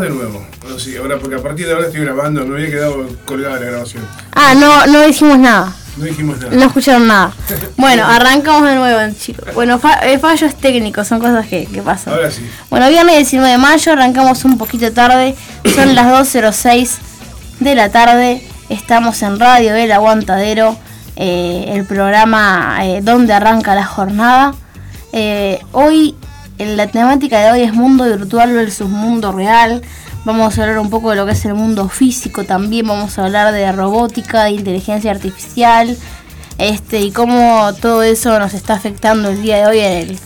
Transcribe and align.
de 0.00 0.10
nuevo. 0.10 0.46
No, 0.68 0.78
sí, 0.78 0.96
ahora, 0.96 1.18
porque 1.18 1.36
a 1.36 1.42
partir 1.42 1.66
de 1.66 1.72
ahora 1.74 1.86
estoy 1.86 2.02
grabando, 2.02 2.44
me 2.46 2.56
había 2.56 2.70
quedado 2.70 3.06
colgada 3.24 3.58
la 3.60 3.66
grabación. 3.66 4.04
Ah, 4.32 4.54
no, 4.54 4.86
no 4.86 5.02
dijimos 5.02 5.38
nada. 5.38 5.72
No 5.96 6.04
dijimos 6.04 6.38
nada. 6.38 6.54
No 6.54 6.64
escucharon 6.66 7.06
nada. 7.08 7.32
Bueno, 7.76 8.04
arrancamos 8.06 8.68
de 8.68 8.74
nuevo, 8.76 9.14
chicos. 9.18 9.52
Bueno, 9.54 9.78
fa- 9.78 10.00
eh, 10.06 10.18
fallos 10.18 10.54
técnicos, 10.56 11.06
son 11.08 11.18
cosas 11.20 11.46
que, 11.46 11.66
que 11.66 11.80
pasan. 11.82 12.14
Ahora 12.14 12.30
sí. 12.30 12.48
Bueno, 12.70 12.88
viernes 12.88 13.16
19 13.16 13.50
de 13.52 13.58
mayo, 13.58 13.92
arrancamos 13.92 14.44
un 14.44 14.58
poquito 14.58 14.92
tarde. 14.92 15.34
Son 15.74 15.94
las 15.94 16.06
2.06 16.06 16.90
de 17.60 17.74
la 17.74 17.90
tarde. 17.90 18.46
Estamos 18.68 19.22
en 19.22 19.38
Radio 19.40 19.74
El 19.74 19.90
Aguantadero, 19.92 20.76
eh, 21.16 21.64
el 21.74 21.84
programa 21.84 22.78
eh, 22.82 23.00
donde 23.02 23.32
arranca 23.32 23.74
la 23.74 23.84
jornada. 23.86 24.54
Eh, 25.12 25.58
hoy, 25.72 26.14
la 26.58 26.86
temática 26.88 27.38
de 27.40 27.50
hoy 27.52 27.62
es 27.62 27.72
mundo 27.72 28.04
virtual 28.04 28.52
versus 28.52 28.88
mundo 28.88 29.32
real. 29.32 29.82
Vamos 30.24 30.58
a 30.58 30.62
hablar 30.62 30.78
un 30.78 30.90
poco 30.90 31.10
de 31.10 31.16
lo 31.16 31.26
que 31.26 31.32
es 31.32 31.44
el 31.44 31.54
mundo 31.54 31.88
físico 31.88 32.44
también. 32.44 32.86
Vamos 32.86 33.18
a 33.18 33.24
hablar 33.24 33.52
de 33.52 33.70
robótica, 33.72 34.44
de 34.44 34.50
inteligencia 34.50 35.10
artificial. 35.10 35.96
Este, 36.58 37.00
y 37.00 37.12
cómo 37.12 37.72
todo 37.80 38.02
eso 38.02 38.38
nos 38.38 38.52
está 38.54 38.74
afectando 38.74 39.28
el 39.30 39.42
día 39.42 39.58
de 39.58 39.66
hoy 39.66 39.78
en 39.78 39.92
el, 39.92 40.18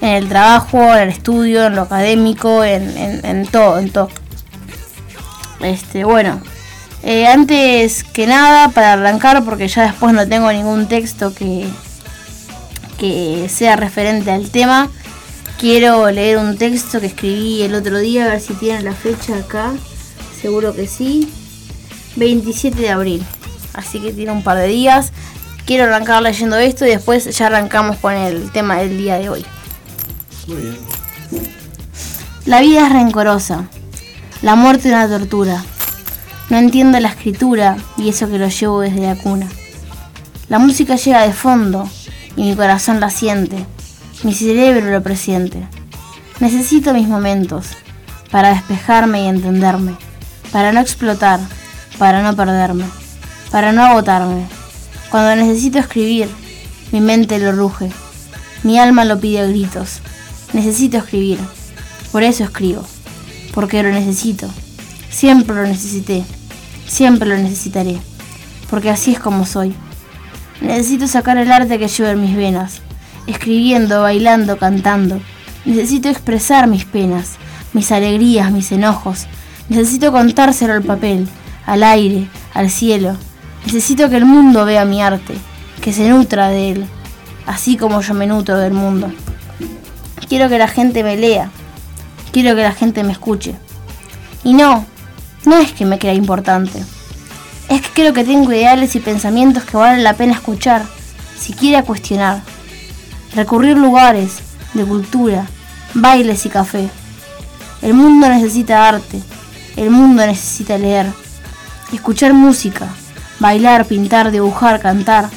en 0.00 0.08
el 0.08 0.28
trabajo, 0.28 0.78
en 0.78 1.02
el 1.02 1.08
estudio, 1.10 1.66
en 1.66 1.76
lo 1.76 1.82
académico, 1.82 2.64
en, 2.64 3.20
en- 3.22 3.46
todo, 3.46 3.78
en 3.78 3.90
todo. 3.90 4.08
Este, 5.60 6.04
bueno, 6.04 6.40
eh, 7.02 7.26
antes 7.26 8.02
que 8.02 8.26
nada, 8.26 8.68
para 8.70 8.94
arrancar, 8.94 9.44
porque 9.44 9.68
ya 9.68 9.82
después 9.82 10.14
no 10.14 10.26
tengo 10.26 10.50
ningún 10.52 10.88
texto 10.88 11.34
que, 11.34 11.66
que 12.98 13.48
sea 13.48 13.76
referente 13.76 14.30
al 14.30 14.50
tema, 14.50 14.88
quiero 15.64 16.10
leer 16.10 16.36
un 16.36 16.58
texto 16.58 17.00
que 17.00 17.06
escribí 17.06 17.62
el 17.62 17.74
otro 17.74 17.98
día, 17.98 18.26
a 18.26 18.28
ver 18.28 18.40
si 18.42 18.52
tiene 18.52 18.82
la 18.82 18.92
fecha 18.92 19.38
acá, 19.38 19.72
seguro 20.38 20.74
que 20.74 20.86
sí, 20.86 21.32
27 22.16 22.82
de 22.82 22.90
abril, 22.90 23.24
así 23.72 23.98
que 23.98 24.12
tiene 24.12 24.32
un 24.32 24.42
par 24.42 24.58
de 24.58 24.66
días. 24.66 25.10
Quiero 25.64 25.84
arrancar 25.84 26.20
leyendo 26.20 26.58
esto 26.58 26.84
y 26.84 26.90
después 26.90 27.34
ya 27.34 27.46
arrancamos 27.46 27.96
con 27.96 28.12
el 28.12 28.50
tema 28.52 28.76
del 28.76 28.98
día 28.98 29.16
de 29.16 29.30
hoy. 29.30 29.46
Muy 30.48 30.56
bien. 30.58 30.76
La 32.44 32.60
vida 32.60 32.86
es 32.86 32.92
rencorosa, 32.92 33.70
la 34.42 34.56
muerte 34.56 34.90
una 34.90 35.08
tortura. 35.08 35.64
No 36.50 36.58
entiendo 36.58 37.00
la 37.00 37.08
escritura 37.08 37.78
y 37.96 38.10
eso 38.10 38.28
que 38.28 38.36
lo 38.38 38.48
llevo 38.48 38.80
desde 38.82 39.00
la 39.00 39.16
cuna. 39.16 39.48
La 40.50 40.58
música 40.58 40.96
llega 40.96 41.22
de 41.22 41.32
fondo 41.32 41.88
y 42.36 42.42
mi 42.42 42.54
corazón 42.54 43.00
la 43.00 43.08
siente, 43.08 43.64
mi 44.24 44.32
cerebro 44.32 44.90
lo 44.90 45.02
presiente. 45.02 45.58
Necesito 46.40 46.94
mis 46.94 47.06
momentos 47.06 47.68
para 48.30 48.54
despejarme 48.54 49.22
y 49.22 49.26
entenderme, 49.28 49.94
para 50.50 50.72
no 50.72 50.80
explotar, 50.80 51.38
para 51.98 52.22
no 52.22 52.34
perderme, 52.34 52.86
para 53.50 53.72
no 53.72 53.84
agotarme. 53.84 54.46
Cuando 55.10 55.36
necesito 55.36 55.78
escribir, 55.78 56.28
mi 56.90 57.00
mente 57.00 57.38
lo 57.38 57.52
ruge, 57.52 57.90
mi 58.62 58.78
alma 58.78 59.04
lo 59.04 59.20
pide 59.20 59.40
a 59.40 59.46
gritos. 59.46 60.00
Necesito 60.54 60.96
escribir, 60.96 61.38
por 62.10 62.22
eso 62.22 62.44
escribo, 62.44 62.84
porque 63.52 63.82
lo 63.82 63.90
necesito. 63.90 64.48
Siempre 65.10 65.54
lo 65.54 65.64
necesité, 65.64 66.24
siempre 66.86 67.28
lo 67.28 67.36
necesitaré, 67.36 67.98
porque 68.70 68.88
así 68.88 69.12
es 69.12 69.20
como 69.20 69.44
soy. 69.44 69.74
Necesito 70.62 71.06
sacar 71.06 71.36
el 71.36 71.52
arte 71.52 71.78
que 71.78 71.88
llevo 71.88 72.08
en 72.08 72.22
mis 72.22 72.34
venas, 72.34 72.80
escribiendo, 73.26 74.02
bailando, 74.02 74.58
cantando. 74.58 75.20
Necesito 75.64 76.08
expresar 76.08 76.66
mis 76.66 76.84
penas, 76.84 77.32
mis 77.72 77.90
alegrías, 77.92 78.50
mis 78.50 78.70
enojos. 78.72 79.26
Necesito 79.68 80.12
contárselo 80.12 80.74
al 80.74 80.82
papel, 80.82 81.28
al 81.66 81.82
aire, 81.82 82.28
al 82.52 82.70
cielo. 82.70 83.16
Necesito 83.64 84.10
que 84.10 84.16
el 84.16 84.26
mundo 84.26 84.64
vea 84.64 84.84
mi 84.84 85.02
arte, 85.02 85.34
que 85.80 85.92
se 85.92 86.08
nutra 86.08 86.48
de 86.48 86.72
él, 86.72 86.86
así 87.46 87.76
como 87.76 88.00
yo 88.00 88.14
me 88.14 88.26
nutro 88.26 88.58
del 88.58 88.74
mundo. 88.74 89.10
Quiero 90.28 90.48
que 90.48 90.58
la 90.58 90.68
gente 90.68 91.02
me 91.02 91.16
lea, 91.16 91.50
quiero 92.32 92.54
que 92.54 92.62
la 92.62 92.72
gente 92.72 93.04
me 93.04 93.12
escuche. 93.12 93.54
Y 94.42 94.52
no, 94.52 94.84
no 95.46 95.58
es 95.58 95.72
que 95.72 95.86
me 95.86 95.98
crea 95.98 96.14
importante. 96.14 96.84
Es 97.68 97.80
que 97.80 97.88
creo 97.94 98.12
que 98.12 98.24
tengo 98.24 98.52
ideales 98.52 98.94
y 98.96 99.00
pensamientos 99.00 99.64
que 99.64 99.76
valen 99.76 100.04
la 100.04 100.14
pena 100.14 100.34
escuchar, 100.34 100.84
siquiera 101.38 101.82
cuestionar. 101.82 102.42
Recurrir 103.34 103.76
lugares 103.76 104.38
de 104.74 104.84
cultura, 104.84 105.46
bailes 105.94 106.46
y 106.46 106.48
café. 106.48 106.88
El 107.82 107.94
mundo 107.94 108.28
necesita 108.28 108.88
arte, 108.88 109.20
el 109.76 109.90
mundo 109.90 110.24
necesita 110.24 110.78
leer, 110.78 111.12
escuchar 111.92 112.32
música, 112.32 112.86
bailar, 113.40 113.86
pintar, 113.86 114.30
dibujar, 114.30 114.80
cantar. 114.80 115.28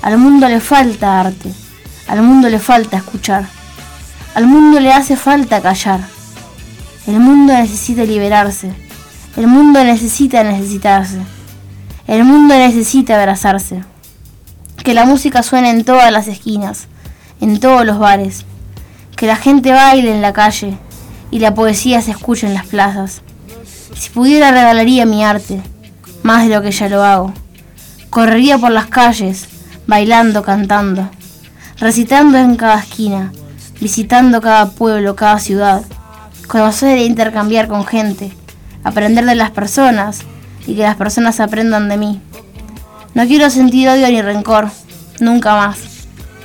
Al 0.00 0.16
mundo 0.18 0.48
le 0.48 0.60
falta 0.60 1.20
arte, 1.20 1.52
al 2.08 2.22
mundo 2.22 2.48
le 2.48 2.58
falta 2.58 2.96
escuchar, 2.96 3.46
al 4.34 4.46
mundo 4.46 4.80
le 4.80 4.92
hace 4.92 5.16
falta 5.16 5.60
callar. 5.60 6.00
El 7.06 7.20
mundo 7.20 7.52
necesita 7.52 8.04
liberarse, 8.04 8.72
el 9.36 9.46
mundo 9.46 9.84
necesita 9.84 10.42
necesitarse, 10.42 11.18
el 12.06 12.24
mundo 12.24 12.54
necesita 12.54 13.20
abrazarse. 13.20 13.84
Que 14.82 14.94
la 14.94 15.04
música 15.04 15.42
suene 15.42 15.70
en 15.70 15.84
todas 15.84 16.10
las 16.10 16.26
esquinas, 16.26 16.88
en 17.42 17.58
todos 17.58 17.84
los 17.84 17.98
bares, 17.98 18.46
que 19.16 19.26
la 19.26 19.36
gente 19.36 19.72
baile 19.72 20.14
en 20.14 20.22
la 20.22 20.32
calle 20.32 20.78
y 21.30 21.40
la 21.40 21.54
poesía 21.54 22.00
se 22.00 22.12
escuche 22.12 22.46
en 22.46 22.54
las 22.54 22.66
plazas. 22.66 23.20
Si 23.94 24.10
pudiera 24.10 24.52
regalaría 24.52 25.04
mi 25.06 25.24
arte, 25.24 25.60
más 26.22 26.44
de 26.46 26.54
lo 26.54 26.62
que 26.62 26.70
ya 26.70 26.88
lo 26.88 27.02
hago. 27.02 27.34
Correría 28.10 28.58
por 28.58 28.70
las 28.70 28.86
calles, 28.86 29.48
bailando, 29.88 30.42
cantando, 30.42 31.10
recitando 31.78 32.38
en 32.38 32.54
cada 32.54 32.78
esquina, 32.78 33.32
visitando 33.80 34.40
cada 34.40 34.70
pueblo, 34.70 35.16
cada 35.16 35.40
ciudad, 35.40 35.82
conocer 36.46 36.96
e 36.98 37.04
intercambiar 37.04 37.66
con 37.66 37.84
gente, 37.84 38.32
aprender 38.84 39.24
de 39.24 39.34
las 39.34 39.50
personas 39.50 40.20
y 40.64 40.76
que 40.76 40.82
las 40.82 40.96
personas 40.96 41.40
aprendan 41.40 41.88
de 41.88 41.96
mí. 41.96 42.20
No 43.14 43.26
quiero 43.26 43.50
sentir 43.50 43.88
odio 43.88 44.08
ni 44.08 44.22
rencor, 44.22 44.70
nunca 45.18 45.56
más. 45.56 45.91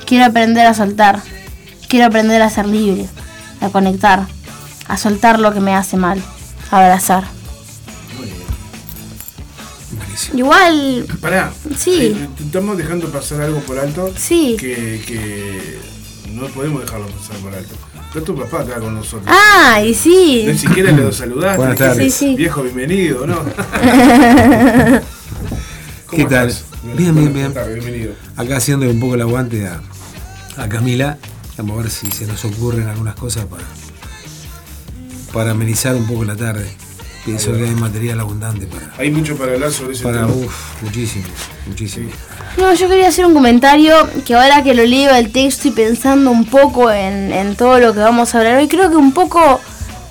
Quiero 0.08 0.24
aprender 0.24 0.66
a 0.66 0.72
soltar, 0.72 1.20
quiero 1.86 2.06
aprender 2.06 2.40
a 2.40 2.48
ser 2.48 2.66
libre, 2.66 3.06
a 3.60 3.68
conectar, 3.68 4.26
a 4.86 4.96
soltar 4.96 5.38
lo 5.38 5.52
que 5.52 5.60
me 5.60 5.74
hace 5.74 5.98
mal, 5.98 6.18
a 6.70 6.78
abrazar. 6.78 7.24
Buenísimo. 9.92 10.38
Igual, 10.38 11.06
Pará. 11.20 11.52
Sí. 11.76 12.16
Estamos 12.40 12.78
dejando 12.78 13.08
pasar 13.12 13.42
algo 13.42 13.60
por 13.60 13.78
alto. 13.78 14.10
Sí. 14.16 14.56
Que, 14.58 15.04
que 15.06 15.78
no 16.32 16.46
podemos 16.46 16.80
dejarlo 16.80 17.08
pasar 17.08 17.36
por 17.42 17.54
alto. 17.54 17.74
Está 18.06 18.22
tu 18.22 18.34
papá 18.34 18.62
acá 18.62 18.80
con 18.80 18.94
nosotros. 18.94 19.26
ah, 19.28 19.82
y 19.82 19.92
sí, 19.92 20.44
Ni 20.46 20.56
siquiera 20.56 20.90
le 20.90 21.12
saludaste. 21.12 21.58
Buenas 21.58 21.76
tardes. 21.76 22.14
Sí, 22.14 22.28
sí. 22.30 22.34
Viejo, 22.34 22.62
bienvenido, 22.62 23.26
¿no? 23.26 23.44
¿Qué 26.10 26.24
tal? 26.24 26.48
estás? 26.48 26.64
Bien, 26.96 27.14
bien, 27.14 27.34
bien. 27.34 27.52
Acá 28.36 28.56
haciendo 28.56 28.88
un 28.88 28.98
poco 28.98 29.14
el 29.14 29.20
aguante 29.20 29.66
a, 29.66 29.82
a 30.58 30.68
Camila. 30.68 31.18
Vamos 31.56 31.78
a 31.78 31.82
ver 31.82 31.90
si 31.90 32.10
se 32.10 32.26
nos 32.26 32.44
ocurren 32.44 32.88
algunas 32.88 33.14
cosas 33.14 33.46
para, 33.46 33.64
para 35.32 35.50
amenizar 35.52 35.94
un 35.96 36.06
poco 36.06 36.24
la 36.24 36.36
tarde. 36.36 36.68
Pienso 37.24 37.52
que 37.52 37.64
hay 37.64 37.74
material 37.74 38.20
abundante 38.20 38.66
para, 38.66 38.90
Hay 38.96 39.10
mucho 39.10 39.36
para 39.36 39.52
hablar 39.52 39.70
sobre 39.70 39.92
ese 39.92 40.02
para 40.04 40.26
tema. 40.26 40.32
muchísimo, 40.80 41.24
muchísimo. 41.66 42.10
No, 42.56 42.72
yo 42.74 42.88
quería 42.88 43.08
hacer 43.08 43.26
un 43.26 43.34
comentario 43.34 43.94
que 44.24 44.34
ahora 44.34 44.62
que 44.62 44.72
lo 44.74 44.84
leo 44.84 45.14
el 45.14 45.30
texto 45.30 45.68
y 45.68 45.72
pensando 45.72 46.30
un 46.30 46.46
poco 46.46 46.90
en, 46.90 47.32
en 47.32 47.54
todo 47.56 47.78
lo 47.80 47.92
que 47.92 48.00
vamos 48.00 48.34
a 48.34 48.38
hablar 48.38 48.56
hoy, 48.56 48.68
creo 48.68 48.88
que 48.88 48.96
un 48.96 49.12
poco 49.12 49.60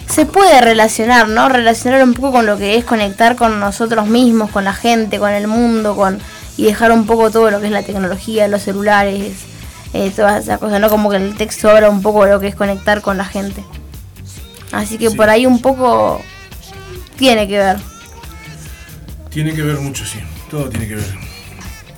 se 0.08 0.26
puede 0.26 0.62
relacionar, 0.62 1.28
¿no? 1.28 1.50
Relacionar 1.50 2.04
un 2.04 2.14
poco 2.14 2.34
con 2.34 2.46
lo 2.46 2.58
que 2.58 2.76
es 2.76 2.86
conectar 2.86 3.36
con 3.36 3.60
nosotros 3.60 4.08
mismos, 4.08 4.52
con 4.52 4.64
la 4.64 4.74
gente, 4.74 5.18
con 5.18 5.32
el 5.32 5.48
mundo, 5.48 5.96
con 5.96 6.20
y 6.56 6.66
dejar 6.66 6.92
un 6.92 7.06
poco 7.06 7.32
todo 7.32 7.52
lo 7.52 7.60
que 7.60 7.68
es 7.68 7.72
la 7.72 7.84
tecnología, 7.84 8.48
los 8.48 8.64
celulares, 8.64 9.34
eh, 9.94 10.12
todas 10.16 10.44
esas 10.44 10.60
cosas, 10.60 10.80
¿no? 10.82 10.90
Como 10.90 11.10
que 11.10 11.18
el 11.18 11.36
texto 11.36 11.70
habla 11.70 11.90
un 11.90 12.02
poco 12.02 12.26
de 12.26 12.32
lo 12.32 12.40
que 12.40 12.48
es 12.48 12.56
conectar 12.56 13.02
con 13.02 13.18
la 13.18 13.26
gente. 13.26 13.64
Así 14.72 14.98
que 14.98 15.10
Sí. 15.10 15.16
por 15.16 15.30
ahí 15.30 15.46
un 15.46 15.62
poco 15.62 16.22
tiene 17.18 17.48
que 17.48 17.58
ver. 17.58 17.78
Tiene 19.30 19.54
que 19.54 19.62
ver 19.62 19.78
mucho, 19.80 20.06
sí. 20.06 20.20
Todo 20.50 20.70
tiene 20.70 20.88
que 20.88 20.96
ver. 20.96 21.16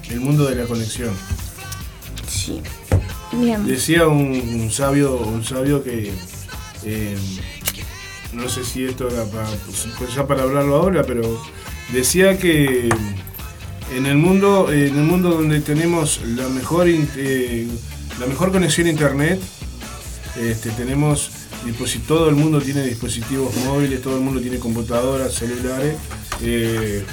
El 0.09 0.19
mundo 0.21 0.45
de 0.45 0.55
la 0.55 0.65
conexión. 0.65 1.11
Sí. 2.27 2.61
Bien. 3.31 3.65
Decía 3.65 4.07
un, 4.07 4.31
un 4.61 4.71
sabio, 4.71 5.15
un 5.17 5.43
sabio 5.43 5.83
que 5.83 6.11
eh, 6.83 7.17
no 8.33 8.49
sé 8.49 8.63
si 8.63 8.85
esto 8.85 9.07
era 9.07 9.23
para, 9.25 9.47
pues 9.97 10.13
ya 10.15 10.25
para 10.25 10.43
hablarlo 10.43 10.75
ahora, 10.77 11.03
pero 11.03 11.39
decía 11.93 12.37
que 12.37 12.89
en 13.95 14.05
el 14.05 14.17
mundo, 14.17 14.71
en 14.71 14.97
el 14.97 15.03
mundo 15.03 15.29
donde 15.31 15.59
tenemos 15.61 16.21
la 16.35 16.47
mejor 16.49 16.87
eh, 16.87 17.67
la 18.19 18.25
mejor 18.27 18.51
conexión 18.51 18.87
a 18.87 18.89
internet, 18.91 19.39
este, 20.39 20.69
tenemos 20.71 21.31
todo 22.07 22.29
el 22.29 22.35
mundo 22.35 22.61
tiene 22.61 22.83
dispositivos 22.83 23.53
móviles, 23.65 24.01
todo 24.01 24.15
el 24.15 24.21
mundo 24.21 24.39
tiene 24.41 24.59
computadoras, 24.59 25.33
celulares. 25.33 25.95
eh, 26.41 27.03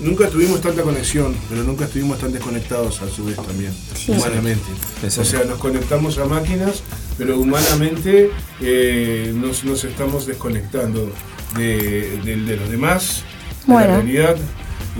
nunca 0.00 0.28
tuvimos 0.28 0.60
tanta 0.60 0.82
conexión, 0.82 1.34
pero 1.48 1.64
nunca 1.64 1.84
estuvimos 1.86 2.18
tan 2.18 2.32
desconectados 2.32 3.02
a 3.02 3.08
su 3.08 3.24
vez 3.24 3.36
también, 3.36 3.72
Sí. 3.94 4.12
humanamente. 4.12 4.64
O 5.04 5.24
sea, 5.24 5.44
nos 5.44 5.58
conectamos 5.58 6.18
a 6.18 6.24
máquinas, 6.26 6.82
pero 7.18 7.38
humanamente 7.38 8.30
eh, 8.60 9.32
nos, 9.34 9.64
nos 9.64 9.84
estamos 9.84 10.26
desconectando 10.26 11.10
de, 11.56 12.18
de- 12.24 12.36
de 12.36 12.56
los 12.56 12.70
demás, 12.70 13.22
de 13.66 13.72
Bueno. 13.72 13.88
la 13.88 13.96
realidad 13.96 14.36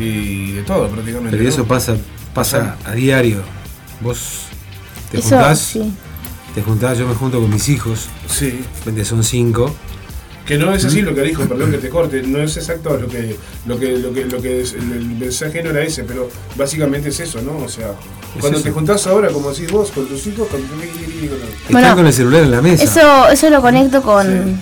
y 0.01 0.53
de 0.53 0.63
todo 0.63 0.89
prácticamente. 0.89 1.31
Pero 1.33 1.43
¿no? 1.43 1.49
eso 1.49 1.65
pasa, 1.65 1.97
pasa 2.35 2.77
a 2.85 2.93
diario. 2.93 3.43
Vos 4.01 4.43
te 5.11 5.19
Eso, 5.19 5.29
juntás, 5.31 5.59
sí. 5.59 5.93
te 6.55 6.63
juntás, 6.63 6.99
yo 6.99 7.07
me 7.07 7.15
junto 7.15 7.41
con 7.41 7.51
mis 7.51 7.69
hijos, 7.69 8.09
Sí. 8.29 8.61
que 8.85 9.05
son 9.05 9.23
cinco. 9.25 9.75
Que 10.47 10.59
no 10.59 10.75
es 10.75 10.85
así 10.85 11.03
lo 11.03 11.15
que 11.15 11.23
dijo, 11.23 11.45
perdón 11.45 11.71
que 11.71 11.79
te 11.79 11.89
corte, 11.89 12.23
no 12.23 12.41
es 12.43 12.57
exacto 12.57 12.97
lo 12.99 13.07
que 13.07 13.37
lo 13.67 13.79
que 13.79 13.99
lo 13.99 14.13
que 14.13 14.25
lo 14.25 14.43
que 14.43 14.63
es, 14.63 14.73
el, 14.73 14.91
el 14.93 15.05
mensaje 15.05 15.63
no 15.63 15.71
era 15.71 15.83
ese, 15.83 16.03
pero 16.03 16.29
básicamente 16.57 17.11
es 17.11 17.21
eso, 17.21 17.41
¿no? 17.41 17.59
O 17.59 17.69
sea, 17.69 17.93
cuando 18.41 18.59
eso. 18.59 18.65
te 18.67 18.73
juntás 18.73 19.07
ahora, 19.07 19.29
como 19.29 19.51
decís 19.53 19.71
vos, 19.71 19.93
con 19.93 20.07
tus 20.07 20.27
hijos, 20.27 20.49
con 20.49 20.61
tu 20.61 20.75
Están 20.83 21.49
Bueno, 21.71 21.95
con 21.95 22.07
el 22.07 22.13
celular 22.13 22.43
en 22.43 22.51
la 22.51 22.63
mesa. 22.63 22.83
Eso, 22.83 23.29
eso 23.29 23.49
lo 23.51 23.61
conecto 23.61 24.03
con, 24.03 24.27
Sí. 24.27 24.57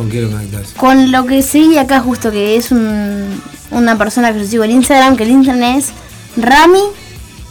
¿Con 0.00 0.10
qué 0.10 0.20
lo 0.22 0.30
conectás? 0.30 0.68
con 0.76 1.12
lo 1.12 1.26
que 1.26 1.42
seguí 1.42 1.76
acá 1.78 2.00
justo, 2.00 2.30
que 2.30 2.56
es 2.56 2.70
un- 2.72 3.40
una 3.70 3.96
persona 3.98 4.32
que 4.32 4.40
yo 4.40 4.46
sigo 4.46 4.64
en 4.64 4.70
Instagram, 4.72 5.16
que 5.16 5.24
el 5.24 5.30
Instagram 5.30 5.76
es 5.78 5.88
Rami 6.36 6.80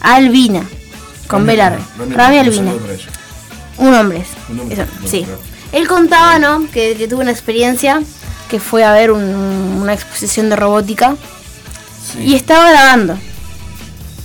Albina, 0.01 0.63
con 1.27 1.45
B 1.45 1.55
larga. 1.55 1.79
Rami 2.09 2.37
Albina. 2.39 2.71
Un 3.77 3.93
hombre. 3.93 4.25
Un 4.49 4.59
hombre, 4.61 4.73
Eso, 4.75 4.83
bueno, 4.91 5.07
sí. 5.07 5.23
claro. 5.23 5.39
Él 5.71 5.87
contaba, 5.87 6.39
¿no? 6.39 6.65
Que, 6.71 6.95
que 6.97 7.07
tuvo 7.07 7.21
una 7.21 7.31
experiencia 7.31 8.01
que 8.49 8.59
fue 8.59 8.83
a 8.83 8.91
ver 8.93 9.11
un- 9.11 9.77
una 9.81 9.93
exposición 9.93 10.49
de 10.49 10.55
robótica 10.55 11.15
y 12.19 12.33
estaba 12.33 12.71
grabando. 12.71 13.17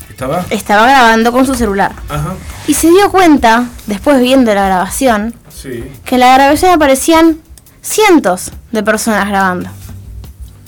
¿Estaba? 0.09 0.44
Estaba 0.50 0.87
grabando 0.88 1.32
con 1.32 1.44
su 1.44 1.55
celular. 1.55 1.93
Ajá. 2.09 2.35
Y 2.67 2.75
se 2.75 2.88
dio 2.88 3.11
cuenta, 3.11 3.67
después 3.87 4.21
viendo 4.21 4.55
la 4.55 4.65
grabación, 4.67 5.35
Sí. 5.55 5.85
que 6.05 6.15
en 6.15 6.21
la 6.23 6.35
grabación 6.35 6.71
aparecían 6.73 7.38
cientos 7.84 8.50
de 8.72 8.82
personas 8.82 9.28
grabando. 9.28 9.69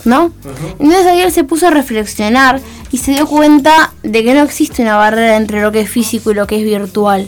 ¿No? 0.05 0.31
Ajá. 0.45 0.75
Entonces 0.79 1.07
ahí 1.07 1.21
él 1.21 1.33
se 1.33 1.43
puso 1.43 1.67
a 1.67 1.71
reflexionar 1.71 2.61
y 2.93 2.99
se 2.99 3.11
dio 3.13 3.27
cuenta 3.27 3.93
de 4.05 4.23
que 4.23 4.35
no 4.35 4.43
existe 4.43 4.83
una 4.83 4.97
barrera 4.97 5.37
entre 5.37 5.61
lo 5.63 5.73
que 5.73 5.81
es 5.81 5.91
físico 5.91 6.31
y 6.31 6.35
lo 6.35 6.47
que 6.47 6.59
es 6.59 6.65
virtual. 6.65 7.27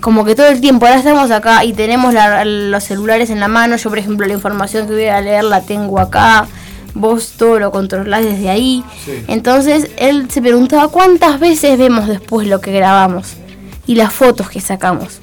Como 0.00 0.24
que 0.24 0.34
todo 0.34 0.48
el 0.48 0.60
tiempo, 0.60 0.86
ahora 0.86 0.98
estamos 0.98 1.30
acá 1.30 1.64
y 1.64 1.72
tenemos 1.72 2.12
la- 2.12 2.44
los 2.44 2.82
celulares 2.82 3.30
en 3.30 3.38
la 3.38 3.46
mano, 3.48 3.76
yo 3.76 3.88
por 3.90 3.98
ejemplo 3.98 4.26
la 4.26 4.32
información 4.34 4.86
que 4.88 4.92
voy 4.94 5.06
a 5.06 5.20
leer 5.20 5.44
la 5.44 5.60
tengo 5.62 6.00
acá, 6.00 6.46
vos 6.94 7.34
todo 7.38 7.60
lo 7.60 7.70
controlás 7.70 8.24
desde 8.24 8.50
ahí. 8.50 8.82
Sí. 9.04 9.12
Entonces 9.28 9.90
él 9.96 10.28
se 10.30 10.42
preguntaba 10.42 10.88
cuántas 10.88 11.38
veces 11.38 11.78
vemos 11.78 12.08
después 12.08 12.48
lo 12.48 12.60
que 12.60 12.72
grabamos 12.72 13.34
y 13.86 13.94
las 13.94 14.12
fotos 14.12 14.50
que 14.50 14.60
sacamos. 14.60 15.20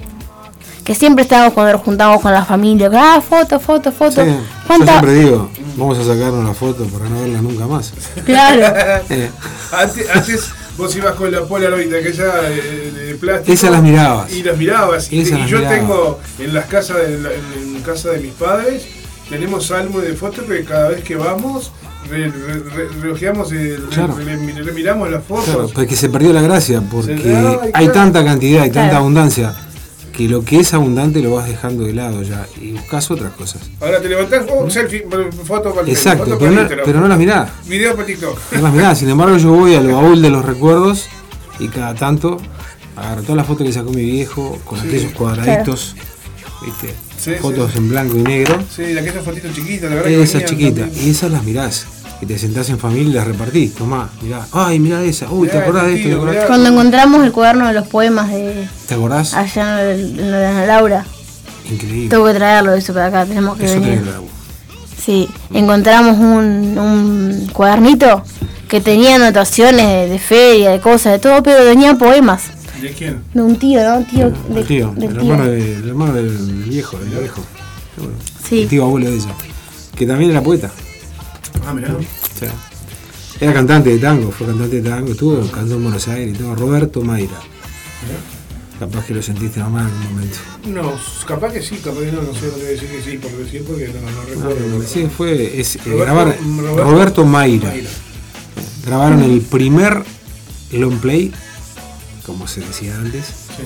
Que 0.84 0.96
siempre 0.96 1.24
estábamos 1.24 1.54
cuando 1.54 1.74
nos 1.74 1.82
juntamos 1.82 2.22
con 2.22 2.32
la 2.34 2.44
familia, 2.44 2.90
ah, 2.94 3.22
foto, 3.22 3.60
foto, 3.60 3.92
foto. 3.92 4.24
Sí, 4.24 4.30
yo 4.32 4.38
¿Cuánta- 4.68 4.94
siempre 4.94 5.14
digo, 5.14 5.50
vamos 5.78 5.98
a 6.00 6.04
sacar 6.04 6.32
una 6.32 6.54
foto 6.54 6.86
para 6.86 7.08
no 7.08 7.22
verla 7.22 7.42
nunca 7.42 7.68
más. 7.68 7.94
Claro. 8.26 8.74
Eh, 9.10 9.30
Antes, 9.72 10.10
antes 10.10 10.50
vos 10.78 10.96
ibas 10.96 11.14
con 11.16 11.32
la 11.32 11.44
Polaroid 11.44 11.94
aquella 11.94 12.34
de, 12.42 12.92
de 12.92 13.16
plástico. 13.16 13.54
Esas 13.54 13.72
las 13.72 13.84
mirabas. 13.84 14.32
Y 14.34 14.42
las 14.44 14.58
mirabas. 14.58 15.12
Y, 15.12 15.22
Esas 15.22 15.38
y 15.38 15.42
las 15.42 15.50
yo 15.50 15.58
mirabas. 15.60 15.80
tengo 15.80 16.20
en 16.40 16.54
las 16.54 16.66
casas 16.66 16.98
de 16.98 17.20
la- 17.20 17.30
en, 17.32 17.76
en 17.76 17.82
casa 17.84 18.10
de 18.10 18.20
mis 18.20 18.34
padres, 18.34 18.84
tenemos 19.30 19.72
álbum 19.72 20.02
de 20.02 20.14
fotos 20.14 20.46
que 20.46 20.64
cada 20.66 20.90
vez 20.90 21.04
que 21.04 21.16
vamos 21.16 21.72
re, 22.10 22.28
re- 22.28 22.60
re- 22.76 22.90
reojeamos, 23.02 23.50
Claro. 23.92 24.16
re- 24.18 24.26
re- 24.36 24.64
remiramos 24.64 25.10
las 25.12 25.24
fotos. 25.24 25.46
claro, 25.46 25.70
porque 25.74 25.96
se 25.96 26.10
perdió 26.10 26.34
la 26.34 26.42
gracia, 26.42 26.82
porque 26.92 27.14
hay 27.14 27.86
claro. 27.86 27.92
tanta 27.94 28.26
cantidad 28.26 28.66
y 28.66 28.72
tanta 28.72 28.98
abundancia 28.98 29.54
que 30.22 30.30
lo 30.30 30.44
que 30.46 30.60
es 30.60 30.74
abundante 30.74 31.20
lo 31.22 31.34
vas 31.34 31.48
dejando 31.48 31.84
de 31.84 31.94
lado 31.94 32.22
ya 32.22 32.46
y 32.62 32.74
buscas 32.74 33.10
otras 33.10 33.34
cosas. 33.34 33.62
Ahora 33.80 34.00
te 34.02 34.08
levantás, 34.10 34.46
oh, 34.52 34.70
selfie, 34.70 35.04
foto 35.46 35.72
para 35.74 35.82
el 35.88 35.90
Exacto, 35.90 36.26
foto 36.26 36.38
pero 36.40 36.54
para 36.56 36.76
no, 36.76 36.84
pero 36.86 37.00
no 37.00 37.08
las 37.08 37.18
mirás. 37.18 37.50
Video 37.66 37.96
para 37.96 38.06
TikTok. 38.06 38.38
No 38.52 38.62
las 38.62 38.74
mirás. 38.74 38.98
Sin 39.00 39.10
embargo, 39.10 39.38
yo 39.38 39.52
voy 39.52 39.74
al 39.74 39.88
baúl 39.88 40.22
de 40.22 40.30
los 40.30 40.46
recuerdos 40.46 41.08
y 41.60 41.70
cada 41.70 41.96
tanto 41.96 42.38
agarro 42.96 43.22
todas 43.24 43.38
las 43.38 43.48
fotos 43.48 43.66
que 43.66 43.74
sacó 43.74 43.90
mi 43.92 44.04
viejo 44.04 44.60
con 44.64 44.80
Sí. 44.80 44.88
aquellos 44.88 45.14
cuadraditos, 45.14 45.96
¿viste? 46.64 46.94
Sí, 47.18 47.32
fotos 47.42 47.72
sí. 47.72 47.78
en 47.80 47.90
blanco 47.90 48.18
y 48.18 48.22
negro. 48.22 48.60
Sí, 48.76 48.84
aquellas 48.84 49.24
fotitos 49.26 49.56
chiquitas, 49.56 49.90
la 49.90 49.96
verdad 49.96 50.10
que 50.10 50.46
chiquitas, 50.46 50.86
también. 50.88 51.08
y 51.08 51.10
esas 51.10 51.32
las 51.32 51.44
mirás. 51.44 51.88
Y 52.22 52.26
te 52.28 52.38
sentás 52.38 52.70
en 52.70 52.78
familia 52.78 53.10
y 53.10 53.14
las 53.14 53.26
repartís. 53.28 53.74
Tomá, 53.74 54.10
mirá. 54.22 54.46
Ay, 54.52 54.80
mirá 54.80 55.02
esa. 55.04 55.30
Uy, 55.32 55.48
¿te 55.48 55.58
acordás 55.58 55.86
de 55.88 55.94
esto? 55.94 56.04
¿Te 56.04 56.10
tío, 56.10 56.18
acordás? 56.22 56.46
Cuando 56.46 56.70
encontramos 56.70 57.24
el 57.26 57.32
cuaderno 57.32 57.68
de 57.68 57.74
los 57.74 57.88
poemas 57.88 58.30
de 58.30 58.68
¿Te 58.88 58.94
acordás? 58.94 59.34
allá 59.34 59.82
en, 59.92 60.00
el- 60.00 60.20
en 60.20 60.32
lo 60.32 60.38
de 60.38 60.46
Ana 60.46 60.66
Laura, 60.68 61.06
Increíble. 61.70 62.10
tengo 62.10 62.26
que 62.28 62.34
traerlo 62.36 62.74
eso 62.76 62.94
para 62.94 63.08
acá, 63.08 63.26
tenemos 63.26 63.58
que 63.58 63.66
Eso 63.66 63.80
venir. 63.82 64.02
que. 64.02 65.02
Sí, 65.04 65.28
encontramos 65.52 66.18
un, 66.20 66.78
un 66.78 67.50
cuadernito 67.54 68.24
que 68.68 68.82
tenía 68.82 69.16
anotaciones 69.16 69.88
de, 69.88 70.08
de 70.10 70.20
feria, 70.20 70.70
de 70.70 70.80
cosas, 70.80 71.14
de 71.14 71.20
todo, 71.20 71.42
pero 71.42 71.64
tenía 71.64 71.96
poemas. 71.96 72.44
¿De 72.80 72.92
quién? 72.92 73.24
De 73.34 73.42
un 73.42 73.56
tío, 73.58 73.84
¿no? 73.84 74.06
Tío, 74.06 74.32
de, 74.50 74.60
El 74.62 74.68
tío, 74.68 74.94
del 74.96 75.04
el 75.12 75.18
tío. 75.18 75.22
hermano, 75.34 75.50
de- 75.50 75.74
el 75.76 75.90
hermano 75.90 76.14
del, 76.14 76.48
del 76.48 76.70
viejo, 76.70 76.98
del 76.98 77.10
viejo. 77.10 77.42
Sí. 78.48 78.62
El 78.62 78.68
tío 78.68 78.84
abuelo 78.84 79.10
de 79.10 79.16
ella. 79.16 79.34
Que 79.96 80.06
también 80.06 80.30
era 80.32 80.42
poeta. 80.42 80.70
Ah, 81.66 81.74
mirá. 81.74 81.96
Era 83.40 83.54
cantante 83.54 83.90
de 83.90 83.98
tango, 84.00 84.32
fue 84.32 84.48
cantante 84.48 84.82
de 84.82 84.90
tango, 84.90 85.12
estuvo 85.12 85.40
cantando 85.48 85.76
en 85.76 85.84
Buenos 85.84 86.08
Aires 86.08 86.36
y 86.36 86.38
todo. 86.38 86.56
Roberto 86.56 87.02
Mayra. 87.02 87.40
Capaz 88.80 89.06
que 89.06 89.14
lo 89.14 89.22
sentiste 89.22 89.60
nomás 89.60 89.90
en 89.92 89.96
un 89.98 90.04
momento. 90.14 90.38
No, 90.68 90.94
capaz 91.28 91.54
que 91.54 91.62
sí, 91.62 91.76
capaz 91.84 92.00
que 92.02 92.12
no, 92.12 92.22
no 92.24 92.34
sé, 92.34 92.48
no 92.48 92.54
te 92.54 92.58
voy 92.62 92.66
a 92.66 92.70
decir 92.70 92.90
que 92.90 93.02
sí, 93.12 93.18
por 93.18 93.32
decir 93.32 93.64
porque 93.64 93.88
no, 93.90 94.02
no 94.02 94.12
No, 94.12 94.50
recuerdo. 94.50 94.78
no, 94.80 94.84
sí, 94.84 95.08
fue 95.16 95.60
es, 95.60 95.76
eh, 95.76 95.80
Roberto- 95.86 96.04
grabar 96.04 96.38
Roberto- 96.44 96.84
Roberto, 96.84 97.26
Mayra. 97.26 97.70
Mayra. 97.70 97.90
Grabaron 98.86 99.22
el 99.24 99.42
primer 99.42 100.04
long 100.72 100.98
play, 101.00 101.32
como 102.26 102.48
se 102.48 102.62
decía 102.62 102.96
antes, 102.98 103.26
Sí. 103.26 103.64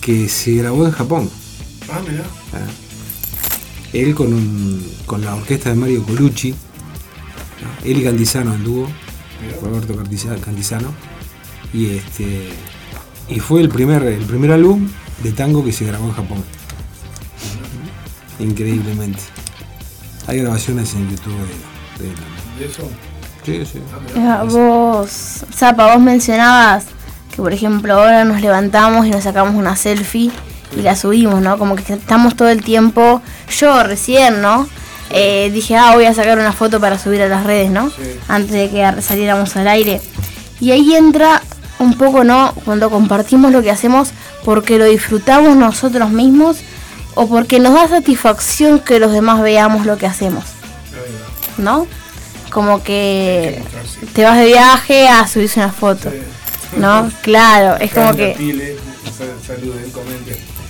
que 0.00 0.28
se 0.30 0.52
grabó 0.54 0.86
en 0.86 0.92
Japón. 0.92 1.30
Ah, 1.90 2.00
mirá. 2.08 2.24
Ah. 2.54 2.66
Él 3.92 4.14
con, 4.14 4.32
un, 4.32 4.86
con 5.04 5.22
la 5.22 5.34
orquesta 5.34 5.68
de 5.70 5.76
Mario 5.76 6.02
Colucci, 6.02 6.54
¿no? 7.62 7.88
él 7.90 7.98
y 7.98 8.04
Cantizano 8.04 8.54
en 8.54 8.64
dúo. 8.64 8.88
Roberto 9.62 9.94
Cantizano, 9.94 10.88
y 11.72 11.96
este 11.96 12.48
y 13.28 13.38
fue 13.38 13.60
el 13.60 13.68
primer 13.68 14.02
el 14.04 14.24
primer 14.24 14.50
álbum 14.52 14.88
de 15.22 15.32
tango 15.32 15.64
que 15.64 15.72
se 15.72 15.84
grabó 15.84 16.06
en 16.06 16.12
Japón. 16.12 16.44
Increíblemente. 18.38 19.20
Hay 20.26 20.40
grabaciones 20.40 20.94
en 20.94 21.08
YouTube 21.10 21.34
de, 21.98 22.04
de 22.04 22.10
él. 22.10 22.16
¿De 22.58 22.66
eso? 22.66 22.90
Sí, 23.44 23.64
sí. 23.64 23.80
Ah. 24.16 24.40
Ah, 24.40 24.44
Vos, 24.44 25.44
Zapa, 25.52 25.94
vos 25.94 26.02
mencionabas 26.02 26.86
que 27.30 27.36
por 27.36 27.52
ejemplo 27.52 27.94
ahora 27.94 28.24
nos 28.24 28.40
levantamos 28.40 29.06
y 29.06 29.10
nos 29.10 29.24
sacamos 29.24 29.54
una 29.54 29.76
selfie 29.76 30.30
y 30.76 30.82
la 30.82 30.96
subimos, 30.96 31.40
¿no? 31.42 31.58
Como 31.58 31.76
que 31.76 31.92
estamos 31.92 32.34
todo 32.36 32.48
el 32.48 32.62
tiempo, 32.62 33.22
yo 33.58 33.82
recién, 33.82 34.42
¿no? 34.42 34.66
Eh, 35.10 35.50
dije, 35.52 35.76
ah, 35.76 35.92
voy 35.94 36.04
a 36.04 36.14
sacar 36.14 36.38
una 36.38 36.52
foto 36.52 36.80
para 36.80 36.98
subir 36.98 37.22
a 37.22 37.28
las 37.28 37.44
redes, 37.44 37.70
¿no? 37.70 37.90
Sí. 37.90 38.18
Antes 38.28 38.52
de 38.52 38.70
que 38.70 39.02
saliéramos 39.02 39.56
al 39.56 39.68
aire. 39.68 40.00
Y 40.60 40.72
ahí 40.72 40.94
entra 40.94 41.42
un 41.78 41.94
poco, 41.94 42.24
¿no? 42.24 42.52
Cuando 42.64 42.90
compartimos 42.90 43.52
lo 43.52 43.62
que 43.62 43.70
hacemos 43.70 44.10
porque 44.44 44.78
lo 44.78 44.84
disfrutamos 44.84 45.56
nosotros 45.56 46.10
mismos 46.10 46.58
o 47.14 47.28
porque 47.28 47.60
nos 47.60 47.74
da 47.74 47.88
satisfacción 47.88 48.80
que 48.80 48.98
los 48.98 49.12
demás 49.12 49.40
veamos 49.40 49.86
lo 49.86 49.96
que 49.96 50.06
hacemos. 50.06 50.44
¿no? 51.58 51.86
Como 52.50 52.82
que 52.82 53.62
te 54.14 54.24
vas 54.24 54.38
de 54.38 54.46
viaje 54.46 55.08
a 55.08 55.26
subirse 55.26 55.60
una 55.60 55.72
foto. 55.72 56.10
¿no? 56.76 57.10
Claro, 57.22 57.76
es 57.80 57.92
como 57.92 58.14
que 58.14 58.76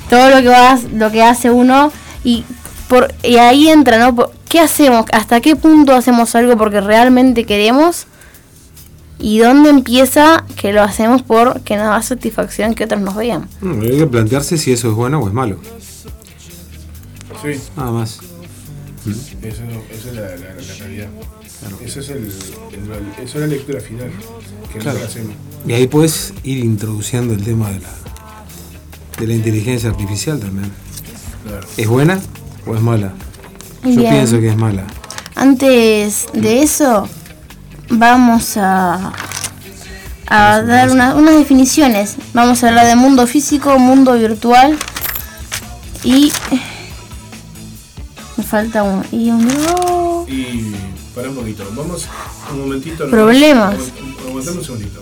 todo 0.09 0.31
lo 0.31 0.37
que 0.43 0.49
vas, 0.49 0.85
lo 0.85 1.11
que 1.11 1.23
hace 1.23 1.51
uno 1.51 1.93
y 2.23 2.45
por 2.89 3.13
y 3.23 3.37
ahí 3.37 3.69
entra, 3.69 3.99
¿no? 3.99 4.15
Por- 4.15 4.33
¿Qué 4.49 4.61
hacemos? 4.61 5.07
¿Hasta 5.13 5.41
qué 5.41 5.57
punto 5.57 5.93
hacemos 5.95 6.35
algo 6.35 6.57
porque 6.57 6.81
realmente 6.81 7.45
queremos? 7.45 8.07
¿Y 9.19 9.39
dónde 9.39 9.71
empieza 9.71 10.45
que 10.57 10.73
lo 10.73 10.83
hacemos 10.83 11.23
porque 11.23 11.77
nos 11.77 11.87
da 11.87 12.03
satisfacción 12.03 12.75
que 12.75 12.85
otros 12.85 13.01
nos 13.01 13.17
vean? 13.17 13.49
Mm, 13.61 13.81
hay 13.83 13.99
que 13.99 14.07
plantearse 14.07 14.57
si 14.59 14.73
eso 14.73 14.89
es 14.91 14.95
bueno 14.95 15.21
o 15.21 15.27
es 15.29 15.35
malo. 15.35 15.59
Sí, 17.43 17.61
Nada 17.77 17.91
más. 17.93 18.19
eso, 19.43 19.63
eso 19.91 20.09
es 20.09 20.15
la, 20.15 20.21
la, 20.23 20.37
la 20.37 20.75
realidad. 20.79 21.09
Eso 21.85 22.01
es, 22.01 22.09
el, 22.11 22.19
el- 22.19 23.25
eso 23.25 23.35
es 23.35 23.35
la 23.37 23.47
lectura 23.47 23.81
final 23.81 24.11
que 24.73 24.79
Claro. 24.79 24.99
hacemos. 25.05 25.35
Y 25.67 25.73
ahí 25.73 25.87
puedes 25.87 26.33
ir 26.45 26.59
introduciendo 26.59 27.35
el 27.35 27.43
tema 27.43 27.71
de 27.71 27.81
la, 27.81 27.91
de 29.19 29.27
la 29.27 29.35
inteligencia 29.35 29.91
artificial 29.91 30.39
también. 30.41 30.71
Claro. 31.47 31.67
¿Es 31.77 31.89
buena? 31.89 32.21
¿O 32.67 32.75
es 32.75 32.81
mala? 32.81 33.13
Yo 33.85 34.01
Bien. 34.01 34.11
pienso 34.13 34.41
que 34.41 34.49
es 34.49 34.57
mala. 34.57 34.85
Antes 35.35 36.27
de 36.33 36.63
eso, 36.63 37.09
vamos 37.91 38.57
a, 38.57 39.13
a 40.29 40.63
dar 40.63 40.91
una- 40.91 41.15
unas 41.15 41.37
definiciones. 41.37 42.17
Vamos 42.35 42.65
a 42.65 42.69
hablar 42.69 42.87
de 42.87 42.97
mundo 42.97 43.27
físico, 43.27 43.79
mundo 43.79 44.15
virtual 44.15 44.77
y... 46.03 46.33
Me 48.37 48.45
falta 48.45 48.83
un... 48.83 49.05
Y 49.13 49.31
un. 49.31 49.47
Y 50.29 50.75
para 51.15 51.31
un 51.31 51.37
poquito, 51.37 51.65
vamos 51.75 52.07
un 52.53 52.61
momentito. 52.61 53.09
Problemas. 53.09 53.75
aguant- 53.77 54.27
Aguantame 54.29 54.59
un 54.59 54.65
segundito. 54.65 55.01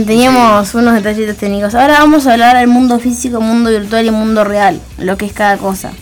Bien, 0.00 0.06
teníamos 0.06 0.72
unos 0.74 0.94
detallitos 0.94 1.36
técnicos. 1.36 1.74
Ahora 1.74 1.98
vamos 1.98 2.26
a 2.26 2.32
hablar 2.32 2.56
del 2.56 2.68
mundo 2.68 2.98
físico, 2.98 3.42
mundo 3.42 3.68
virtual 3.68 4.06
y 4.06 4.10
mundo 4.10 4.44
real, 4.44 4.80
lo 4.96 5.18
que 5.18 5.26
es 5.26 5.34
cada 5.34 5.58
cosa. 5.58 5.92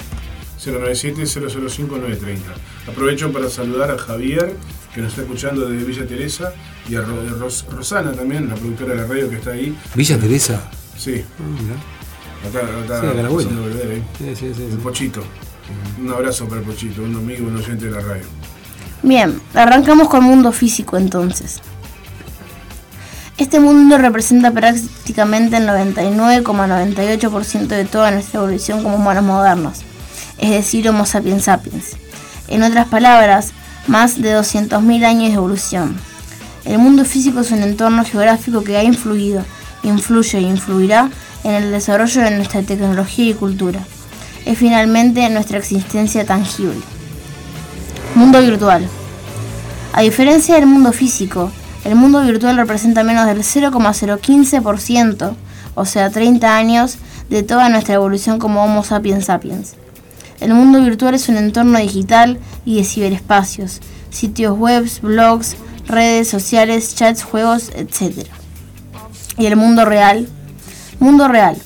097-005-930. 0.65 2.39
Aprovecho 2.87 3.33
para 3.33 3.51
saludar 3.51 3.91
a 3.91 3.99
Javier, 3.99 4.55
que 4.95 5.01
nos 5.01 5.11
está 5.11 5.23
escuchando 5.23 5.69
desde 5.69 5.85
Villa 5.85 6.07
Teresa, 6.07 6.53
y 6.89 6.97
a 6.97 7.01
Ro- 7.03 7.39
Ros- 7.39 7.65
Rosana 7.71 8.13
también, 8.13 8.49
la 8.49 8.55
productora 8.55 8.95
de 8.95 9.03
la 9.03 9.07
radio 9.07 9.29
que 9.31 9.37
está 9.37 9.51
ahí. 9.53 9.77
Villa 9.95 10.19
Teresa. 10.19 10.61
Sí, 10.97 11.25
Ah, 12.45 12.49
acá, 12.49 12.59
acá 12.59 13.01
Sí, 13.01 13.07
acá 13.07 13.23
la 13.23 13.29
volver 13.29 13.91
ahí. 13.91 14.03
Sí, 14.19 14.35
sí, 14.37 14.53
sí, 14.57 14.65
El 14.65 14.71
sí. 14.73 14.77
Pochito. 14.83 15.23
Un 16.01 16.11
abrazo 16.11 16.47
para 16.49 16.61
el 16.61 16.67
Pochito, 16.67 17.03
un 17.03 17.15
amigo, 17.17 17.47
un 17.47 17.57
oyente 17.57 17.87
de 17.87 17.91
la 17.93 18.01
radio. 18.01 18.25
Bien, 19.03 19.41
arrancamos 19.55 20.09
con 20.09 20.25
el 20.25 20.31
mundo 20.31 20.53
físico 20.53 20.97
entonces. 20.97 21.61
Este 23.39 23.61
mundo 23.61 23.97
representa 23.99 24.51
prácticamente 24.53 25.57
el 25.57 25.67
99,98% 25.67 27.67
de 27.69 27.85
toda 27.85 28.11
nuestra 28.11 28.41
evolución 28.41 28.83
como 28.83 28.97
humanos 28.97 29.25
modernos, 29.25 29.79
es 30.39 30.51
decir, 30.51 30.89
Homo 30.89 31.07
sapiens 31.07 31.45
sapiens. 31.45 31.97
En 32.49 32.63
otras 32.63 32.89
palabras, 32.89 33.53
más 33.87 34.21
de 34.21 34.35
200.000 34.37 35.05
años 35.05 35.29
de 35.31 35.35
evolución. 35.37 35.97
El 36.65 36.79
mundo 36.79 37.05
físico 37.05 37.41
es 37.41 37.51
un 37.51 37.63
entorno 37.63 38.05
geográfico 38.05 38.63
que 38.63 38.77
ha 38.77 38.85
influido, 38.85 39.45
influye 39.83 40.39
e 40.39 40.43
influirá 40.43 41.11
en 41.43 41.55
el 41.55 41.73
desarrollo 41.73 42.23
de 42.23 42.31
nuestra 42.31 42.63
tecnología 42.63 43.31
y 43.31 43.35
cultura. 43.35 43.81
Es 44.47 44.59
finalmente 44.59 45.29
nuestra 45.29 45.59
existencia 45.59 46.25
tangible. 46.25 46.81
Mundo 48.15 48.41
virtual. 48.41 48.89
A 49.93 50.03
diferencia 50.03 50.55
del 50.55 50.67
mundo 50.67 50.93
físico, 50.93 51.51
el 51.85 51.97
mundo 51.97 52.23
virtual 52.23 52.57
representa 52.57 53.03
menos 53.03 53.27
del 53.27 53.43
0,015%, 53.43 55.35
o 55.75 55.85
sea, 55.85 56.11
30 56.11 56.57
años, 56.57 56.99
de 57.29 57.43
toda 57.43 57.69
nuestra 57.69 57.95
evolución 57.95 58.39
como 58.39 58.63
Homo 58.63 58.85
sapiens 58.85 59.25
sapiens. 59.25 59.75
El 60.39 60.55
mundo 60.55 60.81
virtual 60.81 61.15
es 61.15 61.29
un 61.29 61.37
entorno 61.37 61.79
digital 61.79 62.39
y 62.65 62.77
de 62.77 62.85
ciberespacios, 62.85 63.81
sitios 64.11 64.57
web, 64.59 64.89
blogs, 65.03 65.57
redes 65.87 66.29
sociales, 66.29 66.95
chats, 66.95 67.23
juegos, 67.23 67.71
etc. 67.75 68.27
Y 69.39 69.47
el 69.47 69.57
mundo 69.57 69.85
real. 69.85 70.29
Mundo 71.01 71.29
real. 71.29 71.57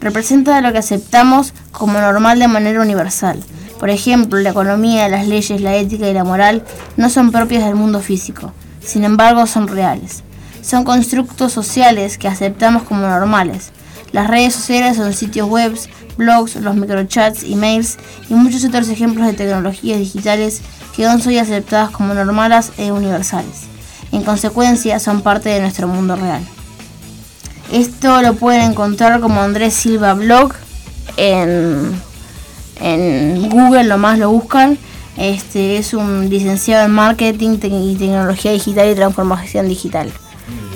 Representa 0.00 0.60
lo 0.60 0.72
que 0.72 0.78
aceptamos 0.78 1.52
como 1.72 2.00
normal 2.00 2.38
de 2.38 2.48
manera 2.48 2.80
universal. 2.80 3.42
Por 3.78 3.90
ejemplo, 3.90 4.40
la 4.40 4.50
economía, 4.50 5.08
las 5.08 5.28
leyes, 5.28 5.60
la 5.60 5.76
ética 5.76 6.08
y 6.08 6.14
la 6.14 6.24
moral 6.24 6.64
no 6.96 7.10
son 7.10 7.30
propias 7.30 7.64
del 7.64 7.76
mundo 7.76 8.00
físico, 8.00 8.52
sin 8.84 9.04
embargo 9.04 9.46
son 9.46 9.68
reales. 9.68 10.24
Son 10.62 10.84
constructos 10.84 11.52
sociales 11.52 12.18
que 12.18 12.28
aceptamos 12.28 12.82
como 12.82 13.02
normales. 13.02 13.70
Las 14.12 14.26
redes 14.26 14.54
sociales 14.54 14.96
son 14.96 15.12
sitios 15.12 15.48
web, 15.48 15.78
blogs, 16.16 16.56
los 16.56 16.74
microchats, 16.74 17.44
emails 17.44 17.98
y 18.28 18.34
muchos 18.34 18.64
otros 18.64 18.88
ejemplos 18.88 19.26
de 19.26 19.34
tecnologías 19.34 19.98
digitales 19.98 20.60
que 20.98 21.06
aún 21.06 21.22
son 21.22 21.38
aceptadas 21.38 21.90
como 21.90 22.12
normales 22.12 22.72
e 22.76 22.90
universales. 22.90 23.68
En 24.10 24.24
consecuencia, 24.24 24.98
son 24.98 25.22
parte 25.22 25.48
de 25.48 25.60
nuestro 25.60 25.86
mundo 25.86 26.16
real. 26.16 26.42
Esto 27.70 28.20
lo 28.20 28.34
pueden 28.34 28.72
encontrar 28.72 29.20
como 29.20 29.40
Andrés 29.40 29.74
Silva 29.74 30.14
Blog 30.14 30.54
en, 31.16 31.92
en 32.80 33.48
Google, 33.48 33.84
nomás 33.84 34.18
lo 34.18 34.32
buscan. 34.32 34.76
Este 35.16 35.76
es 35.76 35.94
un 35.94 36.28
licenciado 36.28 36.86
en 36.86 36.90
marketing 36.90 37.60
y 37.62 37.94
tecnología 37.94 38.50
digital 38.50 38.90
y 38.90 38.96
transformación 38.96 39.68
digital. 39.68 40.10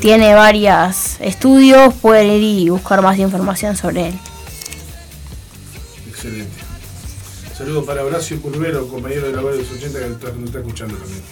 Tiene 0.00 0.36
varios 0.36 1.16
estudios, 1.18 1.94
pueden 1.94 2.30
ir 2.30 2.60
y 2.60 2.68
buscar 2.68 3.02
más 3.02 3.18
información 3.18 3.76
sobre 3.76 4.10
él. 4.10 4.14
Excelente. 6.08 6.61
Saludos 7.62 7.84
para 7.84 8.04
Horacio 8.04 8.42
Curvero, 8.42 8.88
compañero 8.88 9.28
de 9.28 9.34
la 9.34 9.36
radio 9.40 9.52
de 9.52 9.58
los 9.58 9.70
80 9.70 9.98
que 10.00 10.06
está- 10.06 10.32
nos 10.32 10.46
está 10.46 10.58
escuchando 10.58 10.96
también. 10.96 11.22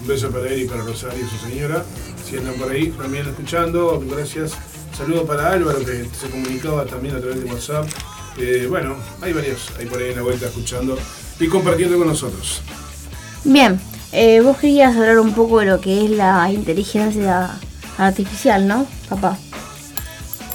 Un 0.00 0.06
beso 0.08 0.28
para 0.32 0.48
él 0.48 0.62
y 0.62 0.64
para 0.64 0.82
Rosario 0.82 1.24
y 1.24 1.28
su 1.30 1.48
señora. 1.48 1.84
Si 2.28 2.36
andan 2.38 2.54
por 2.54 2.72
ahí 2.72 2.88
también 2.90 3.28
escuchando, 3.28 4.02
gracias. 4.10 4.54
Saludos 4.98 5.28
para 5.28 5.52
Álvaro 5.52 5.78
que 5.78 6.08
se 6.20 6.28
comunicaba 6.28 6.84
también 6.86 7.14
a 7.14 7.20
través 7.20 7.44
de 7.44 7.48
WhatsApp. 7.52 7.86
Eh, 8.36 8.66
bueno, 8.68 8.96
hay 9.22 9.32
varios 9.32 9.68
ahí 9.78 9.86
por 9.86 10.00
ahí 10.02 10.10
en 10.10 10.16
la 10.16 10.22
vuelta 10.22 10.46
escuchando 10.46 10.98
y 11.38 11.46
compartiendo 11.46 11.96
con 11.98 12.08
nosotros. 12.08 12.62
Bien, 13.44 13.80
eh, 14.10 14.40
vos 14.40 14.56
querías 14.58 14.96
hablar 14.96 15.20
un 15.20 15.34
poco 15.34 15.60
de 15.60 15.66
lo 15.66 15.80
que 15.80 16.04
es 16.04 16.10
la 16.10 16.50
inteligencia 16.52 17.60
artificial, 17.96 18.66
¿no, 18.66 18.88
papá? 19.08 19.38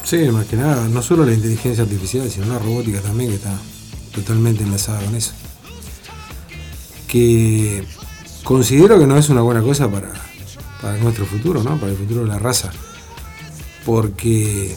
Sí, 0.04 0.18
más 0.30 0.46
que 0.48 0.58
nada, 0.58 0.90
no 0.90 1.02
solo 1.02 1.26
la 1.26 1.32
inteligencia 1.32 1.86
artificial, 1.86 2.30
sino 2.30 2.48
la 2.48 2.60
robótica 2.60 3.00
también, 3.00 3.30
que 3.30 3.38
está 3.38 3.54
totalmente 4.16 4.64
enlazada 4.64 5.04
con 5.04 5.16
eso. 5.16 5.34
Que 7.08 7.86
considero 8.44 8.98
que 8.98 9.06
no 9.06 9.18
es 9.18 9.30
una 9.30 9.42
buena 9.42 9.62
cosa 9.62 9.92
para, 9.92 10.12
para 10.82 10.98
nuestro 10.98 11.26
futuro, 11.26 11.62
¿no? 11.64 11.78
Para 11.78 11.92
el 11.92 11.98
futuro 11.98 12.22
de 12.22 12.28
la 12.28 12.40
raza. 12.40 12.72
Porque 13.86 14.76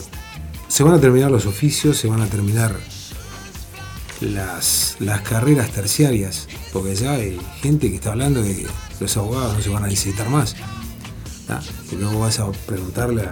se 0.67 0.83
van 0.83 0.93
a 0.93 0.99
terminar 0.99 1.31
los 1.31 1.45
oficios, 1.45 1.97
se 1.97 2.07
van 2.07 2.21
a 2.21 2.27
terminar 2.27 2.75
las, 4.21 4.97
las 4.99 5.21
carreras 5.21 5.71
terciarias, 5.71 6.47
porque 6.73 6.95
ya 6.95 7.13
hay 7.13 7.39
gente 7.61 7.89
que 7.89 7.95
está 7.95 8.11
hablando 8.11 8.41
de 8.41 8.55
que 8.55 8.67
los 8.99 9.17
abogados 9.17 9.55
no 9.55 9.61
se 9.61 9.69
van 9.69 9.85
a 9.85 9.87
necesitar 9.87 10.29
más. 10.29 10.55
¿tá? 11.47 11.61
Porque 11.89 12.05
vos 12.05 12.19
vas 12.19 12.39
a 12.39 12.51
preguntarle 12.51 13.23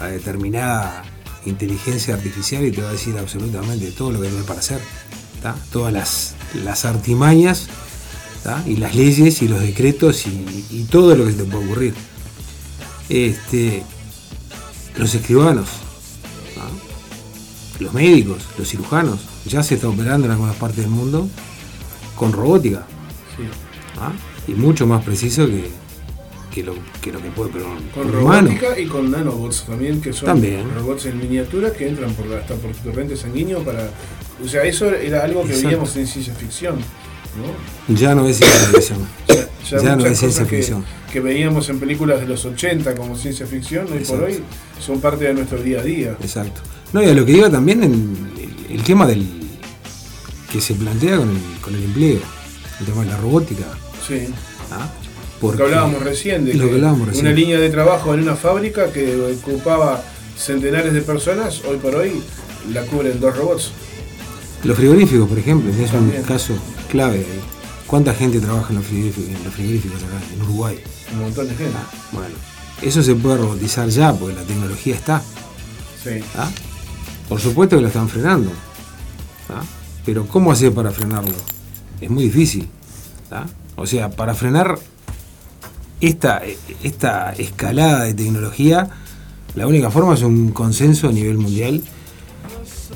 a 0.00 0.06
determinada 0.06 1.04
inteligencia 1.46 2.14
artificial 2.14 2.64
y 2.64 2.70
te 2.70 2.82
va 2.82 2.90
a 2.90 2.92
decir 2.92 3.16
absolutamente 3.18 3.90
todo 3.92 4.12
lo 4.12 4.20
que 4.20 4.28
tiene 4.28 4.44
para 4.44 4.60
hacer. 4.60 4.80
¿tá? 5.42 5.56
Todas 5.72 5.92
las, 5.92 6.34
las 6.64 6.84
artimañas 6.84 7.68
¿tá? 8.42 8.62
y 8.66 8.76
las 8.76 8.94
leyes 8.94 9.42
y 9.42 9.48
los 9.48 9.60
decretos 9.60 10.26
y, 10.26 10.66
y 10.70 10.84
todo 10.90 11.14
lo 11.14 11.26
que 11.26 11.32
te 11.32 11.44
puede 11.44 11.64
ocurrir. 11.64 11.94
Este, 13.08 13.82
los 14.96 15.14
escribanos, 15.14 15.68
¿tá? 16.54 16.62
los 17.82 17.92
médicos, 17.92 18.42
los 18.58 18.68
cirujanos, 18.68 19.20
ya 19.46 19.62
se 19.62 19.74
está 19.74 19.88
operando 19.88 20.26
en 20.26 20.32
algunas 20.32 20.56
partes 20.56 20.78
del 20.78 20.90
mundo 20.90 21.28
con 22.16 22.32
robótica. 22.32 22.86
Y 24.46 24.52
mucho 24.52 24.86
más 24.86 25.04
preciso 25.04 25.46
que, 25.46 25.70
que, 26.52 26.62
lo, 26.62 26.74
que 27.00 27.12
lo 27.12 27.20
que 27.22 27.30
puede 27.30 27.50
pero 27.52 27.66
Con 27.94 28.08
humano. 28.14 28.48
robótica 28.48 28.78
y 28.78 28.86
con 28.86 29.10
nanobots 29.10 29.64
también, 29.66 30.00
que 30.00 30.12
son 30.12 30.26
También. 30.26 30.68
robots 30.74 31.06
en 31.06 31.18
miniatura 31.18 31.72
que 31.72 31.88
entran 31.88 32.12
por 32.14 32.32
hasta 32.36 32.54
por 32.56 32.72
tu 32.72 32.90
torrente 32.90 33.16
sanguíneo 33.16 33.62
para. 33.64 33.90
O 34.44 34.48
sea, 34.48 34.64
eso 34.64 34.90
era 34.92 35.22
algo 35.24 35.42
que 35.42 35.48
Exacto. 35.50 35.68
veíamos 35.68 35.96
en 35.96 36.06
ciencia 36.06 36.34
ficción. 36.34 36.76
¿no? 36.78 37.94
Ya 37.94 38.14
no 38.14 38.26
es 38.26 38.38
ciencia 38.38 38.68
ficción. 38.68 38.98
Ya, 39.28 39.78
Ya 39.82 39.94
no 39.96 40.04
es 40.06 40.18
ciencia 40.18 40.28
cosas 40.42 40.48
que- 40.48 40.56
ficción. 40.56 40.84
Que, 41.12 41.20
veíamos 41.20 41.68
en 41.68 41.78
películas 41.80 42.20
de 42.20 42.26
los 42.26 42.44
80 42.44 42.94
como 42.96 43.16
ciencia 43.16 43.46
ficción, 43.46 43.86
hoy 43.92 44.00
por 44.04 44.22
hoy 44.22 44.42
son 44.80 45.00
parte 45.00 45.24
de 45.24 45.34
nuestro 45.34 45.60
día 45.62 45.80
a 45.80 45.82
día. 45.82 46.16
Exacto. 46.20 46.60
No, 46.92 47.02
y 47.02 47.06
a 47.08 47.14
lo 47.14 47.24
que 47.26 47.32
iba 47.32 47.48
también 47.50 47.82
en 47.84 47.92
el, 48.68 48.76
el 48.76 48.82
tema 48.82 49.06
del 49.06 49.26
que 50.52 50.60
se 50.60 50.74
plantea 50.74 51.16
con 51.18 51.30
el, 51.30 51.60
con 51.60 51.74
el 51.74 51.84
empleo, 51.84 52.18
el 52.80 52.86
tema 52.86 53.02
de 53.04 53.10
la 53.10 53.16
robótica. 53.16 53.64
Sí. 54.06 54.26
¿ah? 54.72 54.88
Lo 55.40 55.46
Porque- 55.48 55.56
que 55.58 55.62
hablábamos 55.64 56.02
recién, 56.02 56.44
de 56.44 56.54
lo 56.54 56.64
que 56.64 56.68
que 56.70 56.74
hablábamos 56.76 57.08
recién. 57.08 57.26
una 57.26 57.34
línea 57.34 57.58
de 57.58 57.70
trabajo 57.70 58.12
en 58.14 58.20
una 58.20 58.36
fábrica 58.36 58.92
que 58.92 59.36
ocupaba 59.42 60.02
centenares 60.36 60.92
de 60.92 61.00
personas, 61.02 61.62
hoy 61.64 61.78
por 61.78 61.94
hoy 61.94 62.22
la 62.72 62.82
cubren 62.82 63.18
dos 63.20 63.36
robots. 63.36 63.72
Los 64.64 64.76
frigoríficos, 64.76 65.28
por 65.28 65.38
ejemplo, 65.38 65.72
es 65.72 65.92
un 65.92 66.10
caso 66.26 66.54
clave. 66.90 67.24
¿Cuánta 67.86 68.14
gente 68.14 68.38
trabaja 68.38 68.68
en 68.70 68.76
los 68.76 68.84
frigoríficos, 68.86 69.30
en 69.30 69.44
los 69.44 69.54
frigoríficos 69.54 70.02
acá, 70.02 70.20
en 70.34 70.42
Uruguay? 70.42 70.78
Un 71.14 71.20
montón 71.20 71.48
de 71.48 71.54
gente. 71.54 71.72
Ah, 71.76 71.90
bueno, 72.12 72.34
eso 72.82 73.02
se 73.02 73.14
puede 73.14 73.38
robotizar 73.38 73.88
ya 73.88 74.12
porque 74.12 74.36
la 74.36 74.42
tecnología 74.42 74.94
está. 74.94 75.22
Sí. 76.04 76.20
¿ah? 76.36 76.50
Por 77.28 77.40
supuesto 77.40 77.76
que 77.76 77.82
lo 77.82 77.88
están 77.88 78.08
frenando. 78.10 78.50
¿ah? 79.48 79.62
Pero 80.04 80.26
¿cómo 80.26 80.52
hacer 80.52 80.72
para 80.72 80.90
frenarlo? 80.90 81.32
Es 82.00 82.10
muy 82.10 82.24
difícil. 82.24 82.68
¿ah? 83.30 83.46
O 83.76 83.86
sea, 83.86 84.10
para 84.10 84.34
frenar 84.34 84.78
esta, 86.00 86.42
esta 86.82 87.32
escalada 87.32 88.04
de 88.04 88.14
tecnología, 88.14 88.88
la 89.54 89.66
única 89.66 89.90
forma 89.90 90.14
es 90.14 90.22
un 90.22 90.52
consenso 90.52 91.08
a 91.08 91.12
nivel 91.12 91.38
mundial 91.38 91.82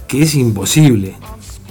que 0.07 0.23
es 0.23 0.35
imposible. 0.35 1.15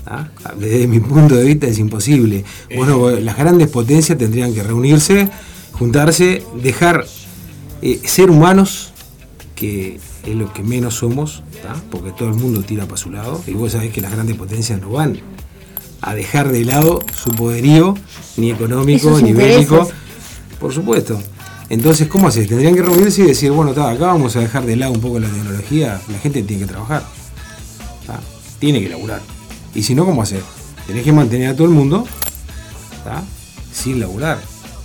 ¿ah? 0.06 0.28
Desde 0.58 0.88
mi 0.88 1.00
punto 1.00 1.36
de 1.36 1.46
vista 1.46 1.68
es 1.68 1.80
imposible. 1.80 2.44
Bueno, 2.76 3.10
las 3.12 3.38
grandes 3.38 3.70
potencias 3.70 4.18
tendrían 4.18 4.54
que 4.54 4.64
reunirse, 4.64 5.30
juntarse, 5.72 6.44
dejar 6.62 7.06
eh, 7.82 8.00
ser 8.06 8.30
humanos, 8.30 8.94
que 9.56 10.00
es 10.26 10.36
lo 10.36 10.54
que 10.54 10.64
menos 10.64 10.96
somos, 10.96 11.44
¿tá? 11.62 11.76
porque 11.90 12.12
todo 12.12 12.30
el 12.30 12.36
mundo 12.36 12.62
tira 12.62 12.86
para 12.86 12.98
su 12.98 13.12
lado, 13.12 13.42
y 13.48 13.54
vos 13.54 13.72
sabés 13.72 13.92
que 13.92 14.02
las 14.02 14.12
grandes 14.12 14.36
potencias 14.36 14.80
no 14.80 14.90
van 14.90 15.20
a 16.02 16.14
dejar 16.14 16.52
de 16.52 16.66
lado 16.66 17.02
su 17.16 17.32
poderío, 17.32 17.96
ni 18.36 18.52
económico, 18.52 19.20
ni 19.22 19.32
bélico. 19.32 19.88
Por 20.64 20.74
supuesto. 20.74 21.20
Entonces, 21.68 22.08
¿cómo 22.08 22.30
haces? 22.30 22.48
Tendrían 22.48 22.74
que 22.74 22.82
reunirse 22.82 23.22
y 23.22 23.26
decir, 23.26 23.52
bueno, 23.52 23.74
tá, 23.74 23.90
acá 23.90 24.06
vamos 24.06 24.34
a 24.38 24.40
dejar 24.40 24.66
de 24.66 24.78
lado 24.78 24.94
un 24.94 25.02
poco 25.02 25.20
la 25.20 25.28
tecnología, 25.28 26.00
la 26.10 26.18
gente 26.20 26.42
tiene 26.42 26.66
que 26.66 26.72
trabajar, 26.72 27.04
tiene 28.60 28.82
que 28.82 28.88
laburar. 28.88 29.22
Y 29.76 29.84
si 29.84 29.94
no, 29.94 30.06
¿cómo 30.06 30.22
hacer? 30.22 30.42
Tenés 30.88 31.04
que 31.04 31.12
mantener 31.12 31.50
a 31.50 31.54
todo 31.54 31.68
el 31.68 31.74
mundo 31.74 32.08
sin 33.74 34.00
laburar. 34.00 34.40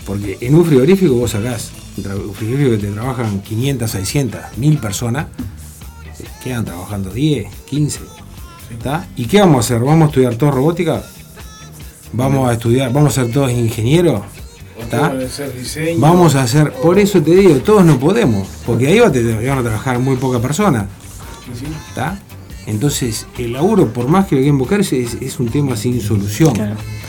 Porque 0.05 0.37
en 0.41 0.57
un 0.57 0.65
frigorífico 0.65 1.15
vos 1.15 1.31
sacás, 1.31 1.71
un 1.97 2.35
frigorífico 2.35 2.71
que 2.73 2.79
te 2.79 2.91
trabajan 2.91 3.41
500, 3.43 3.89
600, 3.89 4.41
1000 4.57 4.79
personas, 4.79 5.27
se 6.13 6.25
quedan 6.43 6.65
trabajando 6.65 7.11
10, 7.11 7.55
15. 7.67 8.01
¿tá? 8.83 9.07
¿Y 9.15 9.27
qué 9.27 9.39
vamos 9.39 9.59
a 9.59 9.61
hacer? 9.61 9.87
¿Vamos 9.87 10.07
a 10.07 10.09
estudiar 10.09 10.35
todo 10.35 10.51
robótica? 10.51 11.05
¿Vamos 12.13 12.49
a 12.49 12.55
estudiar, 12.55 12.93
vamos 12.93 13.17
a 13.17 13.23
ser 13.23 13.33
todos 13.33 13.53
ingenieros? 13.53 14.23
¿Tá? 14.91 15.11
Puede 15.11 15.29
ser 15.29 15.53
diseño. 15.57 16.01
Vamos 16.01 16.35
a 16.35 16.43
hacer, 16.43 16.73
por 16.73 16.99
eso 16.99 17.21
te 17.23 17.35
digo, 17.35 17.57
todos 17.57 17.85
no 17.85 17.99
podemos, 17.99 18.47
porque 18.67 18.89
ahí 18.89 18.99
va- 18.99 19.09
van 19.09 19.59
a 19.59 19.63
trabajar 19.63 19.99
muy 19.99 20.17
poca 20.17 20.41
persona. 20.41 20.87
¿tá? 21.95 22.19
Entonces, 22.67 23.27
el 23.39 23.55
laburo, 23.55 23.93
por 23.93 24.09
más 24.09 24.27
que 24.27 24.35
lo 24.37 24.43
quieran 24.43 24.59
buscar, 24.59 24.81
es, 24.81 25.41
un 25.41 25.49
tema 25.49 25.75
sin 25.77 26.01
solución. 26.03 26.53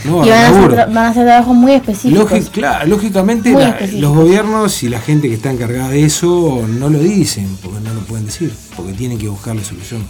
No, 0.05 0.25
y 0.25 0.29
el 0.29 0.33
van 0.35 0.39
a, 0.39 0.47
hacer 0.47 0.71
van 0.87 0.97
a 0.97 1.07
hacer 1.09 1.25
trabajos 1.25 1.55
muy 1.55 1.73
específicos. 1.73 2.49
Claro, 2.51 2.87
lógicamente 2.87 3.49
Muy 3.51 3.61
la- 3.63 3.69
específicos. 3.71 4.01
los 4.01 4.15
gobiernos 4.15 4.83
y 4.83 4.89
la 4.89 5.01
gente 5.01 5.27
que 5.27 5.33
está 5.33 5.51
encargada 5.51 5.89
de 5.89 6.05
eso 6.05 6.65
no 6.79 6.89
lo 6.89 6.99
dicen, 6.99 7.49
porque 7.61 7.81
no 7.81 7.93
lo 7.93 7.99
pueden 8.01 8.25
decir, 8.25 8.53
porque 8.77 8.93
tienen 8.93 9.17
que 9.17 9.27
buscar 9.27 9.57
la 9.57 9.63
solución. 9.63 10.01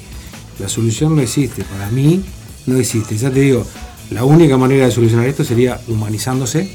La 0.60 0.70
solución 0.70 1.16
no 1.16 1.22
existe, 1.24 1.64
para 1.64 1.90
mí 1.90 2.22
no 2.68 2.78
existe. 2.78 3.18
Ya 3.18 3.32
te 3.32 3.40
digo, 3.40 3.66
la 4.12 4.24
única 4.26 4.56
manera 4.58 4.86
de 4.86 4.92
solucionar 4.92 5.26
esto 5.26 5.44
sería 5.44 5.80
humanizándose 5.88 6.70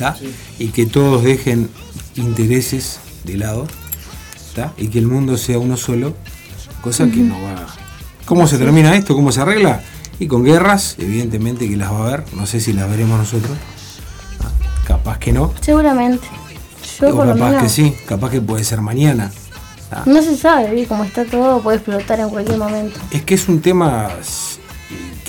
¿tá? 0.00 0.16
y 0.58 0.68
que 0.68 0.86
todos 0.86 1.22
dejen 1.22 1.68
intereses 2.16 3.00
de 3.24 3.36
lado 3.36 3.66
¿tá? 4.56 4.72
y 4.78 4.88
que 4.88 4.98
el 4.98 5.06
mundo 5.06 5.36
sea 5.36 5.58
uno 5.58 5.76
solo, 5.76 6.14
cosa 6.80 7.04
que 7.10 7.18
no 7.18 7.40
va. 7.42 7.66
¿Cómo 8.24 8.46
se 8.46 8.56
termina 8.56 8.96
esto? 8.96 9.14
¿Cómo 9.14 9.30
se 9.30 9.42
arregla? 9.42 9.82
Y 10.18 10.26
con 10.26 10.42
guerras, 10.42 10.96
evidentemente 10.98 11.68
que 11.68 11.76
las 11.76 11.92
va 11.92 11.98
a 11.98 12.06
haber, 12.08 12.24
no 12.34 12.46
sé 12.46 12.60
si 12.60 12.72
las 12.72 12.88
veremos 12.88 13.18
nosotros, 13.18 13.56
¿tá? 14.38 14.50
capaz 14.86 15.18
que 15.18 15.32
no, 15.32 15.52
Seguramente. 15.60 16.26
Yo 16.98 17.10
o 17.10 17.16
por 17.16 17.26
lo 17.26 17.34
capaz 17.34 17.48
menos. 17.48 17.62
que 17.62 17.68
sí, 17.68 17.94
capaz 18.06 18.30
que 18.30 18.40
puede 18.40 18.64
ser 18.64 18.80
mañana. 18.80 19.30
¿tá? 19.90 20.02
No 20.06 20.22
se 20.22 20.34
sabe, 20.34 20.86
como 20.86 21.04
está 21.04 21.26
todo, 21.26 21.60
puede 21.60 21.76
explotar 21.76 22.20
en 22.20 22.30
cualquier 22.30 22.56
momento. 22.56 22.98
Es 23.10 23.22
que 23.22 23.34
es 23.34 23.48
un 23.48 23.60
tema 23.60 24.08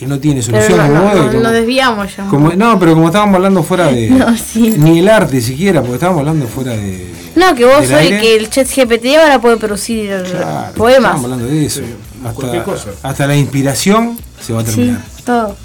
que 0.02 0.08
no 0.08 0.20
tiene 0.20 0.42
Pero 0.44 0.60
solución. 0.64 0.78
no, 0.80 0.84
como 0.88 0.96
no, 1.00 1.04
vos, 1.06 1.16
no, 1.16 1.28
como- 1.32 1.44
nos 1.44 1.52
desviamos 1.54 2.18
ya. 2.18 2.26
como- 2.26 2.50
no, 2.54 2.80
pero 2.80 2.94
como 2.96 3.06
estábamos 3.10 3.36
hablando 3.36 3.62
fuera 3.62 3.86
de. 3.92 4.10
No, 4.10 4.36
sí. 4.36 4.74
Ni 4.80 4.98
el 4.98 5.08
arte 5.08 5.40
siquiera, 5.42 5.80
porque 5.82 5.94
estábamos 5.94 6.22
hablando 6.22 6.48
fuera 6.48 6.72
de. 6.72 7.08
No, 7.36 7.54
que 7.54 7.66
vos 7.66 7.88
aire. 7.92 8.20
que 8.20 8.36
el 8.36 8.50
chat 8.50 8.68
GPT 8.68 9.16
ahora 9.18 9.40
puede 9.40 9.58
producir 9.58 10.10
Claro, 10.32 10.74
poemas. 10.76 11.12
Estamos 11.12 11.24
hablando 11.26 11.46
de 11.46 11.66
eso. 11.68 11.82
Sí, 11.82 11.86
cualquier 12.34 12.62
hasta, 12.62 12.72
cosa. 12.72 12.90
hasta 13.04 13.28
la 13.28 13.36
inspiración 13.38 14.18
se 14.42 14.54
va 14.54 14.62
a 14.62 14.66
Sí, 14.66 14.72
terminar. 14.72 15.02
todo. 15.24 15.56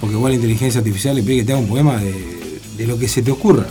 Porque 0.00 0.14
igual 0.16 0.32
la 0.32 0.36
inteligencia 0.36 0.78
artificial 0.80 1.16
le 1.16 1.22
pide 1.22 1.36
que 1.38 1.44
te 1.44 1.52
haga 1.52 1.60
un 1.62 1.68
poema 1.68 1.96
de, 1.96 2.58
de 2.76 2.86
lo 2.86 2.98
que 2.98 3.08
se 3.08 3.22
te 3.22 3.30
ocurra. 3.30 3.64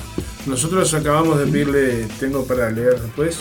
Nosotros 0.47 0.91
acabamos 0.95 1.37
de 1.37 1.45
pedirle, 1.45 2.07
tengo 2.19 2.43
para 2.45 2.71
leer 2.71 2.99
después, 2.99 3.37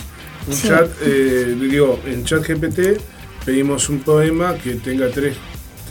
un 0.47 0.53
Sí. 0.53 0.67
chat, 0.67 0.87
eh, 1.03 1.55
digo, 1.59 1.99
en 2.05 2.23
chat 2.23 2.43
GPT 2.47 2.99
pedimos 3.45 3.89
un 3.89 3.99
poema 4.01 4.53
que 4.55 4.75
tenga 4.75 5.09
tres, 5.09 5.35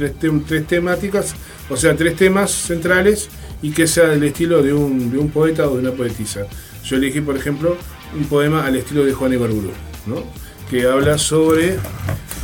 tres, 0.00 0.12
tem- 0.18 0.42
tres 0.46 0.66
temáticas, 0.66 1.34
o 1.68 1.76
sea, 1.76 1.94
tres 1.94 2.16
temas 2.16 2.50
centrales 2.50 3.28
y 3.62 3.70
que 3.72 3.86
sea 3.86 4.08
del 4.08 4.22
estilo 4.24 4.62
de 4.62 4.72
un, 4.72 5.10
de 5.10 5.18
un 5.18 5.30
poeta 5.30 5.68
o 5.68 5.74
de 5.74 5.80
una 5.80 5.92
poetisa. 5.92 6.46
Yo 6.84 6.96
elegí, 6.96 7.20
por 7.20 7.36
ejemplo, 7.36 7.76
un 8.16 8.24
poema 8.24 8.64
al 8.64 8.76
estilo 8.76 9.04
de 9.04 9.12
Juan 9.12 9.32
Ibarburu, 9.32 9.70
¿no? 10.06 10.24
que 10.70 10.86
habla 10.86 11.18
sobre... 11.18 11.76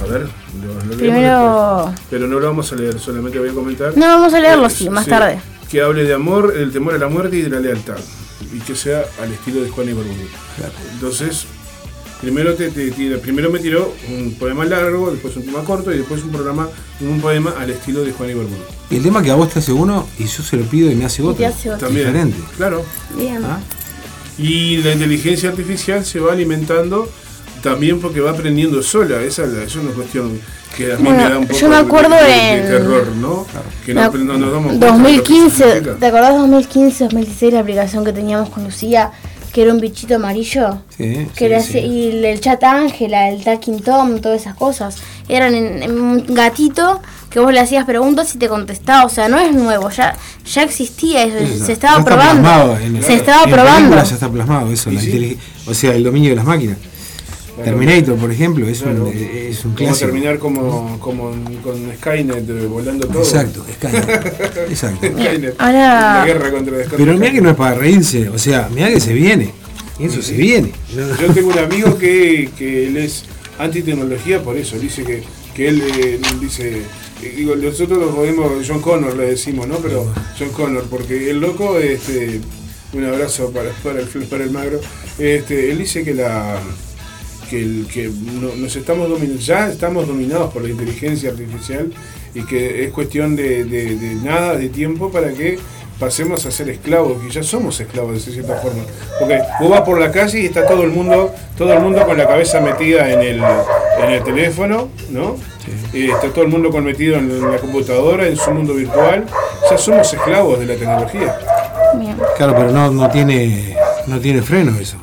A 0.02 0.04
ver, 0.06 0.22
lo, 0.60 0.74
lo 0.74 0.80
leemos 0.80 0.96
Primero- 0.98 1.84
después. 1.86 2.06
pero 2.10 2.26
no 2.26 2.38
lo 2.40 2.46
vamos 2.48 2.72
a 2.72 2.76
leer, 2.76 2.98
solamente 2.98 3.38
voy 3.38 3.48
a 3.48 3.52
comentar. 3.52 3.96
No, 3.96 4.06
vamos 4.06 4.34
a 4.34 4.40
leerlo, 4.40 4.66
Eh, 4.66 4.70
sí, 4.70 4.90
más 4.90 5.06
tarde. 5.06 5.38
Que 5.70 5.80
hable 5.80 6.04
de 6.04 6.12
amor, 6.12 6.52
el 6.56 6.70
temor 6.72 6.94
a 6.94 6.98
la 6.98 7.08
muerte 7.08 7.36
y 7.36 7.42
de 7.42 7.50
la 7.50 7.60
lealtad. 7.60 7.96
Y 8.52 8.58
que 8.60 8.74
sea 8.76 9.04
al 9.22 9.32
estilo 9.32 9.62
de 9.62 9.70
Juan 9.70 9.88
Ibarburu. 9.88 10.28
Entonces, 10.92 11.46
primero, 12.20 12.54
te, 12.54 12.70
te 12.70 12.90
tira- 12.90 13.18
primero 13.18 13.50
me 13.50 13.58
tiró 13.58 13.94
un 14.10 14.34
poema 14.34 14.64
largo, 14.64 15.10
después 15.10 15.36
un 15.36 15.44
poema 15.44 15.64
corto 15.64 15.92
y 15.92 15.98
después 15.98 16.22
un 16.22 16.30
programa, 16.30 16.68
un 17.00 17.20
poema 17.20 17.54
al 17.58 17.70
estilo 17.70 18.02
de 18.04 18.12
Juan 18.12 18.30
Ibarburu. 18.30 18.56
Y 18.90 18.96
el 18.96 19.02
tema 19.02 19.22
que 19.22 19.30
a 19.30 19.34
vos 19.34 19.50
te 19.50 19.58
hace 19.58 19.72
uno 19.72 20.06
y 20.18 20.24
yo 20.24 20.42
se 20.42 20.56
lo 20.56 20.64
pido 20.64 20.90
y 20.90 20.94
me 20.94 21.04
hace 21.04 21.22
Y 21.22 21.24
te 21.26 21.30
otro. 21.30 21.46
hace 21.46 21.70
otro. 21.72 21.86
También. 21.86 22.06
Diferente. 22.06 22.38
Claro. 22.56 22.84
Bien. 23.16 23.44
¿ah? 23.44 23.58
Y 24.38 24.78
la 24.78 24.92
inteligencia 24.92 25.48
artificial 25.48 26.04
se 26.04 26.20
va 26.20 26.32
alimentando 26.32 27.10
también 27.62 28.00
porque 28.00 28.20
va 28.20 28.30
aprendiendo 28.32 28.82
sola. 28.82 29.22
Esa 29.22 29.44
es 29.44 29.52
la- 29.52 29.62
eso 29.62 29.78
es 29.80 29.84
una 29.86 29.94
cuestión 29.94 30.38
que 30.76 30.92
a 30.92 30.96
mí 30.96 31.04
Bueno, 31.04 31.24
me 31.24 31.30
da 31.30 31.38
un 31.38 31.46
poco 31.46 31.58
yo 31.58 31.68
me 31.70 31.74
de- 31.76 31.80
acuerdo 31.80 32.14
de, 32.16 32.22
de 32.24 32.52
en- 32.58 32.62
terror, 32.66 33.06
¿no? 33.16 33.46
Que 33.84 33.94
no, 33.94 34.10
no 34.12 34.38
nos 34.38 34.52
damos 34.52 34.66
cuenta 34.66 34.86
de 34.86 34.92
lo 34.92 34.98
que 34.98 35.02
2015, 35.12 35.64
significa. 35.64 35.96
¿te 35.98 36.06
acordás 36.06 36.34
2015, 36.36 37.04
2016 37.04 37.52
la 37.54 37.60
aplicación 37.60 38.04
que 38.04 38.12
teníamos 38.12 38.50
con 38.50 38.64
Lucía? 38.64 39.10
Que 39.56 39.62
era 39.62 39.72
un 39.72 39.80
bichito 39.80 40.16
amarillo. 40.16 40.82
Sí, 40.94 41.28
Que 41.34 41.46
era 41.46 41.62
sí, 41.62 41.72
sí. 41.72 41.78
Y 41.78 42.26
el, 42.26 42.40
chat 42.40 42.62
Ángela, 42.62 43.30
el 43.30 43.42
Talking 43.42 43.80
Tom, 43.80 44.20
todas 44.20 44.42
esas 44.42 44.54
cosas. 44.54 44.98
Eran 45.30 45.54
en, 45.54 45.82
en 45.82 45.98
un 45.98 46.26
gatito 46.34 47.00
que 47.30 47.40
vos 47.40 47.50
le 47.54 47.60
hacías 47.60 47.86
preguntas 47.86 48.34
y 48.34 48.38
te 48.38 48.50
contestaba. 48.50 49.06
O 49.06 49.08
sea, 49.08 49.30
no 49.30 49.38
es 49.38 49.54
nuevo, 49.54 49.88
ya, 49.88 50.14
ya 50.44 50.62
existía, 50.62 51.22
eso, 51.24 51.38
Eso, 51.38 51.64
se 51.64 51.72
estaba 51.72 52.04
probando. 52.04 52.76
se 53.00 53.14
estaba 53.14 53.44
probando. 53.46 53.96
ya 53.96 54.02
está 54.02 54.28
plasmado 54.28 54.70
eso, 54.70 54.90
la 54.90 55.00
o 55.66 55.72
sea, 55.72 55.94
el 55.94 56.04
dominio 56.04 56.28
de 56.28 56.36
las 56.36 56.44
máquinas. 56.44 56.76
Terminator, 57.64 58.16
por 58.16 58.30
ejemplo, 58.30 58.66
es 58.68 58.80
Claro. 58.82 59.06
un, 59.06 59.12
es 59.16 59.64
un 59.64 59.74
clásico. 59.74 60.06
terminar 60.06 60.38
como, 60.38 60.98
como 61.00 61.30
con 61.62 61.92
Skynet 61.96 62.48
eh, 62.48 62.66
volando 62.66 63.06
todo. 63.06 63.22
Exacto, 63.22 63.64
Skynet. 63.74 64.68
Exacto. 64.68 65.06
Skynet. 65.06 65.54
Ahora- 65.58 66.18
La 66.18 66.24
guerra 66.26 66.50
contra 66.50 66.74
Skynet. 66.84 66.96
Pero 66.96 67.14
mira 67.18 67.32
que 67.32 67.40
no 67.40 67.50
es 67.50 67.56
para 67.56 67.74
reírse, 67.74 68.28
o 68.28 68.38
sea, 68.38 68.68
mira 68.74 68.88
que 68.90 69.00
se 69.00 69.12
viene. 69.14 69.52
Y 69.98 70.04
eso 70.04 70.20
se 70.20 70.34
viene. 70.34 70.72
Yo 70.94 71.32
tengo 71.32 71.48
un 71.48 71.58
amigo 71.58 71.96
que, 71.96 72.50
que 72.58 72.86
él 72.88 72.98
es 72.98 73.24
antitecnología 73.58 74.42
por 74.42 74.56
eso. 74.56 74.78
Dice 74.78 75.02
que, 75.04 75.22
que 75.54 75.68
él 75.68 75.82
eh, 75.96 76.20
dice. 76.40 76.82
eh, 77.22 77.34
Digo, 77.34 77.56
nosotros 77.56 77.98
lo 77.98 78.14
podemos, 78.14 78.52
John 78.68 78.80
Connor 78.82 79.16
le 79.16 79.30
decimos, 79.30 79.66
¿no? 79.66 79.78
Pero 79.78 80.12
John 80.38 80.50
Connor, 80.50 80.84
porque 80.90 81.30
el 81.30 81.40
loco, 81.40 81.78
este, 81.78 82.40
un 82.92 83.04
abrazo 83.04 83.50
para, 83.52 83.70
para, 83.82 84.00
el, 84.00 84.06
para 84.06 84.44
el 84.44 84.50
magro, 84.50 84.78
este, 85.18 85.70
él 85.72 85.78
dice 85.78 86.04
que 86.04 86.12
la 86.12 86.60
que, 87.48 87.60
el- 87.62 87.86
que 87.92 88.08
no- 88.08 88.54
nos 88.56 88.74
estamos 88.76 89.08
dominando, 89.08 89.40
ya 89.40 89.68
estamos 89.68 90.06
dominados 90.06 90.52
por 90.52 90.62
la 90.62 90.70
inteligencia 90.70 91.30
artificial 91.30 91.92
y 92.34 92.42
que 92.44 92.84
es 92.84 92.92
cuestión 92.92 93.36
de, 93.36 93.64
de- 93.64 93.96
de 93.96 94.14
nada 94.16 94.56
de 94.56 94.68
tiempo 94.68 95.10
para 95.10 95.32
que 95.32 95.58
pasemos 95.98 96.44
a 96.44 96.50
ser 96.50 96.68
esclavos, 96.68 97.22
que 97.22 97.30
ya 97.30 97.42
somos 97.42 97.80
esclavos 97.80 98.26
de 98.26 98.32
cierta 98.32 98.56
forma. 98.56 98.82
Porque 99.18 99.38
vos 99.60 99.70
vas 99.70 99.80
por 99.80 99.98
la 99.98 100.10
calle 100.12 100.40
y 100.40 100.46
está 100.46 100.66
todo 100.66 100.82
el 100.82 100.90
mundo, 100.90 101.32
todo 101.56 101.72
el 101.72 101.80
mundo 101.80 102.04
con 102.04 102.18
la 102.18 102.26
cabeza 102.26 102.60
metida 102.60 103.10
en 103.10 103.20
el, 103.20 103.42
en 104.04 104.10
el 104.10 104.22
teléfono, 104.22 104.88
¿no? 105.10 105.36
Está 105.94 106.28
todo 106.28 106.42
el 106.44 106.50
mundo 106.50 106.70
con 106.70 106.84
metido 106.84 107.16
en 107.16 107.50
la 107.50 107.56
computadora, 107.58 108.26
en 108.28 108.36
su 108.36 108.50
mundo 108.50 108.74
virtual. 108.74 109.24
Ya 109.70 109.78
somos 109.78 110.12
esclavos 110.12 110.58
de 110.60 110.66
la 110.66 110.74
tecnología. 110.74 111.38
Bien. 111.98 112.16
Claro, 112.36 112.54
pero 112.54 112.70
no, 112.70 112.90
no 112.90 113.08
tiene 113.10 113.74
no 114.06 114.20
tiene 114.20 114.42
freno 114.42 114.76
eso. 114.78 114.98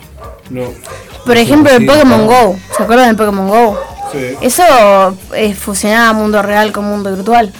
No. 0.52 0.66
Por 1.26 1.38
ejemplo, 1.38 1.72
el 1.74 1.86
Pokémon. 1.86 2.26
Go. 2.28 2.58
¿Se 2.76 2.84
acuerdan 2.84 3.08
del 3.08 3.16
Pokémon 3.16 3.48
Go? 3.48 3.80
Sí. 4.12 4.38
Eso 4.42 4.64
eh, 5.36 5.54
fusionaba 5.54 6.14
mundo 6.14 6.42
real 6.42 6.72
con 6.72 6.86
mundo 6.86 7.14
virtual. 7.16 7.52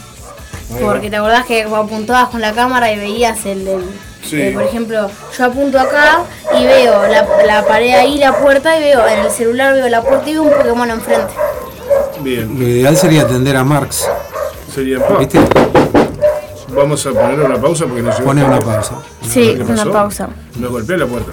Ahí 0.76 0.84
va. 0.84 0.92
Porque 0.92 1.10
te 1.10 1.16
acordás 1.18 1.46
que 1.46 1.66
vos 1.66 1.86
apuntabas 1.86 2.30
con 2.30 2.42
la 2.42 2.54
cámara 2.54 2.92
y 2.92 2.98
veías 3.00 3.46
el, 3.46 3.68
el- 3.68 3.84
Sí. 4.24 4.42
eh, 4.42 4.52
por 4.54 4.64
ejemplo, 4.64 5.10
yo 5.38 5.46
apunto 5.46 5.78
acá 5.78 6.20
y 6.58 6.64
veo 6.66 7.06
la, 7.08 7.28
la 7.46 7.66
pared 7.66 7.94
ahí, 7.94 8.18
la 8.18 8.32
puerta 8.38 8.78
y 8.78 8.82
veo 8.82 9.06
en 9.06 9.20
el 9.20 9.30
celular 9.30 9.74
veo 9.74 9.90
la 9.90 10.02
puerta 10.02 10.30
y 10.30 10.34
veo 10.34 10.44
un 10.44 10.50
Pokémon 10.50 10.90
enfrente. 10.90 11.34
Bien. 12.22 12.58
Lo 12.58 12.66
ideal 12.66 12.96
sería 12.96 13.24
atender 13.24 13.58
a 13.58 13.66
Marx. 13.66 14.08
Sería 14.74 15.00
¿Viste? 15.20 15.40
Vamos 16.70 17.06
a 17.06 17.12
poner 17.12 17.40
una 17.42 17.62
pausa 17.62 17.86
porque 17.86 18.02
nos 18.02 18.16
llegó 18.18 18.28
Pone 18.30 18.44
una 18.46 18.60
pausa. 18.60 18.96
Sí, 19.28 19.56
¿Qué 19.58 19.62
una 19.64 19.76
pasó? 19.76 19.92
pausa. 19.92 20.30
Nos 20.56 20.72
golpea 20.72 20.98
la 20.98 21.06
puerta. 21.06 21.32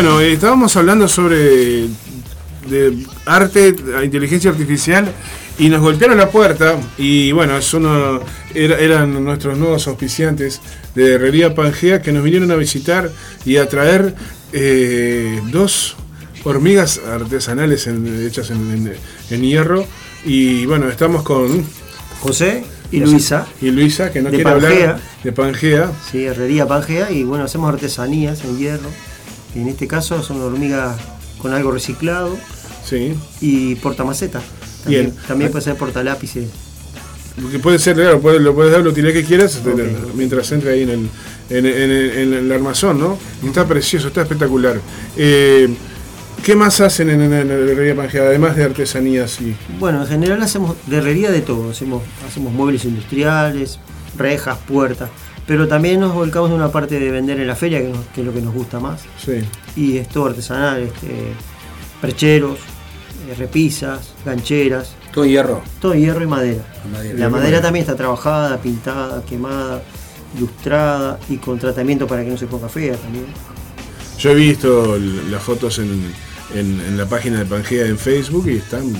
Bueno, 0.00 0.20
eh, 0.20 0.34
estábamos 0.34 0.76
hablando 0.76 1.08
sobre 1.08 1.88
de 2.70 3.04
arte, 3.26 3.74
inteligencia 4.04 4.48
artificial 4.52 5.10
y 5.58 5.68
nos 5.68 5.80
golpearon 5.80 6.16
la 6.18 6.30
puerta 6.30 6.76
y 6.96 7.32
bueno, 7.32 7.56
es 7.58 7.74
uno, 7.74 8.20
era- 8.54 8.78
eran 8.78 9.24
nuestros 9.24 9.58
nuevos 9.58 9.88
auspiciantes 9.88 10.60
de 10.94 11.14
Herrería 11.14 11.52
Pangea 11.52 12.00
que 12.00 12.12
nos 12.12 12.22
vinieron 12.22 12.48
a 12.52 12.54
visitar 12.54 13.10
y 13.44 13.56
a 13.56 13.68
traer 13.68 14.14
eh, 14.52 15.40
dos 15.50 15.96
hormigas 16.44 17.00
artesanales 17.04 17.88
en- 17.88 18.24
hechas 18.24 18.50
en, 18.52 18.70
en- 18.70 18.94
en 19.30 19.42
hierro 19.42 19.84
y 20.24 20.64
bueno, 20.66 20.88
estamos 20.88 21.24
con 21.24 21.64
José, 22.20 22.62
Y. 22.92 23.00
Luisa. 23.00 23.48
Y 23.60 23.72
Luisa, 23.72 24.12
que 24.12 24.20
no 24.22 24.30
De 24.30 24.36
quiere 24.36 24.44
Pangea. 24.52 24.68
hablar 24.70 25.00
de 25.24 25.32
Pangea. 25.32 25.90
Sí, 26.08 26.24
herrería 26.24 26.68
Pangea 26.68 27.10
y 27.10 27.24
bueno, 27.24 27.42
hacemos 27.42 27.74
artesanías 27.74 28.44
en 28.44 28.58
hierro. 28.58 28.90
En 29.58 29.68
este 29.68 29.86
caso 29.88 30.22
son 30.22 30.40
hormigas 30.40 30.96
con 31.38 31.52
algo 31.52 31.70
reciclado 31.72 32.36
Sí. 32.84 33.14
y 33.40 33.74
portamaceta. 33.76 34.40
También, 34.84 35.06
Bien. 35.06 35.16
también 35.26 35.50
puede 35.50 35.64
ser 35.64 35.76
portalápices. 35.76 36.48
Lo 37.36 37.50
que 37.50 37.58
puede 37.58 37.78
ser, 37.78 37.94
claro, 37.96 38.20
puede- 38.20 38.40
lo 38.40 38.54
puedes 38.54 38.72
dar 38.72 38.86
utilidad 38.86 39.12
que 39.12 39.24
quieras 39.24 39.60
Ok. 39.64 39.80
mientras 40.14 40.50
entre 40.52 40.72
ahí 40.72 40.82
en 40.82 40.90
el, 40.90 41.08
en, 41.50 41.66
en- 41.66 42.18
en 42.18 42.34
el 42.34 42.52
armazón, 42.52 42.98
¿no? 42.98 43.18
Está 43.44 43.66
precioso, 43.66 44.08
está 44.08 44.22
espectacular. 44.22 44.80
Eh, 45.16 45.68
¿Qué 46.44 46.54
más 46.54 46.80
hacen 46.80 47.10
en, 47.10 47.30
la 47.30 47.38
herrería 47.38 47.96
Pangea, 47.96 48.22
además 48.22 48.54
de 48.56 48.64
artesanías? 48.64 49.40
Y, 49.40 49.56
Bueno, 49.80 50.02
en 50.02 50.08
general 50.08 50.40
hacemos 50.42 50.76
de 50.86 50.98
herrería 50.98 51.30
de 51.32 51.40
todo. 51.40 51.70
Hacemos, 51.70 52.02
hacemos 52.28 52.52
muebles 52.52 52.84
industriales, 52.84 53.78
rejas, 54.16 54.56
puertas. 54.66 55.10
Pero 55.48 55.66
también 55.66 55.98
nos 55.98 56.12
volcamos 56.14 56.50
en 56.50 56.56
una 56.56 56.70
parte 56.70 57.00
de 57.00 57.10
vender 57.10 57.40
en 57.40 57.46
la 57.48 57.56
feria, 57.56 57.80
que, 57.80 57.88
nos- 57.88 58.06
que 58.14 58.20
es 58.20 58.26
lo 58.26 58.32
que 58.32 58.40
nos 58.42 58.54
gusta 58.54 58.78
más. 58.78 59.00
sí. 59.18 59.40
Y 59.74 59.96
es 59.96 60.08
todo 60.08 60.26
artesanal, 60.26 60.82
este, 60.82 61.32
percheros, 62.00 62.58
eh, 63.28 63.34
repisas, 63.36 64.12
gancheras, 64.24 64.92
Todo 65.12 65.24
hierro. 65.24 65.62
todo 65.80 65.94
hierro 65.94 66.22
y 66.22 66.26
madera. 66.26 66.62
Madera. 66.92 67.18
La 67.18 67.28
madera 67.30 67.60
también 67.62 67.82
está 67.82 67.96
trabajada, 67.96 68.58
pintada, 68.60 69.24
quemada, 69.24 69.82
ilustrada 70.36 71.18
y 71.28 71.36
con 71.38 71.58
tratamiento 71.58 72.06
para 72.06 72.22
que 72.24 72.30
no 72.30 72.36
se 72.36 72.46
ponga 72.46 72.68
fea 72.68 72.94
también. 72.96 73.24
Yo 74.18 74.30
he 74.30 74.34
visto 74.34 74.98
las 75.30 75.42
fotos 75.42 75.78
en, 75.78 76.12
en- 76.54 76.80
en 76.80 76.98
la 76.98 77.06
página 77.06 77.38
de 77.38 77.44
Pangea 77.46 77.86
en 77.86 77.96
Facebook 77.98 78.48
y 78.48 78.56
están 78.58 78.92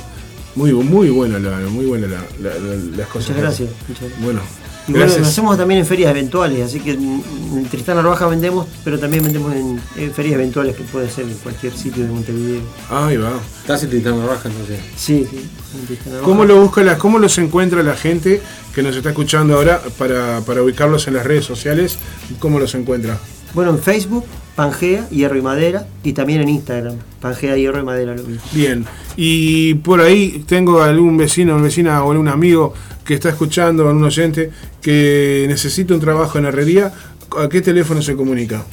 muy, 0.55 0.73
muy 0.73 1.11
buenas 1.11 1.41
la, 1.43 1.59
muy 1.69 1.87
buenas 1.87 2.11
la- 2.11 2.25
la- 2.41 2.59
la- 2.59 2.97
las 2.97 3.09
cosas. 3.09 3.31
Muchas 3.31 3.43
gracias. 3.43 3.71
muchas 3.89 4.01
gracias. 4.05 4.23
Bueno, 4.25 4.41
Y 4.89 4.93
bueno, 4.93 5.07
lo 5.07 5.27
hacemos 5.27 5.57
también 5.59 5.81
en 5.81 5.87
ferias 5.87 6.11
eventuales, 6.11 6.65
así 6.65 6.81
que 6.81 6.93
en 6.93 7.69
Tristán 7.71 7.99
Arbaja 7.99 8.27
vendemos, 8.27 8.67
pero 8.85 8.99
también 8.99 9.23
vendemos 9.23 9.55
en, 9.55 9.79
en 9.97 10.13
ferias 10.15 10.37
eventuales 10.37 10.75
que 10.77 10.83
puede 10.85 11.11
ser 11.11 11.27
en 11.27 11.35
cualquier 11.35 11.77
sitio 11.77 12.05
de 12.05 12.11
Montevideo. 12.11 12.63
Ahí 12.91 13.19
va. 13.19 13.33
Estás 13.61 13.83
en 13.85 13.91
Tintana 13.91 14.27
Raja, 14.27 14.49
entonces. 14.49 14.81
Sí, 14.97 15.27
sí, 15.31 15.47
en 15.79 15.87
Tristán 15.87 16.13
Arbaja. 16.15 16.25
¿Cómo 16.25 16.45
lo 16.47 16.61
busca 16.61 16.83
la, 16.83 16.97
cómo 16.97 17.19
los 17.19 17.37
encuentra 17.37 17.83
la 17.83 17.97
gente 17.97 18.41
que 18.75 18.83
nos 18.83 18.97
está 18.97 19.11
escuchando 19.11 19.57
ahora 19.57 19.83
para, 19.99 20.41
para 20.41 20.63
ubicarlos 20.63 21.07
en 21.07 21.15
las 21.15 21.27
redes 21.27 21.45
sociales? 21.45 21.99
¿Cómo 22.39 22.59
los 22.59 22.75
encuentra? 22.75 23.19
Bueno, 23.53 23.73
en 23.73 23.79
Facebook, 23.81 24.25
Pangea, 24.59 25.09
Hierro 25.11 25.39
y 25.39 25.41
Madera, 25.41 25.87
y 26.03 26.13
también 26.15 26.41
en 26.41 26.49
Instagram, 26.49 26.97
Pangea, 27.21 27.57
Hierro 27.57 27.79
y 27.79 27.85
Madera, 27.85 28.17
lo 28.17 28.25
mismo. 28.25 28.43
Bien. 28.51 28.85
Y 29.17 29.75
por 29.75 30.01
ahí 30.01 30.43
tengo 30.49 30.83
algún 30.83 31.17
vecino, 31.17 31.55
una 31.55 31.63
vecina 31.63 32.03
o 32.03 32.11
algún 32.11 32.27
amigo 32.27 32.75
que 33.05 33.15
está 33.15 33.29
escuchando, 33.29 33.87
algún 33.87 34.03
oyente 34.03 34.51
que 34.83 35.45
necesita 35.47 35.95
un 35.95 36.01
trabajo 36.01 36.39
en 36.39 36.47
herrería. 36.47 36.93
¿A 37.39 37.49
qué 37.49 37.63
teléfono 37.63 38.03
se 38.03 38.17
comunica? 38.17 38.65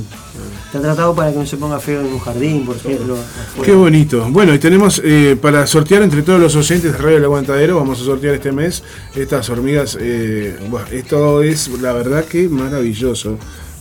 Está 0.67 0.79
tratado 0.79 1.13
para 1.13 1.31
que 1.31 1.39
no 1.39 1.45
se 1.45 1.57
ponga 1.57 1.79
feo 1.79 1.99
en 2.01 2.07
un 2.07 2.19
jardín, 2.19 2.65
por 2.65 2.77
ejemplo. 2.77 3.17
Qué 3.63 3.73
bonito. 3.73 4.25
Bueno, 4.29 4.53
y 4.53 4.59
tenemos 4.59 5.01
eh, 5.03 5.37
para 5.41 5.67
sortear 5.67 6.01
entre 6.03 6.21
todos 6.21 6.39
los 6.39 6.55
oyentes 6.55 6.93
de 6.93 6.97
Radio 6.97 7.17
El 7.17 7.25
Aguantadero, 7.25 7.75
vamos 7.75 7.99
a 7.99 8.05
sortear 8.05 8.35
este 8.35 8.51
mes 8.51 8.83
estas 9.15 9.49
hormigas. 9.49 9.97
eh, 9.99 10.57
esto 10.91 11.41
es 11.41 11.67
la 11.81 11.93
verdad 11.93 12.23
que 12.25 12.47
maravilloso. 12.47 13.37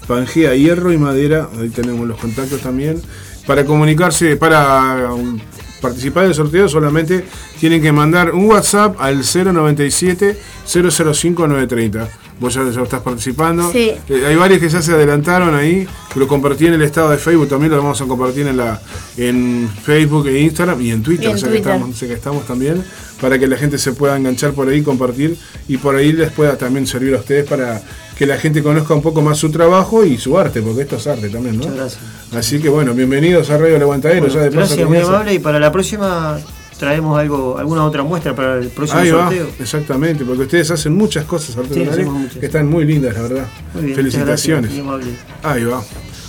Pangea, 0.08 0.56
hierro 0.56 0.92
y 0.92 0.98
madera, 0.98 1.48
ahí 1.60 1.68
tenemos 1.68 2.08
los 2.08 2.18
contactos 2.18 2.60
también. 2.60 3.00
Para 3.46 3.64
comunicarse, 3.64 4.36
para 4.36 5.12
um, 5.14 5.38
participar 5.80 6.24
del 6.24 6.34
sorteo 6.34 6.68
solamente 6.68 7.24
tienen 7.58 7.82
que 7.82 7.92
mandar 7.92 8.32
un 8.32 8.46
WhatsApp 8.46 8.96
al 8.98 9.22
097 9.22 10.36
005 10.66 11.46
930. 11.46 12.08
Vos 12.40 12.54
ya, 12.54 12.62
ya 12.70 12.82
estás 12.82 13.02
participando. 13.02 13.70
Sí. 13.70 13.92
Eh, 14.08 14.24
hay 14.26 14.34
varios 14.34 14.60
que 14.60 14.68
ya 14.68 14.80
se 14.80 14.92
adelantaron 14.92 15.54
ahí, 15.54 15.86
lo 16.14 16.26
compartí 16.26 16.66
en 16.66 16.72
el 16.72 16.82
estado 16.82 17.10
de 17.10 17.18
Facebook, 17.18 17.48
también 17.48 17.70
lo 17.70 17.76
vamos 17.78 18.00
a 18.00 18.06
compartir 18.06 18.46
en 18.46 18.56
la 18.56 18.80
en 19.18 19.68
Facebook 19.82 20.26
e 20.28 20.40
Instagram 20.40 20.80
y 20.80 20.90
en 20.90 21.02
Twitter, 21.02 21.26
Y 21.26 21.30
en 21.30 21.34
o 21.34 21.38
sea 21.38 21.48
Twitter. 21.50 21.64
Que, 21.64 21.70
estamos, 21.72 21.94
o 21.94 21.98
sea 21.98 22.08
que 22.08 22.14
estamos 22.14 22.46
también, 22.46 22.82
para 23.20 23.38
que 23.38 23.46
la 23.46 23.58
gente 23.58 23.76
se 23.76 23.92
pueda 23.92 24.16
enganchar 24.16 24.52
por 24.52 24.68
ahí, 24.68 24.80
compartir 24.82 25.36
y 25.68 25.76
por 25.76 25.96
ahí 25.96 26.12
les 26.12 26.32
pueda 26.32 26.56
también 26.56 26.86
servir 26.86 27.14
a 27.14 27.18
ustedes 27.18 27.46
para 27.46 27.82
que 28.16 28.26
la 28.26 28.38
gente 28.38 28.62
conozca 28.62 28.94
un 28.94 29.02
poco 29.02 29.20
más 29.20 29.38
su 29.38 29.50
trabajo 29.50 30.04
y 30.04 30.16
su 30.16 30.38
arte, 30.38 30.62
porque 30.62 30.82
esto 30.82 30.96
es 30.96 31.06
arte 31.06 31.28
también, 31.28 31.56
¿no? 31.56 31.64
Muchas 31.64 31.76
gracias. 31.76 32.19
Así 32.34 32.60
que 32.60 32.68
bueno, 32.68 32.94
bienvenidos 32.94 33.50
a 33.50 33.58
Radio 33.58 33.76
El 33.76 33.82
Aguantadero, 33.82 34.20
Bueno, 34.20 34.34
ya 34.34 34.40
de 34.42 34.50
paso 34.50 34.76
gracias, 34.76 34.88
muy 34.88 34.98
amable. 34.98 35.34
Y 35.34 35.38
para 35.40 35.58
la 35.58 35.72
próxima 35.72 36.38
traemos 36.78 37.18
algo, 37.18 37.58
alguna 37.58 37.84
otra 37.84 38.02
muestra 38.04 38.34
para 38.34 38.54
el 38.58 38.68
próximo 38.68 39.00
Ahí 39.00 39.10
va, 39.10 39.24
sorteo. 39.24 39.46
exactamente, 39.58 40.24
porque 40.24 40.42
ustedes 40.42 40.70
hacen 40.70 40.94
muchas 40.96 41.24
cosas 41.24 41.56
artesanales 41.56 41.92
hacemos 41.92 42.14
muchas. 42.14 42.38
que 42.38 42.46
están 42.46 42.68
muy 42.68 42.84
lindas, 42.84 43.14
la 43.14 43.22
verdad. 43.22 43.46
Muy 43.74 43.84
bien, 43.86 43.96
Felicitaciones. 43.96 44.70
muchas 44.70 44.86
gracias, 44.86 45.12
muy 45.42 45.50
amable. 45.50 45.60
Ahí 45.60 45.64
va. 45.64 45.82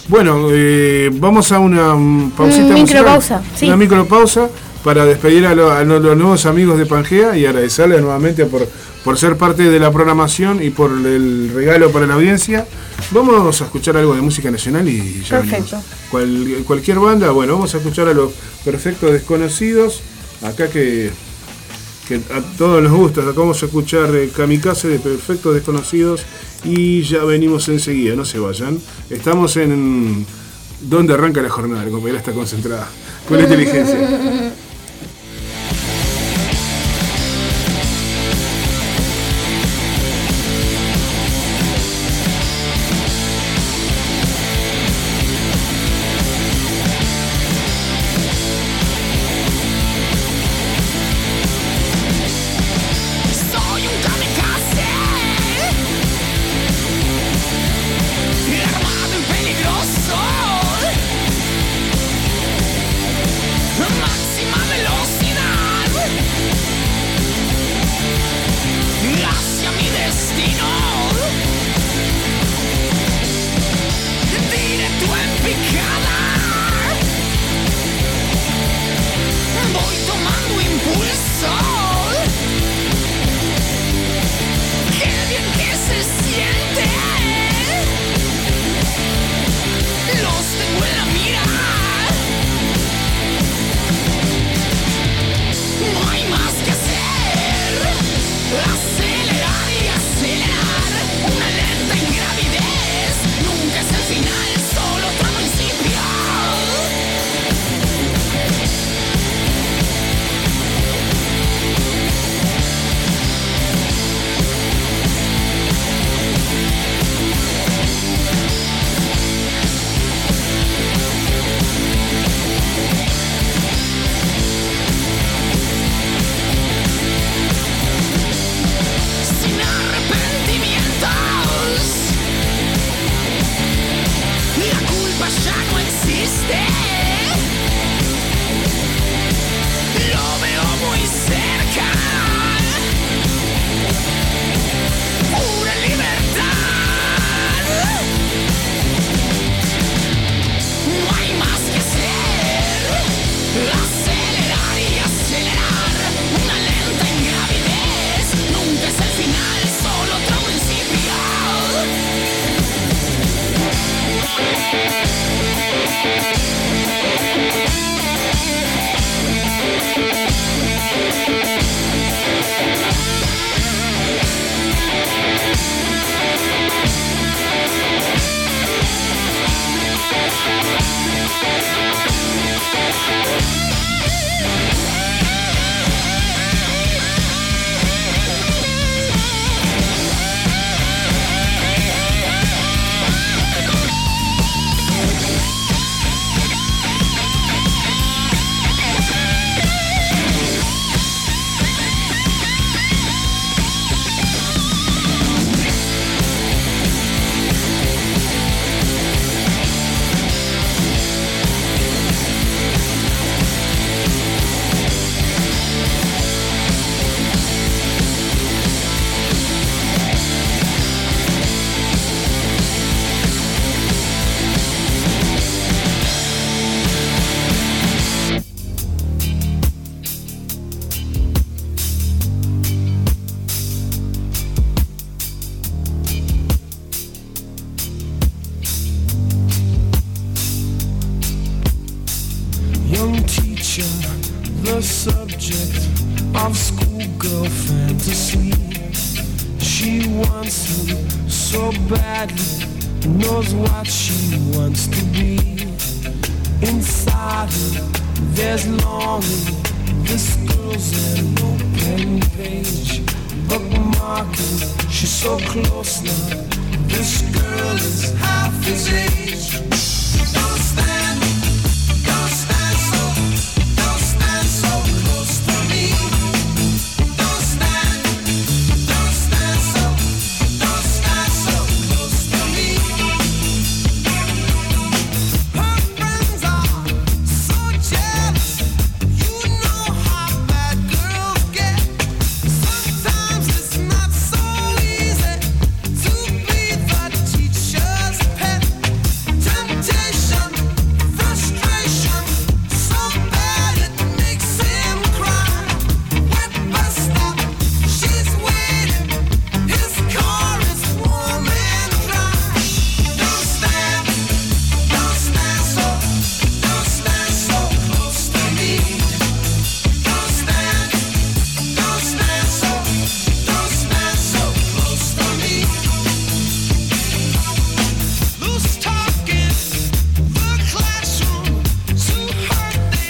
Bueno, 0.07 0.47
eh, 0.51 1.09
vamos 1.13 1.51
a 1.51 1.59
una 1.59 1.93
mm, 1.95 2.31
pausita. 2.31 2.63
Mm, 2.65 2.73
micropausa, 2.73 3.41
sí. 3.55 3.67
Una 3.67 3.77
micropausa 3.77 4.49
para 4.83 5.05
despedir 5.05 5.45
a, 5.45 5.53
lo- 5.53 5.71
a 5.71 5.83
lo- 5.83 5.99
los 5.99 6.17
nuevos 6.17 6.45
amigos 6.47 6.79
de 6.79 6.87
Pangea 6.87 7.37
y 7.37 7.45
agradecerles 7.45 8.01
nuevamente 8.01 8.45
por, 8.47 8.67
por 9.03 9.17
ser 9.17 9.35
parte 9.37 9.63
de 9.69 9.79
la 9.79 9.91
programación 9.91 10.61
y 10.63 10.69
por 10.69 10.91
el 10.91 11.51
regalo 11.53 11.91
para 11.91 12.05
la 12.07 12.13
audiencia. 12.15 12.67
Vamos 13.11 13.61
a 13.61 13.65
escuchar 13.65 13.97
algo 13.97 14.13
de 14.15 14.21
música 14.21 14.51
nacional 14.51 14.87
y 14.87 15.21
ya 15.27 15.39
Perfecto. 15.41 15.81
Cual- 16.11 16.63
cualquier 16.65 16.99
banda, 16.99 17.31
bueno, 17.31 17.53
vamos 17.53 17.73
a 17.73 17.77
escuchar 17.77 18.07
a 18.07 18.13
los 18.13 18.31
perfectos 18.63 19.11
desconocidos. 19.11 20.01
Acá 20.43 20.69
que, 20.69 21.11
que 22.07 22.15
a 22.15 22.41
todos 22.57 22.81
nos 22.83 22.91
gusta. 22.93 23.21
Acá 23.21 23.31
vamos 23.35 23.61
a 23.63 23.65
escuchar 23.65 24.13
eh, 24.15 24.29
Kamikaze 24.35 24.87
de 24.87 24.99
Perfectos 24.99 25.53
Desconocidos 25.55 26.21
y 26.63 27.01
ya 27.03 27.23
venimos 27.23 27.67
enseguida, 27.69 28.15
no 28.15 28.23
se 28.25 28.37
vayan. 28.39 28.79
Estamos 29.09 29.57
en 29.57 30.25
donde 30.81 31.13
arranca 31.13 31.41
la 31.41 31.49
jornada, 31.49 31.83
la 31.85 31.91
compañera 31.91 32.19
está 32.19 32.31
concentrada 32.33 32.87
con 33.27 33.37
la 33.37 33.43
inteligencia. 33.45 34.51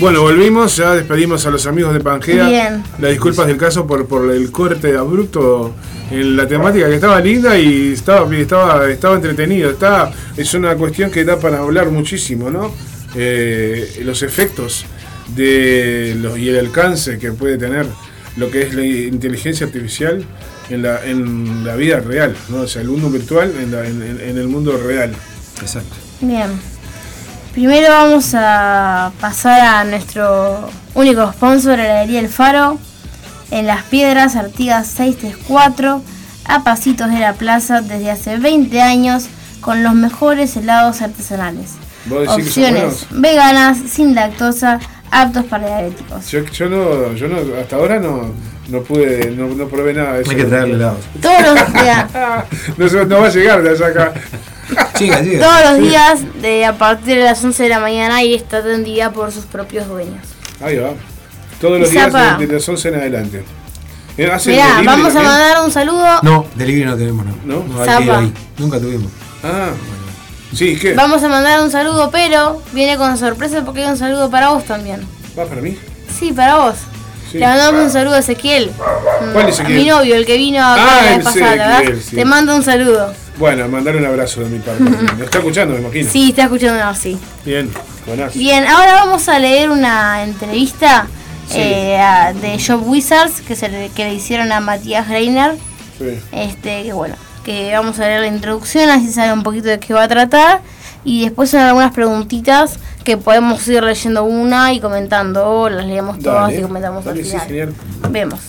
Bueno, 0.02 0.22
volvimos, 0.24 0.76
ya 0.78 0.96
despedimos 0.96 1.46
a 1.46 1.52
los 1.52 1.66
amigos 1.68 1.94
de 1.94 2.00
Pangea. 2.00 2.48
Bien. 2.48 2.84
Las 3.00 3.12
disculpas 3.12 3.46
del 3.46 3.58
caso 3.58 3.86
por, 3.86 4.08
por 4.08 4.32
el 4.32 4.50
corte 4.52 4.98
abrupto 4.98 5.76
en 6.10 6.36
la 6.36 6.48
temática 6.48 6.88
que 6.90 6.96
estaba 6.96 7.20
linda 7.22 7.58
y 7.58 7.94
estaba, 7.94 8.36
estaba, 8.36 8.90
estaba 8.90 9.16
entretenido. 9.16 9.70
Está, 9.70 10.12
es 10.36 10.54
una 10.56 10.76
cuestión 10.76 11.12
que 11.12 11.24
da 11.24 11.40
para 11.40 11.60
hablar 11.60 11.90
muchísimo, 11.92 12.50
¿no? 12.50 12.74
Eh, 13.16 14.02
los 14.04 14.24
efectos 14.24 14.86
de 15.36 16.18
los, 16.20 16.36
y 16.38 16.50
el 16.50 16.58
alcance 16.58 17.20
que 17.20 17.32
puede 17.34 17.58
tener 17.60 17.86
lo 18.38 18.50
que 18.50 18.64
es 18.64 18.74
la 18.74 18.84
inteligencia 18.84 19.68
artificial 19.68 20.24
en 20.72 20.82
la, 20.82 21.06
en 21.06 21.64
la 21.64 21.76
vida 21.76 22.00
real, 22.00 22.36
¿no? 22.50 22.62
O 22.62 22.68
sea, 22.68 22.82
el 22.82 22.88
mundo 22.88 23.10
virtual 23.12 23.54
en, 23.62 23.72
la- 23.72 23.86
en- 23.88 24.38
el 24.38 24.48
mundo 24.48 24.78
real. 24.84 25.12
Exacto. 25.62 25.96
Bien. 26.22 26.50
Primero 27.54 27.90
vamos 27.90 28.34
a 28.34 29.12
pasar 29.20 29.60
a 29.60 29.84
nuestro 29.84 30.70
único 30.94 31.30
sponsor, 31.34 31.80
Heladería 31.80 32.22
El 32.22 32.30
Faro, 32.30 32.78
en 33.52 33.68
Las 33.68 33.84
Piedras, 33.84 34.38
Artigas 34.38 34.88
634, 34.88 36.02
a 36.46 36.64
pasitos 36.64 37.12
de 37.12 37.20
la 37.20 37.34
plaza 37.34 37.82
desde 37.82 38.10
hace 38.10 38.38
20 38.38 38.82
años, 38.82 39.26
con 39.60 39.84
los 39.84 39.94
mejores 39.94 40.56
helados 40.56 41.02
artesanales. 41.02 41.72
¿Vos 42.06 42.22
decís 42.22 42.46
que 42.46 42.52
son 42.52 42.64
Opciones 42.64 43.08
veganas, 43.12 43.78
sin 43.86 44.16
lactosa, 44.16 44.80
aptos 45.12 45.44
para 45.44 45.68
diabéticos. 45.68 46.32
Yo, 46.32 46.46
yo 46.46 46.70
no, 46.70 47.14
yo 47.14 47.28
no, 47.28 47.38
hasta 47.60 47.76
ahora 47.76 48.00
no, 48.00 48.32
no 48.70 48.82
pude, 48.82 49.30
no, 49.32 49.48
no 49.50 49.68
probé 49.68 49.94
nada 49.94 50.14
de 50.14 50.22
eso. 50.22 50.32
Hay 50.32 50.38
que 50.38 50.46
traerle 50.46 50.76
helados. 50.76 51.00
Todos 51.22 51.42
los 51.42 51.74
días, 51.84 52.06
no, 52.78 53.06
no 53.06 53.20
va 53.20 53.28
a 53.28 53.30
llegar 53.30 53.62
de 53.62 53.70
allá 53.72 53.88
acá. 53.88 54.14
Chica, 54.98 55.24
chica. 55.24 55.40
todos 55.40 55.72
los 55.72 55.80
días 55.90 56.20
de 56.42 56.66
a 56.66 56.74
partir 56.78 57.18
de 57.18 57.24
las 57.24 57.44
11 57.44 57.64
de 57.64 57.70
la 57.70 57.80
mañana 57.80 58.24
y 58.24 58.34
está 58.34 58.58
atendida 58.58 59.12
por 59.12 59.32
sus 59.32 59.46
propios 59.46 59.88
dueños. 59.88 60.26
Ahí 60.62 60.78
va. 60.78 60.92
Todos 61.60 61.80
los 61.80 61.90
días 61.92 62.12
de, 62.40 62.48
de 62.48 62.54
las 62.54 62.68
11 62.68 62.88
en 62.90 62.96
adelante. 62.96 63.44
Eh, 64.18 64.30
¿hacen 64.32 64.54
Mirá, 64.54 64.82
vamos 64.84 65.16
a 65.16 65.22
mandar 65.22 65.64
un 65.64 65.72
saludo. 65.72 66.06
No, 66.24 66.46
delivery 66.56 66.86
no 66.86 66.98
tenemos, 66.98 67.26
no. 67.26 67.36
¿No? 67.64 67.82
hay 67.82 67.88
que 67.88 68.06
Zapa. 68.06 68.20
ahí. 68.20 68.34
Nunca 68.58 68.80
tuvimos. 68.80 69.12
Ah, 69.44 69.70
sí, 70.54 70.78
¿qué? 70.78 70.94
Vamos 70.94 71.24
a 71.24 71.28
mandar 71.30 71.62
un 71.62 71.72
saludo, 71.72 72.10
pero 72.12 72.62
viene 72.74 72.98
con 72.98 73.18
sorpresa 73.18 73.64
porque 73.64 73.84
hay 73.84 73.90
un 73.90 73.98
saludo 73.98 74.30
para 74.30 74.50
vos 74.50 74.66
también. 74.66 75.02
¿Va 75.38 75.46
para 75.46 75.62
mí? 75.62 75.78
Sí, 76.20 76.34
para 76.34 76.58
vos. 76.58 76.76
Sí. 77.32 77.38
Le 77.40 77.48
mandamos 77.48 77.86
un 77.86 77.92
saludo 77.92 78.16
a 78.16 78.20
Ezequiel. 78.20 78.72
¿Cuál 79.34 79.46
Mm, 79.46 79.50
Ezequiel? 79.50 79.78
A 79.78 79.80
mi 79.82 79.86
novio, 79.90 80.16
el 80.16 80.26
que 80.26 80.36
vino 80.38 80.60
acá 80.60 80.86
Ah, 80.86 81.02
la 81.06 81.16
vez 81.16 81.24
pasada, 81.24 81.50
¿verdad? 81.52 81.82
Ezequiel, 81.84 82.02
sí. 82.04 82.16
Te 82.18 82.26
mando 82.26 82.56
un 82.56 82.64
saludo. 82.64 83.14
Bueno, 83.38 83.68
mandar 83.68 83.96
un 83.96 84.06
abrazo 84.06 84.42
de 84.42 84.50
mi 84.50 84.60
parte. 84.60 84.84
¿Me 85.18 85.26
está 85.26 85.40
escuchando, 85.40 85.74
me 85.76 85.82
imagino? 85.82 86.10
Sí, 86.12 86.30
está 86.30 86.44
escuchando, 86.44 86.84
no, 86.84 86.94
sí. 86.96 87.18
Bien, 87.46 87.70
buenas. 88.06 88.34
Bien, 88.36 88.66
ahora 88.68 88.96
vamos 88.96 89.28
a 89.30 89.40
leer 89.40 89.70
una 89.70 90.24
entrevista 90.24 91.08
Sí. 91.48 91.58
eh, 91.60 91.98
a- 92.00 92.34
de 92.34 92.58
Job 92.66 92.88
Wizards 92.88 93.42
que, 93.42 93.56
se 93.56 93.68
le, 93.68 93.90
que 93.90 94.06
le 94.06 94.14
hicieron 94.14 94.52
a 94.52 94.60
Matías 94.62 95.08
Greiner. 95.10 95.56
Sí. 95.98 96.18
Este, 96.32 96.84
que 96.84 96.94
bueno, 96.94 97.16
que 97.44 97.74
vamos 97.74 98.00
a 98.00 98.04
leer 98.04 98.22
la 98.22 98.28
introducción, 98.28 98.90
así 98.90 99.12
sabe 99.12 99.34
un 99.34 99.44
poquito 99.44 99.68
de 99.68 99.80
qué 99.80 99.94
va 99.94 100.04
a 100.04 100.08
tratar. 100.08 100.62
Y 101.04 101.24
después 101.24 101.50
son 101.50 101.62
algunas 101.62 101.92
preguntitas 101.94 102.78
que 103.04 103.18
podemos 103.18 103.68
ir 103.68 103.84
leyendo 103.84 104.24
una 104.24 104.72
y 104.72 104.80
comentando. 104.80 105.46
O 105.50 105.70
las 105.70 105.86
leemos 105.86 106.20
todas 106.20 106.44
Dale, 106.50 106.60
y 106.60 106.62
comentamos 106.62 107.04
dale, 107.04 107.20
al 107.20 107.26
sí, 107.26 107.32
final. 107.32 107.48
genial. 107.48 107.74
Vemos. 108.12 108.40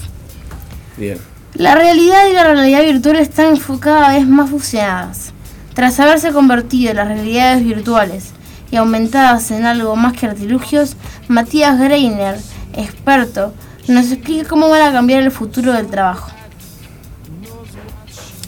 Bien. 0.99 1.19
La 1.55 1.75
realidad 1.75 2.29
y 2.31 2.33
la 2.33 2.45
realidad 2.45 2.83
virtual 2.83 3.17
están 3.17 3.59
cada 3.79 4.15
vez 4.15 4.27
más 4.27 4.49
fusionadas. 4.49 5.33
Tras 5.75 6.01
haberse 6.01 6.33
convertido 6.33 6.91
en 6.91 6.97
las 6.97 7.09
realidades 7.09 7.63
virtuales 7.63 8.31
y 8.71 8.77
aumentadas 8.77 9.51
en 9.51 9.67
algo 9.67 9.95
más 9.95 10.15
que 10.15 10.27
artilugios, 10.27 10.97
Matías 11.29 11.79
Greiner, 11.79 12.41
experto, 12.73 13.53
nos 13.87 14.11
explica 14.11 14.49
cómo 14.49 14.71
van 14.71 14.81
a 14.81 14.93
cambiar 14.93 15.23
el 15.23 15.31
futuro 15.31 15.75
del 15.75 15.89
trabajo. 15.89 16.31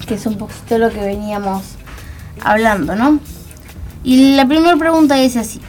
Que 0.07 0.15
es 0.15 0.25
un 0.25 0.39
poquito 0.39 0.79
lo 0.79 0.91
que 0.91 1.01
veníamos 1.01 1.63
hablando, 2.41 2.97
¿no? 2.97 3.21
Y 4.03 4.35
la 4.35 4.47
primera 4.47 4.77
pregunta 4.77 5.17
dice 5.17 5.41
así. 5.41 5.61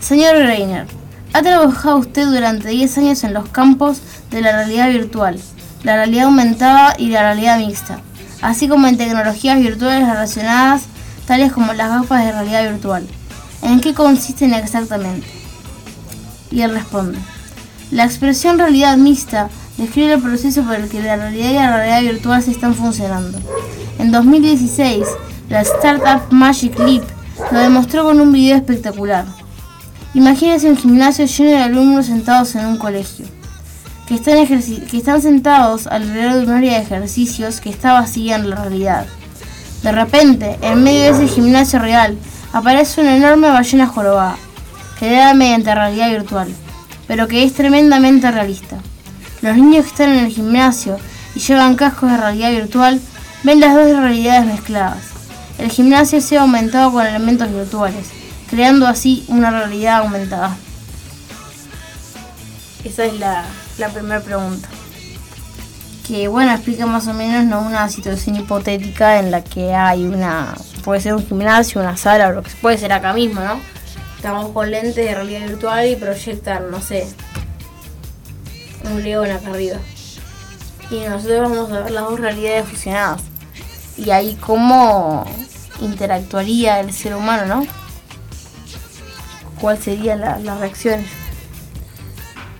Señor 0.00 0.36
Greiner, 0.36 0.88
ha 1.32 1.42
trabajado 1.42 1.98
usted 1.98 2.26
durante 2.26 2.70
10 2.70 2.98
años 2.98 3.22
en 3.22 3.34
los 3.34 3.48
campos 3.50 4.00
de 4.32 4.40
la 4.40 4.52
realidad 4.52 4.88
virtual, 4.90 5.38
la 5.82 5.96
realidad 5.96 6.26
aumentada 6.26 6.94
y 6.98 7.08
la 7.08 7.22
realidad 7.22 7.58
mixta, 7.58 8.00
así 8.40 8.68
como 8.68 8.86
en 8.86 8.96
tecnologías 8.96 9.58
virtuales 9.58 10.06
relacionadas 10.06 10.84
tales 11.26 11.52
como 11.52 11.72
las 11.72 11.88
gafas 11.88 12.24
de 12.24 12.32
realidad 12.32 12.70
virtual. 12.70 13.06
¿En 13.62 13.80
qué 13.80 13.94
consisten 13.94 14.54
exactamente? 14.54 15.26
Y 16.50 16.62
él 16.62 16.72
responde. 16.72 17.18
La 17.90 18.04
expresión 18.04 18.58
realidad 18.58 18.96
mixta 18.96 19.48
describe 19.76 20.14
el 20.14 20.22
proceso 20.22 20.62
por 20.62 20.74
el 20.74 20.88
que 20.88 21.02
la 21.02 21.16
realidad 21.16 21.50
y 21.50 21.54
la 21.54 21.76
realidad 21.76 22.12
virtual 22.12 22.42
se 22.42 22.50
están 22.50 22.74
funcionando. 22.74 23.38
En 23.98 24.10
2016, 24.10 25.06
la 25.48 25.60
startup 25.60 26.32
Magic 26.32 26.78
Leap 26.78 27.04
lo 27.50 27.58
demostró 27.58 28.04
con 28.04 28.20
un 28.20 28.32
video 28.32 28.56
espectacular. 28.56 29.24
Imagínense 30.14 30.68
un 30.68 30.76
gimnasio 30.76 31.26
lleno 31.26 31.50
de 31.50 31.58
alumnos 31.58 32.06
sentados 32.06 32.54
en 32.54 32.66
un 32.66 32.76
colegio, 32.76 33.26
que 34.20 34.96
están, 34.98 35.22
sentados 35.22 35.86
alrededor 35.86 36.34
de 36.34 36.44
un 36.44 36.50
área 36.50 36.74
de 36.74 36.84
ejercicios 36.84 37.60
que 37.60 37.70
está 37.70 37.94
vacía 37.94 38.36
en 38.36 38.50
la 38.50 38.56
realidad. 38.56 39.06
De 39.82 39.90
repente, 39.90 40.58
en 40.60 40.82
medio 40.84 41.04
de 41.04 41.10
ese 41.24 41.34
gimnasio 41.34 41.78
real, 41.78 42.18
aparece 42.52 43.00
una 43.00 43.16
enorme 43.16 43.48
ballena 43.48 43.86
jorobada, 43.86 44.36
creada 44.98 45.32
mediante 45.32 45.74
realidad 45.74 46.10
virtual, 46.10 46.54
pero 47.08 47.26
que 47.26 47.42
es 47.42 47.54
tremendamente 47.54 48.30
realista. 48.30 48.76
Los 49.40 49.56
niños 49.56 49.84
que 49.84 49.90
están 49.90 50.10
en 50.10 50.26
el 50.26 50.30
gimnasio 50.30 50.98
y 51.34 51.40
llevan 51.40 51.74
cascos 51.74 52.10
de 52.10 52.18
realidad 52.18 52.50
virtual 52.50 53.00
ven 53.44 53.60
las 53.60 53.74
dos 53.74 53.96
realidades 53.96 54.44
mezcladas. 54.44 55.04
El 55.58 55.70
gimnasio 55.70 56.20
se 56.20 56.36
ha 56.36 56.42
aumentado 56.42 56.92
con 56.92 57.06
elementos 57.06 57.50
virtuales, 57.50 58.08
creando 58.50 58.86
así 58.86 59.24
una 59.28 59.50
realidad 59.50 60.00
aumentada. 60.00 60.54
Esa 62.84 63.04
es 63.04 63.18
la, 63.18 63.44
la 63.78 63.88
primera 63.88 64.20
pregunta. 64.20 64.68
Que 66.06 66.28
bueno, 66.28 66.52
explica 66.52 66.84
más 66.86 67.06
o 67.06 67.14
menos 67.14 67.44
¿no? 67.44 67.60
una 67.60 67.88
situación 67.88 68.36
hipotética 68.36 69.18
en 69.18 69.30
la 69.30 69.42
que 69.42 69.74
hay 69.74 70.04
una. 70.04 70.54
puede 70.84 71.00
ser 71.00 71.14
un 71.14 71.26
gimnasio, 71.26 71.80
una 71.80 71.96
sala, 71.96 72.28
o 72.28 72.32
lo 72.32 72.42
que 72.42 72.50
puede 72.60 72.78
ser 72.78 72.92
acá 72.92 73.12
mismo, 73.12 73.40
¿no? 73.40 73.60
Estamos 74.16 74.50
con 74.52 74.70
lentes 74.70 74.96
de 74.96 75.14
realidad 75.14 75.46
virtual 75.46 75.88
y 75.88 75.96
proyectan, 75.96 76.70
no 76.70 76.80
sé, 76.80 77.08
un 78.84 79.02
león 79.02 79.30
acá 79.30 79.50
arriba. 79.50 79.78
y 80.90 81.00
nosotros 81.08 81.50
vamos 81.50 81.72
a 81.72 81.80
ver 81.80 81.90
las 81.92 82.04
dos 82.04 82.20
realidades 82.20 82.68
fusionadas. 82.68 83.22
Y 83.96 84.10
ahí 84.10 84.36
cómo 84.40 85.24
interactuaría 85.80 86.80
el 86.80 86.92
ser 86.92 87.14
humano, 87.14 87.46
¿no? 87.46 87.66
¿Cuál 89.60 89.78
sería 89.78 90.16
la, 90.16 90.38
las 90.38 90.58
reacciones? 90.58 91.21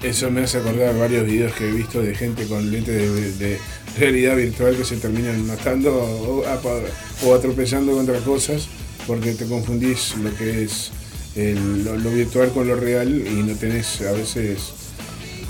Eso 0.03 0.31
me 0.33 0.43
hace 0.43 0.59
acordar 0.59 0.99
varios 0.99 1.25
videos 1.27 1.53
que 1.55 1.69
he 1.69 1.73
visto 1.73 2.03
de 2.03 2.15
gente 2.15 2.47
con 2.47 2.71
lentes 2.73 2.97
de, 2.97 3.33
de 3.35 3.59
realidad 3.99 4.37
virtual 4.37 4.77
que 4.77 4.85
se 4.85 4.97
terminan 4.97 5.47
matando 5.47 5.95
o, 5.95 6.41
o- 6.45 7.27
o 7.29 7.35
atropellando 7.35 7.93
contra 7.93 8.19
cosas 8.21 8.69
porque 9.07 9.33
te 9.33 9.47
confundís 9.47 10.17
lo 10.23 10.35
que 10.37 10.65
es 10.65 10.91
el- 11.37 11.85
lo, 11.85 11.97
lo 11.97 12.11
virtual 12.11 12.51
con 12.51 12.67
lo 12.67 12.75
real 12.75 13.09
y 13.27 13.43
no 13.45 13.55
tenés 13.55 14.01
a 14.03 14.13
veces 14.13 14.73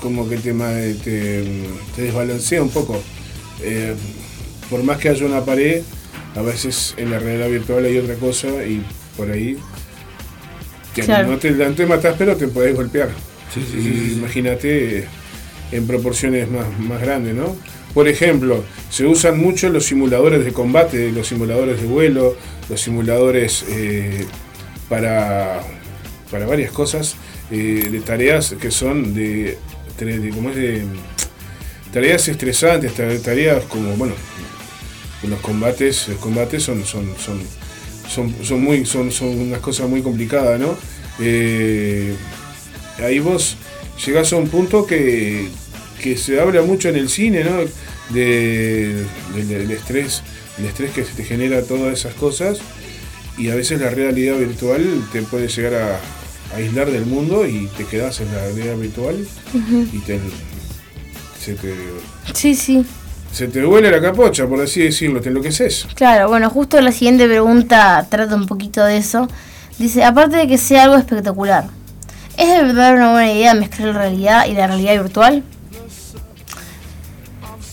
como 0.03 0.29
que 0.29 0.35
el 0.35 0.43
tema 0.43 0.69
de- 0.69 0.95
te, 0.95 1.45
te 1.97 2.03
desbalancea 2.03 2.63
un 2.63 2.71
poco. 2.71 3.01
Eh, 3.63 3.95
por 4.69 4.83
más 4.83 4.99
que 4.99 5.09
haya 5.09 5.25
una 5.25 5.45
pared, 5.45 5.83
a 6.35 6.43
veces 6.43 6.95
en 6.99 7.11
la 7.11 7.19
realidad 7.19 7.49
virtual 7.49 7.85
hay 7.87 7.97
otra 7.99 8.17
cosa 8.17 8.49
y 8.67 8.85
por 9.17 9.31
ahí 9.31 9.57
que 10.95 11.03
Claro. 11.03 11.29
no, 11.29 11.39
te, 11.39 11.53
no 11.53 11.73
te 11.73 11.87
matás 11.87 12.17
pero 12.19 12.37
te 12.37 12.49
podés 12.49 12.75
golpear. 12.77 13.11
Sí, 13.53 13.61
sí, 13.71 13.79
Y 13.79 13.83
sí, 13.83 14.07
sí. 14.09 14.13
Imagínate 14.19 14.99
eh, 15.01 15.05
en 15.73 15.87
proporciones 15.87 16.51
más, 16.51 16.67
más 16.79 17.01
grandes, 17.01 17.35
¿no? 17.35 17.57
Por 17.95 18.09
ejemplo, 18.09 18.65
se 18.91 19.05
usan 19.07 19.39
mucho 19.39 19.69
los 19.69 19.85
simuladores 19.87 20.45
de 20.45 20.53
combate, 20.53 21.13
los 21.13 21.29
simuladores 21.29 21.81
de 21.81 21.87
vuelo, 21.87 22.37
los 22.71 22.81
simuladores 22.81 23.65
eh, 23.69 24.27
para, 24.89 25.61
para 26.31 26.47
varias 26.47 26.73
cosas, 26.73 27.17
eh, 27.51 27.89
de 27.91 28.01
tareas 28.01 28.55
que 28.59 28.71
son 28.71 29.13
de, 29.15 29.59
¿cómo 30.35 30.51
es 30.51 30.57
de 30.57 30.83
tareas 31.93 32.29
estresantes, 32.29 32.95
ta- 32.95 33.19
tareas 33.23 33.65
como, 33.65 33.95
bueno, 33.97 34.15
los 35.29 35.41
combates, 35.41 36.09
los 36.09 36.19
combates 36.19 36.63
son, 36.63 36.85
son, 36.85 37.07
son, 37.19 37.41
son, 38.09 38.35
son 38.43 38.63
muy, 38.63 38.87
son, 38.87 39.13
son 39.13 39.29
unas 39.39 39.61
cosas 39.61 39.89
muy 39.89 40.01
complicadas, 40.03 40.59
¿no? 40.59 40.77
Eh, 41.21 42.15
ahí 42.99 43.19
vos 43.21 43.57
llegás 44.05 44.33
a 44.33 44.37
un 44.37 44.49
punto 44.49 44.87
que, 44.87 45.49
que 46.03 46.17
se 46.17 46.41
habla 46.41 46.63
mucho 46.63 46.89
en 46.89 46.97
el 46.97 47.09
cine, 47.09 47.45
¿no? 47.45 47.59
De, 48.11 49.05
del- 49.35 49.49
del 49.49 49.71
estrés, 49.71 50.23
el 50.59 50.67
estrés 50.67 50.91
que 50.93 51.05
se 51.05 51.13
te 51.15 51.25
genera 51.25 51.63
todas 51.63 51.99
esas 51.99 52.15
cosas 52.15 52.59
y 53.39 53.49
a 53.51 53.55
veces 53.55 53.81
la 53.81 53.91
realidad 53.91 54.37
virtual 54.37 54.85
te 55.13 55.23
puede 55.23 55.49
llegar 55.49 55.75
a, 55.75 55.97
a 56.55 56.57
aislar 56.57 56.91
del 56.91 57.07
mundo 57.07 57.47
y 57.47 57.69
te 57.79 57.85
quedas 57.87 58.21
en 58.21 58.33
la 58.35 58.43
realidad 58.45 58.77
virtual 58.77 59.27
y 59.93 59.99
te, 60.01 60.21
se 61.43 61.55
te 61.55 61.75
Sí, 62.35 62.55
sí. 62.55 62.85
se 63.33 63.49
te 63.49 63.65
huele 63.65 63.91
la 63.91 64.01
capocha, 64.01 64.47
por 64.47 64.61
así 64.61 64.83
decirlo, 64.83 65.21
te 65.21 65.31
enloqueces. 65.31 65.87
Claro, 65.95 66.29
bueno, 66.29 66.51
justo 66.51 66.81
la 66.81 66.93
siguiente 66.93 67.27
pregunta 67.27 68.07
trata 68.11 68.35
un 68.37 68.47
poquito 68.47 68.85
de 68.85 68.99
eso. 68.99 69.29
Dice, 69.79 70.05
aparte 70.05 70.37
de 70.37 70.47
que 70.49 70.59
sea 70.59 70.85
algo 70.85 70.97
espectacular, 70.97 71.65
¿es 72.43 72.49
de 72.49 72.63
verdad 72.63 72.95
una 72.95 73.13
buena 73.13 73.33
idea 73.33 73.55
mezclar 73.55 73.89
la 73.89 74.01
realidad 74.01 74.47
y 74.47 74.55
la 74.55 74.67
realidad 74.67 75.01
virtual? 75.01 75.45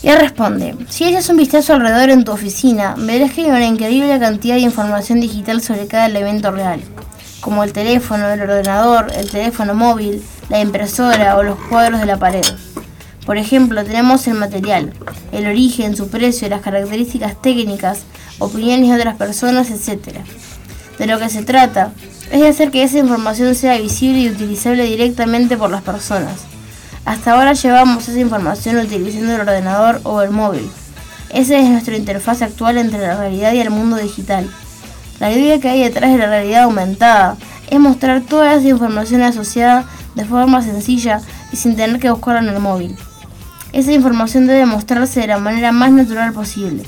Y 0.02 0.08
él 0.08 0.18
responde, 0.18 0.76
si 0.88 1.04
echas 1.04 1.28
un 1.28 1.36
vistazo 1.36 1.74
alrededor 1.74 2.10
en 2.10 2.24
tu 2.24 2.32
oficina, 2.32 2.94
verás 2.96 3.32
que 3.32 3.42
hay 3.42 3.48
una 3.48 3.66
increíble 3.66 4.18
cantidad 4.20 4.54
de 4.54 4.60
información 4.60 5.20
digital 5.20 5.60
sobre 5.60 5.88
cada 5.88 6.06
elemento 6.06 6.52
real, 6.52 6.80
como 7.40 7.64
el 7.64 7.72
teléfono, 7.72 8.28
el 8.30 8.40
ordenador, 8.40 9.12
el 9.14 9.28
teléfono 9.28 9.74
móvil, 9.74 10.22
la 10.48 10.60
impresora 10.60 11.36
o 11.36 11.42
los 11.42 11.58
cuadros 11.68 12.00
de 12.00 12.06
la 12.06 12.16
pared. 12.16 12.44
Por 13.26 13.36
ejemplo, 13.36 13.84
tenemos 13.84 14.26
el 14.28 14.34
material, 14.34 14.92
el 15.32 15.46
origen, 15.46 15.96
su 15.96 16.08
precio, 16.08 16.48
las 16.48 16.62
características 16.62 17.40
técnicas, 17.42 18.04
opiniones 18.38 18.88
de 18.88 18.94
otras 18.94 19.16
personas, 19.16 19.70
etc. 19.70 20.16
De 20.96 21.06
lo 21.06 21.18
que 21.18 21.28
se 21.28 21.42
trata 21.42 21.92
es 22.30 22.40
de 22.40 22.48
hacer 22.48 22.70
que 22.70 22.82
esa 22.82 22.98
información 22.98 23.54
sea 23.54 23.76
visible 23.78 24.20
y 24.20 24.30
utilizable 24.30 24.84
directamente 24.84 25.56
por 25.56 25.70
las 25.70 25.82
personas. 25.82 26.44
Hasta 27.04 27.32
ahora 27.32 27.54
llevamos 27.54 28.08
esa 28.08 28.20
información 28.20 28.76
utilizando 28.76 29.34
el 29.34 29.40
ordenador 29.40 30.00
o 30.04 30.22
el 30.22 30.30
móvil. 30.30 30.70
Esa 31.30 31.58
es 31.58 31.68
nuestra 31.68 31.96
interfaz 31.96 32.42
actual 32.42 32.78
entre 32.78 33.00
la 33.00 33.16
realidad 33.16 33.52
y 33.52 33.58
el 33.58 33.70
mundo 33.70 33.96
digital. 33.96 34.48
La 35.18 35.32
idea 35.32 35.58
que 35.58 35.68
hay 35.68 35.82
detrás 35.82 36.12
de 36.12 36.18
la 36.18 36.26
realidad 36.26 36.64
aumentada 36.64 37.36
es 37.68 37.80
mostrar 37.80 38.20
toda 38.22 38.54
esa 38.54 38.68
información 38.68 39.22
asociada 39.22 39.84
de 40.14 40.24
forma 40.24 40.62
sencilla 40.62 41.20
y 41.52 41.56
sin 41.56 41.76
tener 41.76 42.00
que 42.00 42.10
buscarla 42.10 42.40
en 42.40 42.54
el 42.54 42.60
móvil. 42.60 42.96
Esa 43.72 43.92
información 43.92 44.46
debe 44.46 44.66
mostrarse 44.66 45.20
de 45.20 45.28
la 45.28 45.38
manera 45.38 45.72
más 45.72 45.92
natural 45.92 46.32
posible. 46.32 46.84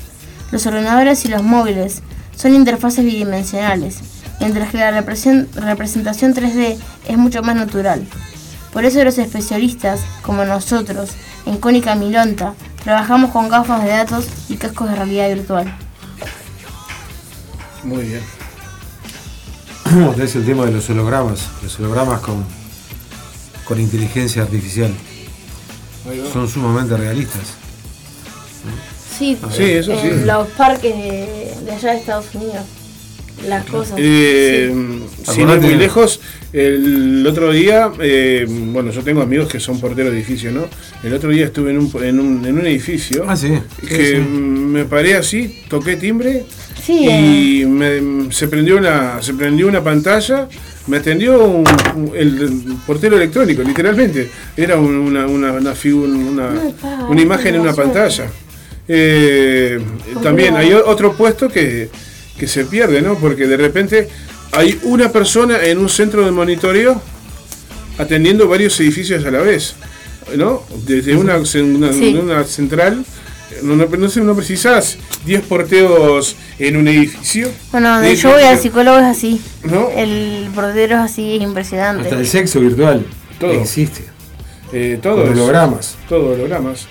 Los 0.51 0.65
ordenadores 0.67 1.23
y 1.25 1.29
los 1.29 1.43
móviles 1.43 2.01
son 2.35 2.53
interfaces 2.53 3.03
bidimensionales, 3.05 3.99
mientras 4.43 4.71
que 4.71 4.77
la 4.77 4.91
represen- 4.91 5.47
representación 5.53 6.33
3D 6.35 6.77
es 7.07 7.17
mucho 7.17 7.41
más 7.43 7.55
natural. 7.55 8.05
Por 8.73 8.83
eso 8.85 9.01
los 9.03 9.17
especialistas, 9.17 10.01
como 10.21 10.43
nosotros, 10.43 11.11
en 11.45 11.57
Cónica 11.57 11.95
Milonta, 11.95 12.53
trabajamos 12.83 13.31
con 13.31 13.47
gafas 13.47 13.83
de 13.83 13.89
datos 13.89 14.25
y 14.49 14.57
cascos 14.57 14.89
de 14.89 14.95
realidad 14.95 15.29
virtual. 15.33 15.73
Muy 17.83 18.03
bien. 18.03 18.21
Es 20.21 20.35
el 20.35 20.45
tema 20.45 20.65
de 20.65 20.71
los 20.71 20.89
hologramas, 20.89 21.41
los 21.61 21.79
hologramas 21.79 22.19
con, 22.21 22.43
con 23.65 23.79
inteligencia 23.79 24.41
artificial. 24.41 24.93
Son 26.33 26.47
sumamente 26.49 26.97
realistas. 26.97 27.43
Sí, 29.17 29.37
Sí, 29.55 29.63
eso 29.71 29.91
sí. 30.01 30.07
en 30.07 30.25
los 30.27 30.47
parques 30.49 30.93
de, 30.95 31.55
de 31.63 31.71
allá 31.71 31.91
de 31.91 31.97
Estados 31.99 32.25
Unidos. 32.33 32.63
Las 33.47 33.65
cosas. 33.65 33.95
Eh, 33.97 34.71
sin 35.23 35.49
ir 35.49 35.59
muy 35.59 35.75
lejos, 35.75 36.19
el 36.53 37.25
otro 37.27 37.51
día, 37.51 37.91
eh, 37.99 38.45
bueno, 38.47 38.91
yo 38.91 39.01
tengo 39.03 39.21
amigos 39.21 39.47
que 39.49 39.59
son 39.59 39.79
porteros 39.81 40.11
de 40.13 40.17
edificio, 40.19 40.51
¿no? 40.51 40.65
El 41.03 41.13
otro 41.13 41.29
día 41.29 41.45
estuve 41.45 41.71
en 41.71 41.79
un, 41.79 41.91
en 42.03 42.19
un, 42.19 42.45
en 42.45 42.57
un 42.59 42.65
edificio 42.67 43.25
Ah, 43.27 43.35
sí. 43.35 43.49
sí, 43.81 43.87
que 43.87 44.11
sí. 44.11 44.15
me 44.19 44.85
paré 44.85 45.15
así, 45.15 45.61
toqué 45.67 45.95
timbre 45.97 46.45
Sí, 46.81 47.07
y 47.61 47.65
me- 47.65 48.31
se, 48.31 48.47
prendió 48.47 48.77
una, 48.77 49.21
se 49.21 49.33
prendió 49.33 49.67
una 49.67 49.83
pantalla, 49.83 50.47
me 50.87 50.97
atendió 50.97 51.43
un- 51.43 51.65
un- 51.95 52.11
el 52.15 52.75
portero 52.85 53.15
electrónico, 53.17 53.61
literalmente. 53.63 54.29
Era 54.55 54.77
un- 54.77 54.95
una, 54.95 55.25
una, 55.27 55.51
una, 55.53 55.73
una, 55.95 56.49
una 57.09 57.21
imagen 57.21 57.55
en 57.55 57.61
una 57.61 57.73
pantalla. 57.73 58.25
Eh, 58.87 59.79
también 60.21 60.55
hay 60.55 60.73
otro 60.73 61.13
puesto 61.13 61.47
que, 61.49 61.89
que 62.37 62.47
se 62.47 62.65
pierde, 62.65 63.01
¿no? 63.01 63.15
Porque 63.17 63.47
de 63.47 63.57
repente 63.57 64.09
hay 64.51 64.79
una 64.83 65.11
persona 65.11 65.63
en 65.63 65.77
un 65.79 65.89
centro 65.89 66.25
de 66.25 66.31
monitoreo 66.31 67.01
atendiendo 67.97 68.47
varios 68.47 68.79
edificios 68.79 69.23
a 69.25 69.31
la 69.31 69.39
vez, 69.41 69.75
¿no? 70.35 70.63
Desde 70.85 71.15
una, 71.15 71.37
una, 71.37 71.93
Sí. 71.93 72.17
una 72.19 72.43
central, 72.43 73.05
no, 73.61 73.75
no, 73.75 73.85
no 73.85 74.09
sé, 74.09 74.21
no 74.21 74.35
precisás 74.35 74.97
10 75.25 75.41
porteos 75.43 76.35
en 76.57 76.77
un 76.77 76.87
edificio. 76.87 77.49
Bueno, 77.71 77.91
donde 77.93 78.09
De- 78.09 78.15
yo 78.15 78.31
voy 78.31 78.41
al 78.43 78.57
psicólogo 78.59 78.97
es 78.97 79.03
así. 79.05 79.41
¿No? 79.63 79.89
El 79.95 80.49
portero 80.55 80.95
es 80.95 81.01
así, 81.11 81.35
es 81.35 81.41
impresionante. 81.43 82.03
Hasta 82.03 82.15
el 82.19 82.27
sexo 82.27 82.59
virtual 82.59 83.05
Todo. 83.39 83.53
existe. 83.53 84.03
Eh, 84.71 84.97
todo 85.01 85.17
Con 85.23 85.33
es- 85.33 85.37
hologramas. 85.37 85.97
Todo 86.09 86.33
hologramas. 86.33 86.87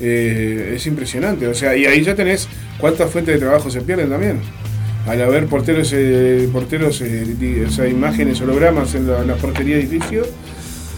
Eh, 0.00 0.74
es 0.76 0.86
impresionante. 0.86 1.46
O 1.46 1.54
sea, 1.54 1.76
y 1.76 1.84
ahí 1.84 2.02
ya 2.02 2.14
tenés 2.14 2.48
cuántas 2.78 3.10
fuentes 3.10 3.34
de 3.34 3.40
trabajo 3.40 3.70
se 3.70 3.82
pierden 3.82 4.08
también. 4.08 4.40
Al 5.08 5.22
haber 5.22 5.46
porteros, 5.46 5.90
eh, 5.94 6.48
porteros 6.52 7.00
eh, 7.00 7.64
o 7.66 7.70
sea, 7.70 7.88
imágenes, 7.88 8.40
hologramas 8.40 8.94
en 8.94 9.06
la, 9.08 9.24
la 9.24 9.34
portería 9.36 9.76
de 9.76 9.82
edificio, 9.84 10.26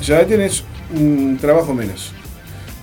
ya 0.02 0.26
tenés 0.26 0.64
un 0.94 1.38
trabajo 1.40 1.72
menos. 1.74 2.12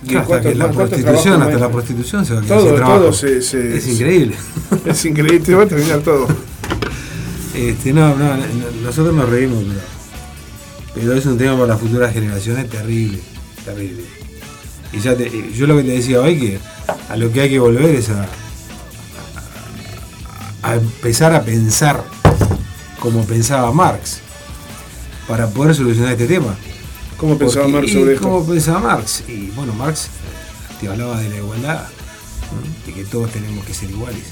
Y 0.08 0.14
hasta 0.14 0.40
que 0.40 0.54
la 0.54 0.70
prostitución, 0.70 1.42
hasta 1.42 1.58
la 1.58 1.70
prostitución 1.70 2.24
se 2.24 2.34
va 2.34 2.40
a 2.40 2.42
quedar 2.44 2.58
Todo, 2.60 2.70
sin 2.76 2.84
todo 2.86 3.12
se, 3.12 3.42
se- 3.42 3.76
Es 3.76 3.88
increíble. 3.88 4.36
Es 4.86 5.04
increíble, 5.04 5.40
te 5.40 5.54
va 5.54 5.64
a 5.64 5.66
terminar 5.66 5.98
todo. 6.00 6.26
Este, 7.54 7.92
no, 7.92 8.14
no, 8.14 8.36
no, 8.36 8.42
nosotros 8.84 9.14
nos 9.14 9.28
reímos, 9.28 9.64
pero, 9.64 9.80
pero 10.94 11.12
es 11.14 11.26
un 11.26 11.36
tema 11.36 11.54
para 11.54 11.66
las 11.68 11.80
futuras 11.80 12.12
generaciones 12.12 12.70
terrible, 12.70 13.18
terrible. 13.64 14.02
Y 14.92 15.00
ya 15.00 15.16
te- 15.16 15.30
yo 15.52 15.66
lo 15.66 15.76
que 15.76 15.82
te 15.82 15.90
decía 15.90 16.20
hoy 16.20 16.38
que 16.38 16.58
a 17.08 17.16
lo 17.16 17.32
que 17.32 17.40
hay 17.40 17.50
que 17.50 17.58
volver 17.58 17.86
es 17.96 18.10
a, 18.10 18.26
a 20.62 20.74
empezar 20.74 21.34
a 21.34 21.42
pensar 21.42 22.04
como 23.00 23.24
pensaba 23.24 23.72
Marx 23.72 24.20
para 25.26 25.48
poder 25.48 25.74
solucionar 25.74 26.12
este 26.12 26.26
tema. 26.26 26.56
¿Cómo 27.16 27.36
pensaba 27.38 27.64
Porque- 27.66 27.76
Marx 27.78 27.92
sobre 27.92 28.14
esto? 28.14 28.28
¿Cómo 28.28 28.46
pensaba 28.46 28.80
Marx? 28.80 29.24
Y 29.28 29.50
bueno, 29.50 29.72
Marx 29.74 30.08
te 30.80 30.88
hablaba 30.88 31.20
de 31.20 31.28
la 31.28 31.36
igualdad, 31.36 31.84
¿no? 32.52 32.86
de 32.86 32.92
que 32.92 33.04
todos 33.04 33.30
tenemos 33.30 33.64
que 33.64 33.74
ser 33.74 33.90
iguales. 33.90 34.22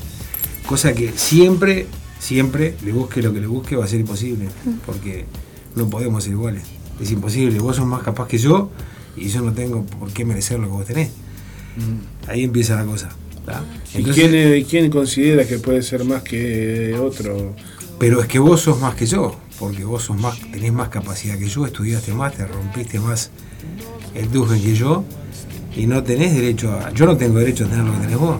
Cosa 0.66 0.92
que 0.94 1.12
siempre, 1.16 1.86
siempre, 2.18 2.76
le 2.84 2.92
busque 2.92 3.22
lo 3.22 3.32
que 3.32 3.40
le 3.40 3.46
busque, 3.46 3.76
va 3.76 3.84
a 3.84 3.88
ser 3.88 4.00
imposible, 4.00 4.48
porque 4.84 5.26
no 5.74 5.88
podemos 5.88 6.24
ser 6.24 6.32
iguales. 6.32 6.62
Es 7.00 7.10
imposible, 7.10 7.58
vos 7.60 7.76
sos 7.76 7.86
más 7.86 8.02
capaz 8.02 8.26
que 8.26 8.38
yo 8.38 8.70
y 9.16 9.28
yo 9.28 9.42
no 9.42 9.52
tengo 9.52 9.84
por 9.84 10.10
qué 10.12 10.24
merecer 10.24 10.58
lo 10.58 10.66
que 10.66 10.72
vos 10.72 10.84
tenés. 10.86 11.10
Ahí 12.26 12.42
empieza 12.44 12.74
la 12.76 12.84
cosa. 12.84 13.10
¿Y 13.94 14.02
quién, 14.02 14.64
quién 14.64 14.90
considera 14.90 15.44
que 15.46 15.58
puede 15.58 15.82
ser 15.82 16.04
más 16.04 16.22
que 16.22 16.94
otro? 17.00 17.54
Pero 17.98 18.20
es 18.20 18.28
que 18.28 18.38
vos 18.38 18.60
sos 18.60 18.80
más 18.80 18.94
que 18.94 19.06
yo, 19.06 19.38
porque 19.58 19.84
vos 19.84 20.02
sos 20.04 20.18
más, 20.18 20.38
tenés 20.52 20.72
más 20.72 20.88
capacidad 20.88 21.38
que 21.38 21.48
yo, 21.48 21.64
estudiaste 21.64 22.12
más, 22.12 22.34
te 22.34 22.46
rompiste 22.46 22.98
más 23.00 23.30
el 24.14 24.30
dujen 24.30 24.60
que 24.62 24.74
yo, 24.74 25.04
y 25.74 25.86
no 25.86 26.02
tenés 26.02 26.34
derecho 26.34 26.72
a. 26.72 26.90
Yo 26.92 27.06
no 27.06 27.16
tengo 27.16 27.38
derecho 27.38 27.64
a 27.64 27.68
tener 27.68 27.84
lo 27.84 27.92
que 27.92 27.98
tenés 28.00 28.18
vos. 28.18 28.36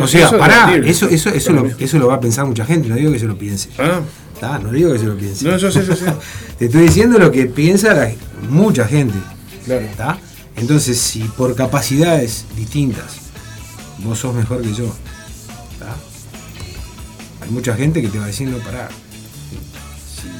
O 0.00 0.06
sea, 0.06 0.26
eso 0.26 0.36
es 0.36 0.40
pará, 0.40 0.76
eso, 0.76 1.08
eso, 1.08 1.30
eso, 1.30 1.52
lo, 1.52 1.64
mí. 1.64 1.70
eso 1.80 1.98
lo 1.98 2.06
va 2.06 2.14
a 2.14 2.20
pensar 2.20 2.46
mucha 2.46 2.64
gente, 2.64 2.88
no 2.88 2.94
digo 2.94 3.10
que 3.10 3.18
se 3.18 3.26
lo 3.26 3.36
piense. 3.36 3.70
Ah, 3.78 4.00
¿tá? 4.38 4.58
No 4.60 4.70
digo 4.70 4.92
que 4.92 5.00
se 5.00 5.06
lo 5.06 5.16
piense. 5.16 5.44
no, 5.44 5.56
yo 5.56 5.70
sé, 5.70 5.84
yo 5.84 5.96
sé. 5.96 6.04
Te 6.58 6.66
estoy 6.66 6.82
diciendo 6.82 7.18
lo 7.18 7.32
que 7.32 7.46
piensa 7.46 7.92
la- 7.92 8.12
mucha 8.48 8.86
gente. 8.86 9.18
Claro. 9.64 9.84
¿tá? 9.96 10.18
Entonces, 10.56 10.98
si 10.98 11.20
por 11.24 11.56
capacidades 11.56 12.44
distintas 12.56 13.16
vos 14.04 14.18
sos 14.18 14.34
mejor 14.34 14.62
que 14.62 14.74
yo, 14.74 14.86
¿tá? 15.78 15.96
hay 17.42 17.50
mucha 17.50 17.74
gente 17.74 18.02
que 18.02 18.08
te 18.08 18.18
va 18.18 18.26
no, 18.26 18.58
pará, 18.58 18.88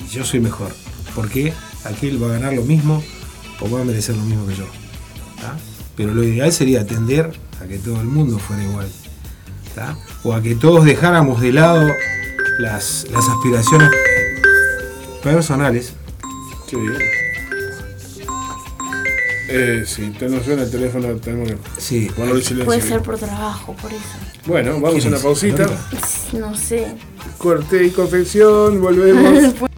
si 0.09 0.15
yo 0.15 0.25
soy 0.25 0.41
mejor, 0.41 0.71
¿por 1.15 1.29
qué 1.29 1.53
aquel 1.85 2.23
va 2.23 2.29
a 2.29 2.33
ganar 2.33 2.53
lo 2.53 2.63
mismo 2.63 3.03
o 3.61 3.71
va 3.71 3.81
a 3.81 3.85
merecer 3.85 4.17
lo 4.17 4.23
mismo 4.23 4.47
que 4.47 4.57
yo? 4.57 4.67
¿tá? 5.41 5.57
Pero 5.97 6.15
lo 6.15 6.23
ideal 6.23 6.53
sería 6.53 6.83
atender 6.83 7.33
a 7.63 7.67
que 7.67 7.79
todo 7.79 8.01
el 8.01 8.07
mundo 8.07 8.39
fuera 8.39 8.63
igual, 8.63 8.89
¿tá? 9.75 9.97
o 10.23 10.35
a 10.35 10.43
que 10.43 10.55
todos 10.55 10.85
dejáramos 10.85 11.41
de 11.41 11.53
lado 11.53 11.89
las, 12.59 13.07
las 13.11 13.29
aspiraciones 13.29 13.91
personales. 15.23 15.95
Eh, 19.49 19.85
sí, 19.87 20.13
te 20.19 20.29
nos 20.29 20.45
suena 20.45 20.63
el 20.63 20.71
teléfono, 20.71 21.09
tenemos 21.17 21.49
que 21.51 21.57
Sí, 21.79 22.11
ponerlo 22.15 22.37
en 22.39 22.43
silencio. 22.43 22.65
Puede 22.67 22.81
ser 22.81 23.03
por 23.03 23.19
trabajo, 23.19 23.75
por 23.81 23.93
eso. 23.93 24.03
Bueno, 24.47 24.73
vamos 24.81 24.97
a 24.97 24.99
¿Quién 25.01 25.09
una 25.15 25.19
pausita. 25.23 25.67
No 26.33 26.57
sé. 26.57 26.87
Corte 27.39 27.85
y 27.85 27.91
confección, 27.91 28.81
volvemos. 28.81 29.55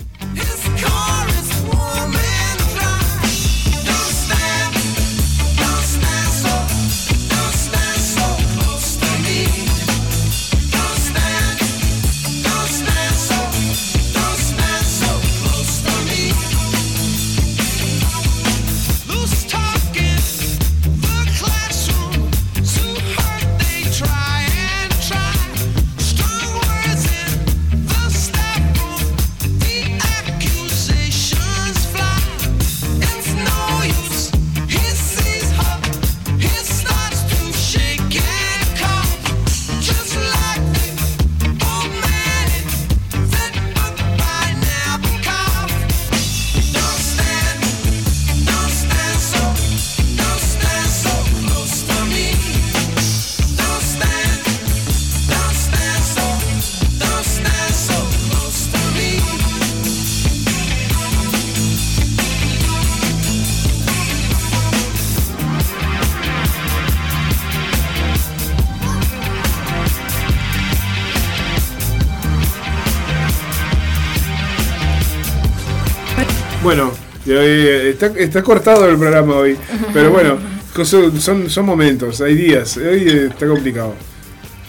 está, 78.04 78.18
está 78.18 78.42
cortado 78.42 78.88
el 78.88 78.96
programa 78.98 79.34
hoy, 79.34 79.56
pero 79.92 80.10
bueno, 80.10 80.36
son, 80.84 81.20
son, 81.20 81.50
son 81.50 81.66
momentos, 81.66 82.20
hay 82.20 82.34
días, 82.34 82.76
hoy 82.76 83.08
está 83.30 83.46
complicado. 83.46 83.94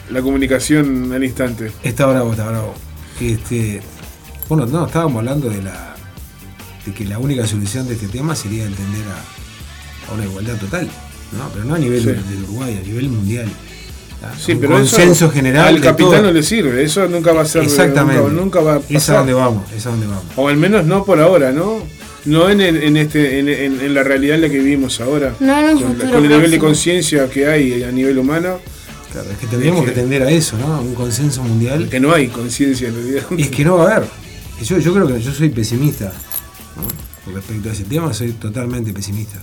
La 0.10 0.22
comunicación 0.22 1.12
al 1.14 1.24
instante. 1.24 1.72
Está 1.84 2.06
bravo, 2.06 2.32
está 2.32 2.48
bravo. 2.48 2.74
Este, 3.20 3.82
bueno, 4.48 4.66
no, 4.66 4.86
estábamos 4.86 5.18
hablando 5.20 5.50
de 5.50 5.62
la 5.62 5.96
de 6.86 6.94
que 6.94 7.04
la 7.04 7.20
única 7.20 7.46
solución 7.46 7.86
de 7.88 7.96
este 7.96 8.08
tema 8.08 8.34
sería 8.34 8.64
entender 8.64 9.02
a, 9.10 10.10
a 10.12 10.16
una 10.16 10.24
igualdad 10.24 10.56
total, 10.56 10.88
¿no? 11.38 11.50
Pero 11.54 11.66
no 11.66 11.76
a 11.76 11.80
nivel 11.80 12.00
Sí. 12.02 12.06
del 12.08 12.44
Uruguay, 12.44 12.80
a 12.82 12.88
nivel 12.88 13.10
mundial. 13.10 13.50
Sí, 14.40 14.54
Un 14.54 14.62
pero 14.62 14.74
consenso 14.74 15.26
eso 15.26 15.30
general. 15.32 15.68
al 15.76 15.82
capitán 15.82 16.12
todo. 16.14 16.22
no 16.24 16.32
le 16.32 16.42
sirve, 16.42 16.82
eso 16.84 17.06
nunca 17.10 17.34
va 17.34 17.42
a 17.42 17.46
ser 17.46 17.64
Exactamente. 17.64 18.22
Nunca, 18.22 18.34
nunca 18.42 18.60
va 18.62 18.74
a 18.76 18.78
Es 18.78 18.86
a 18.86 18.94
pasar. 18.94 19.18
donde 19.18 19.34
vamos, 19.34 19.72
es 19.74 19.86
a 19.86 19.90
donde 19.90 20.08
vamos. 20.08 20.24
O 20.38 20.48
al 20.48 20.56
menos 20.58 20.86
no 20.86 21.04
por 21.04 21.20
ahora, 21.20 21.52
¿no? 21.52 21.80
No 22.28 22.50
en, 22.50 22.62
el- 22.62 22.84
en 22.84 22.98
este, 22.98 23.40
en, 23.40 23.48
en- 23.50 23.80
en 23.82 23.94
la 23.94 24.04
realidad 24.04 24.36
en 24.36 24.42
la 24.42 24.50
que 24.50 24.60
vivimos 24.60 25.00
ahora. 25.02 25.34
No 25.40 25.58
en 25.60 25.78
un 25.78 25.84
con, 25.84 25.92
futuro 25.94 26.12
con 26.14 26.24
el 26.26 26.30
nivel 26.32 26.52
de 26.52 26.60
conciencia 26.60 27.30
que 27.30 27.48
hay 27.48 27.84
a 27.84 27.92
nivel 27.92 28.18
humano, 28.20 28.60
Claro, 29.12 29.32
es 29.32 29.38
que 29.38 29.48
tendríamos 29.48 29.82
Es 29.82 29.88
que 29.90 29.94
que- 29.96 30.02
tender 30.02 30.22
a 30.24 30.30
eso, 30.30 30.58
¿no? 30.58 30.74
A 30.74 30.82
Un 30.82 30.94
consenso 30.94 31.42
mundial. 31.42 31.88
que 31.90 32.00
no 32.00 32.14
hay 32.14 32.28
conciencia 32.28 32.90
en 32.90 32.96
realidad. 32.96 33.24
Y 33.38 33.42
es 33.44 33.50
que 33.50 33.64
no 33.66 33.78
va 33.78 33.92
a 33.92 33.96
haber. 33.98 34.10
Yo, 34.64 34.78
yo 34.80 34.94
creo 34.94 35.08
que 35.08 35.22
yo 35.22 35.32
soy 35.34 35.50
pesimista. 35.50 36.12
¿no? 36.76 36.84
Con 37.26 37.34
respecto 37.36 37.70
a 37.70 37.72
ese 37.72 37.84
tema, 37.86 38.14
soy 38.14 38.34
totalmente 38.34 38.92
pesimista. 38.94 39.38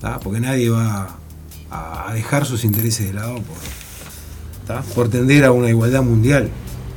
¿tá? 0.00 0.18
Porque 0.20 0.40
nadie 0.40 0.70
va 0.70 1.18
a 1.70 2.10
dejar 2.14 2.46
sus 2.46 2.64
intereses 2.64 3.06
de 3.08 3.12
lado 3.12 3.34
por, 3.34 3.56
¿tá? 4.66 4.82
por 4.94 5.08
tender 5.10 5.44
a 5.44 5.52
una 5.52 5.68
igualdad 5.68 6.02
mundial. 6.02 6.48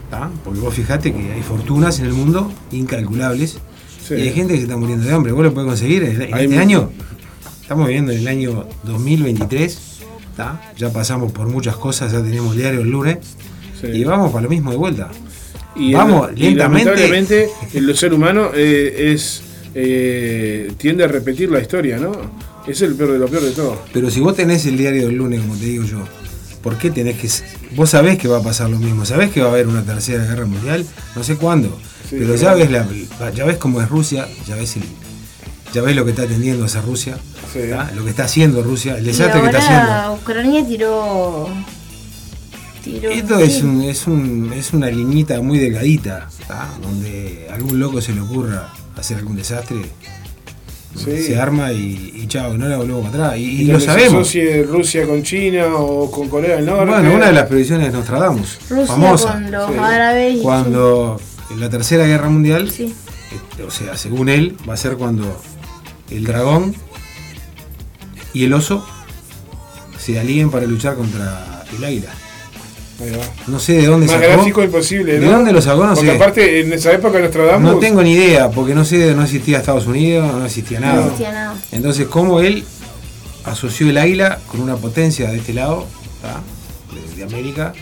¿tá? 0.10 0.30
Porque 0.46 0.60
vos 0.62 0.74
fijate 0.74 1.12
que 1.14 1.34
hay 1.34 1.42
fortunas 1.44 2.00
en 2.00 2.06
el 2.06 2.14
mundo 2.14 2.52
incalculables 2.72 3.58
Sí. 4.16 4.22
y 4.22 4.28
hay 4.28 4.34
gente 4.34 4.54
que 4.54 4.60
se 4.60 4.64
está 4.66 4.78
muriendo 4.78 5.06
de 5.06 5.14
hambre. 5.14 5.32
Vos 5.32 5.44
lo 5.44 5.54
podés 5.54 5.68
conseguir 5.68 6.04
en, 6.04 6.34
Hay 6.34 6.46
este 6.46 6.58
año. 6.58 6.92
Estamos 7.62 7.88
viviendo 7.88 8.12
en 8.12 8.20
el 8.20 8.28
año 8.28 8.68
2023. 8.84 9.80
¿tá? 10.36 10.74
Ya 10.78 10.92
pasamos 10.92 11.32
por 11.32 11.48
muchas 11.48 11.76
cosas, 11.78 12.12
ya 12.12 12.22
tenemos 12.22 12.56
diario 12.56 12.82
el 12.82 12.90
lunes. 12.90 13.20
Sí. 13.80 13.88
Y 13.88 14.04
vamos 14.04 14.32
para 14.32 14.44
lo 14.44 14.50
mismo 14.50 14.72
de 14.72 14.78
vuelta. 14.78 15.10
Y, 15.76 15.94
Vamos, 15.94 16.32
y 16.36 16.44
lentamente. 16.44 16.86
lamentablemente 16.86 17.50
el 17.74 17.96
ser 17.96 18.14
humano 18.14 18.52
eh, 18.54 19.14
es 19.14 19.42
eh, 19.74 20.72
tiende 20.78 21.06
a 21.06 21.08
repetir 21.08 21.50
la 21.50 21.62
historia, 21.62 21.98
¿no? 21.98 22.12
Es 22.68 22.82
el 22.82 22.96
peor 22.96 23.14
de 23.14 23.20
lo 23.20 23.28
peor 23.28 23.44
de 23.44 23.52
todo. 23.52 23.82
Pero 23.94 24.12
si 24.12 24.20
vos 24.20 24.36
tenés 24.36 24.66
el 24.66 24.78
diario 24.78 25.08
del 25.08 25.16
lunes, 25.16 25.40
como 25.40 25.56
te 25.56 25.66
digo 25.66 25.86
yo, 25.86 26.00
¿por 26.62 26.78
qué 26.78 26.92
tenés 26.92 27.18
que.? 27.18 27.30
Vos 27.76 27.92
sabés 27.92 28.18
que 28.18 28.28
va 28.28 28.40
a 28.40 28.44
pasar 28.44 28.70
lo 28.70 28.78
mismo, 28.80 29.06
sabés 29.06 29.32
que 29.32 29.42
va 29.42 29.48
a 29.48 29.52
haber 29.52 29.68
una 29.68 29.84
tercera 29.84 30.26
guerra 30.26 30.46
mundial, 30.46 30.86
no 31.16 31.24
sé 31.24 31.38
cuándo. 31.38 31.80
Sí, 32.12 32.18
pero 32.20 32.36
ya 32.36 32.54
ves, 32.54 32.70
la, 32.70 32.86
ya 33.34 33.46
ves 33.46 33.58
cómo 33.58 33.82
es 33.82 33.90
Rusia, 33.90 34.28
ya 34.48 34.56
ves, 34.56 34.76
el, 34.76 34.84
ya 35.74 35.82
ves 35.82 35.96
lo 35.96 36.04
que 36.04 36.12
está 36.12 36.24
atendiendo 36.24 36.64
a 36.64 36.66
hacer 36.68 36.84
Rusia, 36.84 37.18
lo 37.96 38.04
que 38.04 38.10
está 38.10 38.26
haciendo 38.26 38.62
Rusia, 38.62 38.98
el 38.98 39.04
Y 39.04 39.08
desastre 39.08 39.40
que 39.42 39.48
está 39.48 39.60
haciendo. 39.60 40.14
Ucrania 40.22 40.68
tiró. 40.68 41.48
tiró 42.84 43.10
Esto 43.12 43.38
sí. 43.38 43.44
es, 43.44 43.62
un, 43.64 43.82
es, 43.84 44.08
un, 44.08 44.54
es 44.54 44.74
una 44.74 44.88
liñita 44.88 45.42
muy 45.42 45.58
delgadita, 45.58 46.28
¿tá? 46.48 46.70
donde 46.82 47.48
a 47.50 47.56
algún 47.56 47.80
loco 47.80 48.02
se 48.02 48.14
le 48.14 48.22
ocurra 48.22 48.70
hacer 48.98 49.18
algún 49.18 49.38
desastre, 49.38 49.78
Sí. 50.94 51.24
se 51.24 51.40
arma 51.40 51.72
y, 51.72 52.12
y 52.22 52.28
chao, 52.28 52.58
no 52.58 52.68
la 52.68 52.76
volvemos 52.76 53.10
para 53.10 53.28
atrás. 53.28 53.40
Y, 53.40 53.44
y 53.44 53.58
Donde 53.60 53.74
lo 53.74 53.80
se 53.80 53.86
sabemos. 53.86 54.14
asocie 54.28 54.64
Rusia 54.64 55.08
con 55.08 55.24
China 55.24 55.68
o 55.78 56.12
con 56.12 56.28
Corea 56.28 56.58
del 56.58 56.66
Norte. 56.66 56.86
Bueno, 56.92 57.16
una 57.16 57.28
de 57.28 57.32
las 57.32 57.48
previsiones 57.48 57.88
de 57.88 57.94
Nostradamus, 57.98 58.58
Rusia 58.70 58.86
famosa. 58.88 59.32
con 59.32 59.52
los 59.52 59.72
Sí. 59.72 59.78
árabes. 59.80 60.36
y- 60.36 60.42
Cuando 60.42 61.22
en 61.52 61.60
la 61.60 61.70
tercera 61.70 62.06
guerra 62.06 62.30
mundial, 62.30 62.70
Sí. 62.72 62.94
eh, 63.60 63.64
o 63.64 63.72
sea, 63.72 63.98
según 63.98 64.30
él, 64.30 64.56
va 64.70 64.74
a 64.74 64.78
ser 64.78 64.96
cuando 64.98 65.42
el 66.10 66.24
dragón 66.24 66.76
y 68.34 68.46
el 68.46 68.54
oso 68.54 68.86
se 70.00 70.20
alíen 70.20 70.50
para 70.50 70.66
luchar 70.66 70.96
contra 70.96 71.64
el 71.78 71.84
águila. 71.84 72.10
No 73.48 73.60
sé 73.60 73.74
de 73.74 73.88
dónde 73.88 74.06
Más 74.06 74.16
sacó. 74.16 74.28
gráfico 74.32 74.62
imposible, 74.64 75.20
¿no? 75.20 75.26
¿De 75.28 75.34
dónde 75.34 75.52
lo 75.54 75.62
sacó? 75.62 75.86
No 75.88 75.96
Porque 75.96 76.12
sé. 76.12 76.16
aparte 76.16 76.60
en 76.62 76.72
esa 76.74 76.92
época 76.94 77.18
Nostradamus 77.20 77.72
No 77.74 77.80
tengo 77.80 78.04
ni 78.04 78.12
idea, 78.14 78.52
porque 78.52 78.76
no 78.76 78.86
sé, 78.86 79.16
no 79.16 79.24
existía 79.24 79.58
Estados 79.58 79.88
Unidos, 79.88 80.32
no 80.32 80.46
existía 80.46 80.80
No 80.80 80.86
nada. 80.86 81.02
existía 81.06 81.32
nada. 81.32 81.56
Entonces, 81.72 82.06
¿cómo 82.08 82.42
él 82.42 82.64
asoció 83.44 83.90
el 83.90 83.98
águila 83.98 84.38
con 84.48 84.62
una 84.62 84.76
potencia 84.76 85.32
de 85.32 85.38
este 85.38 85.52
lado, 85.54 85.88
¿tá? 86.22 86.42
De, 86.94 87.16
de 87.16 87.24
América, 87.24 87.74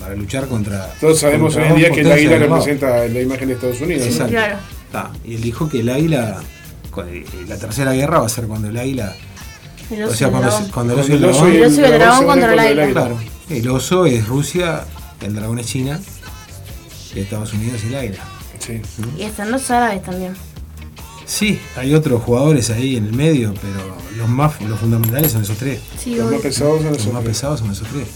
para 0.00 0.14
luchar 0.14 0.46
contra. 0.48 0.92
Todos 1.00 1.18
sabemos 1.20 1.54
hoy 1.56 1.64
en 1.64 1.76
día 1.76 1.90
que 1.90 2.00
el 2.00 2.12
águila 2.12 2.38
representa 2.38 3.06
la 3.06 3.20
imagen 3.20 3.48
de 3.48 3.54
Estados 3.54 3.80
Unidos. 3.80 4.04
¿no? 4.06 4.10
Exacto. 4.12 4.32
Claro. 4.32 4.56
Tá, 4.92 5.10
Y 5.24 5.34
él 5.34 5.42
dijo 5.42 5.68
que 5.68 5.80
el 5.80 5.88
águila, 5.90 6.40
eh, 7.06 7.24
la 7.46 7.56
tercera 7.58 7.92
guerra 7.92 8.20
va 8.20 8.26
a 8.26 8.30
ser 8.30 8.46
cuando 8.46 8.68
el 8.68 8.76
águila 8.78 9.14
El 9.90 10.02
O 10.02 10.06
oso 10.06 10.14
y 10.14 10.16
sea, 10.16 10.26
el 10.28 10.32
cuando, 10.32 10.58
el 10.58 10.70
Cuando 10.72 10.94
oso 10.98 11.08
y 11.10 11.12
el 11.12 11.24
el 11.24 11.30
oso 11.30 11.40
dragón- 11.46 11.52
El 11.52 11.58
y 11.60 11.84
el 11.84 11.98
dragón 11.98 12.26
contra 12.26 12.52
el 12.52 12.58
aire. 12.58 12.92
Claro, 12.92 13.18
el 13.50 13.68
oso 13.68 14.06
es 14.06 14.26
Rusia, 14.26 14.84
el 15.20 15.34
dragón 15.34 15.58
es 15.58 15.66
China, 15.66 16.00
y 17.14 17.20
Estados 17.20 17.52
Unidos 17.52 17.76
es 17.82 17.84
el 17.84 17.94
aire. 17.94 18.18
Sí. 18.58 18.80
Y 19.18 19.22
están 19.22 19.50
los 19.50 19.70
árabes 19.70 20.02
también. 20.02 20.34
Sí, 21.26 21.60
hay 21.76 21.94
otros 21.94 22.22
jugadores 22.22 22.70
ahí 22.70 22.96
en 22.96 23.04
el 23.06 23.12
medio, 23.12 23.52
pero 23.60 23.96
los 24.16 24.28
más 24.28 24.58
los 24.62 24.78
fundamentales 24.80 25.32
son 25.32 25.42
esos 25.42 25.58
tres. 25.58 25.80
Sí, 26.02 26.14
Los 26.16 26.32
más 26.32 26.40
pesados 26.40 26.80
son 26.82 26.92
Los 26.92 26.98
esos 26.98 27.12
más 27.12 27.22
pesados 27.24 27.60
son 27.60 27.70
esos 27.70 27.86
tres. 27.88 28.08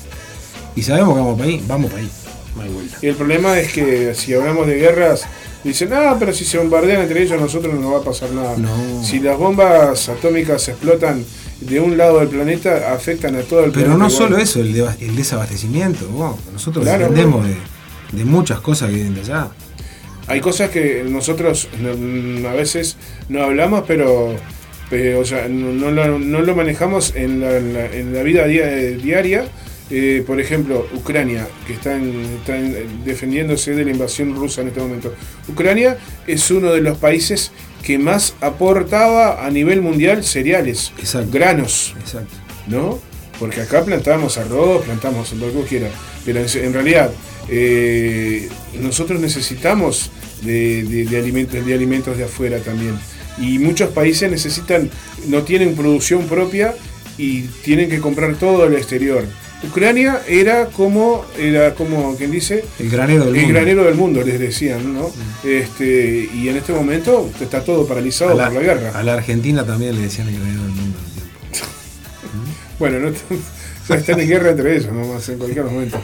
Y 0.76 0.82
sabemos 0.82 1.14
que 1.14 1.20
vamos 1.20 1.38
para 1.38 1.50
ahí, 1.50 1.62
vamos 1.66 1.90
para 1.90 2.02
ahí. 2.02 2.10
No 2.56 2.62
hay 2.62 2.68
vuelta. 2.70 2.96
Y 3.02 3.06
el 3.06 3.14
problema 3.14 3.58
es 3.58 3.72
que 3.72 4.14
si 4.14 4.34
hablamos 4.34 4.66
de 4.66 4.74
guerras, 4.76 5.22
dicen, 5.64 5.90
ah, 5.92 6.16
pero 6.18 6.32
si 6.32 6.44
se 6.44 6.58
bombardean 6.58 7.02
entre 7.02 7.22
ellos, 7.22 7.32
a 7.38 7.42
nosotros 7.42 7.72
no 7.74 7.80
nos 7.80 7.92
va 7.94 7.98
a 7.98 8.02
pasar 8.02 8.30
nada. 8.32 8.56
No. 8.58 9.02
Si 9.04 9.20
las 9.20 9.38
bombas 9.38 10.08
atómicas 10.08 10.68
explotan 10.68 11.24
de 11.60 11.80
un 11.80 11.96
lado 11.96 12.18
del 12.20 12.28
planeta, 12.28 12.92
afectan 12.92 13.36
a 13.36 13.40
todo 13.42 13.60
el 13.64 13.70
Pero 13.72 13.86
planeta. 13.86 13.98
no 13.98 14.08
igual. 14.10 14.10
solo 14.10 14.38
eso, 14.38 14.60
el, 14.60 14.74
deba- 14.74 14.96
el 15.00 15.16
desabastecimiento. 15.16 16.06
vos, 16.08 16.36
nosotros 16.52 16.84
Claro. 16.84 17.04
dependemos 17.08 17.46
de, 17.46 17.54
de 18.12 18.24
muchas 18.24 18.60
cosas 18.60 18.88
que 18.90 18.96
vienen 18.96 19.14
de 19.14 19.20
allá. 19.20 19.48
Hay 20.26 20.40
cosas 20.40 20.70
que 20.70 21.04
nosotros 21.08 21.68
no- 21.80 22.48
a 22.48 22.52
veces 22.52 22.96
no 23.28 23.42
hablamos, 23.42 23.84
pero, 23.86 24.34
pero, 24.90 25.20
o 25.20 25.24
sea, 25.24 25.48
no, 25.48 25.72
no 25.72 25.90
lo, 25.90 26.18
no 26.18 26.40
lo 26.42 26.54
manejamos 26.56 27.14
en 27.16 27.40
la, 27.40 27.56
en 27.56 27.72
la- 27.72 27.86
en 27.86 28.12
la 28.14 28.22
vida 28.22 28.46
dia- 28.46 28.66
diaria. 28.96 29.44
Eh, 29.94 30.24
por 30.26 30.40
ejemplo, 30.40 30.86
Ucrania, 30.94 31.46
que 31.66 31.74
está, 31.74 31.94
en- 31.96 32.24
está 32.40 32.56
en- 32.56 33.04
defendiéndose 33.04 33.74
de 33.74 33.84
la 33.84 33.90
invasión 33.90 34.34
rusa 34.34 34.62
en 34.62 34.68
este 34.68 34.80
momento. 34.80 35.14
Ucrania 35.48 35.98
es 36.26 36.50
uno 36.50 36.72
de 36.72 36.80
los 36.80 36.96
países 36.96 37.52
que 37.82 37.98
más 37.98 38.34
aportaba 38.40 39.44
a 39.44 39.50
nivel 39.50 39.82
mundial 39.82 40.24
cereales, 40.24 40.92
Exacto. 40.98 41.28
granos. 41.30 41.94
Exacto. 42.00 42.34
¿no? 42.68 42.98
Porque 43.38 43.60
acá 43.60 43.84
plantamos 43.84 44.38
arroz, 44.38 44.82
plantamos 44.84 45.30
lo 45.34 45.46
que 45.48 45.52
vos 45.58 45.66
quieras, 45.68 45.90
pero 46.24 46.40
en, 46.40 46.46
en 46.64 46.72
realidad 46.72 47.10
eh, 47.50 48.48
nosotros 48.80 49.20
necesitamos 49.20 50.10
de, 50.42 50.84
de- 50.84 51.04
de 51.04 51.18
alimentos, 51.18 51.66
de 51.66 51.74
alimentos 51.74 52.16
de 52.16 52.24
afuera 52.24 52.58
también. 52.60 52.94
Y 53.38 53.58
muchos 53.58 53.90
países 53.90 54.30
necesitan, 54.30 54.88
no 55.26 55.42
tienen 55.42 55.74
producción 55.74 56.26
propia 56.28 56.74
y 57.18 57.42
tienen 57.64 57.90
que 57.90 57.98
comprar 57.98 58.36
todo 58.36 58.64
del 58.64 58.74
exterior. 58.78 59.24
Ucrania 59.64 60.22
era 60.26 60.66
como, 60.66 61.24
era 61.38 61.74
como 61.74 62.16
quien 62.16 62.30
dice, 62.32 62.64
El 62.80 62.90
granero 62.90 63.24
del 63.26 63.34
el 63.36 63.40
mundo. 63.42 63.54
granero 63.54 63.84
del 63.84 63.94
mundo, 63.94 64.22
les 64.22 64.40
decían, 64.40 64.92
¿no? 64.94 65.10
Este, 65.44 66.28
y 66.34 66.48
en 66.48 66.56
este 66.56 66.72
momento 66.72 67.30
está 67.40 67.62
todo 67.64 67.86
paralizado 67.86 68.34
la, 68.34 68.46
por 68.46 68.54
la 68.54 68.60
guerra. 68.60 68.98
a 68.98 69.02
la 69.02 69.14
Argentina 69.14 69.64
también 69.64 69.94
le 69.94 70.02
decían 70.02 70.28
el 70.28 70.34
granero 70.34 70.62
del 70.62 70.70
mundo. 70.72 70.98
un 70.98 71.12
tiempo. 71.12 71.28
Bueno, 72.78 72.98
no, 72.98 73.10
ya 73.88 73.94
están 73.94 74.18
en 74.20 74.28
guerra 74.28 74.50
entre 74.50 74.76
ellos, 74.76 74.92
nomás 74.92 75.28
en 75.28 75.38
cualquier 75.38 75.64
momento. 75.64 76.00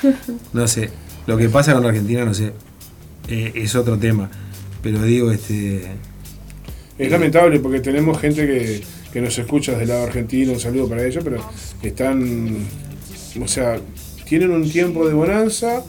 No 0.52 0.68
sé, 0.68 0.90
lo 1.26 1.36
que 1.36 1.48
pasa 1.48 1.72
con 1.74 1.84
Argentina, 1.84 2.24
no 2.24 2.34
sé, 2.34 2.52
eh, 3.28 3.52
es 3.54 3.74
otro 3.74 3.98
tema. 3.98 4.30
Pero 4.82 5.02
digo, 5.02 5.30
este, 5.32 5.82
Es 6.98 7.10
lamentable 7.10 7.58
porque 7.60 7.80
tenemos 7.80 8.18
gente 8.20 8.46
que, 8.46 8.82
que 9.12 9.20
nos 9.20 9.36
escucha 9.38 9.72
desde 9.72 9.82
el 9.84 9.88
lado 9.90 10.04
argentino, 10.04 10.52
un 10.52 10.60
saludo 10.60 10.88
para 10.88 11.04
ellos, 11.04 11.22
pero 11.24 11.44
están, 11.82 12.56
o 13.42 13.48
sea, 13.48 13.78
tienen 14.28 14.50
un 14.50 14.68
tiempo 14.70 15.06
de 15.06 15.14
bonanza, 15.14 15.82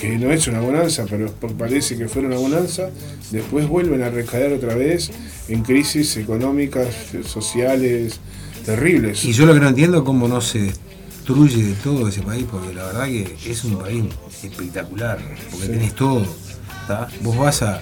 que 0.00 0.18
no 0.18 0.30
es 0.32 0.46
una 0.46 0.60
bonanza, 0.60 1.04
pero 1.08 1.30
parece 1.58 1.96
que 1.96 2.08
fuera 2.08 2.28
una 2.28 2.36
bonanza, 2.38 2.90
después 3.30 3.66
vuelven 3.68 4.02
a 4.02 4.10
recaer 4.10 4.52
otra 4.52 4.74
vez 4.74 5.10
en 5.48 5.62
crisis 5.62 6.16
económicas, 6.16 6.88
sociales, 7.26 8.20
terribles. 8.64 9.24
Y 9.24 9.32
yo 9.32 9.46
lo 9.46 9.54
que 9.54 9.60
no 9.60 9.68
entiendo 9.68 9.98
es 9.98 10.04
cómo 10.04 10.28
no 10.28 10.40
se 10.40 10.60
destruye 10.60 11.62
de 11.62 11.72
todo 11.74 12.08
ese 12.08 12.22
país, 12.22 12.44
porque 12.50 12.72
la 12.74 12.84
verdad 12.86 13.06
que 13.06 13.36
es 13.46 13.64
un 13.64 13.78
país 13.78 14.04
espectacular, 14.42 15.18
porque 15.50 15.66
Sí. 15.66 15.72
tenés 15.72 15.94
todo. 15.94 16.26
¿tá? 16.86 17.08
Vos 17.22 17.36
vas 17.38 17.62
a, 17.62 17.80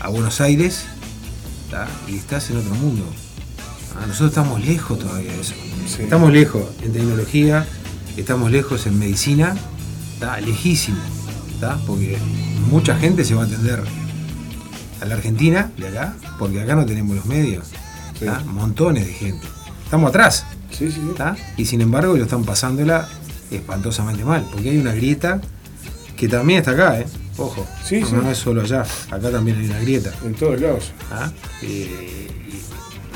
a 0.00 0.08
Buenos 0.08 0.40
Aires 0.40 0.84
¿tá? 1.70 1.86
y 2.08 2.16
estás 2.16 2.50
en 2.50 2.56
otro 2.58 2.74
mundo. 2.74 3.04
Ah, 3.96 4.06
Nosotros 4.06 4.30
estamos 4.30 4.64
lejos 4.64 4.98
todavía 4.98 5.32
de 5.32 5.40
eso. 5.40 5.54
Sí. 5.86 6.02
Estamos 6.02 6.32
lejos 6.32 6.62
en 6.82 6.92
tecnología, 6.92 7.66
estamos 8.20 8.50
lejos 8.50 8.86
en 8.86 8.98
medicina, 8.98 9.56
¿tá? 10.18 10.40
lejísimo, 10.40 10.98
¿tá? 11.60 11.78
porque 11.86 12.18
mucha 12.70 12.96
gente 12.96 13.24
se 13.24 13.34
va 13.34 13.42
a 13.42 13.46
atender 13.46 13.82
a 15.00 15.04
la 15.04 15.14
Argentina 15.14 15.70
de 15.76 15.88
acá, 15.88 16.14
porque 16.38 16.60
acá 16.60 16.74
no 16.74 16.84
tenemos 16.84 17.16
los 17.16 17.26
medios. 17.26 17.66
Sí. 18.18 18.26
Montones 18.46 19.06
de 19.06 19.12
gente. 19.12 19.46
Estamos 19.84 20.08
atrás. 20.10 20.44
Sí, 20.70 20.90
sí. 20.90 21.00
Y 21.56 21.64
sin 21.64 21.80
embargo 21.80 22.16
lo 22.16 22.24
están 22.24 22.44
pasándola 22.44 23.08
espantosamente 23.50 24.24
mal, 24.24 24.46
porque 24.52 24.70
hay 24.70 24.78
una 24.78 24.92
grieta 24.92 25.40
que 26.16 26.28
también 26.28 26.58
está 26.58 26.72
acá, 26.72 27.00
¿eh? 27.00 27.06
Ojo, 27.36 27.64
Sí, 27.84 28.00
no, 28.00 28.06
sí. 28.06 28.14
no 28.16 28.30
es 28.30 28.38
solo 28.38 28.62
allá, 28.62 28.84
acá 29.10 29.30
también 29.30 29.58
hay 29.58 29.66
una 29.66 29.78
grieta. 29.78 30.12
En 30.24 30.34
todos 30.34 30.60
lados. 30.60 30.92
¿ah? 31.12 31.30
Eh, 31.62 32.28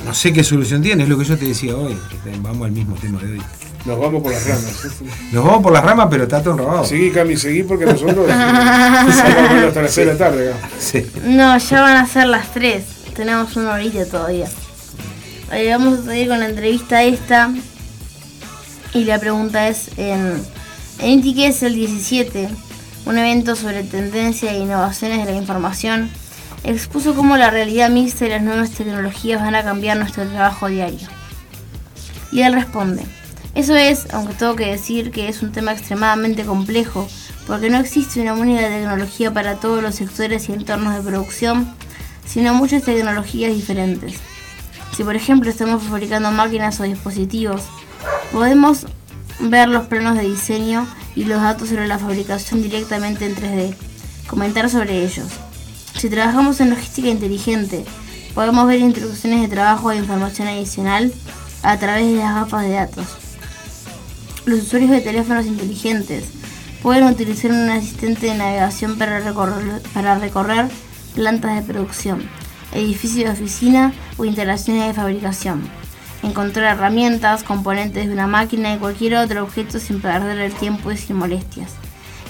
no 0.07 0.15
sé 0.15 0.33
qué 0.33 0.45
solución 0.45 0.81
tiene, 0.83 1.03
es 1.03 1.09
lo 1.09 1.19
que 1.19 1.25
yo 1.25 1.37
te 1.37 1.45
decía 1.47 1.77
hoy. 1.77 1.97
Vamos 2.41 2.67
al 2.67 2.73
mismo 2.73 2.95
tema 2.95 3.21
de 3.21 3.33
hoy. 3.33 3.43
Nos 3.85 3.99
vamos 3.99 4.23
por 4.23 4.33
las 4.33 4.47
ramas. 4.47 5.03
Nos 5.33 5.45
vamos 5.45 5.63
por 5.63 5.73
las 5.73 5.85
ramas, 5.85 6.07
pero 6.11 6.23
está 6.25 6.41
todo 6.41 6.55
enrobado. 6.55 6.85
Seguí, 6.85 7.11
Cami, 7.11 7.37
seguí 7.37 7.65
porque 7.65 7.85
nosotros 7.85 8.29
vamos 8.29 9.17
hasta 9.17 9.83
las 9.83 9.93
6 9.93 10.07
de 10.07 10.13
la 10.13 10.19
tarde 10.19 10.53
acá. 10.53 10.69
Sí. 10.79 11.07
No, 11.25 11.59
ya 11.59 11.81
van 11.81 11.97
a 11.97 12.07
ser 12.07 12.27
las 12.27 12.53
3. 12.53 12.85
Tenemos 13.15 13.57
una 13.57 13.75
horita 13.75 14.07
todavía. 14.07 14.49
Eh, 15.51 15.71
vamos 15.71 15.99
a 15.99 16.03
seguir 16.05 16.29
con 16.29 16.39
la 16.39 16.47
entrevista 16.47 17.03
esta. 17.03 17.51
Y 18.95 19.05
la 19.05 19.19
pregunta 19.19 19.69
es, 19.69 19.91
en, 19.97 20.41
en 20.99 21.09
INTIC 21.09 21.39
es 21.39 21.63
el 21.63 21.75
17, 21.75 22.49
un 23.07 23.19
evento 23.19 23.57
sobre 23.57 23.83
tendencia 23.83 24.53
e 24.53 24.59
innovaciones 24.59 25.27
de 25.27 25.33
la 25.33 25.39
información, 25.39 26.11
expuso 26.63 27.15
cómo 27.15 27.37
la 27.37 27.51
realidad 27.51 27.91
mixta 27.91 28.27
y 28.27 28.29
las 28.29 28.43
nuevas 28.43 28.71
tecnologías 28.71 29.41
van 29.41 29.55
a 29.55 29.65
cambiar 29.65 29.97
nuestro 29.97 30.27
trabajo 30.27 30.69
diario. 30.69 31.09
Y 32.31 32.43
él 32.43 32.53
responde, 32.53 33.03
eso 33.55 33.77
es, 33.77 34.07
aunque 34.13 34.35
tengo 34.35 34.57
que 34.57 34.67
decir 34.67 35.11
que 35.11 35.29
es 35.29 35.43
un 35.43 35.53
tema 35.53 35.73
extremadamente 35.73 36.45
complejo, 36.45 37.07
porque 37.47 37.69
no 37.69 37.79
existe 37.79 38.23
una 38.23 38.35
única 38.35 38.63
tecnología 38.69 39.33
para 39.33 39.57
todos 39.57 39.83
los 39.83 39.95
sectores 39.95 40.49
y 40.49 40.53
entornos 40.53 40.95
de 40.95 41.03
producción, 41.03 41.75
sino 42.27 42.55
muchas 42.55 42.85
tecnologías 42.85 43.55
diferentes. 43.55 44.15
Si 44.97 45.05
por 45.05 45.17
ejemplo 45.17 45.51
estamos 45.51 45.83
fabricando 45.83 46.31
máquinas 46.31 46.81
o 46.81 46.85
dispositivos, 46.85 47.63
podemos 48.33 48.87
ver 49.41 49.69
los 49.69 49.87
planos 49.87 50.17
de 50.17 50.29
diseño 50.29 50.87
y 51.15 51.25
los 51.25 51.43
datos 51.43 51.69
sobre 51.69 51.89
la 51.89 51.99
fabricación 51.99 52.63
directamente 52.63 53.27
en 53.27 53.35
3D, 53.35 53.75
comentar 54.27 54.71
sobre 54.71 55.05
ellos. 55.05 55.29
Si 55.99 56.09
trabajamos 56.09 56.61
en 56.61 56.71
logística 56.71 57.09
inteligente, 57.09 57.85
podemos 58.35 58.67
ver 58.67 58.81
instrucciones 58.81 59.43
de 59.43 59.49
trabajo 59.49 59.91
e 59.91 59.97
información 59.97 60.49
adicional 60.49 61.13
a 61.63 61.79
través 61.79 62.07
de 62.07 62.17
las 62.17 62.35
gafas 62.35 62.63
de 62.63 62.71
datos. 62.71 63.07
Los 64.45 64.63
usuarios 64.63 64.91
de 64.91 65.01
teléfonos 65.01 65.47
inteligentes 65.47 66.25
pueden 66.83 67.05
utilizar 67.05 67.53
un 67.53 67.71
asistente 67.71 68.27
de 68.27 68.35
navegación 68.35 68.99
para 68.99 69.21
recorrer, 70.19 70.69
plantas 71.15 71.55
de 71.55 71.73
producción, 71.73 72.29
edificios 72.73 73.25
de 73.25 73.31
oficina 73.31 73.93
o 74.17 74.25
instalaciones 74.25 74.89
de 74.89 74.95
fabricación. 74.95 75.63
Encontrar 76.25 76.75
herramientas, 76.75 77.45
componentes 77.45 78.09
de 78.09 78.13
una 78.13 78.27
máquina 78.27 78.75
y 78.75 78.79
cualquier 78.79 79.15
otro 79.15 79.45
objeto 79.45 79.79
sin 79.79 80.01
perder 80.01 80.39
el 80.41 80.53
tiempo 80.53 80.91
y 80.91 80.97
sin 80.97 81.17
molestias. 81.17 81.71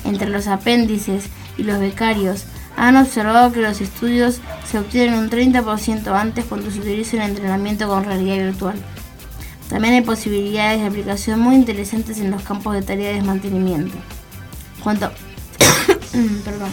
Entre 0.05 0.29
los 0.29 0.49
apéndices 0.49 1.31
y 1.57 1.63
los 1.63 1.81
becarios 1.81 2.45
han 2.77 2.99
observado 2.99 3.53
que 3.53 3.63
los 3.63 3.81
estudios 3.81 4.43
se 4.71 4.79
obtienen 4.79 5.15
un 5.15 5.31
30% 5.31 6.09
antes 6.09 6.45
cuando 6.45 6.71
se 6.71 6.81
utiliza 6.81 7.17
un 7.17 7.23
entrenamiento 7.23 7.89
con 7.89 8.05
realidad 8.05 8.37
virtual. 8.37 8.77
También 9.73 9.95
hay 9.95 10.01
posibilidades 10.03 10.81
de 10.83 10.87
aplicación 10.87 11.41
muy 11.41 11.55
interesantes 11.55 12.19
en 12.19 12.31
los 12.31 12.43
campos 12.43 12.75
de 12.75 12.83
tareas 12.83 13.15
de 13.15 13.23
mantenimiento. 13.23 13.97
Cuanto, 14.83 15.11
perdón. 16.45 16.69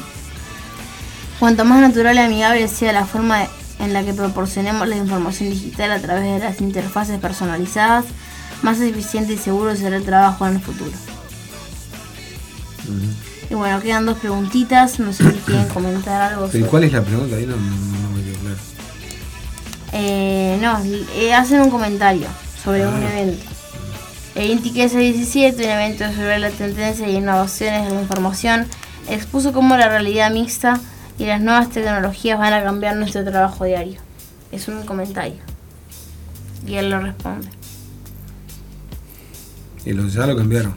Cuanto 1.40 1.64
más 1.64 1.80
natural 1.80 2.18
y 2.18 2.20
amigable 2.20 2.68
sea 2.68 2.92
la 2.92 3.06
forma 3.06 3.48
en 3.80 3.94
la 3.94 4.04
que 4.04 4.14
proporcionemos 4.14 4.86
la 4.90 4.98
información 4.98 5.50
digital 5.50 5.92
a 5.94 6.00
través 6.02 6.24
de 6.26 6.40
las 6.40 6.60
interfaces 6.60 7.18
personalizadas, 7.22 8.04
más 8.64 8.82
eficiente 8.82 9.32
y 9.32 9.38
seguro 9.38 9.74
será 9.78 9.96
el 9.96 10.04
trabajo 10.04 10.46
en 10.46 10.56
el 10.56 10.62
futuro. 10.62 10.92
Y 13.50 13.54
bueno, 13.56 13.80
quedan 13.82 14.06
dos 14.06 14.18
preguntitas, 14.18 15.00
no 15.00 15.14
sé 15.14 15.24
si 15.32 15.38
quieren 15.46 15.70
comentar 15.70 16.22
algo. 16.34 16.48
Pero 16.52 16.66
sobre- 16.66 16.70
¿cuál 16.70 16.84
es 16.84 16.92
la 16.92 17.02
pregunta? 17.02 17.38
Ahí 17.38 17.46
no, 17.46 17.56
no- 17.56 17.62
no 17.62 18.10
me 18.10 18.24
quedó 18.24 18.40
claro. 18.40 18.56
Eh, 19.94 20.58
no, 20.62 20.78
eh, 21.16 21.34
hacen 21.34 21.62
un 21.62 21.70
comentario 21.70 22.28
sobre 22.64 22.86
un 22.88 22.94
Ah. 22.96 23.20
evento. 23.20 23.44
El 24.36 24.52
INTIC 24.52 24.74
17, 24.74 25.64
un 25.64 25.70
evento 25.70 26.06
sobre 26.14 26.40
la 26.40 26.50
tendencia 26.52 27.08
y 27.10 27.16
innovaciones 27.18 27.88
de 27.88 27.96
la 27.96 28.02
información, 28.02 28.68
expuso 29.10 29.52
cómo 29.54 29.76
la 29.76 29.90
realidad 29.90 30.32
mixta 30.32 30.80
y 31.18 31.26
las 31.26 31.42
nuevas 31.42 31.70
tecnologías 31.70 32.38
van 32.40 32.54
a 32.54 32.64
cambiar 32.64 32.96
nuestro 32.96 33.24
trabajo 33.26 33.66
diario. 33.66 34.00
Es 34.52 34.68
un 34.68 34.84
comentario. 34.84 35.38
Y 36.66 36.76
él 36.76 36.90
lo 36.90 37.00
responde. 37.02 37.48
Y 39.86 39.94
lo- 39.94 40.08
ya 40.08 40.26
lo 40.28 40.36
cambiaron. 40.38 40.76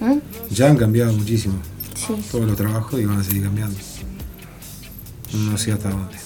¿Mm? 0.00 0.18
Ya 0.50 0.68
han 0.68 0.76
cambiado 0.76 1.12
muchísimo. 1.12 1.54
Sí. 1.94 2.14
Todos 2.30 2.46
los 2.46 2.56
trabajos 2.56 2.98
y 3.00 3.04
van 3.04 3.18
a 3.18 3.24
seguir 3.24 3.42
cambiando. 3.44 3.76
No 5.34 5.58
sé 5.58 5.72
hasta 5.72 5.90
dónde. 5.90 6.16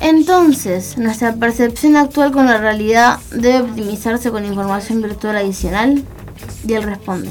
Entonces, 0.00 0.98
nuestra 0.98 1.34
percepción 1.34 1.96
actual 1.96 2.32
con 2.32 2.46
la 2.46 2.58
realidad 2.58 3.18
debe 3.30 3.62
optimizarse 3.62 4.30
con 4.30 4.44
información 4.44 5.02
virtual 5.02 5.36
adicional. 5.36 6.04
Y 6.66 6.72
él 6.72 6.82
responde, 6.82 7.30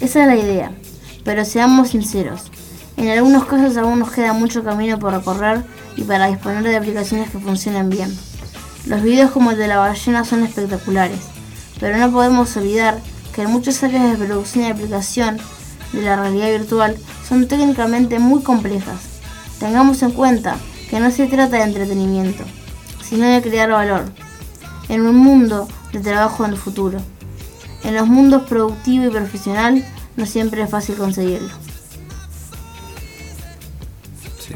esa 0.00 0.22
es 0.22 0.26
la 0.26 0.36
idea, 0.36 0.72
pero 1.24 1.44
seamos 1.44 1.90
sinceros, 1.90 2.50
en 2.96 3.08
algunos 3.08 3.46
casos 3.46 3.76
aún 3.76 3.98
nos 3.98 4.12
queda 4.12 4.32
mucho 4.32 4.62
camino 4.62 4.98
por 4.98 5.12
recorrer 5.12 5.64
y 5.96 6.02
para 6.02 6.28
disponer 6.28 6.62
de 6.62 6.76
aplicaciones 6.76 7.30
que 7.30 7.38
funcionen 7.38 7.88
bien. 7.88 8.16
Los 8.86 9.02
videos 9.02 9.30
como 9.30 9.50
el 9.50 9.58
de 9.58 9.68
la 9.68 9.78
ballena 9.78 10.24
son 10.24 10.42
espectaculares, 10.44 11.20
pero 11.80 11.96
no 11.96 12.12
podemos 12.12 12.56
olvidar 12.56 13.00
que 13.34 13.42
en 13.42 13.50
muchas 13.50 13.82
áreas 13.82 14.18
de 14.18 14.24
producción 14.24 14.64
y 14.64 14.70
aplicación 14.70 15.38
de 15.92 16.02
la 16.02 16.16
realidad 16.16 16.50
virtual 16.50 16.96
son 17.28 17.48
técnicamente 17.48 18.18
muy 18.18 18.42
complejas. 18.42 19.00
Tengamos 19.58 20.02
en 20.02 20.12
cuenta 20.12 20.56
que 20.92 21.00
no 21.00 21.10
se 21.10 21.26
trata 21.26 21.56
de 21.56 21.62
entretenimiento, 21.62 22.44
sino 23.02 23.26
de 23.26 23.40
crear 23.40 23.70
valor 23.70 24.12
en 24.90 25.00
un 25.00 25.16
mundo 25.16 25.66
de 25.90 26.00
trabajo 26.00 26.44
en 26.44 26.50
el 26.50 26.58
futuro. 26.58 27.00
En 27.82 27.94
los 27.94 28.06
mundos 28.06 28.42
productivo 28.42 29.06
y 29.06 29.08
profesional 29.08 29.82
no 30.16 30.26
siempre 30.26 30.60
es 30.60 30.68
fácil 30.68 30.96
conseguirlo. 30.96 31.48
Sí. 34.38 34.52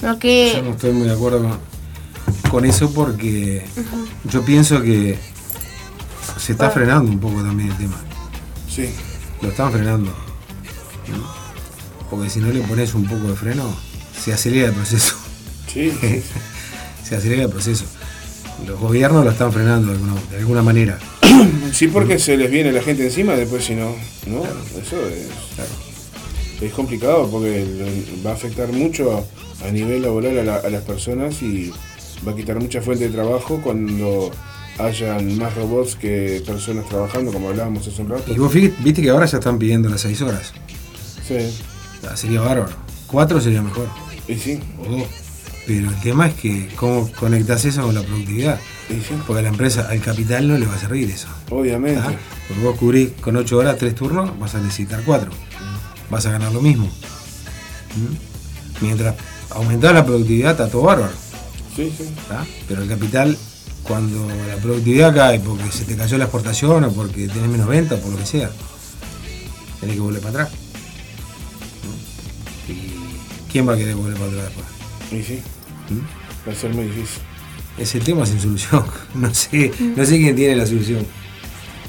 Lo 0.00 0.18
Yo 0.18 0.62
no 0.62 0.70
estoy 0.70 0.92
muy 0.94 1.06
de 1.06 1.12
acuerdo 1.12 1.42
con, 1.42 2.50
con 2.50 2.64
eso 2.64 2.90
porque 2.94 3.66
yo 4.24 4.46
pienso 4.46 4.80
que 4.80 5.18
se 6.38 6.52
está 6.52 6.70
frenando 6.70 7.12
un 7.12 7.20
poco 7.20 7.42
también 7.42 7.68
el 7.70 7.76
tema. 7.76 7.96
Sí. 8.66 8.94
Lo 9.42 9.50
están 9.50 9.70
frenando. 9.70 10.10
¿no? 11.10 11.37
Porque 12.10 12.30
si 12.30 12.40
no 12.40 12.50
le 12.50 12.60
pones 12.60 12.94
un 12.94 13.04
poco 13.06 13.28
de 13.28 13.34
freno, 13.36 13.74
se 14.18 14.32
acelera 14.32 14.68
el 14.68 14.74
proceso. 14.74 15.14
Sí, 15.72 15.92
sí, 16.00 16.22
se 17.08 17.16
acelera 17.16 17.42
el 17.44 17.50
proceso. 17.50 17.84
Los 18.66 18.78
gobiernos 18.80 19.24
lo 19.24 19.30
están 19.30 19.52
frenando 19.52 19.88
de 19.88 19.94
alguna, 19.94 20.14
de 20.30 20.36
alguna 20.38 20.62
manera. 20.62 20.98
Sí, 21.72 21.86
porque 21.88 22.18
se 22.18 22.36
les 22.36 22.50
viene 22.50 22.72
la 22.72 22.82
gente 22.82 23.04
encima 23.04 23.34
después 23.34 23.64
si 23.64 23.74
no, 23.74 23.94
¿no? 24.26 24.42
Eso 24.80 24.96
es, 25.08 25.28
es 26.62 26.72
complicado 26.72 27.28
porque 27.30 27.64
va 28.26 28.30
a 28.30 28.34
afectar 28.34 28.72
mucho 28.72 29.24
a, 29.64 29.70
nivel 29.70 30.02
laboral 30.02 30.38
a, 30.38 30.42
la- 30.44 30.56
a 30.56 30.70
las 30.70 30.82
personas 30.82 31.40
y 31.42 31.70
va 32.26 32.32
a 32.32 32.34
quitar 32.34 32.58
mucha 32.58 32.80
fuente 32.80 33.04
de 33.08 33.10
trabajo 33.14 33.60
cuando 33.62 34.30
hayan 34.78 35.36
más 35.38 35.54
robots 35.54 35.94
que 35.96 36.42
personas 36.44 36.88
trabajando, 36.88 37.32
como 37.32 37.50
hablábamos 37.50 37.86
hace 37.86 38.00
un 38.02 38.08
rato. 38.08 38.32
Y 38.32 38.38
vos 38.38 38.52
viste 38.52 39.02
que 39.02 39.10
ahora 39.10 39.26
ya 39.26 39.38
están 39.38 39.58
pidiendo 39.58 39.88
las 39.90 40.00
6 40.00 40.22
horas. 40.22 40.52
Sí, 41.26 41.36
Ah, 42.06 42.16
Sería 42.16 42.40
bárbaro. 42.40 42.72
4 43.06 43.40
sería 43.40 43.62
mejor. 43.62 43.88
y 44.28 44.34
sí, 44.36 44.60
O 44.86 44.90
2. 44.90 45.02
Pero 45.66 45.88
el 45.90 46.00
tema 46.00 46.28
es 46.28 46.34
que 46.34 46.68
cómo 46.76 47.10
conectas 47.12 47.64
eso 47.64 47.82
con 47.82 47.94
la 47.94 48.02
productividad. 48.02 48.58
y 48.88 48.94
sí, 48.94 49.14
Porque 49.26 49.40
a 49.40 49.42
la 49.42 49.48
empresa, 49.50 49.86
al 49.90 50.00
capital 50.00 50.48
no 50.48 50.56
le 50.58 50.66
va 50.66 50.74
a 50.74 50.78
servir 50.78 51.10
eso. 51.10 51.28
obviamente. 51.50 52.00
¿tá? 52.00 52.12
Porque 52.48 52.62
vos 52.62 52.76
cubrís 52.78 53.10
con 53.20 53.36
8 53.36 53.56
horas 53.58 53.76
3 53.78 53.94
turnos, 53.94 54.38
vas 54.38 54.54
a 54.54 54.58
necesitar 54.60 55.02
4. 55.04 55.30
Vas 56.10 56.24
a 56.26 56.30
ganar 56.32 56.52
lo 56.52 56.62
mismo. 56.62 56.86
¿Mm? 57.96 58.84
Mientras 58.84 59.14
aumentás 59.50 59.92
la 59.92 60.04
productividad, 60.06 60.52
está 60.52 60.68
todo 60.68 60.82
bárbaro. 60.82 61.12
Sí, 61.76 61.92
sí. 61.96 62.04
Pero 62.66 62.82
el 62.82 62.88
capital, 62.88 63.36
cuando 63.82 64.26
la 64.48 64.56
productividad 64.56 65.14
cae 65.14 65.40
porque 65.40 65.70
se 65.70 65.84
te 65.84 65.96
cayó 65.96 66.16
la 66.18 66.24
exportación 66.24 66.84
o 66.84 66.92
porque 66.92 67.28
tenés 67.28 67.48
menos 67.50 67.66
venta 67.68 67.96
por 67.96 68.10
lo 68.12 68.16
que 68.18 68.26
sea, 68.26 68.50
tenés 69.80 69.96
que 69.96 70.00
volver 70.00 70.20
para 70.22 70.44
atrás. 70.44 70.58
¿No? 73.48 73.50
¿Y 73.50 73.52
quién 73.52 73.68
va 73.68 73.72
a 73.74 73.76
querer 73.76 73.94
volver 73.94 74.14
para 74.16 74.26
atrás 74.30 74.44
después? 74.44 74.66
Y 75.12 75.24
sí, 75.24 75.42
¿Mm? 75.90 76.48
va 76.48 76.52
a 76.52 76.56
ser 76.56 76.74
muy 76.74 76.84
difícil. 76.84 77.22
Ese 77.78 78.00
tema 78.00 78.26
sin 78.26 78.40
solución. 78.40 78.84
No 79.14 79.32
sé, 79.34 79.72
no 79.96 80.04
sé 80.04 80.18
quién 80.18 80.36
tiene 80.36 80.56
la 80.56 80.66
solución. 80.66 81.06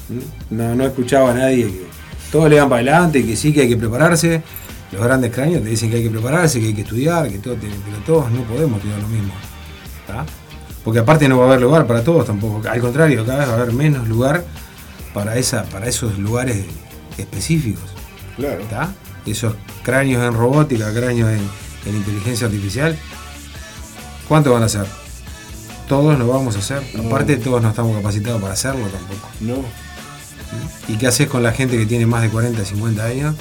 ¿Mm? 0.08 0.54
No, 0.56 0.74
no 0.74 0.84
he 0.84 0.86
escuchado 0.88 1.28
a 1.28 1.34
nadie 1.34 1.66
que 1.66 1.84
todos 2.32 2.48
le 2.48 2.58
van 2.60 2.68
para 2.68 2.80
adelante, 2.80 3.24
que 3.24 3.36
sí 3.36 3.52
que 3.52 3.62
hay 3.62 3.68
que 3.68 3.76
prepararse. 3.76 4.42
Los 4.92 5.02
grandes 5.04 5.32
cráneos 5.32 5.62
te 5.62 5.68
dicen 5.68 5.90
que 5.90 5.96
hay 5.96 6.02
que 6.02 6.10
prepararse, 6.10 6.60
que 6.60 6.66
hay 6.68 6.74
que 6.74 6.80
estudiar, 6.82 7.28
que 7.30 7.38
todo 7.38 7.54
tiene- 7.54 7.76
pero 7.84 7.98
todos 8.04 8.30
no 8.32 8.42
podemos 8.44 8.76
estudiar 8.78 9.00
lo 9.00 9.08
mismo. 9.08 9.32
¿tá? 10.06 10.26
Porque 10.84 10.98
aparte 11.00 11.28
no 11.28 11.38
va 11.38 11.44
a 11.44 11.48
haber 11.48 11.60
lugar 11.60 11.86
para 11.86 12.02
todos 12.02 12.26
tampoco. 12.26 12.66
Al 12.68 12.80
contrario, 12.80 13.24
cada 13.24 13.40
vez 13.40 13.48
va 13.48 13.52
a 13.52 13.56
haber 13.62 13.72
menos 13.72 14.08
lugar 14.08 14.44
para 15.14 15.36
esa, 15.36 15.64
para 15.64 15.86
esos 15.88 16.18
lugares 16.18 16.64
específicos. 17.18 17.84
Claro. 18.36 18.62
¿tá? 18.70 18.92
Esos 19.30 19.54
cráneos 19.82 20.22
en 20.24 20.34
robótica, 20.34 20.92
cráneos 20.92 21.30
en, 21.30 21.40
en 21.86 21.96
inteligencia 21.96 22.46
artificial, 22.46 22.98
¿cuántos 24.28 24.52
van 24.52 24.62
a 24.62 24.68
ser? 24.68 24.86
Todos 25.88 26.18
lo 26.18 26.28
vamos 26.28 26.56
a 26.56 26.58
hacer. 26.60 26.82
No. 26.94 27.08
Aparte, 27.08 27.36
todos 27.36 27.60
no 27.62 27.70
estamos 27.70 27.96
capacitados 27.96 28.40
para 28.40 28.54
hacerlo 28.54 28.86
tampoco. 28.86 29.28
No, 29.40 29.64
¿Y 30.88 30.96
qué 30.98 31.06
haces 31.06 31.28
con 31.28 31.42
la 31.44 31.52
gente 31.52 31.76
que 31.78 31.86
tiene 31.86 32.06
más 32.06 32.22
de 32.22 32.28
40, 32.30 32.64
50 32.64 33.04
años? 33.04 33.36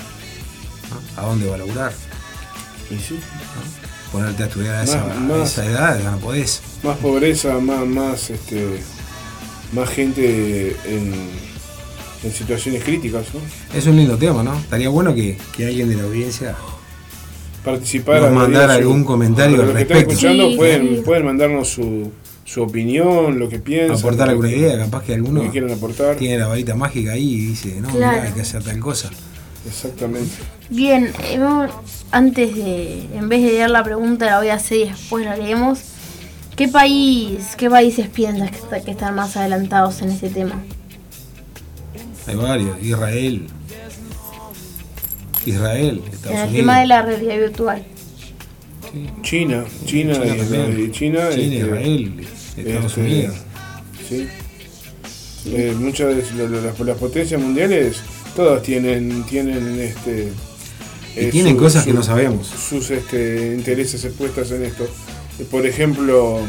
¿A 1.18 1.22
dónde 1.24 1.48
va 1.48 1.56
a 1.56 1.58
laburar? 1.60 1.92
y 2.92 2.96
sí. 2.98 3.20
Ponerte 4.12 4.44
a 4.44 4.46
estudiar 4.48 4.76
a 4.76 4.84
esa, 4.84 5.04
Más- 5.04 5.16
a 5.16 5.20
más. 5.20 5.52
esa 5.52 5.66
edad, 5.66 6.00
ya 6.02 6.12
no 6.12 6.18
podés. 6.18 6.62
Más 6.84 6.98
pobreza, 6.98 7.60
más, 7.60 7.86
más, 7.86 8.30
este, 8.32 8.82
más 9.74 9.88
gente 9.90 10.76
en, 10.86 11.14
en 12.24 12.32
situaciones 12.32 12.84
críticas, 12.84 13.26
¿no? 13.34 13.40
Es 13.78 13.86
un 13.88 13.96
lindo 13.96 14.18
tema, 14.18 14.44
¿no? 14.44 14.58
Estaría 14.58 14.90
bueno 14.90 15.14
que, 15.16 15.38
que 15.56 15.66
alguien 15.68 15.90
de 15.90 15.96
la 15.96 16.04
audiencia 16.04 16.56
participar. 17.64 18.22
Nos 18.22 18.30
a 18.30 18.34
mandar 18.34 18.70
su- 18.70 18.76
algún 18.78 19.04
comentario 19.04 19.58
Los 19.58 19.68
al 19.70 19.76
que 19.76 19.82
están 19.82 19.98
respecto. 19.98 20.14
escuchando 20.14 20.50
Sí, 20.50 20.56
pueden, 20.58 20.90
sí. 20.96 21.02
pueden 21.06 21.26
mandarnos 21.26 21.68
su, 21.70 22.12
su 22.46 22.62
opinión, 22.64 23.38
lo 23.40 23.50
que 23.50 23.60
piensan. 23.60 23.98
aportar 23.98 24.30
alguna 24.30 24.50
que- 24.50 24.58
idea, 24.58 24.78
capaz 24.78 25.04
que 25.04 25.14
alguno 25.14 25.42
que 25.44 25.50
quieran 25.50 25.72
aportar. 25.72 26.16
tiene 26.16 26.38
la 26.38 26.48
varita 26.48 26.76
mágica 26.76 27.12
ahí 27.12 27.34
y 27.34 27.46
dice, 27.48 27.80
no, 27.82 27.90
Claro. 27.90 28.14
mirá, 28.18 28.24
hay 28.28 28.34
que 28.34 28.42
hacer 28.42 28.64
tal 28.64 28.80
cosa. 28.80 29.10
Exactamente. 29.68 30.32
Bien, 30.70 31.12
eh, 31.24 31.40
antes 32.12 32.56
de, 32.56 33.04
en 33.14 33.28
vez 33.30 33.42
de 33.44 33.48
leer 33.52 33.70
la 33.70 33.84
pregunta, 33.84 34.26
la 34.26 34.40
voy 34.40 34.48
a 34.50 34.56
hacer 34.56 34.78
y 34.78 34.86
después 34.86 35.26
la 35.26 35.36
leemos. 35.36 35.80
¿Qué 36.56 36.68
país, 36.70 37.56
qué 37.58 37.70
países 37.70 38.08
piensas 38.10 38.52
que 38.84 38.92
están 38.92 39.16
más 39.16 39.36
adelantados 39.38 40.02
en 40.02 40.10
este 40.10 40.30
tema? 40.30 40.62
Hay 42.30 42.36
varios, 42.36 42.78
Israel. 42.84 43.48
Israel, 45.46 46.02
En 46.06 46.14
Estados 46.14 46.38
el 46.38 46.44
Unidos. 46.44 46.56
tema 46.56 46.80
de 46.82 46.88
la 46.88 47.02
realidad 47.02 47.38
virtual. 47.40 47.86
China, 49.22 49.66
China, 49.86 50.14
China 50.14 50.26
y 50.78 50.92
China, 50.92 50.92
China, 50.92 51.30
este, 51.30 51.44
Israel, 51.56 52.28
Estados 52.58 52.86
este, 52.86 53.02
Unidos. 53.02 53.36
Sí. 54.08 54.28
Eh, 55.46 55.76
muchas 55.80 56.08
de 56.10 56.50
las, 56.50 56.80
las 56.80 56.98
potencias 56.98 57.40
mundiales, 57.42 57.98
todas 58.36 58.62
tienen, 58.64 59.24
tienen 59.24 59.80
este. 59.80 60.32
Y 61.16 61.20
eh, 61.20 61.30
tienen 61.32 61.54
su- 61.54 61.60
cosas 61.60 61.86
que 61.86 61.94
no 61.94 62.04
sabemos. 62.04 62.48
sus 62.48 62.90
este, 62.92 63.54
intereses 63.56 64.04
expuestas 64.06 64.52
en 64.52 64.66
esto. 64.66 64.84
Eh, 65.40 65.46
Por 65.50 65.66
ejemplo, 65.66 66.40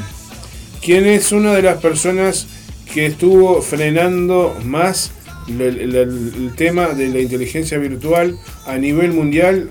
¿quién 0.82 1.06
es 1.06 1.32
una 1.32 1.54
de 1.54 1.62
las 1.62 1.80
personas 1.80 2.46
que 2.92 3.06
estuvo 3.06 3.62
frenando 3.62 4.56
más 4.64 5.12
el, 5.58 5.78
el- 5.78 5.94
el- 5.96 6.32
el 6.36 6.54
tema 6.56 6.88
de 6.88 7.08
la 7.08 7.20
inteligencia 7.20 7.78
virtual 7.78 8.38
a 8.66 8.76
nivel 8.76 9.12
mundial 9.12 9.70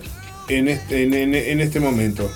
en 0.49 0.67
este, 0.67 1.03
en, 1.03 1.13
en- 1.13 1.35
en 1.35 1.59
este 1.61 1.79
momento? 1.79 2.29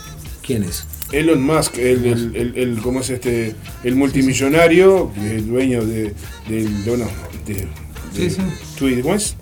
¿Quién 0.45 0.63
es? 0.63 0.85
Elon 1.11 1.41
Musk, 1.43 1.77
el, 1.77 2.53
el, 2.55 2.79
¿cómo 2.81 3.01
es 3.01 3.09
este? 3.11 3.53
El 3.83 3.95
multimillonario, 3.95 5.11
el 5.17 5.47
dueño 5.47 5.85
de, 5.85 6.13
del, 6.49 6.83
de, 6.83 6.89
bueno, 6.89 7.07
de, 7.45 7.53
de 7.53 7.67
Sí, 8.15 8.29
sí. 8.29 8.41
Twitter, 8.77 9.01
¿cómo 9.03 9.15
es? 9.15 9.35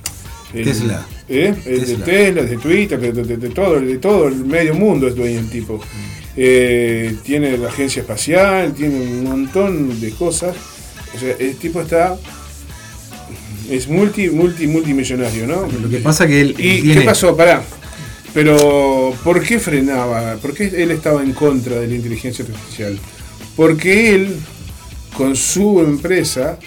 El- 0.53 0.65
Tesla. 0.65 1.05
¿eh? 1.29 1.53
El 1.65 1.79
de 1.79 1.85
Tesla. 1.85 2.05
Tesla, 2.05 2.41
de 2.43 2.57
Twitter, 2.57 2.99
de, 2.99 3.11
de- 3.13 3.37
de 3.37 3.49
todo, 3.49 3.79
de 3.79 3.97
todo 3.99 4.27
el 4.27 4.35
medio 4.45 4.73
mundo 4.73 5.07
es 5.07 5.15
dueño 5.15 5.39
el 5.39 5.49
tipo. 5.49 5.81
Eh, 6.35 7.15
tiene 7.23 7.57
la 7.57 7.67
agencia 7.69 8.01
espacial, 8.01 8.73
tiene 8.73 8.95
un 8.95 9.23
montón 9.23 9.99
de 9.99 10.11
cosas. 10.11 10.55
O 11.15 11.19
sea, 11.19 11.35
el 11.39 11.55
tipo 11.55 11.81
está. 11.81 12.17
Es 13.71 13.87
multi, 13.87 14.29
multi, 14.29 14.67
multimillonario, 14.67 15.47
¿no? 15.47 15.65
Lo 15.81 15.89
que 15.89 15.99
pasa 15.99 16.27
que 16.27 16.41
él 16.41 16.55
¿Y 16.57 16.81
tiene- 16.81 16.93
qué 16.99 17.01
pasó? 17.05 17.37
Pará. 17.37 17.63
Pero, 18.33 19.15
¿por 19.23 19.41
qué 19.41 19.59
frenaba? 19.59 20.35
¿Por 20.41 20.53
qué 20.53 20.65
él 20.75 20.91
estaba 20.91 21.23
en 21.23 21.31
contra 21.31 21.79
de 21.79 21.87
la 21.87 21.95
inteligencia 21.95 22.43
artificial? 22.43 22.99
Porque 23.55 24.13
él, 24.13 24.35
con 25.15 25.37
su 25.37 25.79
empresa, 25.79 26.59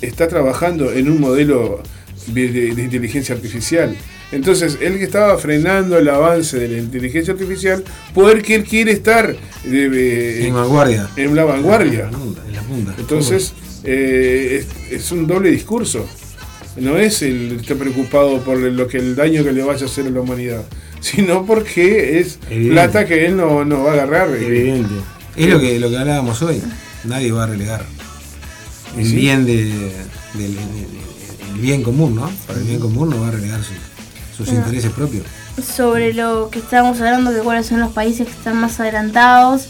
está 0.00 0.28
trabajando 0.28 0.92
en 0.92 1.10
un 1.10 1.20
modelo 1.20 1.82
de, 2.28 2.68
inteligencia 2.78 3.34
artificial. 3.34 3.94
Entonces, 4.32 4.78
él 4.80 4.96
que 4.96 5.04
estaba 5.04 5.36
frenando 5.36 5.98
el 5.98 6.08
avance 6.08 6.58
de 6.58 6.68
la 6.68 6.78
inteligencia 6.78 7.34
artificial, 7.34 7.84
poder 8.14 8.42
que 8.42 8.54
él 8.54 8.64
quiere 8.64 8.92
estar 8.92 9.36
eh, 9.64 10.40
En 10.42 10.54
vanguardia. 10.54 11.10
en 11.16 11.36
la 11.36 11.44
vanguardia. 11.44 12.06
En 12.06 12.12
la 12.12 12.18
punta, 12.18 12.42
en 12.48 12.54
la 12.54 12.62
punta. 12.62 12.94
Entonces, 12.98 13.52
eh, 13.84 14.64
es, 14.90 14.92
es 15.00 15.12
un 15.12 15.26
doble 15.26 15.50
discurso. 15.50 16.06
No 16.76 16.96
es 16.98 17.22
el 17.22 17.52
estar 17.60 17.76
preocupado 17.76 18.40
por 18.40 18.58
lo 18.58 18.86
que 18.88 18.98
el 18.98 19.16
daño 19.16 19.42
que 19.44 19.52
le 19.52 19.62
vaya 19.62 19.82
a 19.82 19.88
hacer 19.88 20.06
a 20.06 20.10
la 20.10 20.20
humanidad, 20.20 20.62
sino 21.00 21.46
porque 21.46 22.18
es 22.20 22.38
Evidente. 22.50 22.72
plata 22.72 23.06
que 23.06 23.26
él 23.26 23.36
no, 23.36 23.64
no 23.64 23.82
va 23.84 23.90
a 23.90 23.94
agarrar. 23.94 24.28
Evidente. 24.30 24.94
Es 25.36 25.48
lo 25.48 25.58
que, 25.60 25.78
lo 25.80 25.88
que 25.90 25.96
hablábamos 25.98 26.40
hoy. 26.42 26.62
Nadie 27.04 27.32
va 27.32 27.44
a 27.44 27.46
relegar 27.46 27.84
el 28.98 29.06
Sí. 29.06 29.14
bien 29.16 29.44
de, 29.46 29.64
del 30.34 30.56
el 31.54 31.60
bien 31.60 31.82
común, 31.82 32.14
¿no? 32.16 32.30
Para 32.46 32.58
el 32.58 32.64
bien 32.66 32.80
común 32.80 33.08
no 33.10 33.20
va 33.20 33.28
a 33.28 33.30
relegar 33.32 33.60
su- 33.62 33.72
sus 34.36 34.52
No. 34.52 34.58
intereses 34.60 34.90
propios. 34.92 35.24
sobre 35.62 36.12
lo 36.12 36.50
que 36.50 36.58
estábamos 36.58 36.98
hablando, 37.00 37.32
que 37.32 37.38
cuáles 37.40 37.66
son 37.66 37.80
los 37.80 37.92
países 37.92 38.26
que 38.26 38.32
están 38.32 38.58
más 38.58 38.78
adelantados. 38.78 39.68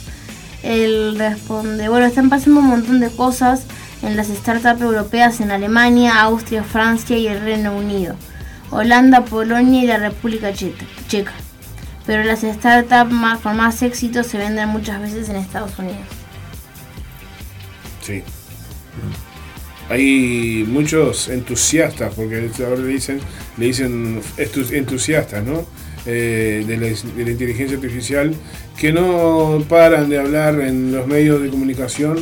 Él 0.65 1.15
responde, 1.17 1.89
bueno, 1.89 2.07
están 2.07 2.29
pasando 2.29 2.59
un 2.59 2.67
montón 2.67 2.99
de 2.99 3.09
cosas 3.11 3.61
en 4.03 4.17
las 4.17 4.29
startups 4.29 4.81
europeas 4.81 5.41
en 5.41 5.51
Alemania, 5.51 6.21
Austria, 6.23 6.63
Francia 6.63 7.17
y 7.17 7.27
el 7.27 7.41
Reino 7.41 7.77
Unido, 7.77 8.17
Holanda, 8.71 9.25
Polonia 9.25 9.83
y 9.83 9.87
la 9.87 9.99
República 9.99 10.53
Checa. 10.53 11.33
Pero 12.05 12.23
las 12.23 12.43
startups 12.43 13.11
más, 13.11 13.41
con 13.41 13.57
más 13.57 13.83
éxito 13.83 14.23
se 14.23 14.39
venden 14.39 14.69
muchas 14.69 15.01
veces 15.01 15.29
en 15.29 15.37
Estados 15.37 15.79
Unidos. 15.79 16.07
Sí. 18.03 18.23
Hay 19.89 20.65
muchos 20.69 21.29
entusiastas, 21.29 22.15
porque 22.15 22.51
ahora 22.59 22.81
le 22.81 22.89
dicen, 22.89 23.21
le 23.57 23.67
dicen 23.67 24.21
entusiastas, 24.37 25.45
¿no? 25.45 25.65
Eh, 26.07 26.65
de 26.67 26.77
la 27.25 27.31
inteligencia 27.31 27.77
artificial, 27.77 28.33
que 28.77 28.93
no 28.93 29.65
paran 29.69 30.09
de 30.09 30.19
hablar 30.19 30.61
en 30.61 30.93
los 30.93 31.07
medios 31.07 31.43
de 31.43 31.49
comunicación 31.51 32.19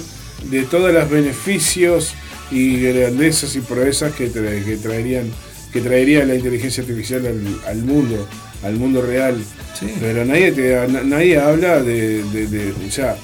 de 0.51 0.63
todos 0.65 0.93
los 0.93 1.09
beneficios 1.11 2.15
y 2.51 2.81
grandezas 2.81 3.57
y 3.57 3.61
proezas 3.61 4.13
que, 4.15 4.31
tra- 4.31 4.65
que 4.65 4.77
traerían 4.77 5.31
que 5.73 5.81
traería 5.81 6.25
la 6.25 6.37
inteligencia 6.37 6.83
artificial 6.83 7.27
al, 7.27 7.43
al 7.67 7.79
mundo, 7.83 8.29
al 8.63 8.75
mundo 8.77 9.03
real. 9.03 9.37
Sí. 9.79 9.87
Pero 10.01 10.25
nadie 10.25 10.53
te, 10.53 10.87
na- 10.87 11.03
nadie 11.03 11.39
habla 11.39 11.83
de, 11.83 12.23
de- 12.25 12.47
de- 12.47 12.73
o 12.87 12.91
sea, 12.93 13.17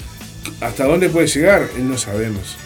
hasta 0.60 0.84
dónde 0.84 1.08
puede 1.10 1.28
llegar, 1.28 1.68
no 1.78 1.96
sabemos. 1.96 2.56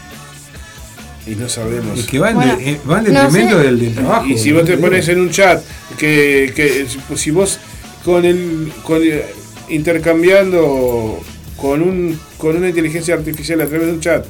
Y 1.26 1.34
no 1.36 1.48
sabemos. 1.48 1.98
Es 1.98 2.06
que 2.06 2.18
va 2.18 2.30
en, 2.30 2.36
Bueno, 2.36 2.56
de- 2.56 2.70
eh, 2.70 2.80
va 2.90 2.98
en 3.00 3.12
no 3.12 3.20
detrimento 3.22 3.58
sé. 3.58 3.64
del, 3.64 3.78
del 3.80 3.94
trabajo. 3.94 4.26
Y 4.26 4.38
si 4.38 4.52
vos 4.52 4.64
te 4.64 4.76
pones 4.78 5.08
en 5.08 5.20
un 5.20 5.30
chat 5.30 5.62
que, 5.98 6.52
que 6.54 6.86
si 7.16 7.30
vos 7.30 7.58
con 8.04 8.24
el 8.24 8.72
con 8.82 9.02
el- 9.02 9.22
intercambiando 9.68 11.20
con 11.56 11.82
un 11.82 12.18
con 12.38 12.56
una 12.56 12.68
inteligencia 12.68 13.14
artificial 13.14 13.60
a 13.60 13.66
través 13.66 13.86
de 13.86 13.92
un 13.94 14.00
chat 14.00 14.24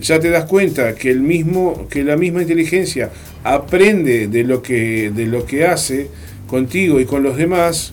ya 0.00 0.18
te 0.20 0.30
das 0.30 0.44
cuenta 0.46 0.94
que 0.94 1.10
el 1.10 1.20
mismo 1.20 1.86
que 1.88 2.02
la 2.04 2.16
misma 2.16 2.42
inteligencia 2.42 3.10
aprende 3.44 4.28
de 4.28 4.44
lo 4.44 4.62
que 4.62 5.10
de 5.14 5.26
lo 5.26 5.44
que 5.46 5.66
hace 5.66 6.08
contigo 6.46 7.00
y 7.00 7.04
con 7.04 7.22
los 7.22 7.36
demás 7.36 7.92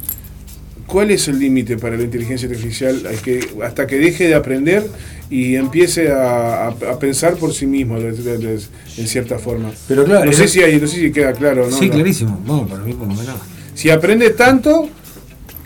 ¿Cuál 0.88 1.12
es 1.12 1.28
el 1.28 1.38
límite 1.38 1.76
para 1.76 1.98
la 1.98 2.04
inteligencia 2.04 2.48
artificial 2.48 3.04
que, 3.22 3.46
hasta 3.62 3.86
que 3.86 3.98
deje 3.98 4.30
de 4.30 4.36
aprender 4.36 4.88
y 5.30 5.56
empiece 5.56 6.10
a, 6.14 6.68
a- 6.68 6.70
a 6.70 6.98
pensar 6.98 7.36
por 7.36 7.54
sí 7.54 7.68
mismo 7.68 8.00
de- 8.00 8.14
de- 8.14 8.38
de- 8.38 8.60
en 8.98 9.08
cierta 9.10 9.38
forma? 9.38 9.70
Pero 9.86 10.06
claro, 10.06 10.24
no 10.24 10.32
sé 10.32 10.48
si 10.48 10.62
hay, 10.62 10.80
no 10.80 10.88
sé 10.88 10.96
si 11.02 11.12
queda 11.12 11.34
claro, 11.34 11.70
¿no? 11.70 11.78
Sí, 11.78 11.90
clarísimo. 11.90 12.40
Para 12.70 12.84
mí 12.84 12.94
por 12.94 13.06
lo 13.10 13.16
menos. 13.16 13.36
Si 13.76 13.90
aprende 13.90 14.30
tanto, 14.30 14.88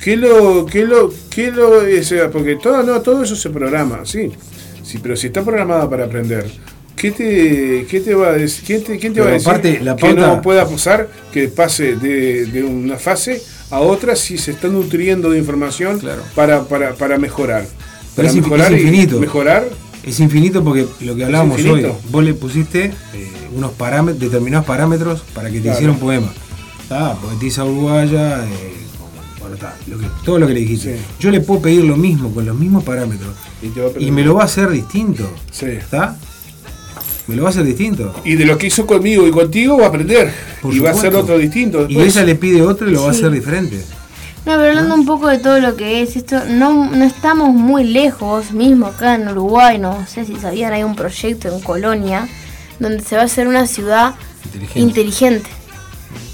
¿qué 0.03 0.17
lo, 0.17 0.65
qué 0.65 0.85
lo, 0.85 1.13
qué 1.29 1.51
lo, 1.51 1.81
o 1.81 2.03
sea, 2.03 2.31
porque 2.31 2.55
todo, 2.55 2.81
no, 2.81 2.99
todo 3.01 3.21
eso 3.23 3.35
se 3.35 3.51
programa, 3.51 3.99
sí, 4.05 4.31
sí, 4.83 4.99
pero 5.01 5.15
si 5.15 5.27
está 5.27 5.43
programada 5.43 5.89
para 5.89 6.05
aprender, 6.05 6.45
¿qué 6.95 7.11
te, 7.11 7.85
qué 7.89 7.99
te 8.01 8.13
va 8.13 8.29
a 8.29 8.33
decir, 8.33 8.63
quién 8.65 8.83
te, 8.83 8.97
quién 8.99 9.13
te 9.13 9.21
va 9.21 9.27
a 9.29 9.31
decir 9.31 9.47
aparte, 9.49 9.79
la 9.81 9.95
que 9.95 10.01
pauta- 10.01 10.27
no 10.27 10.41
pueda 10.41 10.67
pasar, 10.67 11.09
que 11.31 11.47
pase 11.47 11.95
de, 11.95 12.45
de 12.45 12.63
una 12.63 12.97
fase 12.97 13.41
a 13.69 13.79
otra 13.79 14.15
si 14.15 14.37
se 14.37 14.51
está 14.51 14.67
nutriendo 14.67 15.29
de 15.31 15.37
información 15.39 15.99
Claro. 15.99 16.21
para, 16.35 16.63
para, 16.65 16.93
para 16.95 17.17
mejorar? 17.17 17.65
Para 18.15 18.27
es 18.27 18.35
mejorar 18.35 18.73
es 18.73 18.79
y 18.79 18.83
infinito. 18.87 19.19
mejorar, 19.19 19.69
Es 20.03 20.19
infinito 20.19 20.63
porque 20.63 20.85
lo 21.01 21.15
que 21.15 21.23
hablábamos 21.25 21.63
hoy, 21.63 21.85
vos 22.09 22.23
le 22.23 22.33
pusiste 22.33 22.85
eh, 22.85 22.91
unos 23.55 23.71
parámetros, 23.71 24.19
determinados 24.19 24.65
parámetros 24.65 25.21
para 25.33 25.49
que 25.49 25.57
te 25.57 25.61
Claro. 25.63 25.77
hiciera 25.77 25.93
un 25.93 25.99
poema. 25.99 26.33
Está, 26.83 27.13
poetisa 27.15 27.63
uruguaya, 27.63 28.43
eh, 28.43 28.70
bueno, 29.51 29.67
está, 29.67 29.75
lo 29.87 29.97
que- 29.97 30.07
todo 30.25 30.39
lo 30.39 30.47
que 30.47 30.53
le 30.53 30.59
dijiste. 30.61 30.97
Sí. 30.97 31.03
Yo 31.19 31.31
le 31.31 31.41
puedo 31.41 31.61
pedir 31.61 31.83
lo 31.83 31.97
mismo, 31.97 32.33
con 32.33 32.45
los 32.45 32.57
mismos 32.57 32.83
parámetros. 32.83 33.33
y, 33.61 33.67
te 33.69 33.81
va 33.81 33.87
a 33.89 33.99
Y 33.99 34.11
me 34.11 34.23
lo 34.23 34.35
va 34.35 34.43
a 34.43 34.45
hacer 34.45 34.69
distinto. 34.69 35.29
Sí. 35.51 35.65
¿Está? 35.67 36.17
Me 37.27 37.35
lo 37.35 37.43
va 37.43 37.49
a 37.49 37.51
hacer 37.51 37.63
distinto. 37.63 38.13
Y 38.25 38.35
de 38.35 38.45
lo 38.45 38.57
que 38.57 38.67
hizo 38.67 38.85
conmigo 38.87 39.27
y 39.27 39.31
contigo 39.31 39.77
va 39.77 39.85
a 39.85 39.87
aprender. 39.89 40.33
Por 40.61 40.73
y 40.73 40.79
va 40.79 40.91
a 40.91 40.93
ser 40.93 41.15
otro 41.15 41.37
distinto. 41.37 41.85
Y 41.87 41.99
ella 41.99 42.23
le 42.23 42.35
pide 42.35 42.61
otro 42.61 42.89
y 42.89 42.93
lo 42.93 43.03
va 43.03 43.09
a 43.09 43.11
hacer 43.11 43.31
diferente. 43.31 43.77
No, 44.45 44.53
pero 44.55 44.69
hablando 44.69 44.95
un 44.95 45.05
poco 45.05 45.27
de 45.27 45.37
todo 45.37 45.59
lo 45.59 45.75
que 45.75 46.01
es 46.01 46.15
esto, 46.15 46.41
no, 46.49 46.89
no 46.89 47.05
estamos 47.05 47.49
muy 47.53 47.83
lejos, 47.83 48.51
mismo 48.51 48.87
acá 48.87 49.13
en 49.13 49.27
Uruguay, 49.27 49.77
no 49.77 50.05
sé 50.07 50.25
si 50.25 50.35
sabían, 50.37 50.73
hay 50.73 50.81
un 50.83 50.95
proyecto 50.95 51.47
en 51.55 51.61
Colonia 51.61 52.27
donde 52.79 53.03
se 53.03 53.15
va 53.15 53.21
a 53.21 53.25
hacer 53.25 53.47
una 53.47 53.67
ciudad 53.67 54.15
Inteligente. 54.45 54.79
inteligente. 54.79 55.49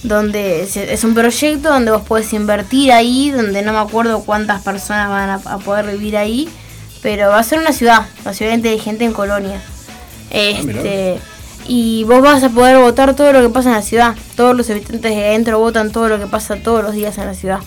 Donde 0.08 0.64
es 0.64 1.03
un 1.03 1.14
proyecto 1.14 1.70
donde 1.70 1.91
vos 1.91 2.03
podés 2.03 2.32
invertir 2.34 2.91
ahí, 2.91 3.32
donde 3.32 3.62
no 3.62 3.74
me 3.74 3.80
acuerdo 3.80 4.22
cuántas 4.22 4.62
personas 4.62 5.10
van 5.10 5.30
a, 5.30 5.36
a 5.36 5.58
poder 5.58 5.88
vivir 5.88 6.16
ahí, 6.16 6.47
pero 7.01 7.30
va 7.30 7.39
a 7.39 7.43
ser 7.43 7.60
una 7.60 7.74
ciudad, 7.74 8.05
una 8.22 8.34
ciudad 8.34 8.53
inteligente 8.53 9.05
en 9.05 9.14
Colonia. 9.14 9.62
Este, 10.30 11.20
y 11.68 12.03
vos 12.05 12.22
vas 12.22 12.43
a 12.43 12.49
poder 12.49 12.78
votar 12.78 13.16
todo 13.16 13.34
lo 13.34 13.41
que 13.41 13.49
pasa 13.49 13.70
en 13.70 13.76
la 13.76 13.82
ciudad. 13.82 14.16
Todos 14.36 14.55
los 14.55 14.70
habitantes 14.70 15.16
de 15.16 15.26
adentro 15.26 15.60
votan 15.60 15.91
todo 15.91 16.10
lo 16.10 16.20
que 16.20 16.28
pasa 16.28 16.58
todos 16.58 16.84
los 16.84 16.93
días 16.93 17.18
en 17.18 17.26
la 17.26 17.34
ciudad. 17.34 17.60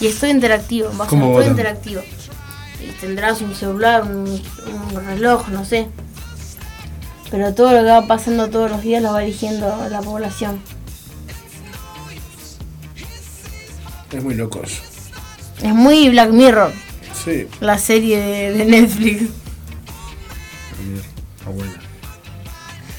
Y 0.00 0.06
es 0.06 0.18
todo 0.18 0.30
interactivo, 0.30 0.88
va 0.98 1.06
a 1.06 1.08
ser 1.08 1.18
¿Cómo 1.18 1.32
todo 1.32 1.46
interactivo. 1.46 2.02
Y 2.80 2.92
tendrás 3.00 3.40
un 3.40 3.54
celular, 3.54 4.02
un, 4.02 4.28
un 4.28 5.06
reloj, 5.06 5.48
no 5.48 5.64
sé. 5.64 5.88
Pero 7.30 7.54
todo 7.54 7.72
lo 7.72 7.78
que 7.78 7.90
va 7.90 8.06
pasando 8.06 8.48
todos 8.48 8.70
los 8.70 8.82
días 8.82 9.02
lo 9.02 9.12
va 9.12 9.22
eligiendo 9.22 9.88
la 9.90 10.00
población. 10.00 10.60
Es 14.12 14.22
muy 14.22 14.34
loco 14.34 14.60
eso. 14.64 14.82
Es 15.62 15.74
muy 15.74 16.08
Black 16.10 16.30
Mirror, 16.30 16.72
Sí. 17.24 17.46
la 17.60 17.78
serie 17.78 18.18
de, 18.20 18.52
de 18.52 18.64
Netflix. 18.66 19.22
Está 21.38 21.50
buena. 21.50 21.74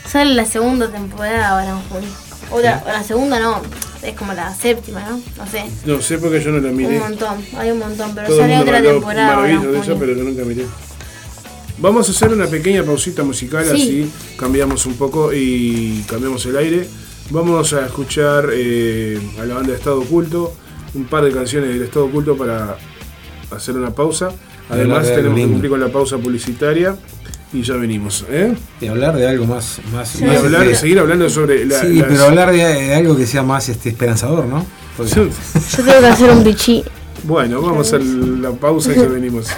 Sale 0.09 0.33
la 0.35 0.45
segunda 0.45 0.89
temporada 0.91 1.49
ahora 1.49 1.69
en 1.69 1.81
junio. 1.89 2.09
Otra, 2.49 2.83
la 2.87 3.03
segunda 3.03 3.39
no, 3.39 3.61
es 4.01 4.15
como 4.15 4.33
la 4.33 4.53
séptima, 4.55 5.01
¿no? 5.09 5.21
No 5.37 5.51
sé. 5.51 5.65
No 5.85 6.01
sé 6.01 6.17
porque 6.17 6.41
yo 6.41 6.51
no 6.51 6.59
la 6.59 6.71
miré. 6.71 6.95
Un 6.97 7.03
montón, 7.03 7.45
hay 7.57 7.71
un 7.71 7.79
montón, 7.79 8.15
pero 8.15 8.27
Todo 8.27 8.39
sale 8.39 8.57
otra 8.59 8.81
temporada 8.81 9.35
maravillas 9.35 9.63
de 9.71 9.79
eso, 9.79 9.97
pero 9.99 10.13
yo 10.15 10.23
nunca 10.23 10.43
miré. 10.45 10.65
Vamos 11.79 12.07
a 12.07 12.11
hacer 12.11 12.29
una 12.29 12.47
pequeña 12.47 12.83
pausita 12.83 13.23
musical, 13.23 13.63
Sí. 13.65 13.71
así 13.71 14.11
cambiamos 14.37 14.85
un 14.85 14.95
poco 14.95 15.31
y 15.33 16.03
cambiamos 16.07 16.45
el 16.45 16.57
aire. 16.57 16.87
Vamos 17.29 17.73
a 17.73 17.85
escuchar 17.85 18.49
eh, 18.53 19.19
a 19.39 19.45
la 19.45 19.55
banda 19.55 19.71
de 19.71 19.77
Estado 19.77 19.99
Oculto, 19.99 20.55
un 20.97 21.05
par 21.05 21.23
de 21.23 21.31
canciones 21.31 21.69
del 21.69 21.83
Estado 21.83 22.05
Oculto 22.05 22.35
para 22.35 22.75
hacer 23.55 23.75
una 23.75 23.91
pausa. 23.91 24.29
Además 24.69 25.05
tenemos 25.07 25.37
que 25.39 25.47
cumplir 25.47 25.71
con 25.71 25.79
la 25.79 25.87
pausa 25.87 26.17
publicitaria 26.17 26.95
y 27.53 27.61
ya 27.61 27.75
venimos. 27.75 28.25
¿eh? 28.29 28.53
Y 28.81 28.87
hablar 28.87 29.15
de 29.15 29.27
algo 29.27 29.45
más. 29.45 29.79
más, 29.93 30.09
Sí. 30.09 30.25
Más, 30.25 30.37
hablar, 30.37 30.63
este, 30.63 30.75
seguir 30.75 30.99
hablando 30.99 31.29
sobre 31.29 31.63
la, 31.65 31.79
sí, 31.81 31.93
las- 31.93 32.07
pero 32.09 32.23
hablar 32.25 32.51
de, 32.51 32.57
de 32.57 32.95
algo 32.95 33.15
que 33.15 33.25
sea 33.25 33.43
más 33.43 33.69
este, 33.69 33.89
esperanzador, 33.89 34.45
¿no? 34.45 34.65
Porque- 34.97 35.13
Yo 35.15 35.83
tengo 35.85 35.99
que 36.01 36.07
hacer 36.07 36.29
un 36.31 36.43
bichi. 36.43 36.83
Bueno, 37.23 37.61
vamos 37.61 37.93
a 37.93 37.99
la 37.99 38.51
pausa 38.51 38.91
y 38.91 38.95
ya 38.95 39.07
venimos. 39.07 39.47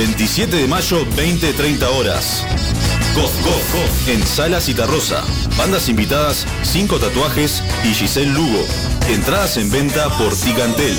27 0.00 0.56
de 0.56 0.66
mayo, 0.66 1.04
20-30 1.14 1.82
horas. 1.94 2.46
Cof, 3.14 3.30
Cof, 3.42 3.72
Cof, 3.72 4.08
en 4.08 4.26
Sala 4.26 4.58
Citarrosa. 4.58 5.22
Bandas 5.58 5.90
invitadas, 5.90 6.46
5 6.62 6.98
tatuajes 6.98 7.62
y 7.84 7.92
Giselle 7.92 8.32
Lugo. 8.32 8.64
Entradas 9.10 9.58
en 9.58 9.70
venta 9.70 10.08
por 10.16 10.34
Ticantel. 10.34 10.96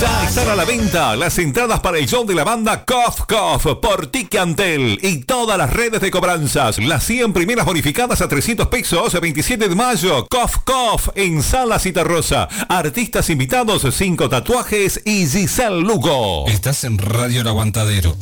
Ya 0.00 0.24
están 0.24 0.48
a 0.48 0.56
la 0.56 0.64
venta 0.64 1.14
las 1.14 1.36
entradas 1.38 1.80
para 1.80 1.98
el 1.98 2.06
show 2.06 2.24
de 2.24 2.34
la 2.34 2.42
banda 2.42 2.86
Cough 2.86 3.26
Cough 3.28 3.80
por 3.80 4.06
Ticantel 4.06 4.98
y 5.02 5.18
todas 5.24 5.58
las 5.58 5.70
redes 5.70 6.00
de 6.00 6.10
cobranzas. 6.10 6.78
Las 6.78 7.04
100 7.04 7.34
primeras 7.34 7.66
bonificadas 7.66 8.22
a 8.22 8.28
300 8.28 8.68
pesos, 8.68 9.20
27 9.20 9.68
de 9.68 9.74
mayo. 9.74 10.26
Cough 10.30 10.64
Cough 10.64 11.12
en 11.16 11.42
Sala 11.42 11.78
Citarrosa. 11.78 12.48
Artistas 12.70 13.28
invitados, 13.28 13.86
5 13.94 14.30
tatuajes 14.30 15.02
y 15.04 15.26
Giselle 15.26 15.82
Lugo. 15.82 16.46
Estás 16.48 16.84
en 16.84 16.96
Radio 16.96 17.42
El 17.42 17.48
Aguantadero. 17.48 18.16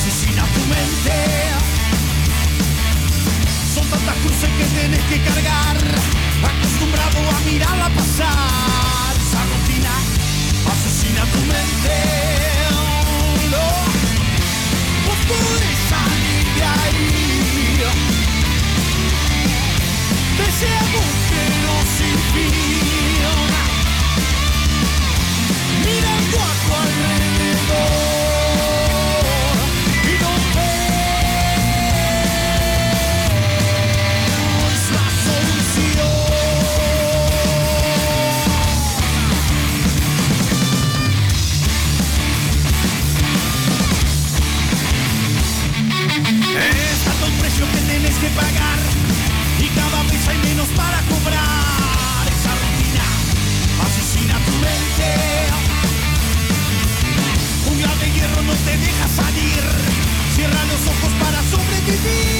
Asesina 0.00 0.44
tu 0.54 0.60
mente. 0.60 1.16
Son 3.74 3.86
tantas 3.90 4.16
cruces 4.16 4.50
que 4.56 4.64
tienes 4.64 5.02
que 5.10 5.20
cargar. 5.20 5.76
Acostumbrado 6.50 7.18
a 7.36 7.40
mirarla 7.40 7.90
pasar. 7.90 9.12
Esa 9.20 9.40
rutina 9.50 9.94
asesina 10.72 11.22
tu 11.32 11.40
mente. 11.40 11.96
No. 13.50 13.64
Y 48.22 49.68
cada 49.68 50.02
vez 50.02 50.28
hay 50.28 50.36
menos 50.38 50.68
para 50.76 51.00
cobrar. 51.08 52.28
Esa 52.28 52.52
rutina 52.52 53.06
asesina 53.82 54.34
tu 54.44 54.52
mente. 54.60 55.08
Un 57.70 57.80
grave 57.80 58.12
hierro 58.12 58.42
no 58.42 58.52
te 58.52 58.76
deja 58.76 59.08
salir. 59.08 59.62
Cierra 60.34 60.64
los 60.66 60.86
ojos 60.86 61.12
para 61.18 61.42
sobrevivir. 61.44 62.39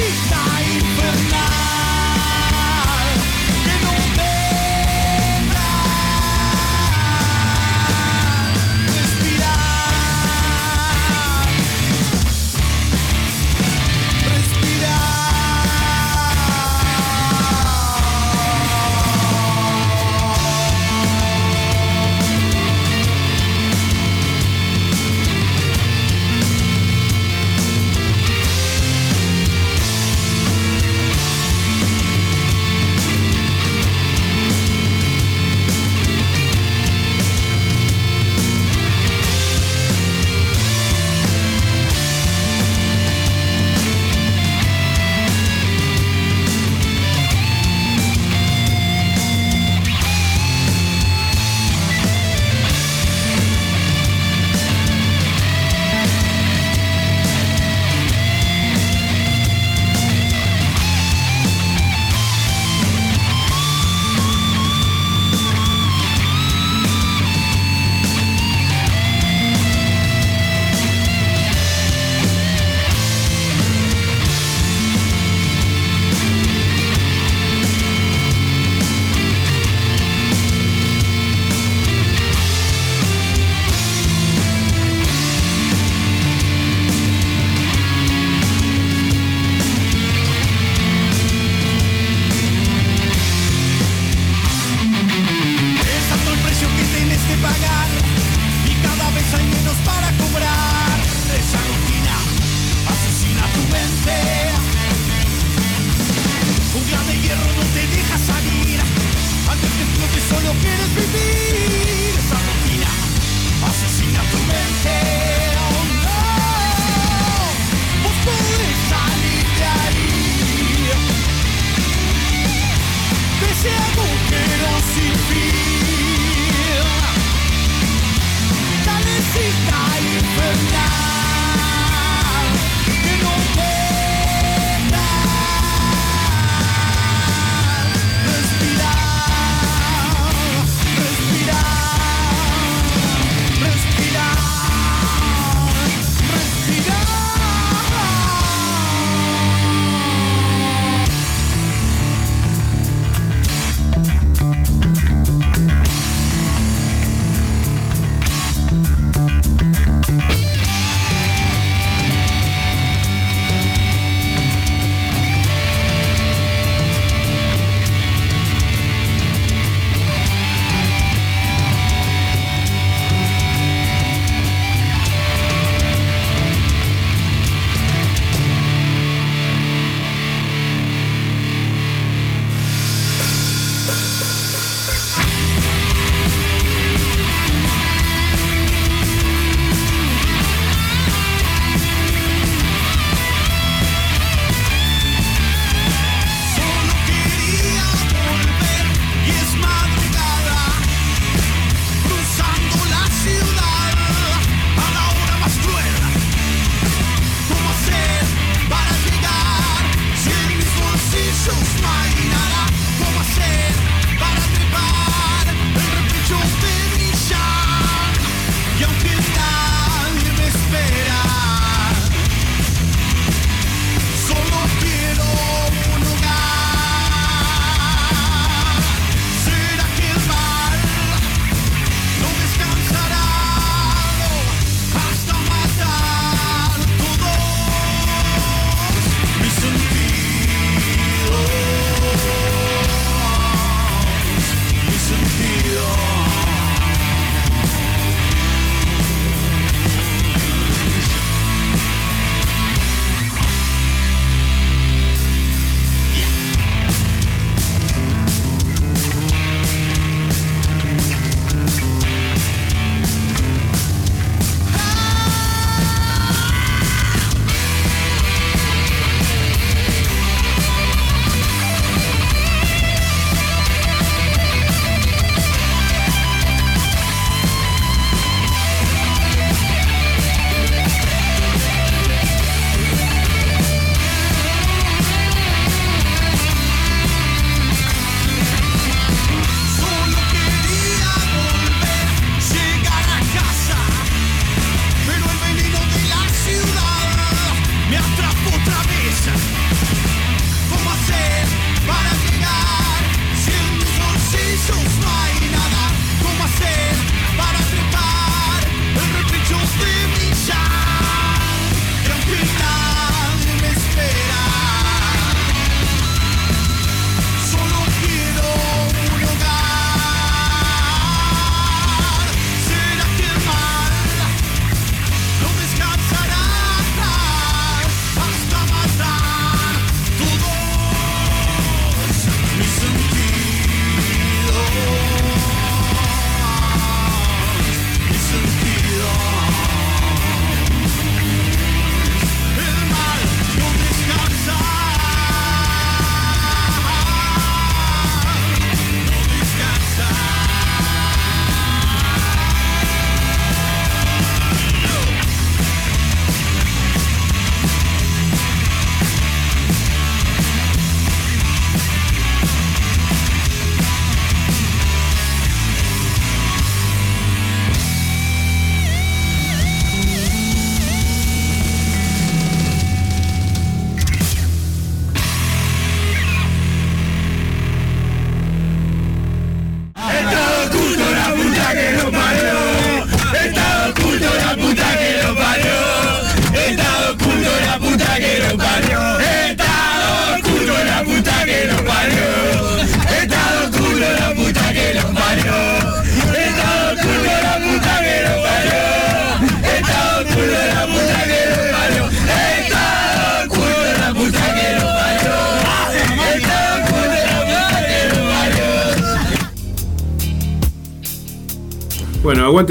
Sin 0.00 0.12
fin. 0.30 0.59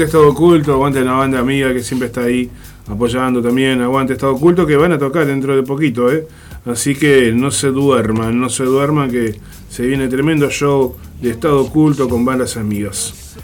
Aguante 0.00 0.04
Estado 0.16 0.28
Oculto, 0.30 0.72
aguante 0.72 1.00
la 1.02 1.12
banda 1.12 1.38
amiga 1.40 1.72
que 1.74 1.82
siempre 1.82 2.08
está 2.08 2.22
ahí 2.22 2.50
apoyando 2.88 3.42
también, 3.42 3.82
aguante 3.82 4.14
Estado 4.14 4.34
Oculto 4.34 4.66
que 4.66 4.76
van 4.76 4.92
a 4.92 4.98
tocar 4.98 5.26
dentro 5.26 5.54
de 5.54 5.62
poquito, 5.62 6.10
¿eh? 6.10 6.26
Así 6.64 6.94
que 6.94 7.32
no 7.34 7.50
se 7.50 7.68
duerman, 7.68 8.40
no 8.40 8.48
se 8.48 8.64
duerman 8.64 9.10
que 9.10 9.38
se 9.68 9.82
viene 9.82 10.08
tremendo 10.08 10.48
show 10.50 10.96
de 11.20 11.30
Estado 11.30 11.60
Oculto 11.60 12.08
con 12.08 12.24
bandas 12.24 12.56
amigas. 12.56 13.36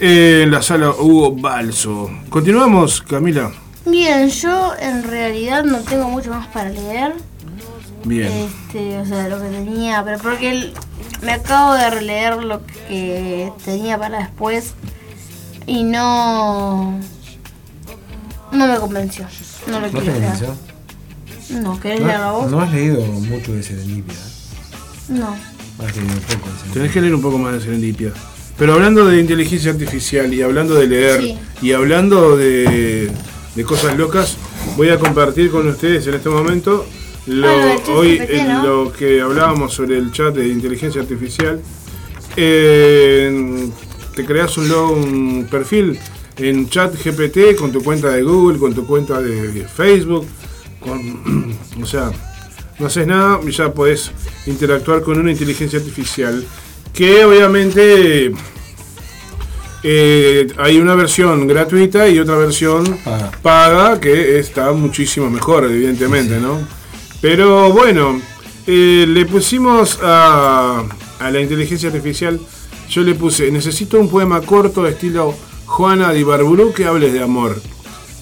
En 0.00 0.50
la 0.50 0.62
sala 0.62 0.92
Hugo 0.92 1.32
Balso. 1.32 2.08
Continuamos, 2.30 3.02
Camila. 3.02 3.50
Bien, 3.84 4.28
yo 4.30 4.72
en 4.80 5.02
realidad 5.02 5.64
no 5.64 5.78
tengo 5.80 6.08
mucho 6.08 6.30
más 6.30 6.46
para 6.48 6.70
leer. 6.70 7.12
Bien. 8.04 8.28
Este, 8.32 8.98
o 8.98 9.04
sea, 9.04 9.28
lo 9.28 9.42
que 9.42 9.48
tenía, 9.48 10.02
pero 10.04 10.18
porque 10.18 10.50
el- 10.52 10.72
me 11.22 11.32
acabo 11.32 11.74
de 11.74 11.90
releer 11.90 12.42
lo 12.44 12.60
que 12.88 13.50
tenía 13.64 13.98
para 13.98 14.20
después 14.20 14.74
y 15.68 15.82
no 15.84 16.98
no 18.52 18.66
me 18.66 18.76
convenció. 18.78 19.26
No 19.66 19.80
lo 19.80 19.86
¿No 19.86 19.92
te 19.98 19.98
quiero 20.04 20.18
leer. 20.18 20.32
convenció? 20.32 20.56
No, 21.62 21.80
¿querés 21.80 22.00
leerlo 22.00 22.24
No, 22.26 22.32
vos? 22.40 22.50
no 22.50 22.60
has 22.60 22.72
leído 22.72 23.00
mucho 23.02 23.52
de 23.52 23.62
Serendipia. 23.62 24.14
No. 25.08 25.28
Has 25.78 25.96
leído 25.96 26.14
poco 26.14 26.32
de 26.32 26.56
Serendipia. 26.56 26.72
Tenés 26.74 26.92
que 26.92 27.00
leer 27.00 27.14
un 27.14 27.22
poco 27.22 27.38
más 27.38 27.54
de 27.54 27.60
Serendipia. 27.60 28.12
Pero 28.58 28.72
hablando 28.74 29.06
de 29.06 29.20
inteligencia 29.20 29.70
artificial 29.70 30.32
y 30.34 30.42
hablando 30.42 30.74
de 30.74 30.86
leer 30.88 31.20
Sí. 31.22 31.38
y 31.62 31.72
hablando 31.72 32.36
de, 32.36 33.10
de 33.54 33.64
cosas 33.64 33.96
locas, 33.96 34.36
voy 34.76 34.88
a 34.88 34.98
compartir 34.98 35.50
con 35.50 35.68
ustedes 35.68 36.06
en 36.06 36.14
este 36.14 36.28
momento 36.28 36.84
lo, 37.26 37.46
Ah, 37.48 37.76
hoy 37.94 38.18
GPT, 38.18 38.30
en 38.32 38.48
¿no? 38.48 38.62
lo 38.84 38.92
que 38.92 39.20
hablábamos 39.20 39.74
sobre 39.74 39.96
el 39.98 40.10
chat 40.12 40.34
de 40.34 40.48
inteligencia 40.48 41.00
artificial. 41.02 41.60
Eh, 42.36 43.68
te 44.18 44.24
creas 44.24 44.58
un, 44.58 45.46
perfil 45.48 45.96
en 46.38 46.68
chat 46.68 46.92
GPT 46.92 47.56
con 47.56 47.70
tu 47.70 47.84
cuenta 47.84 48.08
de 48.08 48.24
Google, 48.24 48.58
con 48.58 48.74
tu 48.74 48.84
cuenta 48.84 49.22
de 49.22 49.64
Facebook, 49.64 50.26
con, 50.80 51.56
o 51.80 51.86
sea, 51.86 52.10
no 52.80 52.86
haces 52.88 53.06
nada 53.06 53.38
y 53.46 53.52
ya 53.52 53.72
podés 53.72 54.10
interactuar 54.46 55.02
con 55.02 55.20
una 55.20 55.30
inteligencia 55.30 55.78
artificial 55.78 56.44
que 56.92 57.24
obviamente 57.24 58.32
eh, 59.84 60.48
hay 60.58 60.78
una 60.78 60.96
versión 60.96 61.46
gratuita 61.46 62.08
y 62.08 62.18
otra 62.18 62.38
versión 62.38 62.98
Paga. 63.04 63.30
paga 63.40 64.00
que 64.00 64.40
está 64.40 64.72
muchísimo 64.72 65.30
mejor, 65.30 65.62
evidentemente, 65.66 66.40
¿no? 66.40 66.58
Pero 67.20 67.72
bueno, 67.72 68.20
eh, 68.66 69.06
le 69.08 69.26
pusimos 69.26 70.00
a, 70.02 70.82
a 71.20 71.30
la 71.30 71.40
inteligencia 71.40 71.88
artificial, 71.88 72.40
yo 72.88 73.02
le 73.02 73.14
puse, 73.14 73.50
necesito 73.50 74.00
un 74.00 74.08
poema 74.08 74.40
corto 74.40 74.86
estilo 74.86 75.34
Juana 75.66 76.12
de 76.12 76.20
Ibarburu 76.20 76.72
que 76.72 76.86
hable 76.86 77.12
de 77.12 77.22
amor, 77.22 77.60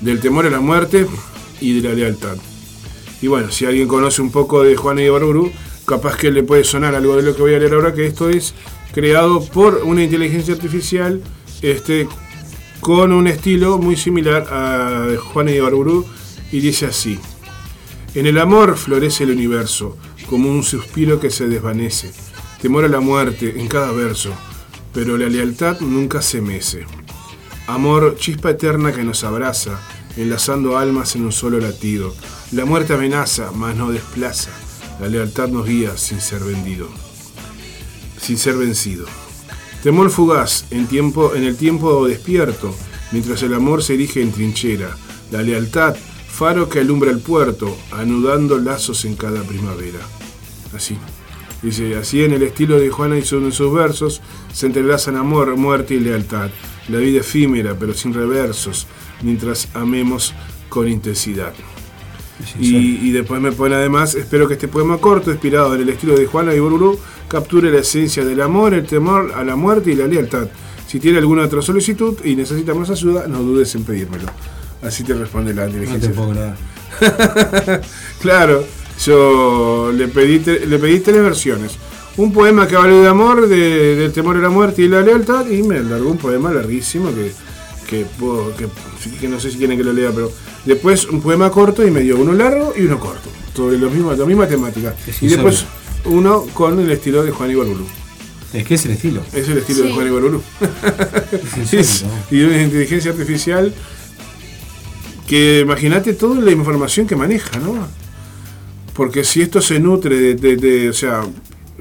del 0.00 0.20
temor 0.20 0.46
a 0.46 0.50
la 0.50 0.60
muerte 0.60 1.06
y 1.60 1.80
de 1.80 1.88
la 1.88 1.94
lealtad. 1.94 2.36
Y 3.22 3.28
bueno, 3.28 3.50
si 3.50 3.64
alguien 3.64 3.88
conoce 3.88 4.20
un 4.20 4.30
poco 4.30 4.62
de 4.62 4.76
Juana 4.76 5.00
de 5.00 5.06
Ibarburu, 5.06 5.52
capaz 5.86 6.16
que 6.16 6.30
le 6.30 6.42
puede 6.42 6.64
sonar 6.64 6.94
algo 6.94 7.16
de 7.16 7.22
lo 7.22 7.34
que 7.34 7.42
voy 7.42 7.54
a 7.54 7.58
leer 7.58 7.74
ahora, 7.74 7.94
que 7.94 8.06
esto 8.06 8.28
es 8.28 8.54
creado 8.92 9.44
por 9.44 9.82
una 9.84 10.02
inteligencia 10.02 10.54
artificial 10.54 11.22
este, 11.62 12.08
con 12.80 13.12
un 13.12 13.26
estilo 13.26 13.78
muy 13.78 13.96
similar 13.96 14.46
a 14.50 15.06
de 15.06 15.16
Juana 15.16 15.52
de 15.52 16.02
y 16.52 16.60
dice 16.60 16.86
así. 16.86 17.18
En 18.14 18.26
el 18.26 18.38
amor 18.38 18.76
florece 18.76 19.24
el 19.24 19.30
universo, 19.30 19.96
como 20.28 20.50
un 20.50 20.62
suspiro 20.62 21.20
que 21.20 21.30
se 21.30 21.46
desvanece. 21.46 22.10
Temor 22.60 22.84
a 22.84 22.88
la 22.88 23.00
muerte 23.00 23.60
en 23.60 23.68
cada 23.68 23.92
verso, 23.92 24.32
pero 24.96 25.18
la 25.18 25.28
lealtad 25.28 25.80
nunca 25.80 26.22
se 26.22 26.40
mece. 26.40 26.86
Amor, 27.66 28.16
chispa 28.16 28.52
eterna 28.52 28.94
que 28.94 29.04
nos 29.04 29.24
abraza, 29.24 29.78
enlazando 30.16 30.78
almas 30.78 31.14
en 31.16 31.26
un 31.26 31.32
solo 31.32 31.60
latido. 31.60 32.14
La 32.52 32.64
muerte 32.64 32.94
amenaza, 32.94 33.52
mas 33.52 33.76
no 33.76 33.92
desplaza. 33.92 34.52
La 34.98 35.08
lealtad 35.08 35.48
nos 35.48 35.66
guía 35.66 35.98
sin 35.98 36.18
ser 36.22 36.42
vendido. 36.44 36.88
Sin 38.18 38.38
ser 38.38 38.56
vencido. 38.56 39.04
Temor 39.82 40.08
fugaz 40.08 40.64
en, 40.70 40.86
tiempo, 40.86 41.34
en 41.34 41.44
el 41.44 41.58
tiempo 41.58 42.08
despierto, 42.08 42.74
mientras 43.12 43.42
el 43.42 43.52
amor 43.52 43.82
se 43.82 43.94
erige 43.94 44.22
en 44.22 44.32
trinchera. 44.32 44.96
La 45.30 45.42
lealtad, 45.42 45.94
faro 46.26 46.70
que 46.70 46.80
alumbra 46.80 47.10
el 47.10 47.18
puerto, 47.18 47.76
anudando 47.92 48.56
lazos 48.56 49.04
en 49.04 49.14
cada 49.14 49.42
primavera. 49.42 50.00
Así. 50.74 50.96
Dice, 51.66 51.96
así 51.96 52.22
en 52.22 52.32
el 52.32 52.42
estilo 52.44 52.78
de 52.78 52.90
Juana 52.90 53.18
y 53.18 53.22
su- 53.22 53.38
en 53.38 53.50
sus 53.50 53.72
versos 53.74 54.20
se 54.52 54.66
entrelazan 54.66 55.16
amor, 55.16 55.56
muerte 55.56 55.94
y 55.94 56.00
lealtad. 56.00 56.48
La 56.88 56.98
vida 56.98 57.20
efímera, 57.20 57.74
pero 57.76 57.92
sin 57.92 58.14
reversos, 58.14 58.86
mientras 59.22 59.68
amemos 59.74 60.32
con 60.68 60.86
intensidad. 60.86 61.52
Y, 62.60 62.76
y 63.08 63.10
después 63.10 63.40
me 63.40 63.50
pone 63.50 63.74
además, 63.74 64.14
espero 64.14 64.46
que 64.46 64.54
este 64.54 64.68
poema 64.68 64.98
corto, 64.98 65.32
inspirado 65.32 65.74
en 65.74 65.80
el 65.80 65.88
estilo 65.88 66.16
de 66.16 66.26
Juana 66.26 66.54
y 66.54 66.60
Bururu, 66.60 66.98
capture 67.26 67.72
la 67.72 67.78
esencia 67.78 68.24
del 68.24 68.40
amor, 68.42 68.72
el 68.74 68.86
temor 68.86 69.32
a 69.34 69.42
la 69.42 69.56
muerte 69.56 69.90
y 69.90 69.96
la 69.96 70.06
lealtad. 70.06 70.46
Si 70.86 71.00
tiene 71.00 71.18
alguna 71.18 71.42
otra 71.46 71.62
solicitud 71.62 72.16
y 72.24 72.36
necesita 72.36 72.74
más 72.74 72.90
ayuda, 72.90 73.26
no 73.26 73.42
dudes 73.42 73.74
en 73.74 73.82
pedírmelo. 73.82 74.26
Así 74.82 75.02
te 75.02 75.14
responde 75.14 75.52
la 75.52 75.66
No 75.66 75.72
te 75.72 75.78
inteligencia. 75.78 76.12
puedo 76.12 76.54
claro, 78.20 78.64
yo 79.04 79.92
le 79.94 80.08
pedí, 80.08 80.38
te- 80.40 80.66
le 80.66 80.78
pedí 80.78 81.00
tres 81.00 81.22
versiones. 81.22 81.72
Un 82.16 82.32
poema 82.32 82.66
que 82.66 82.76
hable 82.76 82.94
de 82.96 83.08
amor, 83.08 83.46
de- 83.48 83.96
del 83.96 84.12
temor 84.12 84.36
a 84.36 84.40
la 84.40 84.48
muerte 84.48 84.82
y 84.82 84.88
la 84.88 85.02
lealtad, 85.02 85.46
y 85.48 85.62
me 85.62 85.80
largó 85.82 86.10
un 86.10 86.18
poema 86.18 86.50
larguísimo 86.52 87.10
que, 87.14 87.32
que, 87.88 88.06
puedo- 88.18 88.54
que, 88.56 88.66
que 89.20 89.28
no 89.28 89.38
sé 89.38 89.50
si 89.50 89.58
quieren 89.58 89.76
que 89.76 89.84
lo 89.84 89.92
lea, 89.92 90.10
pero 90.14 90.32
después 90.64 91.04
un 91.06 91.20
poema 91.20 91.50
corto 91.50 91.86
y 91.86 91.90
me 91.90 92.00
dio 92.00 92.16
uno 92.16 92.32
largo 92.32 92.72
y 92.76 92.82
uno 92.84 92.98
corto, 92.98 93.28
sobre 93.54 93.78
lo 93.78 93.90
mismo, 93.90 94.12
la 94.12 94.24
misma 94.24 94.46
temática. 94.46 94.94
Es 95.06 95.22
Y 95.22 95.28
después 95.28 95.66
uno 96.06 96.46
con 96.54 96.80
el 96.80 96.90
estilo 96.90 97.22
de 97.22 97.32
Juan 97.32 97.50
Ibarburú. 97.50 97.84
Es 98.54 98.64
que 98.64 98.74
es 98.76 98.84
el 98.86 98.92
estilo. 98.92 99.20
Es 99.34 99.48
el 99.48 99.58
estilo 99.58 99.82
de. 99.82 99.92
Juan 99.92 100.06
Es- 101.72 102.02
¿no? 102.30 102.36
y 102.36 102.42
una 102.44 102.62
inteligencia 102.62 103.10
artificial 103.10 103.74
que 105.26 105.60
imagínate 105.60 106.14
toda 106.14 106.40
la 106.40 106.52
información 106.52 107.06
que 107.06 107.16
maneja, 107.16 107.58
¿no? 107.58 107.86
Porque 108.96 109.24
si 109.24 109.42
esto 109.42 109.60
se 109.60 109.78
nutre 109.78 110.16
de, 110.18 110.34
de- 110.34 110.56
de- 110.56 110.88
o 110.88 110.92
sea, 110.92 111.22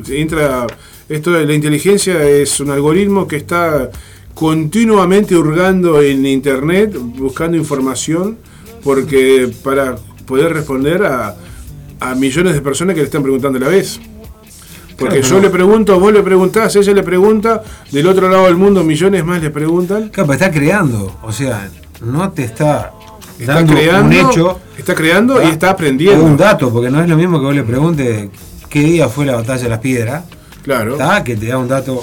entra, 0.10 0.68
esto 1.08 1.32
de 1.32 1.46
la 1.46 1.54
inteligencia 1.54 2.22
es 2.28 2.60
un 2.60 2.72
algoritmo 2.72 3.28
que 3.28 3.38
está 3.38 3.90
continuamente 4.34 5.36
hurgando 5.36 6.02
en 6.02 6.26
internet, 6.26 6.94
buscando 6.98 7.56
información, 7.58 8.38
porque 8.84 9.50
para 9.64 9.96
poder 10.26 10.54
responder 10.54 11.04
a, 11.06 11.36
a 12.02 12.16
millones 12.16 12.54
de 12.54 12.62
personas 12.62 12.96
que 12.96 13.02
le 13.02 13.06
están 13.06 13.24
preguntando 13.24 13.58
a 13.58 13.62
la 13.62 13.68
vez. 13.70 14.00
Porque 14.98 15.20
Claro, 15.20 15.36
yo 15.36 15.42
le 15.42 15.50
pregunto, 15.50 16.00
vos 16.00 16.14
le 16.14 16.22
preguntás, 16.24 16.76
ella 16.76 16.94
le 16.94 17.04
pregunta, 17.04 17.64
del 17.92 18.08
otro 18.08 18.30
lado 18.30 18.46
del 18.46 18.56
mundo 18.56 18.84
millones 18.84 19.26
más 19.26 19.42
le 19.42 19.50
preguntan. 19.50 20.10
Claro, 20.10 20.28
pero 20.28 20.34
está 20.34 20.52
creando. 20.52 21.18
O 21.24 21.32
sea, 21.32 21.70
no 22.02 22.30
te 22.32 22.44
está, 22.44 22.92
Está 23.40 23.56
dando 23.56 23.74
creando, 23.74 24.06
un 24.08 24.32
hecho. 24.32 24.60
está 24.78 24.96
creando 24.96 25.42
y 25.42 25.46
¿ah? 25.46 25.50
está 25.50 25.68
o 25.68 25.72
aprendiendo. 25.72 26.24
un 26.24 26.38
dato, 26.38 26.72
porque 26.72 26.90
no 26.90 27.02
es 27.02 27.10
lo 27.10 27.18
mismo 27.18 27.40
que 27.40 27.46
vos 27.46 27.56
le 27.56 27.64
preguntes 27.64 28.30
qué 28.70 28.80
día 28.82 29.10
fue 29.10 29.26
la 29.26 29.36
batalla 29.36 29.64
de 29.64 29.70
las 29.70 29.80
piedras. 29.80 30.24
Claro. 30.64 30.96
¿tá? 30.96 31.24
Que 31.24 31.36
te 31.36 31.48
da 31.48 31.58
un 31.58 31.68
dato 31.68 32.02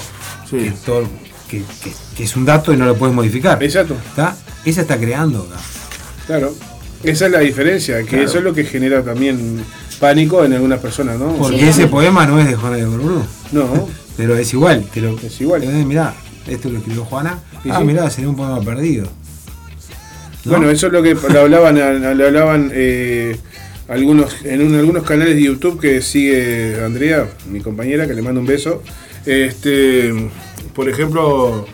Sí. 0.48 0.56
que, 0.58 0.70
todo- 0.84 1.04
que- 1.48 1.62
que- 1.82 1.92
que 2.16 2.24
es 2.24 2.36
un 2.36 2.44
dato 2.44 2.72
y 2.72 2.76
no 2.76 2.84
lo 2.86 2.94
puedes 2.96 3.14
modificar. 3.14 3.62
Exacto. 3.62 3.96
¿tá? 4.14 4.36
Esa 4.64 4.82
está 4.82 4.96
creando. 4.98 5.40
acá. 5.50 5.60
Claro. 6.26 6.54
Esa 7.02 7.26
es 7.26 7.32
la 7.32 7.40
diferencia, 7.40 7.98
que 7.98 8.04
Claro. 8.06 8.24
eso 8.24 8.38
es 8.38 8.44
lo 8.44 8.54
que 8.54 8.64
genera 8.64 9.02
también 9.02 9.64
pánico 9.98 10.44
en 10.44 10.52
algunas 10.52 10.78
personas, 10.80 11.18
¿no? 11.18 11.32
Porque 11.34 11.58
Sí. 11.58 11.64
ese 11.68 11.86
poema 11.88 12.26
no 12.26 12.38
es 12.38 12.46
de 12.46 12.54
Juana 12.54 12.76
de 12.76 12.84
Borburu. 12.86 13.24
No, 13.52 13.88
Pero 14.16 14.36
es 14.36 14.52
igual. 14.52 14.84
Te 14.92 15.00
lo, 15.00 15.18
Es 15.18 15.40
igual. 15.40 15.62
te 15.62 15.66
lo- 15.72 15.86
mirá, 15.86 16.14
esto 16.46 16.68
lo 16.68 16.78
escribió 16.78 17.04
Juana. 17.04 17.38
Sí, 17.62 17.70
ah, 17.72 17.78
sí. 17.78 17.84
mirá, 17.84 18.08
sería 18.10 18.28
un 18.30 18.36
poema 18.36 18.60
perdido. 18.60 19.06
¿No? 20.44 20.52
Bueno, 20.52 20.70
eso 20.70 20.88
es 20.88 20.92
lo 20.92 21.02
que 21.02 21.14
le 21.14 21.38
hablaban, 21.38 21.76
le 21.76 22.24
hablaban 22.26 22.70
eh, 22.74 23.36
algunos, 23.88 24.44
en 24.44 24.62
un- 24.62 24.74
algunos 24.74 25.04
canales 25.04 25.36
de 25.36 25.42
YouTube 25.42 25.80
que 25.80 26.02
sigue 26.02 26.80
Andrea, 26.84 27.28
mi 27.48 27.60
compañera, 27.60 28.06
que 28.06 28.14
le 28.14 28.22
mando 28.22 28.40
un 28.40 28.46
beso. 28.46 28.82
Este, 29.24 30.12
por 30.74 30.88
ejemplo, 30.88 31.66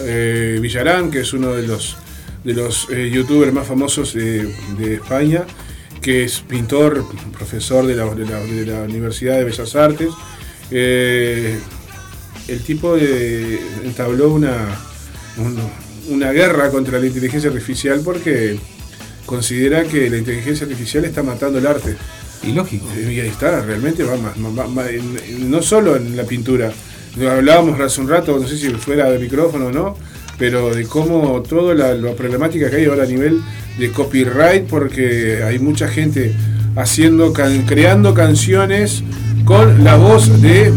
eh, 0.00 0.58
Villarán, 0.60 1.10
que 1.10 1.20
es 1.20 1.32
uno 1.32 1.52
de 1.54 1.66
los 1.66 1.96
de 2.44 2.52
los 2.52 2.88
eh, 2.90 3.08
youtubers 3.10 3.54
más 3.54 3.66
famosos 3.66 4.12
de, 4.12 4.52
España, 4.94 5.44
que 6.02 6.24
es 6.24 6.40
pintor, 6.40 7.02
profesor 7.32 7.86
de 7.86 7.94
la, 7.96 8.04
de 8.14 8.66
la- 8.66 8.82
Universidad 8.82 9.38
de 9.38 9.44
Bellas 9.44 9.74
Artes. 9.74 10.08
Eh, 10.70 11.58
el 12.48 12.60
tipo 12.62 12.96
entabló 13.82 14.30
una, 14.30 14.66
un- 15.38 15.58
una 16.08 16.32
guerra 16.32 16.70
contra 16.70 16.98
la 16.98 17.06
inteligencia 17.06 17.50
artificial 17.50 18.00
porque 18.04 18.58
considera 19.26 19.84
que 19.84 20.10
la 20.10 20.18
inteligencia 20.18 20.64
artificial 20.66 21.04
está 21.04 21.22
matando 21.22 21.58
el 21.58 21.66
arte. 21.66 21.96
Y 22.42 22.52
lógico. 22.52 22.86
Y 22.98 23.20
ahí 23.20 23.28
está, 23.28 23.62
realmente 23.62 24.02
va 24.04 24.16
más, 24.16 24.36
no 25.38 25.62
solo 25.62 25.96
en 25.96 26.16
la 26.16 26.24
pintura. 26.24 26.72
Hablábamos 27.16 27.80
hace 27.80 28.00
un 28.00 28.08
rato, 28.08 28.38
no 28.38 28.46
sé 28.46 28.58
si 28.58 28.68
fuera 28.70 29.10
de 29.10 29.18
micrófono 29.18 29.66
o 29.66 29.72
no, 29.72 29.96
pero 30.36 30.74
de 30.74 30.84
cómo 30.84 31.42
toda 31.42 31.74
la, 31.74 31.94
la 31.94 32.12
problemática 32.14 32.68
que 32.68 32.76
hay 32.76 32.84
ahora 32.86 33.04
a 33.04 33.06
nivel 33.06 33.40
de 33.78 33.90
copyright, 33.92 34.64
porque 34.66 35.42
hay 35.42 35.58
mucha 35.58 35.88
gente 35.88 36.34
haciendo, 36.76 37.32
can- 37.32 37.62
creando 37.66 38.12
canciones 38.14 39.02
con 39.44 39.84
la 39.84 39.96
voz 39.96 40.42
de, 40.42 40.72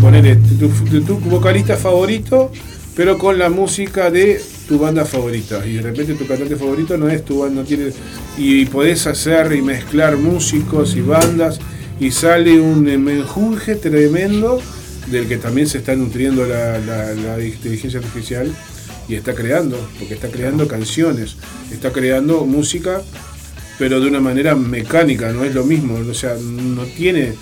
ponele, 0.00 0.36
tu, 0.58 0.68
de 0.90 1.00
tu 1.00 1.18
vocalista 1.20 1.76
favorito, 1.76 2.50
pero 2.96 3.16
con 3.16 3.38
la 3.38 3.48
música 3.48 4.10
de 4.10 4.42
tu 4.68 4.78
banda 4.78 5.04
favorita. 5.04 5.64
Y 5.66 5.74
de 5.74 5.82
repente 5.82 6.14
tu 6.14 6.26
cantante 6.26 6.56
favorito 6.56 6.96
no 6.96 7.08
es 7.08 7.24
tu 7.24 7.40
banda, 7.40 7.62
no 7.62 7.66
tiene. 7.66 7.90
Y 8.38 8.64
podés 8.66 9.06
hacer 9.06 9.52
y 9.54 9.62
mezclar 9.62 10.16
músicos 10.16 10.96
y 10.96 11.00
bandas 11.00 11.58
y 12.00 12.10
sale 12.10 12.60
un 12.60 12.82
menjunje 13.02 13.76
tremendo 13.76 14.60
del 15.10 15.26
que 15.28 15.36
también 15.38 15.68
se 15.68 15.78
está 15.78 15.94
nutriendo 15.94 16.44
la, 16.46 16.78
la- 16.78 17.14
la 17.14 17.44
inteligencia 17.44 18.00
artificial 18.00 18.52
y 19.08 19.14
está 19.14 19.34
creando, 19.34 19.78
porque 19.98 20.14
está 20.14 20.28
creando 20.28 20.66
canciones, 20.66 21.36
está 21.72 21.92
creando 21.92 22.44
música, 22.44 23.02
pero 23.78 24.00
de 24.00 24.08
una 24.08 24.18
manera 24.20 24.56
mecánica, 24.56 25.30
no 25.32 25.44
es 25.44 25.54
lo 25.54 25.62
mismo, 25.64 25.94
o 25.94 26.14
sea, 26.14 26.34
no 26.40 26.82
tiene, 26.84 27.34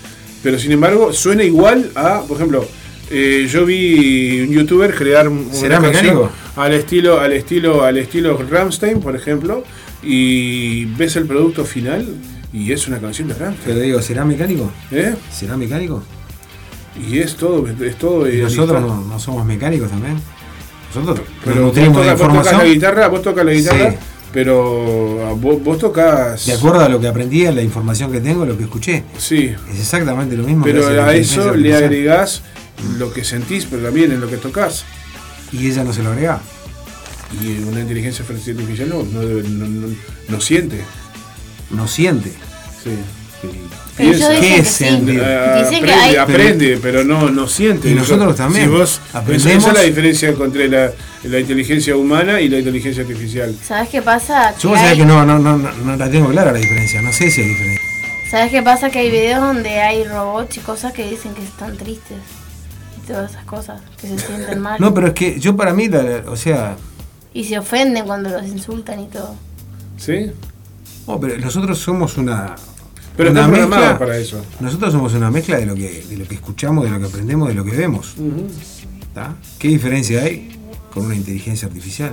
pero 0.43 0.59
sin 0.59 0.73
embargo 0.73 1.11
suena 1.11 1.43
igual 1.43 1.89
a, 1.95 2.21
por 2.27 2.37
ejemplo, 2.37 2.67
eh, 3.11 3.47
yo 3.49 3.65
vi 3.65 4.41
un 4.41 4.49
youtuber 4.53 4.93
crear 4.93 5.27
una 5.27 5.53
¿Será 5.53 5.79
mecánico? 5.79 6.29
al 6.55 6.73
estilo, 6.73 7.19
al 7.19 7.33
estilo, 7.33 7.83
al 7.83 7.97
estilo 7.97 8.37
Ramstein, 8.49 8.99
por 8.99 9.15
ejemplo, 9.15 9.63
y 10.03 10.85
ves 10.85 11.15
el 11.15 11.25
producto 11.25 11.65
final 11.65 12.07
y 12.53 12.71
es 12.71 12.87
una 12.87 12.99
canción 12.99 13.27
de 13.27 13.33
Ramstein. 13.35 13.65
Pero 13.65 13.79
digo, 13.79 14.01
¿será 14.01 14.25
mecánico? 14.25 14.71
¿Eh? 14.91 15.13
¿Será 15.31 15.57
mecánico? 15.57 16.03
Y 17.09 17.19
es 17.19 17.35
todo, 17.35 17.65
es 17.67 17.97
todo. 17.97 18.29
¿Y 18.29 18.41
nosotros 18.41 18.81
no, 18.81 19.01
no 19.03 19.19
somos 19.19 19.45
mecánicos 19.45 19.89
también? 19.89 20.15
Nosotros 20.95 21.27
Pero 21.43 21.55
nos 21.57 21.65
nutrimos 21.65 21.97
de 22.05 22.11
tocas, 22.11 22.19
vos 22.19 22.27
tocas 22.27 22.45
la 22.45 22.51
información 22.51 22.73
guitarra, 22.73 23.07
vos 23.09 23.21
tocas 23.21 23.45
la 23.45 23.51
guitarra, 23.51 23.91
Sí. 23.91 23.97
pero 24.31 25.27
ah, 25.27 25.33
vos, 25.35 25.61
vos 25.61 25.77
tocas. 25.77 26.45
de 26.45 26.53
acuerdo 26.53 26.79
a 26.79 26.87
lo 26.89 27.01
que 27.01 27.07
aprendí, 27.09 27.45
a 27.45 27.51
la 27.51 27.61
información 27.61 28.11
que 28.13 28.21
tengo, 28.21 28.45
lo 28.45 28.57
que 28.57 28.63
escuché. 28.63 29.03
Sí. 29.17 29.53
Es 29.73 29.79
exactamente 29.79 30.37
lo 30.37 30.43
mismo. 30.43 30.63
Pero 30.63 30.87
a 30.87 31.13
eso 31.13 31.53
le 31.53 31.75
agregás 31.75 32.43
lo 32.97 33.11
que 33.13 33.23
sentís, 33.23 33.65
pero 33.65 33.83
también 33.83 34.11
en 34.11 34.21
lo 34.21 34.27
que 34.29 34.37
tocas. 34.37 34.85
Y 35.51 35.67
ella 35.69 35.83
no 35.83 35.93
se 35.93 36.03
lo 36.03 36.11
agrega. 36.11 36.41
Y 37.41 37.63
una 37.63 37.79
inteligencia 37.81 38.23
artificial 38.27 38.89
no, 38.89 39.03
no, 39.03 39.21
debe- 39.21 39.47
no- 39.47 39.67
no- 39.67 39.95
no 40.29 40.41
siente. 40.41 40.81
No 41.71 41.87
siente. 41.87 42.29
Sí. 42.83 42.91
Pero 43.97 44.11
dicen 44.11 44.41
¿Qué 44.41 44.55
es 44.57 44.67
sí. 44.67 44.83
que 44.83 44.89
aprende, 44.91 45.93
hay- 45.93 46.15
aprende, 46.17 46.79
pero 46.81 47.03
no, 47.03 47.29
no 47.29 47.47
siente. 47.47 47.89
Y 47.89 47.93
nosotros 47.95 48.27
Eso- 48.33 48.35
también. 48.35 48.65
Si 48.65 48.69
vos, 48.71 49.01
Aprendemos- 49.13 49.57
Esa 49.63 49.67
es 49.69 49.73
la 49.77 49.81
diferencia 49.81 50.29
entre 50.29 50.67
la, 50.67 50.91
la 51.23 51.39
inteligencia 51.39 51.95
humana 51.95 52.41
y 52.41 52.49
la 52.49 52.59
inteligencia 52.59 53.03
artificial. 53.03 53.55
¿Sabes 53.65 53.89
qué 53.89 54.01
pasa? 54.01 54.53
Yo 54.59 54.69
vos 54.69 54.77
Que 54.77 54.83
sabés 54.85 54.91
hay- 54.91 54.97
que 54.99 55.05
no, 55.05 55.25
no, 55.25 55.39
no, 55.39 55.57
no, 55.57 55.71
no 55.71 55.95
la 55.95 56.09
tengo 56.11 56.29
clara 56.29 56.51
la 56.51 56.57
diferencia. 56.59 57.01
No 57.01 57.11
sé 57.13 57.31
si 57.31 57.41
hay 57.41 57.47
diferencia. 57.47 57.81
¿Sabes 58.31 58.51
qué 58.51 58.61
pasa? 58.61 58.89
Que 58.89 58.99
hay 58.99 59.11
videos 59.11 59.39
donde 59.41 59.79
hay 59.81 60.03
robots 60.03 60.57
y 60.57 60.59
cosas 60.59 60.91
que 60.93 61.09
dicen 61.09 61.33
que 61.33 61.43
están 61.43 61.77
tristes. 61.77 62.17
Todas 63.07 63.31
esas 63.31 63.45
cosas, 63.45 63.81
que 64.01 64.07
se 64.07 64.17
sienten 64.19 64.59
mal. 64.59 64.79
No, 64.79 64.93
pero 64.93 65.07
es 65.07 65.13
que 65.13 65.39
yo 65.39 65.55
para 65.55 65.73
mí, 65.73 65.87
la- 65.87 66.23
o 66.27 66.35
sea, 66.35 66.75
Y 67.33 67.43
se 67.43 67.57
ofenden 67.59 68.05
cuando 68.05 68.29
los 68.29 68.45
insultan 68.47 68.99
y 69.01 69.07
todo. 69.07 69.35
¿Sí? 69.97 70.31
no, 71.07 71.19
pero 71.19 71.37
nosotros 71.37 71.77
somos 71.77 72.17
una. 72.17 72.55
Pero 73.15 73.31
una 73.31 73.47
programados 73.47 73.97
para 73.99 74.17
eso. 74.17 74.43
Nosotros 74.59 74.91
somos 74.91 75.13
una 75.13 75.29
mezcla 75.31 75.57
de 75.57 75.65
lo 75.65 75.75
que 75.75 76.03
de 76.09 76.17
lo 76.17 76.27
que 76.27 76.35
escuchamos, 76.35 76.83
de 76.83 76.89
lo 76.89 76.99
que 76.99 77.05
aprendemos, 77.05 77.47
de 77.47 77.53
lo 77.53 77.63
que 77.63 77.71
vemos. 77.71 78.15
¿Qué 79.59 79.67
diferencia 79.69 80.21
hay 80.23 80.57
con 80.93 81.05
una 81.05 81.15
inteligencia 81.15 81.67
artificial? 81.67 82.11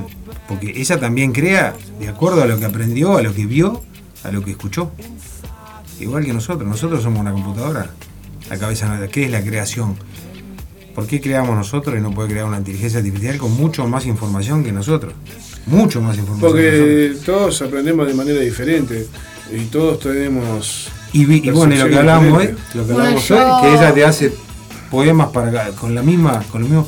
Porque 0.48 0.73
ella 0.77 1.01
también 1.01 1.32
crea 1.32 1.74
de 1.98 2.09
acuerdo 2.09 2.43
a 2.43 2.47
lo 2.47 2.59
que 2.59 2.66
aprendió, 2.66 3.16
a 3.16 3.23
lo 3.23 3.35
que 3.35 3.47
vio, 3.47 3.82
a 4.24 4.31
lo 4.31 4.44
que 4.44 4.52
escuchó. 4.52 4.93
Igual 5.98 6.24
que 6.24 6.32
nosotros, 6.32 6.69
nosotros 6.69 7.02
somos 7.02 7.20
una 7.20 7.32
computadora. 7.32 7.90
La 8.51 8.59
cabeza, 8.59 8.98
¿qué 9.10 9.24
es 9.24 9.31
la 9.31 9.43
creación? 9.43 9.97
¿Por 10.94 11.06
qué 11.06 11.20
creamos 11.20 11.56
nosotros 11.56 11.97
y 11.97 12.01
no 12.01 12.12
puede 12.12 12.28
crear 12.31 12.44
una 12.47 12.59
inteligencia 12.59 12.98
artificial 12.98 13.39
con 13.39 13.52
mucho 13.56 13.86
más 13.86 14.05
información 14.06 14.62
que 14.62 14.73
nosotros? 14.73 15.14
Mucho 15.66 16.01
más 16.02 16.16
información. 16.19 16.51
Porque 16.51 17.14
todos 17.24 17.62
aprendemos 17.62 18.06
de 18.06 18.14
manera 18.14 18.40
diferente 18.40 19.06
y 19.55 19.64
todos 19.66 20.01
tenemos. 20.01 20.89
Y, 21.12 21.24
vi- 21.24 21.43
y 21.44 21.51
bueno, 21.51 21.74
y 21.74 21.78
lo 21.78 21.89
que 21.89 21.97
hablamos 21.97 22.39
hoy, 22.39 22.51
lo 22.74 22.86
que 22.86 22.93
hablamos 22.93 23.31
hoy, 23.31 23.39
que 23.62 23.69
ella 23.74 23.94
te 23.94 24.05
hace 24.05 24.32
poemas 24.90 25.28
para 25.28 25.69
con 25.70 25.94
la 25.94 26.02
misma, 26.02 26.43
con 26.51 26.60
los 26.62 26.70
mismos 26.70 26.86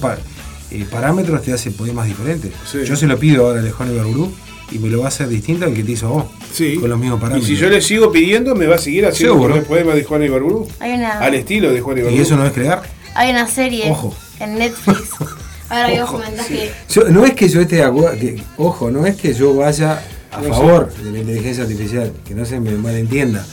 eh, 0.70 0.84
parámetros 0.90 1.42
te 1.42 1.52
hace 1.52 1.70
poemas 1.70 2.06
diferentes. 2.06 2.52
Sí. 2.70 2.78
Yo 2.84 2.96
se 2.96 3.06
lo 3.06 3.18
pido 3.18 3.46
ahora 3.46 3.60
a 3.66 3.70
Juan 3.70 3.92
Ibarburú 3.92 4.32
y 4.72 4.78
me 4.78 4.88
lo 4.88 5.00
va 5.00 5.04
a 5.06 5.08
hacer 5.08 5.28
distinto 5.28 5.64
al 5.66 5.72
que 5.74 5.84
te 5.84 5.92
hizo 5.92 6.08
vos. 6.08 6.24
Sí. 6.52 6.76
Con 6.76 6.90
los 6.90 6.98
mismos 6.98 7.18
Y 7.18 7.22
parámetros. 7.22 7.48
si 7.48 7.56
yo 7.56 7.68
le 7.70 7.80
sigo 7.80 8.10
pidiendo, 8.12 8.54
me 8.54 8.66
va 8.66 8.74
a 8.76 8.78
seguir 8.78 9.06
haciendo 9.06 9.34
Seguro. 9.34 9.56
el 9.56 9.62
poema 9.62 9.94
de 9.94 10.04
Juan 10.04 10.22
Ibarburu. 10.24 10.66
Hay 10.80 10.92
una, 10.94 11.18
Al 11.20 11.34
estilo 11.34 11.72
de 11.72 11.80
Juan 11.80 11.98
Ibarburu. 11.98 12.18
¿Y 12.18 12.22
eso 12.22 12.36
no 12.36 12.44
es 12.46 12.52
crear? 12.52 12.82
Hay 13.14 13.30
una 13.30 13.46
serie 13.48 13.90
Ojo. 13.90 14.14
en 14.40 14.58
Netflix. 14.58 15.10
Ahora 15.70 15.88
que 15.88 16.00
vos 16.02 16.10
comentás 16.10 16.46
que 16.46 16.72
Yo- 16.90 17.08
no 17.08 17.24
es 17.24 17.32
que 17.34 17.48
yo 17.48 17.60
esté 17.60 17.76
de 17.76 17.84
acuerdo, 17.84 18.18
que, 18.18 18.42
ojo, 18.58 18.90
no 18.90 19.06
es 19.06 19.16
que 19.16 19.32
yo 19.32 19.54
vaya 19.54 20.02
a 20.30 20.40
No 20.42 20.48
favor 20.50 20.92
de 20.92 21.10
la 21.10 21.18
inteligencia 21.20 21.62
artificial, 21.64 22.12
que 22.24 22.34
no 22.34 22.44
se 22.44 22.60
me 22.60 22.72
malentienda, 22.72 23.44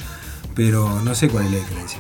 pero 0.54 1.00
no 1.02 1.16
sé 1.16 1.30
cuál 1.30 1.46
es 1.46 1.52
la 1.52 1.58
diferencia. 1.60 2.00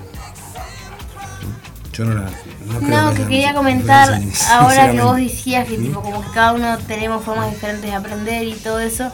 Yo 1.93 2.05
no 2.05 2.15
la. 2.15 2.21
No, 2.65 2.79
creo 2.79 3.01
No, 3.01 3.13
que 3.13 3.23
quería 3.23 3.53
comentar, 3.53 4.07
diferencia, 4.09 4.59
ahora 4.59 4.91
que 4.91 5.01
vos 5.01 5.15
decías 5.17 5.67
que 5.67 5.77
tipo 5.77 6.01
como 6.01 6.21
que 6.21 6.31
cada 6.31 6.53
uno 6.53 6.77
tenemos 6.87 7.23
formas 7.23 7.49
diferentes 7.51 7.89
de 7.89 7.95
aprender 7.95 8.43
y 8.43 8.53
todo 8.53 8.79
eso, 8.79 9.11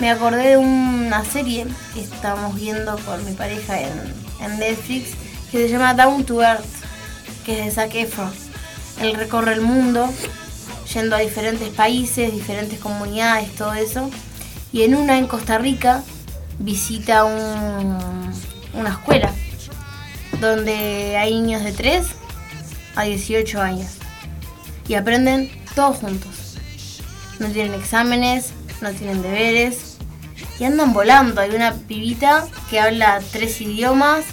me 0.00 0.10
acordé 0.10 0.48
de 0.50 0.56
una 0.56 1.24
serie 1.24 1.66
que 1.94 2.00
estábamos 2.02 2.54
viendo 2.56 2.96
con 3.04 3.24
mi 3.24 3.32
pareja 3.32 3.80
en, 3.80 3.90
en 4.40 4.58
Netflix 4.58 5.10
que 5.50 5.58
se 5.58 5.68
llama 5.68 5.94
Down 5.94 6.24
to 6.24 6.42
Earth, 6.42 6.64
que 7.44 7.58
es 7.60 7.64
de 7.66 7.70
Zac 7.72 7.94
Efron. 7.94 8.32
Él 9.00 9.14
recorre 9.14 9.54
el 9.54 9.60
mundo 9.62 10.08
yendo 10.92 11.16
a 11.16 11.20
diferentes 11.20 11.68
países, 11.70 12.32
diferentes 12.32 12.78
comunidades, 12.78 13.54
todo 13.54 13.72
eso. 13.74 14.10
Y 14.72 14.82
en 14.82 14.94
una, 14.94 15.18
en 15.18 15.26
Costa 15.26 15.58
Rica, 15.58 16.02
visita 16.58 17.24
un- 17.24 18.32
una 18.74 18.90
escuela 18.90 19.32
donde 20.40 21.16
hay 21.16 21.34
niños 21.40 21.64
de 21.64 21.72
3 21.72 22.06
a 22.96 23.02
18 23.04 23.60
años 23.60 23.92
y 24.88 24.94
aprenden 24.94 25.50
todos 25.74 25.98
juntos. 25.98 26.56
No 27.38 27.48
tienen 27.48 27.74
exámenes, 27.74 28.50
no 28.80 28.90
tienen 28.92 29.22
deberes 29.22 29.96
y 30.58 30.64
andan 30.64 30.92
volando. 30.92 31.40
Hay 31.40 31.50
una 31.50 31.72
pibita 31.74 32.46
que 32.68 32.80
habla 32.80 33.20
tres 33.32 33.60
idiomas, 33.60 34.24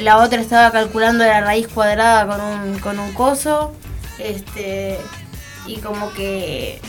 la 0.00 0.18
otra 0.18 0.40
estaba 0.40 0.70
calculando 0.72 1.24
la 1.24 1.40
raíz 1.40 1.68
cuadrada 1.68 2.26
con 2.26 2.40
un, 2.40 2.78
con 2.78 2.98
un 2.98 3.12
coso, 3.12 3.72
este, 4.18 4.98
y 5.66 5.76
como 5.78 6.12
que 6.12 6.80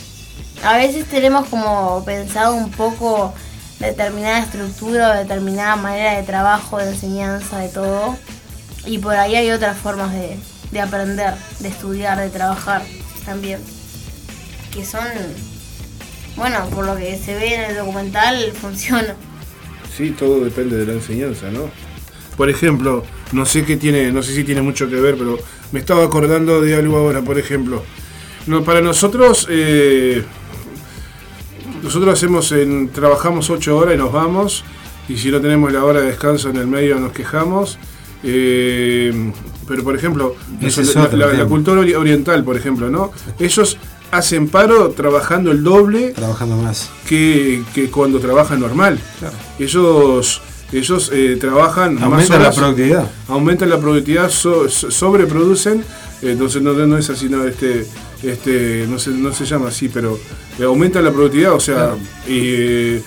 a 0.63 0.77
veces 0.77 1.05
tenemos 1.05 1.47
como 1.47 2.03
pensado 2.05 2.55
un 2.55 2.71
poco 2.71 3.33
determinada 3.79 4.39
estructura 4.39 5.11
o 5.11 5.13
determinada 5.15 5.75
manera 5.75 6.17
de 6.17 6.23
trabajo, 6.23 6.77
de 6.77 6.89
enseñanza, 6.89 7.59
de 7.59 7.69
todo. 7.69 8.17
Y 8.85 8.99
por 8.99 9.15
ahí 9.15 9.35
hay 9.35 9.51
otras 9.51 9.77
formas 9.77 10.13
de, 10.13 10.37
de 10.71 10.81
aprender, 10.81 11.33
de 11.59 11.67
estudiar, 11.67 12.19
de 12.19 12.29
trabajar 12.29 12.83
también. 13.25 13.59
Que 14.73 14.85
son, 14.85 15.07
bueno, 16.35 16.65
por 16.69 16.85
lo 16.85 16.95
que 16.95 17.17
se 17.17 17.35
ve 17.35 17.55
en 17.55 17.61
el 17.71 17.75
documental, 17.75 18.51
funciona. 18.61 19.15
Sí, 19.95 20.11
todo 20.11 20.43
depende 20.43 20.77
de 20.77 20.85
la 20.85 20.93
enseñanza, 20.93 21.49
¿no? 21.51 21.69
Por 22.37 22.49
ejemplo, 22.49 23.03
no 23.31 23.45
sé 23.45 23.63
qué 23.63 23.77
tiene, 23.77 24.11
no 24.11 24.21
sé 24.23 24.33
si 24.35 24.43
tiene 24.43 24.61
mucho 24.61 24.89
que 24.89 24.95
ver, 24.95 25.15
pero 25.17 25.37
me 25.71 25.79
estaba 25.79 26.03
acordando 26.03 26.61
de 26.61 26.75
algo 26.75 26.97
ahora, 26.97 27.21
por 27.21 27.37
ejemplo. 27.39 27.83
No, 28.47 28.63
para 28.63 28.81
nosotros, 28.81 29.47
eh, 29.49 30.23
nosotros 31.83 32.13
hacemos 32.13 32.51
en, 32.51 32.89
trabajamos 32.89 33.49
ocho 33.49 33.77
horas 33.77 33.95
y 33.95 33.97
nos 33.97 34.11
vamos, 34.11 34.63
y 35.07 35.17
si 35.17 35.29
no 35.29 35.39
tenemos 35.39 35.71
la 35.71 35.83
hora 35.83 36.01
de 36.01 36.07
descanso 36.07 36.49
en 36.49 36.57
el 36.57 36.67
medio 36.67 36.99
nos 36.99 37.11
quejamos. 37.11 37.77
eh, 38.23 39.31
pero 39.67 39.83
por 39.83 39.95
ejemplo, 39.95 40.35
la- 41.17 41.27
cultura 41.47 41.81
ori- 41.81 41.95
oriental, 41.95 42.43
por 42.43 42.55
ejemplo, 42.57 42.89
¿no? 42.89 43.11
Ellos 43.39 43.77
hacen 44.11 44.47
paro 44.47 44.89
trabajando 44.91 45.51
el 45.51 45.63
doble 45.63 46.11
Trabajando 46.11 46.55
más. 46.57 46.89
que, 47.07 47.63
que 47.73 47.89
cuando 47.91 48.19
trabajan 48.19 48.59
normal. 48.59 48.99
Ellos, 49.59 50.41
ellos 50.79 51.11
eh, 51.13 51.37
trabajan 51.39 51.95
más 51.95 52.03
Aumenta 52.03 52.33
la 52.33 52.39
horas, 52.45 52.55
productividad. 52.55 53.11
aumentan 53.27 53.69
la 53.69 53.79
productividad, 53.79 54.29
so- 54.29 54.67
so- 54.69 54.91
sobreproducen, 54.91 55.79
eh, 56.21 56.31
entonces 56.31 56.61
no, 56.61 56.73
no 56.73 56.97
es 56.97 57.09
así, 57.09 57.29
no, 57.29 57.43
este, 57.45 57.85
este, 58.23 58.85
no, 58.89 58.97
se, 58.99 59.11
no 59.11 59.33
se 59.33 59.45
llama 59.45 59.67
así, 59.69 59.89
pero 59.89 60.17
eh, 60.59 60.63
aumenta 60.63 61.01
la 61.01 61.11
productividad, 61.11 61.53
o 61.53 61.59
sea, 61.59 61.95
eh, 62.27 63.01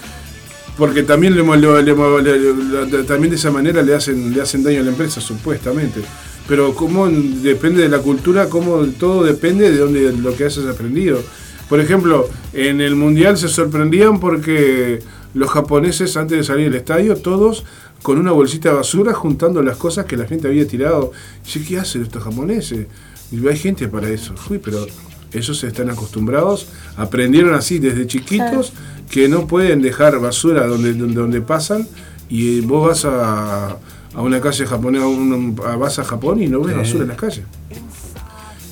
porque 0.76 1.02
también, 1.02 1.34
le, 1.36 1.42
le- 1.42 2.86
le- 2.86 3.02
también 3.04 3.30
de 3.30 3.36
esa 3.36 3.50
manera 3.50 3.82
le 3.82 3.94
hacen, 3.94 4.32
le 4.32 4.40
hacen 4.40 4.62
daño 4.62 4.80
a 4.80 4.84
la 4.84 4.90
empresa, 4.90 5.20
supuestamente. 5.20 6.00
Pero 6.46 6.72
como 6.74 7.08
depende 7.08 7.82
de 7.82 7.88
la 7.88 7.98
cultura, 7.98 8.48
como 8.48 8.86
todo 8.98 9.24
depende 9.24 9.70
de 9.70 9.78
donde 9.78 10.12
lo 10.12 10.34
que 10.36 10.44
hayas 10.44 10.64
aprendido. 10.66 11.20
Por 11.68 11.80
ejemplo, 11.80 12.28
en 12.54 12.80
el 12.80 12.94
Mundial 12.94 13.36
se 13.36 13.48
sorprendían 13.48 14.18
porque 14.20 15.00
los 15.34 15.50
japoneses 15.50 16.16
antes 16.16 16.38
de 16.38 16.44
salir 16.44 16.64
del 16.70 16.76
estadio, 16.80 17.16
todos 17.16 17.64
con 18.02 18.18
una 18.18 18.32
bolsita 18.32 18.70
de 18.70 18.76
basura 18.76 19.12
juntando 19.12 19.62
las 19.62 19.76
cosas 19.76 20.06
que 20.06 20.16
la 20.16 20.26
gente 20.26 20.48
había 20.48 20.66
tirado. 20.66 21.12
Yo, 21.46 21.60
¿qué 21.66 21.78
hacen 21.78 22.02
estos 22.02 22.22
japoneses? 22.22 22.86
Y 23.30 23.46
hay 23.46 23.56
gente 23.58 23.88
para 23.88 24.08
eso. 24.08 24.34
Uy, 24.48 24.58
pero 24.58 24.86
ellos 25.32 25.62
están 25.64 25.90
acostumbrados, 25.90 26.68
aprendieron 26.96 27.54
así 27.54 27.78
desde 27.78 28.06
chiquitos 28.06 28.72
que 29.10 29.28
no 29.28 29.46
pueden 29.46 29.82
dejar 29.82 30.18
basura 30.20 30.66
donde, 30.66 30.94
donde, 30.94 31.14
donde 31.14 31.40
pasan 31.42 31.86
y 32.30 32.60
vos 32.60 32.88
vas 32.88 33.04
a, 33.04 33.70
a 34.14 34.22
una 34.22 34.40
calle 34.40 34.64
japonesa, 34.66 35.04
a 35.04 35.08
un- 35.08 35.60
a- 35.66 35.76
vas 35.76 35.98
a 35.98 36.04
Japón 36.04 36.42
y 36.42 36.46
no 36.46 36.60
ves 36.62 36.76
basura 36.76 37.02
en 37.02 37.08
las 37.08 37.16
calles. 37.18 37.44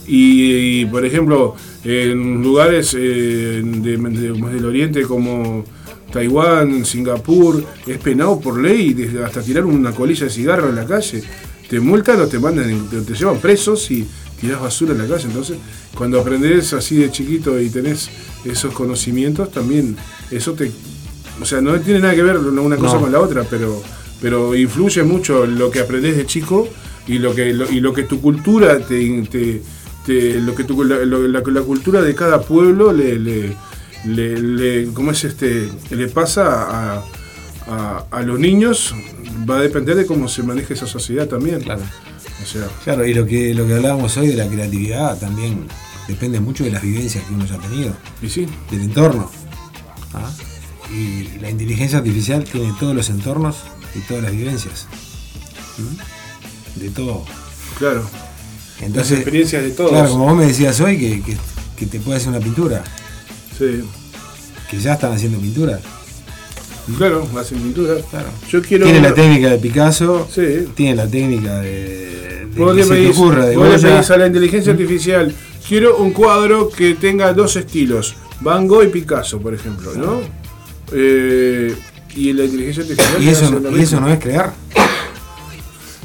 Y, 0.07 0.83
y, 0.83 0.87
por 0.87 1.05
ejemplo, 1.05 1.57
en 1.85 2.43
lugares 2.43 2.95
eh, 2.97 3.61
de- 3.65 3.97
del 3.97 4.65
oriente 4.65 5.03
como 5.03 5.65
Taiwán, 6.13 6.85
Singapur, 6.85 7.65
es 7.87 7.99
penado 7.99 8.41
por 8.41 8.61
ley 8.61 8.95
desde 8.95 9.25
hasta 9.25 9.43
tirar 9.43 9.65
una 9.65 9.93
colilla 9.93 10.25
de 10.25 10.31
cigarro 10.31 10.69
en 10.69 10.77
la 10.77 10.87
calle. 10.87 11.23
Te 11.69 11.81
multan 11.81 12.21
o 12.21 12.27
te 12.27 12.39
mandan, 12.39 12.89
te, 12.89 13.01
te 13.01 13.15
llevan 13.15 13.39
presos 13.39 13.91
y 13.91 14.07
tirás 14.41 14.61
basura 14.61 14.93
en 14.93 14.99
la 14.99 15.07
calle. 15.09 15.25
Entonces, 15.27 15.57
cuando 15.97 16.21
aprendes 16.21 16.73
así 16.73 16.97
de 16.97 17.11
chiquito 17.11 17.61
y 17.61 17.69
tenés 17.71 18.09
esos 18.45 18.73
conocimientos, 18.73 19.51
también 19.51 19.97
eso 20.31 20.53
te... 20.53 20.71
O 21.41 21.45
sea, 21.45 21.61
no 21.61 21.79
tiene 21.81 22.01
nada 22.01 22.15
que 22.15 22.23
ver 22.23 22.39
una 22.39 22.77
cosa 22.77 22.95
No. 22.95 23.01
con 23.03 23.13
la 23.13 23.21
otra, 23.21 23.45
pero, 23.45 23.83
pero 24.23 24.55
influye 24.55 25.03
mucho 25.03 25.45
lo 25.47 25.71
que 25.71 25.81
aprendés 25.81 26.17
de 26.17 26.25
chico 26.25 26.67
y 27.07 27.19
lo 27.19 27.35
que, 27.35 27.53
lo- 27.53 27.71
y 27.71 27.81
lo 27.81 27.93
que 27.93 28.05
tu 28.05 28.21
cultura 28.23 28.79
te, 28.81 29.23
te- 29.31 29.61
te- 30.07 30.41
lo 30.41 30.55
que 30.55 30.65
tu, 30.65 30.83
la, 30.83 31.05
lo- 31.05 31.29
la- 31.29 31.43
la 31.45 31.61
cultura 31.63 32.01
de 32.01 32.15
cada 32.15 32.41
pueblo 32.41 32.91
le, 32.93 33.19
le, 33.19 33.57
le- 34.07 34.41
le- 34.41 34.93
¿cómo 34.93 35.11
es 35.11 35.25
este? 35.25 35.69
le 35.91 36.09
pasa 36.09 36.45
a, 36.97 37.05
a- 37.69 38.05
a 38.11 38.23
los 38.23 38.39
niños 38.39 38.95
va 39.49 39.59
a 39.59 39.61
depender 39.63 39.97
de 39.97 40.07
cómo 40.07 40.29
se 40.29 40.43
maneja 40.43 40.75
esa 40.75 40.87
sociedad 40.87 41.27
también. 41.27 41.61
Claro. 41.61 41.83
O 42.43 42.47
sea, 42.47 42.69
Claro, 42.85 43.07
y 43.07 43.15
lo 43.15 43.27
que, 43.27 43.55
lo 43.55 43.67
que 43.67 43.75
hablábamos 43.75 44.17
hoy 44.17 44.29
de 44.29 44.37
la 44.37 44.47
creatividad 44.47 45.19
también 45.19 45.67
depende 46.07 46.39
mucho 46.41 46.65
de 46.65 46.71
las 46.71 46.83
vivencias 46.83 47.25
que 47.25 47.35
uno 47.35 47.45
ya 47.47 47.55
ha 47.57 47.59
tenido, 47.59 47.97
y 48.23 48.29
sí, 48.29 48.47
del 48.71 48.83
entorno. 48.83 49.31
¿ah? 50.15 50.31
Y 50.93 51.39
la 51.41 51.51
inteligencia 51.51 51.99
artificial 51.99 52.45
tiene 52.45 52.73
todos 52.79 52.95
los 52.95 53.09
entornos 53.11 53.57
y 53.95 54.01
todas 54.01 54.23
las 54.23 54.33
vivencias. 54.33 54.87
¿Mm? 55.79 56.81
De 56.81 56.91
todo. 56.91 57.25
claro. 57.79 58.03
Las 58.79 58.83
Entonces, 58.87 59.13
experiencias 59.19 59.63
de 59.63 59.71
todos. 59.71 59.91
claro, 59.91 60.11
como 60.11 60.25
vos 60.27 60.37
me 60.37 60.47
decías 60.47 60.79
hoy, 60.81 60.99
que, 60.99 61.23
que, 61.23 61.37
que 61.77 61.87
te 61.87 61.99
puede 61.99 62.19
hacer 62.19 62.29
una 62.29 62.41
pintura, 62.41 62.85
Sí. 63.59 63.83
que 64.71 64.79
ya 64.79 64.95
están 64.95 65.13
haciendo 65.13 65.39
pintura. 65.39 65.79
Claro, 66.99 67.27
hacen 67.39 67.59
pintura. 67.59 67.95
Claro. 68.11 68.29
Yo 68.49 68.63
quiero. 68.63 68.85
Tiene 68.85 69.01
la 69.01 69.13
técnica 69.15 69.51
de 69.51 69.59
Picasso, 69.59 70.29
Sí. 70.33 70.69
tiene 70.75 70.95
la 70.95 71.07
técnica 71.09 71.59
de, 71.61 72.47
de 72.49 72.61
Vos 72.61 72.75
que 72.77 72.83
le 72.85 72.89
pedís, 72.89 73.17
ocurra, 73.17 73.47
de 73.47 73.57
vos 73.57 73.67
le 73.69 73.73
Goya. 73.77 73.89
pedís 73.97 74.11
a 74.11 74.17
la 74.17 74.27
inteligencia 74.29 74.73
artificial, 74.73 75.35
quiero 75.67 75.97
un 75.99 76.13
cuadro 76.13 76.69
que 76.71 76.95
tenga 76.95 77.33
dos 77.33 77.57
estilos, 77.57 78.15
Van 78.41 78.69
Gogh 78.69 78.85
y 78.85 78.89
Picasso, 78.89 79.41
por 79.41 79.53
ejemplo, 79.55 79.93
¿no? 79.97 80.21
Eh, 80.93 81.75
y 82.15 82.33
la 82.33 82.45
inteligencia 82.45 82.83
artificial... 82.85 83.23
y 83.23 83.29
eso, 83.29 83.47
y 83.47 84.01
no 84.01 84.09
es 84.13 84.19
crear. 84.21 84.53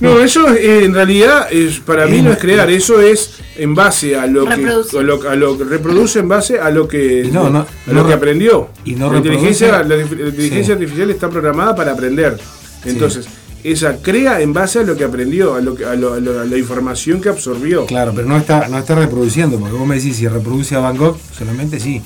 No, 0.02 0.20
eso 0.20 0.52
eh, 0.54 0.84
en 0.84 0.94
realidad 0.94 1.48
es, 1.52 1.80
para 1.80 2.08
mí 2.08 2.22
no 2.22 2.32
es 2.32 2.40
crear, 2.40 2.70
eso 2.72 3.00
es 3.00 3.36
en 3.56 3.76
base 3.76 4.16
a 4.16 4.26
lo 4.26 4.46
que 4.46 4.54
a 4.54 5.02
lo, 5.04 5.30
a 5.30 5.36
lo 5.36 5.58
que 5.58 5.64
reproduce 5.64 6.20
en 6.20 6.28
base 6.28 6.60
a 6.60 6.70
lo 6.72 6.88
que 6.88 7.30
no, 7.32 7.50
no, 7.50 7.60
a 7.60 7.68
lo 7.88 7.94
no 7.94 8.02
que 8.04 8.10
re- 8.10 8.14
aprendió. 8.16 8.70
y 8.84 8.96
no 8.96 9.12
la 9.12 9.18
inteligencia, 9.20 9.72
la, 9.84 9.84
reproduce- 9.84 10.18
la 10.18 10.30
inteligencia 10.30 10.66
Sí. 10.66 10.72
artificial 10.74 11.10
está 11.12 11.30
programada 11.30 11.76
para 11.76 11.92
aprender. 11.92 12.38
Entonces, 12.86 13.28
ella 13.64 13.98
crea 14.02 14.42
en 14.42 14.54
base 14.54 14.80
a 14.80 14.84
lo 14.84 14.98
que 14.98 15.04
aprendió, 15.04 15.54
a 15.54 15.62
lo 15.62 15.76
que 15.76 15.86
a, 15.86 15.94
lo- 15.94 16.14
a 16.16 16.20
lo- 16.20 16.40
a 16.40 16.46
la 16.46 16.58
información 16.58 17.22
que 17.22 17.30
absorbió. 17.30 17.86
Claro, 17.86 18.12
pero 18.16 18.28
no 18.28 18.38
está, 18.38 18.68
no 18.70 18.80
está 18.80 18.96
reproduciendo, 18.96 19.60
porque 19.60 19.76
vos 19.78 19.88
me 19.88 19.96
decís, 19.98 20.18
si 20.18 20.28
reproduce 20.28 20.74
a 20.76 20.80
Van 20.80 20.98
Gogh, 20.98 21.18
solamente 21.38 21.80
sí. 21.80 22.02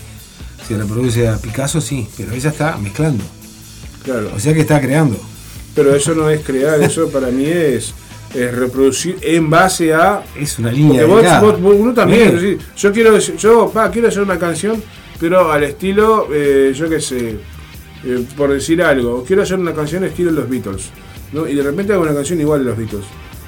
Si 0.67 0.73
reproduce 0.75 1.27
a 1.29 1.37
Picasso, 1.37 1.79
sí, 1.79 2.07
pero 2.17 2.33
ella 2.33 2.49
está 2.49 2.75
mezclando. 2.77 3.23
Claro. 4.03 4.31
O 4.35 4.39
sea 4.39 4.53
que 4.53 4.61
está 4.61 4.81
creando. 4.81 5.17
Pero 5.75 5.93
eso 5.93 6.15
no 6.15 6.29
es 6.29 6.41
crear, 6.41 6.81
eso 6.81 7.09
para 7.09 7.27
mí 7.27 7.45
es, 7.45 7.93
es 8.33 8.55
reproducir 8.55 9.17
en 9.21 9.49
base 9.49 9.93
a. 9.93 10.23
Es 10.39 10.57
una 10.57 10.71
línea 10.71 11.05
Porque 11.05 11.27
vos, 11.27 11.41
vos- 11.41 11.61
vos- 11.61 11.75
uno 11.77 11.93
también, 11.93 12.39
Sí. 12.39 12.57
yo 12.77 12.91
quiero, 12.93 13.17
yo 13.19 13.69
pa, 13.73 13.91
quiero 13.91 14.07
hacer 14.07 14.23
una 14.23 14.39
canción, 14.39 14.81
pero 15.19 15.51
al 15.51 15.63
estilo, 15.63 16.27
eh, 16.33 16.73
yo 16.75 16.89
qué 16.89 17.01
sé, 17.01 17.35
eh, 18.05 18.25
por 18.37 18.51
decir 18.53 18.81
algo, 18.81 19.23
quiero 19.25 19.43
hacer 19.43 19.59
una 19.59 19.73
canción 19.73 20.03
estilo 20.05 20.31
los 20.31 20.49
Beatles, 20.49 20.89
¿no? 21.33 21.47
Y 21.47 21.55
de 21.55 21.63
repente 21.63 21.91
hago 21.93 22.03
una 22.03 22.13
canción 22.13 22.39
igual 22.39 22.59
de 22.59 22.65
los 22.69 22.77
Beatles, 22.77 23.03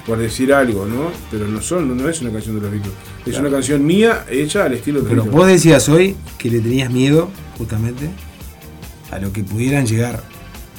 por 0.06 0.18
decir 0.18 0.52
algo, 0.52 0.84
¿no? 0.86 1.10
Pero 1.30 1.46
no 1.48 1.62
son, 1.62 1.96
no 1.96 2.08
es 2.10 2.20
una 2.20 2.30
canción 2.32 2.56
de 2.56 2.60
los 2.62 2.70
Beatles, 2.70 2.92
es 3.24 3.38
una 3.38 3.50
canción 3.50 3.84
mía 3.86 4.26
hecha 4.30 4.64
al 4.64 4.74
estilo 4.74 4.98
de 4.98 5.04
los 5.04 5.10
Pero 5.10 5.22
Beatles. 5.24 5.38
vos 5.38 5.46
decías 5.48 5.88
hoy 5.88 6.14
que 6.38 6.50
le 6.50 6.60
tenías 6.60 6.90
miedo, 6.90 7.30
justamente, 7.56 8.10
a 9.10 9.18
lo 9.18 9.32
que 9.32 9.42
pudieran 9.44 9.86
llegar 9.86 10.22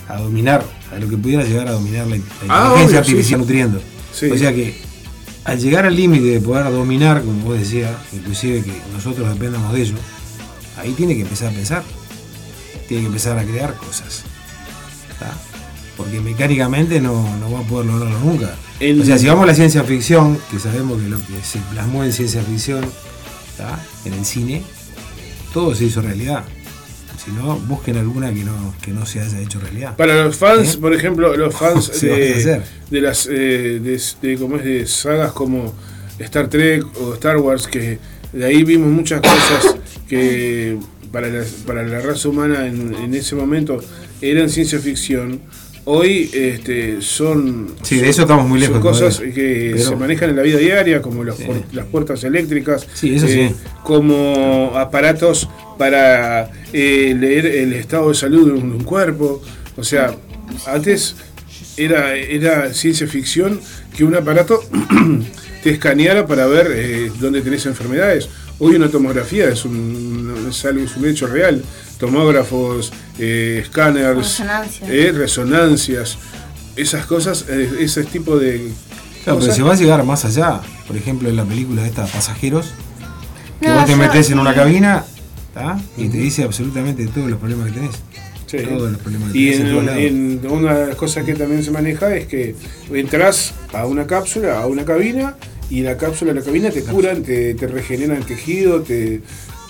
a 0.10 0.18
dominar, 0.18 0.66
a 0.94 1.00
lo 1.00 1.08
que 1.08 1.16
pudiera 1.18 1.44
llegar 1.44 1.68
a 1.68 1.72
dominar 1.72 2.06
la, 2.08 2.18
la 2.18 2.22
Ah, 2.50 2.64
inteligencia 2.66 3.00
artificial 3.00 3.40
sí. 3.40 3.42
nutriendo. 3.46 3.82
Sí. 4.14 4.26
O 4.32 4.38
sea 4.38 4.52
que 4.54 4.76
al 5.46 5.60
llegar 5.60 5.86
al 5.86 5.96
límite 5.96 6.26
de 6.26 6.42
poder 6.42 6.66
dominar, 6.72 7.22
como 7.24 7.42
vos 7.46 7.58
decías, 7.60 7.92
inclusive 8.14 8.64
que 8.64 8.74
nosotros 8.94 9.28
dependamos 9.34 9.72
de 9.74 9.82
ello, 9.84 9.96
ahí 10.78 10.92
tiene 10.92 11.16
que 11.16 11.22
empezar 11.22 11.50
a 11.50 11.52
pensar, 11.52 11.84
tiene 12.88 13.04
que 13.04 13.08
empezar 13.08 13.38
a 13.38 13.44
crear 13.44 13.76
cosas. 13.76 14.24
¿tá? 15.20 15.32
Porque 15.98 16.20
mecánicamente 16.22 17.00
no, 17.02 17.38
no 17.38 17.52
va 17.52 17.60
a 17.60 17.64
poder 17.64 17.86
lograrlo 17.88 18.20
nunca. 18.20 18.56
El- 18.80 19.02
O 19.02 19.06
sea, 19.06 19.18
si 19.18 19.28
vamos 19.28 19.44
a 19.44 19.48
la 19.48 19.54
ciencia 19.56 19.84
ficción, 19.84 20.40
que 20.50 20.58
sabemos 20.60 21.02
que 21.02 21.10
lo 21.10 21.18
que 21.18 21.42
se 21.44 21.60
plasmó 21.72 22.04
en 22.04 22.14
ciencia 22.14 22.42
ficción, 22.44 22.86
¿tá? 23.58 23.80
en 24.06 24.14
el 24.14 24.26
cine, 24.26 24.64
todo 25.54 25.76
se 25.76 25.86
hizo 25.86 26.02
realidad. 26.02 26.46
Si 27.30 27.36
no, 27.36 27.56
busquen 27.60 27.98
alguna 27.98 28.34
que 28.34 28.44
no, 28.44 28.74
que 28.82 28.92
no 28.92 29.06
se 29.06 29.20
haya 29.20 29.40
hecho 29.40 29.60
realidad. 29.60 29.96
Para 29.96 30.24
los 30.24 30.36
fans, 30.36 30.76
¿Eh? 30.76 30.78
por 30.80 30.94
ejemplo, 30.94 31.36
los 31.38 31.54
fans 31.56 32.02
de, 32.02 32.62
de 32.90 33.02
las 33.02 33.28
eh, 33.28 33.80
de, 33.82 34.02
de- 34.22 34.38
¿cómo 34.38 34.56
es? 34.58 34.64
de 34.64 34.86
sagas 34.88 35.32
como 35.34 35.74
Star 36.20 36.48
Trek 36.48 36.84
o 37.02 37.14
Star 37.14 37.38
Wars, 37.38 37.68
que 37.68 38.00
de 38.34 38.46
ahí 38.46 38.64
vimos 38.64 38.90
muchas 38.90 39.22
cosas 39.22 39.76
que 40.08 40.78
para 41.12 41.28
la, 41.28 41.44
para 41.66 41.84
la 41.84 42.00
raza 42.00 42.30
humana 42.30 42.68
en, 42.68 42.94
en 42.96 43.14
ese 43.14 43.36
momento 43.36 43.80
eran 44.22 44.50
ciencia 44.50 44.80
ficción. 44.80 45.40
Hoy 45.86 46.30
este, 46.34 47.02
son, 47.02 47.70
Sí, 47.82 47.96
de 47.96 48.02
son- 48.02 48.10
eso 48.10 48.22
estamos 48.24 48.48
muy 48.48 48.60
son 48.62 48.68
lejos 48.74 48.82
cosas 48.86 49.16
todavía. 49.16 49.34
que 49.36 49.72
Pero- 49.76 49.90
se 49.90 49.96
manejan 49.96 50.30
en 50.32 50.36
la 50.36 50.42
vida 50.44 50.58
diaria, 50.60 51.02
como 51.02 51.24
los 51.24 51.38
Sí. 51.38 51.46
las 51.74 51.86
puertas 51.88 52.24
eléctricas, 52.24 52.86
Sí, 52.94 53.16
eso 53.16 53.26
eh, 53.28 53.50
sí. 53.50 53.56
como 53.84 54.72
aparatos 54.76 55.50
para 55.78 56.52
eh, 56.74 57.16
leer 57.20 57.46
el 57.48 57.74
estado 57.74 58.10
de 58.10 58.16
salud 58.16 58.46
de 58.48 58.52
un, 58.54 58.84
cuerpo. 58.84 59.42
O 59.78 59.84
sea, 59.84 60.16
antes 60.68 61.16
era, 61.78 62.16
era 62.16 62.74
ciencia 62.74 63.08
ficción 63.08 63.60
que 63.96 64.04
un 64.04 64.14
aparato 64.16 64.62
te 65.64 65.72
escaneara 65.72 66.28
para 66.28 66.46
ver 66.46 66.72
eh, 66.76 67.12
dónde 67.20 67.42
tenés 67.42 67.66
enfermedades. 67.66 68.30
Hoy 68.60 68.76
una 68.76 68.90
tomografía 68.90 69.48
es 69.50 69.64
un, 69.66 70.48
es 70.50 70.66
algo, 70.66 70.84
es 70.84 70.96
un 70.98 71.06
hecho 71.06 71.28
real. 71.28 71.64
Tomógrafos, 71.98 72.92
escáneres, 73.20 74.16
Resonancias. 74.16 74.90
eh, 74.90 75.12
resonancias, 75.14 76.18
esas 76.76 77.06
cosas, 77.06 77.46
eh, 77.50 77.70
ese 77.82 78.04
tipo 78.04 78.38
de 78.38 78.72
Claro, 79.24 79.40
pero 79.40 79.54
se 79.54 79.62
va 79.64 79.74
a 79.74 79.76
llegar 79.76 80.04
más 80.06 80.24
allá. 80.26 80.62
Por 80.88 80.96
ejemplo, 80.96 81.30
en 81.30 81.36
la 81.36 81.44
película 81.46 81.86
esta 81.86 82.06
Pasajeros, 82.06 82.68
que 83.60 83.68
No, 83.68 83.76
vos 83.76 83.86
te 83.86 83.92
yo- 83.92 83.98
metés 83.98 84.32
en 84.32 84.40
una 84.40 84.56
cabina 84.56 85.04
¿tá? 85.54 85.80
y 85.98 86.08
te 86.08 86.18
dice 86.18 86.44
absolutamente 86.44 87.06
todos 87.08 87.30
los 87.30 87.38
problemas 87.40 87.68
que 87.68 87.74
tenés. 87.74 87.96
Sí. 88.48 88.58
Todos 88.68 88.92
los 88.94 89.02
problemas 89.02 89.32
que 89.32 89.38
Y 89.38 89.52
tenés 89.52 89.60
en, 89.60 89.66
en, 89.68 89.72
todos 89.74 89.86
lados. 89.86 90.02
en 90.02 90.48
una 90.50 90.74
de 90.80 90.88
las 90.88 90.96
cosas 90.96 91.24
que 91.26 91.36
también 91.36 91.64
se 91.64 91.70
maneja 91.72 92.16
es 92.16 92.26
que 92.28 92.56
entras 92.92 93.54
a 93.74 93.86
una 93.86 94.08
cápsula, 94.08 94.60
a 94.62 94.66
una 94.66 94.86
cabina, 94.86 95.36
y 95.70 95.82
la 95.82 95.98
cápsula, 95.98 96.34
la 96.34 96.42
cabina 96.42 96.72
te 96.72 96.82
curan, 96.82 97.22
te, 97.22 97.54
te 97.54 97.68
regeneran 97.68 98.24
tejido, 98.24 98.82
te, 98.82 99.22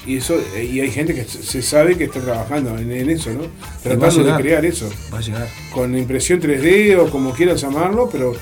y 0.06 0.18
eso 0.18 0.38
y 0.62 0.80
hay 0.80 0.92
gente 0.92 1.14
que 1.14 1.26
se 1.26 1.62
sabe 1.62 1.98
que 1.98 2.06
está 2.06 2.20
trabajando 2.22 2.78
en, 2.78 2.92
en 2.92 3.10
eso, 3.10 3.32
¿no? 3.32 3.42
Tratando 3.84 4.24
de 4.24 4.42
crear 4.42 4.66
eso, 4.66 4.90
Va 5.14 5.18
a 5.20 5.22
llegar. 5.22 5.48
con 5.74 5.98
impresión 5.98 6.40
3D 6.42 6.98
o 6.98 7.10
como 7.10 7.32
quieras 7.34 7.62
llamarlo, 7.62 8.10
pero 8.12 8.34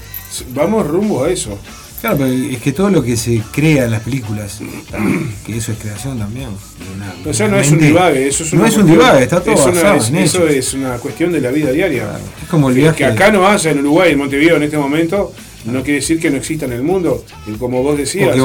vamos 0.53 0.87
rumbo 0.87 1.23
a 1.23 1.31
eso. 1.31 1.57
Claro, 1.99 2.17
pero 2.17 2.29
es 2.31 2.61
que 2.61 2.73
todo 2.73 2.91
lo 2.91 3.01
que 3.01 3.17
se 3.17 3.41
crea 3.51 3.85
en 3.85 3.91
las 3.91 4.01
películas, 4.03 4.59
¿tá? 4.91 4.99
que 5.47 5.57
eso 5.57 5.71
es 5.71 5.79
creación 5.79 6.19
también. 6.19 6.49
una- 6.95 7.29
O 7.29 7.33
sea, 7.33 7.47
no 7.47 7.53
una 7.55 7.63
es 7.63 7.71
un 7.71 7.79
divague, 7.79 8.27
eso 8.27 8.43
es 8.43 8.53
No 8.53 8.59
una 8.59 8.69
es 8.69 8.77
un 8.77 8.83
cuestión- 8.83 8.99
divague, 9.07 9.23
está 9.23 9.41
todo 9.41 9.55
es 9.55 9.65
una- 10.11 10.21
Eso 10.23 10.47
es 10.47 10.73
una 10.75 10.97
cuestión 10.99 11.31
de 11.31 11.41
la 11.41 11.49
vida 11.49 11.71
diaria. 11.71 12.03
Claro, 12.03 12.23
Es 12.43 12.47
como 12.49 12.69
el 12.69 12.75
Que- 12.75 12.81
viaje. 12.81 12.97
Que 12.97 13.05
acá 13.05 13.31
no 13.31 13.47
haya 13.47 13.71
en 13.71 13.79
Uruguay, 13.79 14.11
en 14.11 14.19
Montevideo 14.19 14.57
en 14.57 14.63
este 14.63 14.77
momento, 14.77 15.33
No 15.67 15.83
quiere 15.83 15.99
decir 15.99 16.19
que 16.19 16.29
no 16.29 16.37
exista 16.37 16.65
en 16.65 16.71
el 16.71 16.83
mundo. 16.83 17.23
Y 17.45 17.53
como 17.57 17.83
vos 17.83 17.97
decías, 17.97 18.35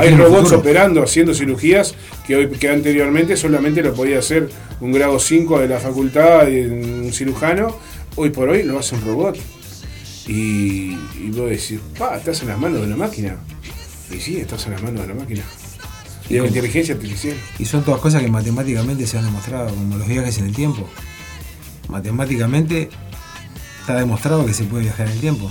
hay 0.00 0.14
robots 0.14 0.52
operando, 0.52 1.02
haciendo 1.02 1.32
cirugías 1.34 1.94
que 2.26 2.36
hoy 2.36 2.48
que 2.48 2.68
anteriormente 2.68 3.36
solamente 3.36 3.82
lo 3.82 3.94
podía 3.94 4.18
hacer 4.18 4.48
un 4.80 4.92
grado 4.92 5.18
5 5.18 5.60
de 5.60 5.68
la 5.68 5.78
facultad, 5.78 6.48
un 6.48 7.10
cirujano. 7.12 7.76
Hoy 8.16 8.30
por 8.30 8.48
hoy 8.48 8.64
lo 8.64 8.78
hace 8.78 8.96
un 8.96 9.04
robot. 9.04 9.38
Y, 10.26 10.96
y 11.20 11.30
vos 11.30 11.50
decís, 11.50 11.80
pa, 11.98 12.16
estás 12.16 12.42
en 12.42 12.48
las 12.48 12.58
manos 12.58 12.80
de 12.80 12.86
una 12.86 12.96
máquina. 12.96 13.36
Y 14.10 14.20
sí, 14.20 14.38
estás 14.38 14.66
en 14.66 14.72
las 14.72 14.82
manos 14.82 15.02
de 15.02 15.08
la 15.08 15.14
máquina. 15.14 15.42
Y 16.28 16.34
de 16.34 16.40
la 16.40 16.46
inteligencia 16.48 16.94
artificial. 16.94 17.36
Y 17.58 17.64
son 17.64 17.84
todas 17.84 18.00
cosas 18.00 18.22
que 18.22 18.28
matemáticamente 18.28 19.06
se 19.06 19.18
han 19.18 19.24
demostrado, 19.24 19.68
como 19.70 19.96
los 19.96 20.06
viajes 20.06 20.38
en 20.38 20.46
el 20.46 20.54
tiempo. 20.54 20.88
Matemáticamente 21.88 22.90
está 23.80 23.96
demostrado 23.96 24.46
que 24.46 24.54
se 24.54 24.64
puede 24.64 24.84
viajar 24.84 25.06
en 25.06 25.12
el 25.12 25.20
tiempo. 25.20 25.50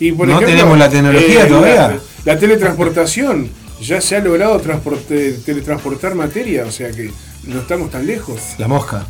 Y 0.00 0.12
por 0.12 0.26
No 0.28 0.34
ejemplo, 0.34 0.54
tenemos 0.56 0.78
la 0.78 0.88
tecnología 0.88 1.44
eh, 1.44 1.48
todavía. 1.48 1.88
La, 2.24 2.32
la 2.34 2.38
teletransportación. 2.38 3.50
Ya 3.80 4.00
se 4.00 4.16
ha 4.16 4.20
logrado 4.20 4.60
teletransportar 4.60 6.14
materia, 6.16 6.64
o 6.66 6.70
sea 6.72 6.90
que 6.90 7.12
no 7.44 7.60
estamos 7.60 7.90
tan 7.90 8.06
lejos. 8.06 8.40
La 8.58 8.66
mosca. 8.66 9.06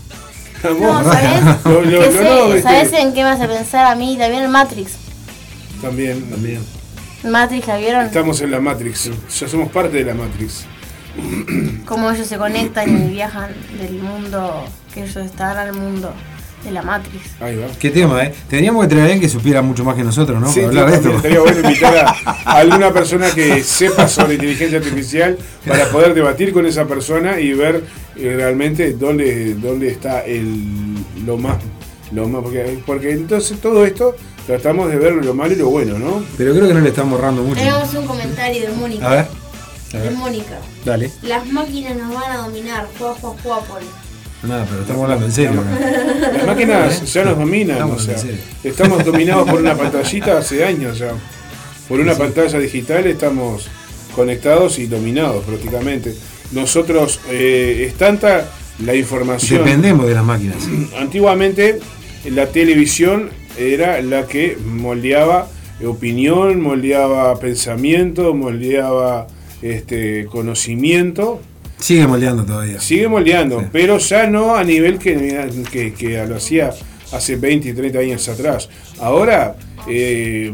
La 0.62 0.70
No. 0.70 1.02
¿sabes? 1.04 1.40
Lo- 1.64 1.80
lo- 1.82 2.00
no, 2.00 2.46
este, 2.54 2.62
¿Sabes 2.62 2.92
en 2.92 3.14
qué 3.14 3.22
me 3.22 3.30
hace 3.30 3.46
pensar 3.48 3.86
a 3.86 3.94
mí? 3.94 4.16
También 4.18 4.42
el 4.42 4.48
Matrix. 4.50 4.92
También, 5.80 6.22
también. 6.28 6.60
Matrix, 7.24 7.66
¿la 7.66 7.76
vieron? 7.78 8.06
Estamos 8.06 8.40
en 8.42 8.50
la 8.50 8.60
Matrix. 8.60 9.10
Ya 9.40 9.48
somos 9.48 9.70
parte 9.70 9.96
de 9.98 10.04
la 10.04 10.14
Matrix. 10.14 10.66
Cómo 11.86 12.10
ellos 12.10 12.26
se 12.26 12.36
conectan 12.38 12.90
y 13.06 13.10
viajan 13.10 13.50
del 13.80 13.94
mundo, 13.94 14.64
que 14.92 15.02
ellos 15.04 15.16
están 15.16 15.56
al 15.56 15.72
mundo 15.72 16.12
de 16.68 16.74
la 16.74 16.82
Matrix. 16.82 17.24
Ahí 17.40 17.56
va. 17.56 17.66
Qué 17.78 17.90
tema, 17.90 18.22
¿eh? 18.24 18.34
Tendríamos 18.48 18.82
que 18.82 18.88
traer 18.88 19.02
a 19.02 19.04
alguien 19.06 19.20
que 19.20 19.28
supiera 19.28 19.62
mucho 19.62 19.84
más 19.84 19.96
que 19.96 20.04
nosotros, 20.04 20.40
¿no? 20.40 20.52
Sí, 20.52 20.60
Para 20.60 20.68
hablar 20.68 20.86
de 20.86 20.92
también 20.92 21.16
esto. 21.16 21.28
estaría 21.28 21.40
bueno 21.40 21.68
invitar 21.68 21.96
a, 21.96 22.42
alguna 22.58 22.92
persona 22.92 23.30
que 23.30 23.62
sepa 23.62 24.08
sobre 24.08 24.34
inteligencia 24.34 24.78
artificial 24.78 25.38
para 25.66 25.86
poder 25.86 26.14
debatir 26.14 26.52
con 26.52 26.66
esa 26.66 26.86
persona 26.86 27.40
y 27.40 27.52
ver 27.52 27.84
eh, 28.16 28.34
realmente 28.36 28.92
dónde, 28.92 29.54
dónde 29.54 29.88
está 29.88 30.24
el, 30.24 30.94
lo 31.26 31.36
más. 31.36 31.56
Lo 32.12 32.26
más 32.26 32.42
porque, 32.42 32.78
porque 32.86 33.12
entonces 33.12 33.60
todo 33.60 33.84
esto 33.84 34.14
tratamos 34.46 34.88
de 34.88 34.96
ver 34.96 35.12
lo 35.12 35.34
malo 35.34 35.52
y 35.52 35.56
lo 35.56 35.68
bueno, 35.68 35.98
¿no? 35.98 36.22
Pero 36.38 36.54
creo 36.54 36.68
que 36.68 36.74
no 36.74 36.80
le 36.80 36.88
están 36.88 37.10
borrando 37.10 37.42
mucho. 37.42 37.60
Tenemos 37.60 37.92
un 37.94 38.06
comentario 38.06 38.62
de 38.62 38.72
Mónica. 38.72 39.06
A 39.06 39.14
ver. 39.14 39.26
A 39.94 39.96
De. 39.98 40.10
Mónica. 40.10 40.58
Dale. 40.84 41.10
Las 41.22 41.46
máquinas 41.46 41.96
nos 41.96 42.14
van 42.14 42.32
a 42.32 42.36
dominar. 42.38 42.86
Juá, 42.98 43.14
juá, 43.20 43.34
juá, 43.42 43.60
pone. 43.60 43.86
Nada, 44.42 44.66
pero 44.68 44.82
estamos 44.82 45.02
hablando 45.02 45.26
en 45.26 45.32
serio. 45.32 45.60
acá. 45.60 46.30
Las 46.32 46.46
máquinas 46.46 47.12
ya 47.12 47.24
nos 47.24 47.38
dominan, 47.38 47.76
Estamos 47.76 48.02
o 48.02 48.04
sea, 48.04 48.30
estamos 48.62 49.04
dominados 49.04 49.48
por 49.50 49.60
una 49.60 49.74
pantallita 49.78 50.38
hace 50.38 50.64
años 50.64 50.98
ya. 50.98 51.12
Por 51.88 52.00
una 52.00 52.14
pantalla 52.14 52.58
digital 52.58 53.06
estamos 53.06 53.68
conectados 54.14 54.78
y 54.78 54.86
dominados 54.86 55.44
prácticamente. 55.44 56.14
Nosotros, 56.52 57.20
eh, 57.30 57.86
es 57.88 57.94
tanta 57.94 58.48
la 58.84 58.94
información. 58.94 59.64
Dependemos 59.64 60.06
de 60.06 60.14
las 60.14 60.24
máquinas. 60.24 60.56
Antiguamente 60.98 61.80
la 62.30 62.46
televisión 62.46 63.30
era 63.58 64.00
la 64.02 64.26
que 64.26 64.56
moldeaba 64.56 65.48
opinión, 65.86 66.60
moldeaba 66.60 67.38
pensamiento, 67.38 68.34
moldeaba 68.34 69.26
este, 69.62 70.26
conocimiento. 70.26 71.40
Sigue 71.78 72.06
moldeando 72.06 72.44
todavía. 72.44 72.80
Sigue 72.80 73.08
moldeando, 73.08 73.68
pero 73.72 73.98
ya 73.98 74.26
no 74.26 74.56
a 74.56 74.64
nivel 74.64 74.98
que, 74.98 75.48
que, 75.70 75.92
que 75.94 76.26
lo 76.26 76.36
hacía 76.36 76.70
hace 77.12 77.36
20 77.36 77.68
y 77.68 77.72
30 77.72 77.98
años 78.00 78.28
atrás. 78.28 78.68
Ahora 79.00 79.56
eh, 79.88 80.52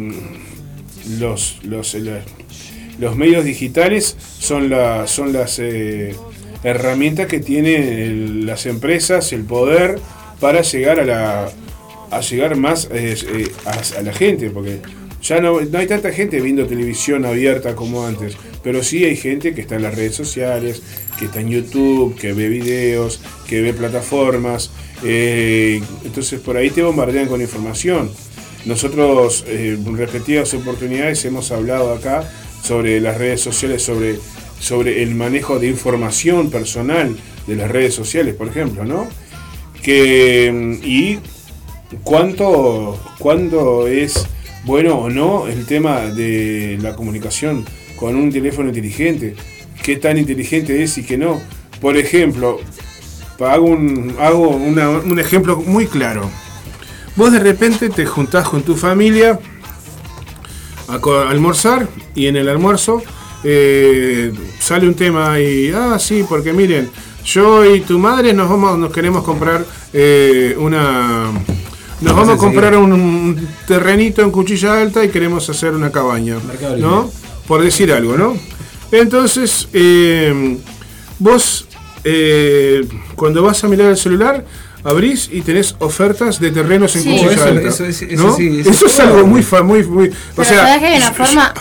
los, 1.18 1.58
los, 1.64 1.94
la- 1.94 2.20
los 2.98 3.16
medios 3.16 3.44
digitales 3.44 4.16
son, 4.38 4.70
la, 4.70 5.06
son 5.08 5.32
las 5.32 5.58
eh, 5.58 6.14
herramientas 6.62 7.26
que 7.26 7.40
tienen 7.40 7.82
el- 7.82 8.46
las 8.46 8.66
empresas, 8.66 9.32
el 9.32 9.44
poder 9.44 9.98
para 10.40 10.60
llegar 10.62 11.00
a 11.00 11.04
la 11.04 11.48
a 12.10 12.20
llegar 12.20 12.54
más 12.54 12.88
eh, 12.92 13.16
eh, 13.26 13.50
a, 13.64 13.98
a 13.98 14.02
la 14.02 14.12
gente, 14.12 14.50
porque 14.50 14.78
ya 15.24 15.40
no, 15.40 15.58
no 15.60 15.78
hay 15.78 15.86
tanta 15.86 16.12
gente 16.12 16.38
viendo 16.40 16.66
televisión 16.66 17.24
abierta 17.24 17.74
como 17.74 18.06
antes, 18.06 18.36
pero 18.62 18.84
sí 18.84 19.04
hay 19.04 19.16
gente 19.16 19.54
que 19.54 19.62
está 19.62 19.76
en 19.76 19.82
las 19.82 19.94
redes 19.94 20.14
sociales, 20.14 20.82
que 21.18 21.24
está 21.24 21.40
en 21.40 21.48
YouTube, 21.48 22.14
que 22.14 22.34
ve 22.34 22.48
videos, 22.48 23.20
que 23.48 23.62
ve 23.62 23.72
plataformas, 23.72 24.70
eh, 25.02 25.80
entonces 26.04 26.40
por 26.40 26.58
ahí 26.58 26.68
te 26.68 26.82
bombardean 26.82 27.26
con 27.26 27.40
información. 27.40 28.10
Nosotros 28.66 29.44
eh, 29.48 29.78
en 29.84 29.96
repetidas 29.96 30.52
oportunidades 30.52 31.24
hemos 31.24 31.50
hablado 31.52 31.94
acá 31.94 32.30
sobre 32.62 33.00
las 33.00 33.16
redes 33.16 33.40
sociales, 33.40 33.82
sobre, 33.82 34.18
sobre 34.60 35.02
el 35.02 35.14
manejo 35.14 35.58
de 35.58 35.68
información 35.68 36.50
personal 36.50 37.16
de 37.46 37.56
las 37.56 37.70
redes 37.70 37.94
sociales, 37.94 38.34
por 38.34 38.48
ejemplo, 38.48 38.84
¿no? 38.84 39.08
Que, 39.82 40.78
y 40.82 41.18
cuánto, 42.02 42.98
cuánto 43.18 43.86
es 43.86 44.26
bueno 44.64 44.96
o 44.96 45.10
no 45.10 45.46
el 45.46 45.66
tema 45.66 46.02
de 46.06 46.78
la 46.80 46.94
comunicación 46.94 47.64
con 47.96 48.16
un 48.16 48.30
teléfono 48.30 48.68
inteligente, 48.68 49.34
qué 49.82 49.96
tan 49.96 50.18
inteligente 50.18 50.82
es 50.82 50.98
y 50.98 51.04
qué 51.04 51.16
no. 51.16 51.40
Por 51.80 51.96
ejemplo, 51.96 52.60
hago 53.40 53.66
un, 53.66 54.14
hago 54.18 54.48
un 54.50 55.18
ejemplo 55.18 55.56
muy 55.56 55.86
claro. 55.86 56.30
Vos 57.16 57.32
de 57.32 57.38
repente 57.38 57.90
te 57.90 58.06
juntás 58.06 58.48
con 58.48 58.62
tu 58.62 58.74
familia 58.74 59.38
a 60.88 61.30
almorzar 61.30 61.88
y 62.14 62.26
en 62.26 62.36
el 62.36 62.48
almuerzo 62.48 63.02
eh, 63.44 64.32
sale 64.58 64.88
un 64.88 64.94
tema 64.94 65.38
y, 65.38 65.70
ah, 65.70 65.98
sí, 65.98 66.24
porque 66.28 66.52
miren, 66.52 66.90
yo 67.24 67.64
y 67.64 67.80
tu 67.80 67.98
madre 67.98 68.32
nos 68.32 68.48
vamos, 68.48 68.78
nos 68.78 68.92
queremos 68.92 69.22
comprar 69.22 69.64
eh, 69.92 70.56
una... 70.58 71.30
Nos 72.04 72.12
Vamos 72.12 72.28
vamos 72.28 72.42
a 72.42 72.46
comprar 72.46 72.74
enseguida. 72.74 72.94
un, 72.96 73.00
un 73.02 73.48
terrenito 73.66 74.22
en 74.22 74.30
cuchilla 74.30 74.80
alta 74.80 75.04
y 75.04 75.08
queremos 75.08 75.48
hacer 75.48 75.72
una 75.72 75.90
cabaña, 75.90 76.36
Mercado 76.46 76.76
¿no? 76.76 77.02
Libre. 77.04 77.16
Por 77.48 77.62
decir 77.62 77.92
algo, 77.92 78.16
¿no? 78.16 78.36
Entonces, 78.92 79.68
eh, 79.72 80.58
vos 81.18 81.66
eh, 82.04 82.86
cuando 83.16 83.42
vas 83.42 83.64
a 83.64 83.68
mirar 83.68 83.88
el 83.90 83.96
celular, 83.96 84.44
abrís 84.84 85.30
y 85.32 85.40
tenés 85.40 85.74
ofertas 85.78 86.38
de 86.38 86.50
terrenos 86.50 86.94
en 86.96 87.02
Sí. 87.02 87.08
cuchilla 87.10 87.28
Oh, 87.28 87.32
eso- 87.32 87.44
alta. 87.44 87.68
eso- 87.68 87.84
eso- 87.86 88.04
eso 88.04 88.22
¿no? 88.22 88.36
sí, 88.36 88.60
eso 88.60 88.70
Eso 88.70 88.86
es 88.86 89.00
algo 89.00 89.26
muy, 89.26 89.44
muy, 89.64 89.84
muy... 89.84 90.10
O 90.36 90.44
sea, 90.44 90.58
¿sabes 90.66 90.78
que 90.80 90.86
hay 90.86 90.96
una 90.98 91.08
yo- 91.08 91.24
forma? 91.24 91.54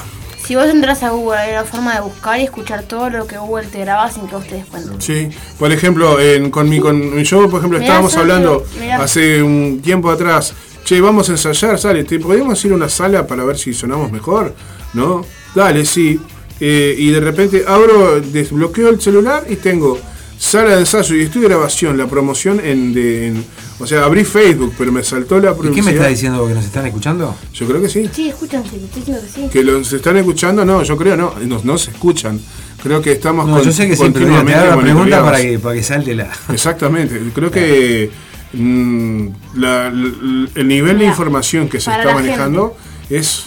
Si 0.46 0.56
vos 0.56 0.66
entras 0.66 1.04
a 1.04 1.12
Google, 1.12 1.38
hay 1.38 1.52
una 1.52 1.64
forma 1.64 1.96
de 1.96 2.02
buscar 2.02 2.40
y 2.40 2.44
escuchar 2.44 2.84
todo 2.84 3.10
lo 3.10 3.26
que 3.28 3.38
Google 3.38 3.68
te 3.68 3.80
graba 3.80 4.12
sin 4.12 4.28
que 4.28 4.36
vos 4.36 4.46
te 4.46 4.56
des 4.56 4.66
cuenta. 4.66 4.92
Sí, 5.00 5.30
por 5.58 5.72
ejemplo, 5.72 6.20
en, 6.20 6.52
con 6.52 6.68
mi, 6.68 6.80
con, 6.80 7.18
yo, 7.24 7.50
por 7.50 7.60
ejemplo, 7.60 7.80
Mirá, 7.80 7.86
estábamos 7.86 8.18
hablando 8.18 8.66
mirá. 8.80 9.02
hace 9.02 9.42
un 9.42 9.82
tiempo 9.82 10.12
atrás, 10.12 10.54
che, 10.84 11.00
vamos 11.00 11.30
a 11.30 11.34
ensayar, 11.34 11.80
sale, 11.80 12.04
¿te 12.04 12.20
podemos 12.20 12.64
ir 12.66 12.74
a 12.74 12.76
una 12.76 12.90
sala 12.90 13.26
para 13.26 13.46
ver 13.46 13.58
si 13.58 13.74
sonamos 13.74 14.12
mejor? 14.12 14.54
¿No? 14.94 15.26
Dale, 15.56 15.86
sí. 15.86 16.20
Eh, 16.60 16.96
y 16.98 17.10
de 17.10 17.20
repente 17.20 17.64
abro, 17.68 18.20
desbloqueo 18.20 18.90
el 18.90 19.02
celular 19.02 19.44
y 19.50 19.56
tengo 19.56 19.98
sala 20.44 20.72
de 20.76 20.80
ensayo 20.82 21.16
y 21.16 21.22
estudio 21.22 21.48
de 21.48 21.56
grabación, 21.56 21.98
la 21.98 22.06
promoción 22.08 22.60
en, 22.64 22.94
de, 22.94 23.28
en- 23.28 23.46
o 23.80 23.88
sea, 23.88 24.04
abrí 24.04 24.24
Facebook, 24.26 24.74
pero 24.78 24.92
me 24.92 25.02
saltó 25.04 25.40
la 25.40 25.52
¿Y 25.52 25.54
publicidad. 25.56 25.76
qué 25.76 25.82
me 25.84 25.92
está 25.92 26.08
diciendo 26.08 26.48
que 26.48 26.54
nos 26.54 26.66
están 26.66 26.86
escuchando? 26.86 27.36
Yo 27.54 27.66
creo 27.66 27.82
que 27.82 27.88
sí. 27.90 28.10
Sí, 28.14 28.30
escuchan, 28.30 28.64
sí, 28.64 28.78
te 28.94 29.00
diciendo 29.00 29.22
que 29.24 29.30
sí. 29.30 29.50
Que 29.52 29.64
los 29.64 29.92
están 29.94 30.18
escuchando, 30.18 30.66
no, 30.66 30.84
yo 30.84 30.98
creo 30.98 31.16
no, 31.16 31.34
no, 31.46 31.62
no 31.64 31.78
se 31.78 31.92
escuchan. 31.92 32.40
Creo 32.82 33.02
que 33.02 33.14
estamos 33.14 33.48
No, 33.48 33.56
con- 33.56 33.64
yo 33.64 33.72
sé 33.72 33.88
que 33.88 33.96
siempre 33.96 34.26
te 34.26 34.32
hago 34.34 34.76
la 34.76 34.78
pregunta 34.82 35.24
para 35.24 35.42
que, 35.42 35.60
para 35.60 35.76
que 35.76 35.84
salte 35.84 36.14
la. 36.14 36.30
Exactamente, 36.52 37.20
creo 37.34 37.50
que 37.58 38.12
mm, 38.54 39.28
la- 39.56 39.88
el 39.88 40.68
nivel 40.68 41.00
de 41.00 41.06
información 41.06 41.70
que 41.70 41.80
se 41.80 41.90
para 41.90 42.04
está 42.04 42.14
manejando 42.16 42.76
es 43.10 43.44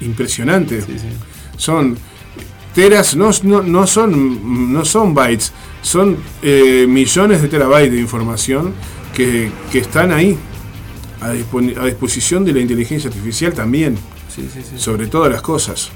impresionante. 0.00 0.82
Son 1.56 1.96
teras, 2.74 3.16
no, 3.16 3.30
no, 3.42 3.62
no 3.62 3.86
son, 3.86 4.72
no 4.72 4.84
son 4.84 5.14
bytes, 5.14 5.52
son 5.82 6.16
eh, 6.42 6.86
millones 6.88 7.42
de 7.42 7.48
terabytes 7.48 7.92
de 7.92 8.00
información 8.00 8.74
que, 9.14 9.50
que 9.70 9.78
están 9.78 10.12
ahí 10.12 10.38
a, 11.20 11.28
a 11.28 11.86
disposición 11.86 12.44
de 12.44 12.52
la 12.52 12.60
inteligencia 12.60 13.08
artificial 13.08 13.52
también 13.52 13.98
sobre 14.76 15.06
todas 15.06 15.30
las 15.30 15.42
cosas. 15.42 15.90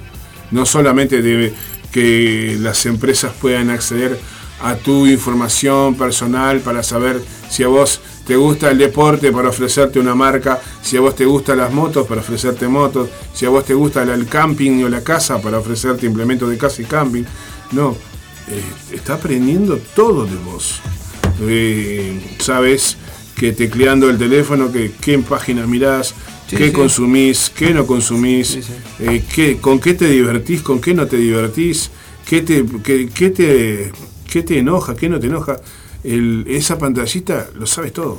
No 0.50 0.64
solamente 0.64 1.22
de 1.22 1.52
que 1.90 2.56
las 2.60 2.86
empresas 2.86 3.32
puedan 3.40 3.70
acceder 3.70 4.18
a 4.60 4.74
tu 4.76 5.06
información 5.06 5.94
personal 5.94 6.60
para 6.60 6.82
saber 6.82 7.22
si 7.50 7.62
a 7.62 7.68
vos 7.68 8.00
te 8.26 8.34
gusta 8.36 8.70
el 8.70 8.78
deporte 8.78 9.30
para 9.30 9.48
ofrecerte 9.50 10.00
una 10.00 10.14
marca, 10.14 10.60
si 10.82 10.96
a 10.96 11.00
vos 11.00 11.14
te 11.14 11.24
gustan 11.24 11.58
las 11.58 11.72
motos 11.72 12.06
para 12.06 12.20
ofrecerte 12.20 12.66
motos, 12.66 13.08
si 13.32 13.46
a 13.46 13.50
vos 13.50 13.64
te 13.64 13.74
gusta 13.74 14.02
el- 14.02 14.26
camping 14.26 14.82
o 14.84 14.88
la 14.88 15.02
casa 15.02 15.40
para 15.40 15.58
ofrecerte 15.58 16.06
implementos 16.06 16.50
de 16.50 16.58
casa 16.58 16.82
y 16.82 16.86
camping. 16.86 17.22
No, 17.72 17.96
eh, 18.48 18.62
está 18.92 19.14
aprendiendo 19.14 19.78
todo 19.94 20.26
de 20.26 20.36
vos. 20.36 20.80
Eh, 21.42 22.20
sabes 22.38 22.96
que 23.36 23.52
tecleando 23.52 24.08
el 24.08 24.18
teléfono, 24.18 24.72
que 24.72 24.90
qué 25.00 25.18
página 25.18 25.66
mirás, 25.66 26.14
Sí, 26.48 26.56
qué 26.56 26.66
sí. 26.68 26.72
consumís, 26.72 27.50
qué 27.54 27.74
no 27.74 27.86
consumís, 27.86 28.46
sí. 28.48 28.60
eh, 29.00 29.22
qué- 29.34 29.56
con 29.58 29.78
qué 29.80 29.94
te 29.94 30.06
divertís, 30.08 30.62
con 30.62 30.80
qué 30.80 30.94
no 30.94 31.06
te 31.06 31.16
divertís, 31.16 31.90
qué 32.24 32.40
te, 32.42 32.64
qué, 32.84 33.08
qué 33.12 33.30
te, 33.30 33.92
qué 34.30 34.42
te 34.42 34.58
enoja, 34.58 34.94
qué 34.94 35.08
no 35.08 35.18
te 35.20 35.26
enoja. 35.26 35.56
El- 36.06 36.44
esa 36.48 36.78
pantallita 36.78 37.48
lo 37.54 37.66
sabes 37.66 37.92
todo. 37.92 38.18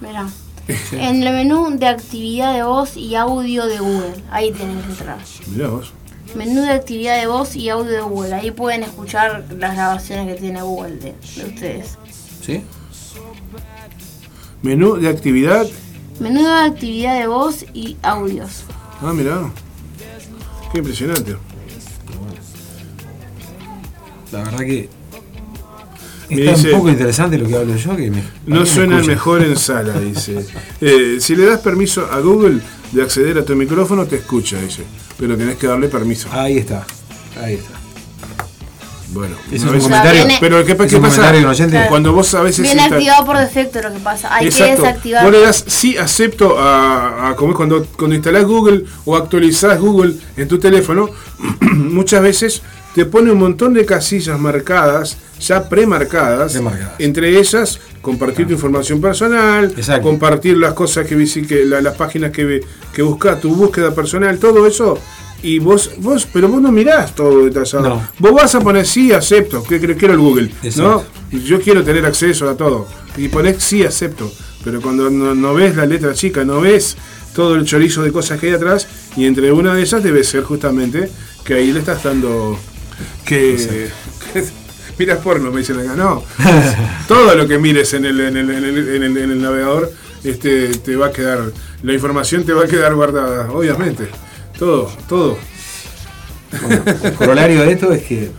Mirá. 0.00 0.28
En 0.92 1.22
el 1.22 1.32
menú 1.34 1.76
de 1.76 1.86
actividad 1.88 2.54
de 2.54 2.62
voz 2.62 2.96
y 2.96 3.14
audio 3.16 3.66
de 3.66 3.78
Google. 3.78 4.14
Ahí 4.30 4.52
tienen 4.52 4.80
que 4.80 4.90
entrar. 4.90 5.18
Mirá 5.48 5.68
vos. 5.68 5.92
Menú 6.36 6.62
de 6.62 6.70
actividad 6.70 7.20
de 7.20 7.26
voz 7.26 7.56
y 7.56 7.68
audio 7.68 7.90
de 7.92 8.00
Google. 8.00 8.34
Ahí 8.34 8.50
pueden 8.52 8.82
escuchar 8.84 9.44
las 9.58 9.74
grabaciones 9.74 10.26
que 10.34 10.40
tiene 10.40 10.62
Google 10.62 10.96
de, 10.96 11.14
de 11.36 11.44
ustedes. 11.44 11.98
¿Sí? 12.44 12.62
Menú 14.62 14.96
de 14.96 15.08
actividad. 15.08 15.66
Menú 16.20 16.42
de 16.44 16.52
actividad 16.52 17.18
de 17.20 17.26
voz 17.26 17.64
y 17.74 17.96
audios. 18.02 18.62
Ah, 19.00 19.12
mirá. 19.12 19.50
Qué 20.72 20.78
impresionante. 20.78 21.36
La 24.30 24.44
verdad 24.44 24.60
que. 24.60 24.88
Me 26.34 26.40
Está 26.44 26.56
dice- 26.56 26.72
un 26.72 26.78
poco 26.78 26.88
interesante 26.90 27.38
lo 27.38 27.46
que 27.48 27.56
hablo 27.56 27.76
yo, 27.76 27.96
que 27.96 28.10
me. 28.10 28.22
No 28.46 28.60
me 28.60 28.66
suena 28.66 28.96
escucha. 28.96 29.12
mejor 29.12 29.42
en 29.42 29.56
sala, 29.56 29.98
dice. 30.00 30.44
Eh, 30.80 31.16
si 31.20 31.36
le 31.36 31.46
das 31.46 31.60
permiso 31.60 32.06
a 32.10 32.18
Google 32.20 32.60
de 32.92 33.02
acceder 33.02 33.38
a 33.38 33.44
tu 33.44 33.54
micrófono, 33.54 34.06
te 34.06 34.16
escucha, 34.16 34.58
dice. 34.60 34.82
Pero 35.18 35.36
tenés 35.36 35.56
que 35.56 35.66
darle 35.66 35.88
permiso. 35.88 36.28
Ahí 36.32 36.58
está. 36.58 36.84
Ahí 37.42 37.54
está. 37.54 37.70
Bueno, 39.10 39.36
es 39.50 39.62
un 39.62 39.78
comentario. 39.78 40.24
viene- 40.24 40.38
Pero 40.40 40.64
¿qué, 40.64 40.72
Es 40.72 40.90
qué 40.90 40.98
pasa? 40.98 41.32
Cuando 41.90 42.14
vos 42.14 42.34
a 42.34 42.40
veces 42.42 42.62
Viene 42.62 42.80
activado 42.82 43.26
por 43.26 43.36
defecto 43.36 43.82
lo 43.82 43.92
que 43.92 43.98
pasa. 43.98 44.34
Hay 44.34 44.48
que 44.48 44.64
desactivar. 44.64 45.22
Vos 45.24 45.32
le 45.32 45.40
das 45.40 45.64
sí 45.66 45.98
acepto 45.98 46.58
a, 46.58 47.28
a- 47.28 47.36
como 47.36 47.50
es 47.52 47.56
cuando, 47.58 47.84
cuando 47.98 48.14
instalás 48.16 48.44
Google 48.44 48.84
o 49.04 49.14
actualizás 49.14 49.78
Google 49.78 50.14
en 50.38 50.48
tu 50.48 50.58
teléfono, 50.58 51.10
muchas 51.60 52.22
veces 52.22 52.62
te 52.94 53.04
pone 53.06 53.32
un 53.32 53.38
montón 53.38 53.72
de 53.74 53.84
casillas 53.86 54.38
marcadas, 54.38 55.16
ya 55.40 55.68
premarcadas, 55.68 56.58
entre 56.98 57.38
ellas 57.38 57.80
compartir 58.00 58.46
tu 58.46 58.52
información 58.52 59.00
personal, 59.00 59.72
Exacto. 59.76 60.02
compartir 60.02 60.56
las 60.58 60.74
cosas 60.74 61.06
que, 61.06 61.16
que 61.46 61.64
la- 61.64 61.80
las 61.80 61.94
páginas 61.96 62.30
que, 62.32 62.60
que 62.92 63.02
buscas, 63.02 63.40
tu 63.40 63.54
búsqueda 63.54 63.94
personal, 63.94 64.38
todo 64.38 64.66
eso. 64.66 64.98
Y 65.44 65.58
vos, 65.58 65.90
vos, 65.98 66.28
pero 66.32 66.48
vos 66.48 66.62
no 66.62 66.70
mirás 66.70 67.14
todo 67.16 67.44
detallado. 67.44 67.88
No. 67.88 68.08
Vos 68.18 68.32
vas 68.32 68.54
a 68.54 68.60
poner 68.60 68.86
sí, 68.86 69.12
acepto, 69.12 69.64
que 69.64 69.80
que 69.80 69.96
quiero 69.96 70.14
el 70.14 70.20
Google, 70.20 70.50
Exacto. 70.62 71.04
¿no? 71.32 71.38
Yo 71.40 71.60
quiero 71.60 71.82
tener 71.82 72.04
acceso 72.06 72.48
a 72.48 72.56
todo. 72.56 72.86
Y 73.16 73.28
ponés 73.28 73.62
sí, 73.62 73.84
acepto. 73.84 74.30
Pero 74.62 74.80
cuando 74.80 75.10
no, 75.10 75.34
no 75.34 75.54
ves 75.54 75.74
la 75.74 75.84
letra 75.86 76.14
chica, 76.14 76.44
no 76.44 76.60
ves 76.60 76.96
todo 77.34 77.56
el 77.56 77.64
chorizo 77.64 78.02
de 78.02 78.12
cosas 78.12 78.38
que 78.38 78.48
hay 78.48 78.52
atrás, 78.52 78.86
y 79.16 79.24
entre 79.26 79.50
una 79.50 79.74
de 79.74 79.82
ellas 79.82 80.02
debe 80.02 80.22
ser 80.22 80.44
justamente 80.44 81.10
que 81.44 81.54
ahí 81.54 81.72
le 81.72 81.80
estás 81.80 82.04
dando 82.04 82.56
que... 83.24 83.88
Miras 84.98 85.18
porno, 85.20 85.50
me 85.50 85.60
dicen 85.60 85.78
acá. 85.80 85.94
No. 85.96 86.22
todo 87.08 87.34
lo 87.34 87.48
que 87.48 87.58
mires 87.58 87.92
en 87.94 88.04
el, 88.04 88.20
en 88.20 88.36
el, 88.36 88.50
en 88.50 88.64
el, 88.64 88.78
en 88.94 89.02
el- 89.02 89.16
en 89.16 89.30
el 89.30 89.40
navegador 89.42 89.90
este, 90.22 90.68
te 90.68 90.96
va 90.96 91.06
a 91.06 91.10
quedar... 91.12 91.50
La 91.82 91.92
información 91.94 92.44
te 92.44 92.52
va 92.52 92.64
a 92.64 92.66
quedar 92.68 92.94
guardada, 92.94 93.50
obviamente. 93.50 94.04
Todo, 94.58 94.92
todo. 95.08 95.38
Bueno, 96.60 96.82
el 97.02 97.12
corolario 97.14 97.62
de 97.62 97.72
esto 97.72 97.92
es 97.92 98.02
que 98.04 98.30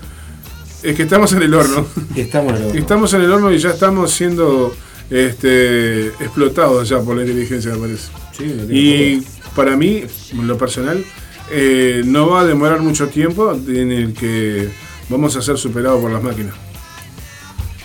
Es 0.84 0.96
que 0.96 1.04
estamos 1.04 1.34
en 1.34 1.42
el 1.42 1.54
horno. 1.54 1.86
estamos 2.16 2.52
en 2.54 2.58
el 2.62 2.68
horno. 2.68 2.80
Estamos 2.80 3.14
en 3.16 3.22
el 3.22 3.32
horno 3.32 3.52
y 3.52 3.58
ya 3.58 3.72
estamos 3.72 4.12
siendo 4.12 4.76
este, 5.10 6.08
explotados 6.08 6.88
ya 6.88 7.00
por 7.02 7.16
la 7.18 7.24
inteligencia, 7.24 7.72
me 7.72 7.78
parece. 7.80 8.08
Sí, 8.38 8.46
Y 8.70 9.24
para 9.56 9.76
mí, 9.76 10.04
en 10.32 10.48
lo 10.48 10.58
personal, 10.58 11.04
eh, 11.54 12.02
no 12.06 12.30
va 12.30 12.42
a 12.42 12.46
demorar 12.46 12.82
mucho 12.82 13.08
tiempo 13.08 13.52
en 13.54 13.92
el 13.92 14.14
que 14.14 14.70
vamos 15.10 15.36
a 15.36 15.42
ser 15.42 15.58
superados 15.58 16.02
por 16.02 16.12
las 16.12 16.24
máquinas. 16.24 16.56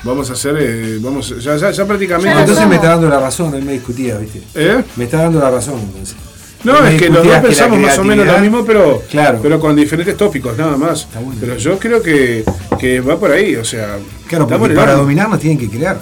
Vamos 0.04 0.30
a 0.30 0.36
ser, 0.36 0.56
eh, 0.58 0.98
vamos, 1.00 1.34
ya, 1.42 1.56
ya, 1.56 1.70
ya 1.70 1.84
prácticamente. 1.86 2.32
Lo 2.34 2.40
Entonces 2.40 2.66
me 2.68 2.76
está 2.76 2.88
dando 2.90 3.08
la 3.08 3.18
razón, 3.20 3.54
él 3.54 3.64
me 3.64 3.72
discutía, 3.72 4.16
¿viste? 4.16 4.42
¿Eh? 4.54 4.82
Me 4.96 5.04
está 5.04 5.22
dando 5.22 5.40
la 5.40 5.50
razón, 5.50 5.80
entonces. 5.80 6.16
No, 6.64 6.84
es 6.86 7.00
que 7.00 7.08
los 7.08 7.24
dos 7.24 7.36
pensamos 7.38 7.78
más 7.78 7.98
o 7.98 8.04
menos 8.04 8.26
lo 8.26 8.38
mismo, 8.38 8.64
pero, 8.64 9.02
Claro. 9.10 9.38
pero 9.42 9.60
con 9.60 9.76
diferentes 9.76 10.16
tópicos, 10.16 10.56
nada 10.56 10.76
más. 10.76 11.06
Bueno. 11.14 11.34
Pero 11.40 11.56
yo 11.56 11.78
creo 11.78 12.02
que, 12.02 12.44
que 12.80 13.00
va 13.00 13.18
por 13.18 13.30
ahí, 13.32 13.54
o 13.56 13.64
sea. 13.64 13.98
Claro, 14.26 14.46
porque 14.48 14.74
para 14.74 14.92
horno. 14.92 15.02
dominar 15.02 15.28
nos 15.28 15.40
tienen 15.40 15.58
que 15.58 15.68
crear. 15.68 16.00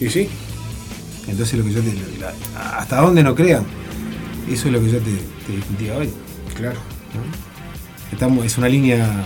Y 0.00 0.08
sí, 0.08 0.28
Entonces 1.26 1.58
lo 1.58 1.64
que 1.64 1.72
yo 1.72 1.80
te. 1.80 1.92
hasta 2.78 3.00
dónde 3.00 3.22
no 3.22 3.34
crean. 3.34 3.64
Eso 4.50 4.68
es 4.68 4.72
lo 4.72 4.80
que 4.80 4.90
yo 4.92 4.98
te, 4.98 5.10
te 5.46 5.52
discutía 5.56 5.96
hoy. 5.96 6.10
Claro. 6.56 6.78
Estamos, 8.12 8.44
es 8.46 8.56
una 8.58 8.68
línea 8.68 9.24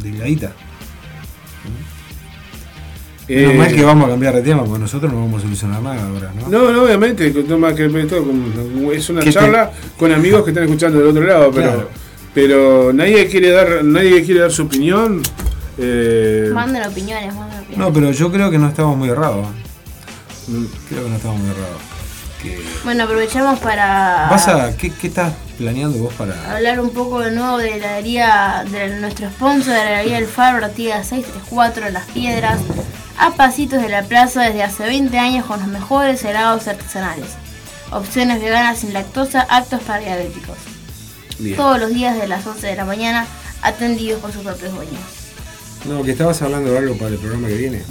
delgadita. 0.00 0.52
Eh, 3.28 3.54
mal 3.56 3.72
que 3.72 3.82
vamos 3.84 4.06
a 4.06 4.10
cambiar 4.10 4.34
de 4.34 4.42
tema, 4.42 4.64
porque 4.64 4.80
nosotros 4.80 5.10
no 5.12 5.20
vamos 5.20 5.38
a 5.40 5.42
solucionar 5.44 5.80
nada 5.80 6.06
ahora, 6.08 6.32
¿no? 6.34 6.48
No, 6.48 6.72
no, 6.72 6.82
obviamente, 6.82 7.32
que 7.32 7.44
toma 7.44 7.74
que 7.74 7.86
es 7.86 9.10
una 9.10 9.20
te- 9.22 9.32
charla 9.32 9.70
con 9.96 10.12
amigos 10.12 10.42
que 10.44 10.50
están 10.50 10.64
escuchando 10.64 10.98
del 10.98 11.08
otro 11.08 11.22
lado, 11.22 11.50
pero, 11.52 11.68
Claro. 11.72 11.88
pero 12.34 12.92
nadie 12.92 13.26
quiere 13.28 13.50
dar, 13.50 13.84
nadie 13.84 14.22
quiere 14.24 14.40
dar 14.40 14.50
su 14.52 14.62
opinión. 14.62 15.22
eh, 15.78 16.50
Manden 16.52 16.82
opiniones, 16.86 17.34
manden 17.34 17.58
opiniones. 17.60 17.78
No, 17.78 17.92
pero 17.92 18.10
yo 18.12 18.30
creo 18.30 18.50
que 18.50 18.58
no 18.58 18.68
estamos 18.68 18.96
muy 18.96 19.08
errados. 19.08 19.46
mm, 20.48 20.64
Creo 20.88 21.04
que 21.04 21.10
no 21.10 21.16
estamos 21.16 21.38
muy 21.38 21.48
errados. 21.50 21.80
Que- 22.42 22.60
Bueno, 22.84 23.04
aprovechamos 23.04 23.58
para 23.60 24.26
¿Vas 24.30 24.48
a, 24.48 24.76
qué, 24.76 24.90
¿Qué 24.90 25.06
estás 25.06 25.32
planeando 25.58 25.98
vos 25.98 26.12
para.? 26.14 26.34
hablar 26.54 26.80
un 26.80 26.90
poco 26.90 27.20
de 27.20 27.30
nuevo 27.30 27.58
de 27.58 27.70
la 27.70 27.76
heladería, 27.76 28.64
de 28.70 28.98
nuestro 29.00 29.28
sponsor 29.30 29.72
de 29.74 29.78
la 29.78 29.90
heladería 29.92 30.18
El 30.18 30.26
Faro, 30.26 30.64
Artigas 30.64 31.06
634 31.08 31.90
Las 31.90 32.06
Piedras, 32.10 32.58
a 33.18 33.30
pasitos 33.34 33.80
de 33.82 33.88
la 33.88 34.02
plaza 34.02 34.42
desde 34.42 34.62
hace 34.64 34.84
20 34.84 35.16
años 35.18 35.46
con 35.46 35.60
los 35.60 35.68
mejores 35.68 36.24
helados 36.24 36.66
artesanales. 36.66 37.26
Opciones 37.92 38.40
veganas 38.42 38.78
sin 38.80 38.92
lactosa, 38.92 39.46
aptos 39.48 39.80
para 39.82 40.00
diabéticos. 40.00 40.56
bien. 41.38 41.56
Todos 41.56 41.78
los 41.78 41.90
días 41.90 42.16
de 42.18 42.26
las 42.26 42.44
11 42.46 42.66
de 42.66 42.74
la 42.76 42.84
mañana, 42.84 43.26
atendidos 43.62 44.20
por 44.20 44.32
sus 44.32 44.42
propios 44.42 44.72
dueños. 44.74 45.00
No, 45.84 46.02
que 46.02 46.12
estabas 46.12 46.40
hablando 46.42 46.70
de 46.72 46.78
algo 46.78 46.96
para 46.96 47.10
el 47.10 47.18
programa 47.18 47.48
que 47.48 47.54
viene. 47.56 47.82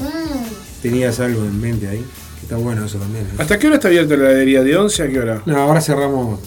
Tenías 0.81 1.19
algo 1.19 1.41
en 1.43 1.59
mente 1.61 1.87
ahí. 1.87 2.05
Está 2.51 2.61
bueno 2.61 2.85
eso 2.85 2.97
también. 2.97 3.23
¿eh? 3.23 3.29
¿Hasta 3.37 3.57
qué 3.57 3.67
hora 3.67 3.77
está 3.77 3.87
abierta 3.87 4.17
la 4.17 4.25
heladería? 4.29 4.61
¿De 4.61 4.75
11 4.75 5.03
a 5.03 5.07
qué 5.07 5.19
hora? 5.19 5.41
No, 5.45 5.55
ahora 5.57 5.79
cerramos. 5.79 6.37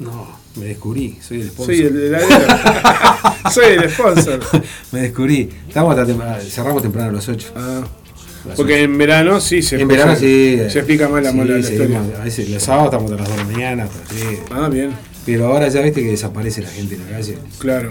No, 0.00 0.36
me 0.56 0.64
descubrí, 0.64 1.16
soy 1.22 1.42
el 1.42 1.50
sponsor. 1.50 1.74
Soy 1.76 1.84
el 1.86 1.96
heladero. 2.06 2.46
Soy 3.54 3.64
el 3.66 3.88
sponsor. 3.90 4.40
me 4.90 5.00
descubrí. 5.02 5.48
Estamos 5.68 5.96
hasta 5.96 6.12
tem- 6.12 6.40
cerramos 6.40 6.82
temprano 6.82 7.10
a 7.10 7.12
las 7.12 7.28
8. 7.28 7.52
Ah, 7.54 7.82
porque 8.56 8.82
en 8.82 8.98
verano 8.98 9.40
sí 9.40 9.62
se 9.62 9.80
en 9.80 9.86
verano 9.86 10.16
sí. 10.16 10.58
Se 10.68 10.78
explica 10.80 11.08
más 11.08 11.22
la, 11.22 11.30
sí, 11.30 11.38
la- 11.38 11.44
la 11.44 11.62
seguimos. 11.62 11.70
historia. 11.70 12.20
A 12.20 12.24
veces 12.24 12.50
los 12.50 12.62
sábados 12.62 12.86
estamos 12.86 13.12
hasta 13.12 13.22
las 13.22 13.28
2 13.28 13.36
de 13.38 13.44
la 13.44 13.50
mañana, 13.58 13.84
hasta 13.84 13.98
las 13.98 14.08
3. 14.08 14.40
Ah, 14.50 14.68
bien, 14.68 14.90
Pero 15.24 15.46
ahora 15.46 15.68
ya 15.68 15.82
viste 15.82 16.02
que 16.02 16.10
desaparece 16.10 16.62
la 16.62 16.68
gente 16.70 16.96
en 16.96 17.04
la 17.04 17.10
calle. 17.16 17.38
claro. 17.60 17.90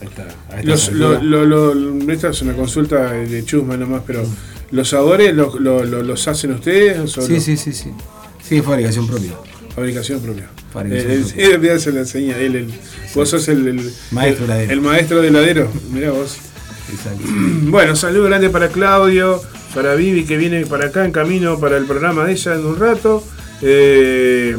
A 0.00 0.04
esta, 0.04 0.22
a 0.50 0.58
esta 0.60 0.62
Los, 0.70 0.92
lo, 0.92 1.08
altura. 1.16 1.44
lo, 1.46 1.74
lo- 1.74 2.12
esta 2.12 2.28
es 2.28 2.42
una 2.42 2.52
consulta 2.54 3.12
de 3.12 3.42
chusma 3.44 3.76
nomás, 3.78 4.02
pero 4.06 4.22
¿los 4.70 4.88
sabores 4.88 5.34
los, 5.34 5.54
lo- 5.60 5.84
lo- 5.84 6.02
los 6.02 6.28
hacen 6.28 6.52
ustedes 6.52 6.98
o 6.98 7.06
Sí, 7.22 7.32
no? 7.34 7.40
sí, 7.40 7.56
sí, 7.56 7.72
sí. 7.72 7.90
Sí, 8.42 8.60
fabricación 8.62 9.06
propia. 9.06 9.32
fabricación 9.74 10.20
propia? 10.20 10.48
Fabricación 10.72 11.12
Eh, 11.12 11.20
propia. 11.24 11.46
realidad 11.48 11.78
se 11.78 11.92
la 11.92 12.00
enseña 12.00 12.36
él, 12.38 12.56
el- 12.56 12.70
vos 13.14 13.28
sos 13.28 13.46
el, 13.48 13.92
Maestro 14.10 14.44
el- 14.44 14.50
heladero. 14.50 14.72
el 14.72 14.80
maestro 14.80 15.22
de 15.22 15.28
heladero, 15.28 15.70
mirá 15.92 16.10
vos. 16.10 16.36
Exacto. 16.92 17.22
Bueno, 17.70 17.94
saludo 17.96 18.24
grande 18.24 18.50
para 18.50 18.68
Claudio, 18.68 19.40
para 19.74 19.94
Vivi 19.94 20.24
que 20.24 20.36
viene 20.36 20.66
para 20.66 20.86
acá 20.86 21.04
en 21.04 21.12
camino 21.12 21.58
para 21.60 21.76
el 21.76 21.84
programa 21.84 22.24
de 22.24 22.32
ella 22.32 22.54
en 22.54 22.66
un 22.66 22.76
rato. 22.78 23.22
Eh, 23.62 24.56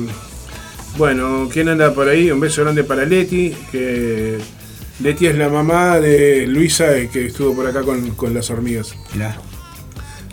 bueno, 0.97 1.49
¿quién 1.51 1.67
anda 1.69 1.93
por 1.93 2.07
ahí? 2.07 2.31
Un 2.31 2.39
beso 2.39 2.61
grande 2.63 2.83
para 2.83 3.05
Leti, 3.05 3.53
que 3.71 4.37
Leti 5.01 5.25
es 5.27 5.35
la 5.37 5.49
mamá 5.49 5.99
de 5.99 6.45
Luisa 6.47 6.95
eh, 6.97 7.09
que 7.11 7.27
estuvo 7.27 7.55
por 7.55 7.67
acá 7.67 7.81
con, 7.81 8.11
con 8.11 8.33
las 8.33 8.49
hormigas. 8.49 8.95
Mirá. 9.13 9.37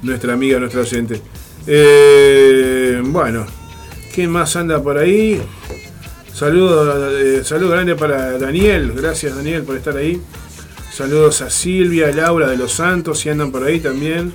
Nuestra 0.02 0.34
amiga, 0.34 0.58
nuestra 0.58 0.80
oyente. 0.80 1.20
Eh, 1.66 3.00
bueno, 3.04 3.46
¿quién 4.14 4.30
más 4.30 4.54
anda 4.56 4.82
por 4.82 4.98
ahí? 4.98 5.40
Saludo, 6.32 7.18
eh, 7.18 7.42
saludo 7.44 7.70
grande 7.70 7.96
para 7.96 8.38
Daniel, 8.38 8.92
gracias 8.94 9.34
Daniel 9.34 9.62
por 9.64 9.76
estar 9.76 9.96
ahí. 9.96 10.20
Saludos 10.92 11.42
a 11.42 11.50
Silvia, 11.50 12.12
Laura 12.12 12.48
de 12.48 12.56
los 12.56 12.72
Santos, 12.72 13.20
si 13.20 13.28
andan 13.28 13.50
por 13.50 13.64
ahí 13.64 13.80
también. 13.80 14.32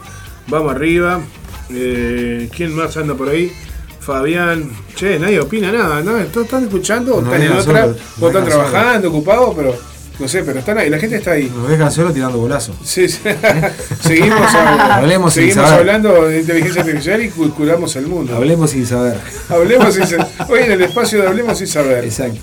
Vamos 0.48 0.74
arriba. 0.74 1.22
Eh, 1.70 2.50
¿Quién 2.56 2.76
más 2.76 2.96
anda 2.98 3.16
por 3.16 3.30
ahí? 3.30 3.52
Fabián. 4.00 4.70
Che, 4.96 5.18
nadie 5.18 5.40
opina 5.40 5.72
nada, 5.72 6.02
¿no? 6.02 6.18
¿Todos 6.26 6.46
están 6.46 6.64
escuchando? 6.64 7.16
¿O 7.16 7.22
No 7.22 7.34
están 7.34 7.52
en 7.52 7.58
otra? 7.58 7.96
¿O 8.20 8.28
están 8.28 8.46
trabajando, 8.46 9.10
ocupados? 9.10 9.56
Pero 9.56 9.76
No 10.20 10.28
sé, 10.28 10.44
pero 10.44 10.60
están 10.60 10.78
ahí, 10.78 10.90
la 10.90 11.00
gente 11.00 11.16
está 11.18 11.32
ahí. 11.32 11.52
Nos 11.56 11.68
dejan 11.70 11.92
solo 11.92 12.12
tirando 12.14 12.38
bolazos. 12.38 12.76
Sí, 12.84 13.08
sí. 13.10 13.20
seguimos, 14.02 14.40
hab- 14.54 14.92
Hablemos 14.92 15.34
sin 15.34 15.44
seguimos 15.44 15.66
saber. 15.70 15.80
hablando 15.80 16.28
de 16.28 16.40
inteligencia 16.42 16.82
artificial 16.82 17.24
y 17.24 17.30
cu- 17.30 17.50
curamos 17.54 17.96
el 17.96 18.08
mundo. 18.08 18.36
Hablemos 18.36 18.70
sin 18.72 18.86
saber. 18.86 19.18
Hablemos 19.50 19.94
sin 19.96 20.06
saber. 20.06 20.28
Hoy 20.50 20.60
en 20.62 20.72
el 20.74 20.82
espacio 20.84 21.22
de 21.22 21.28
Hablemos 21.28 21.58
sin 21.58 21.68
saber. 21.68 22.04
Exacto. 22.06 22.40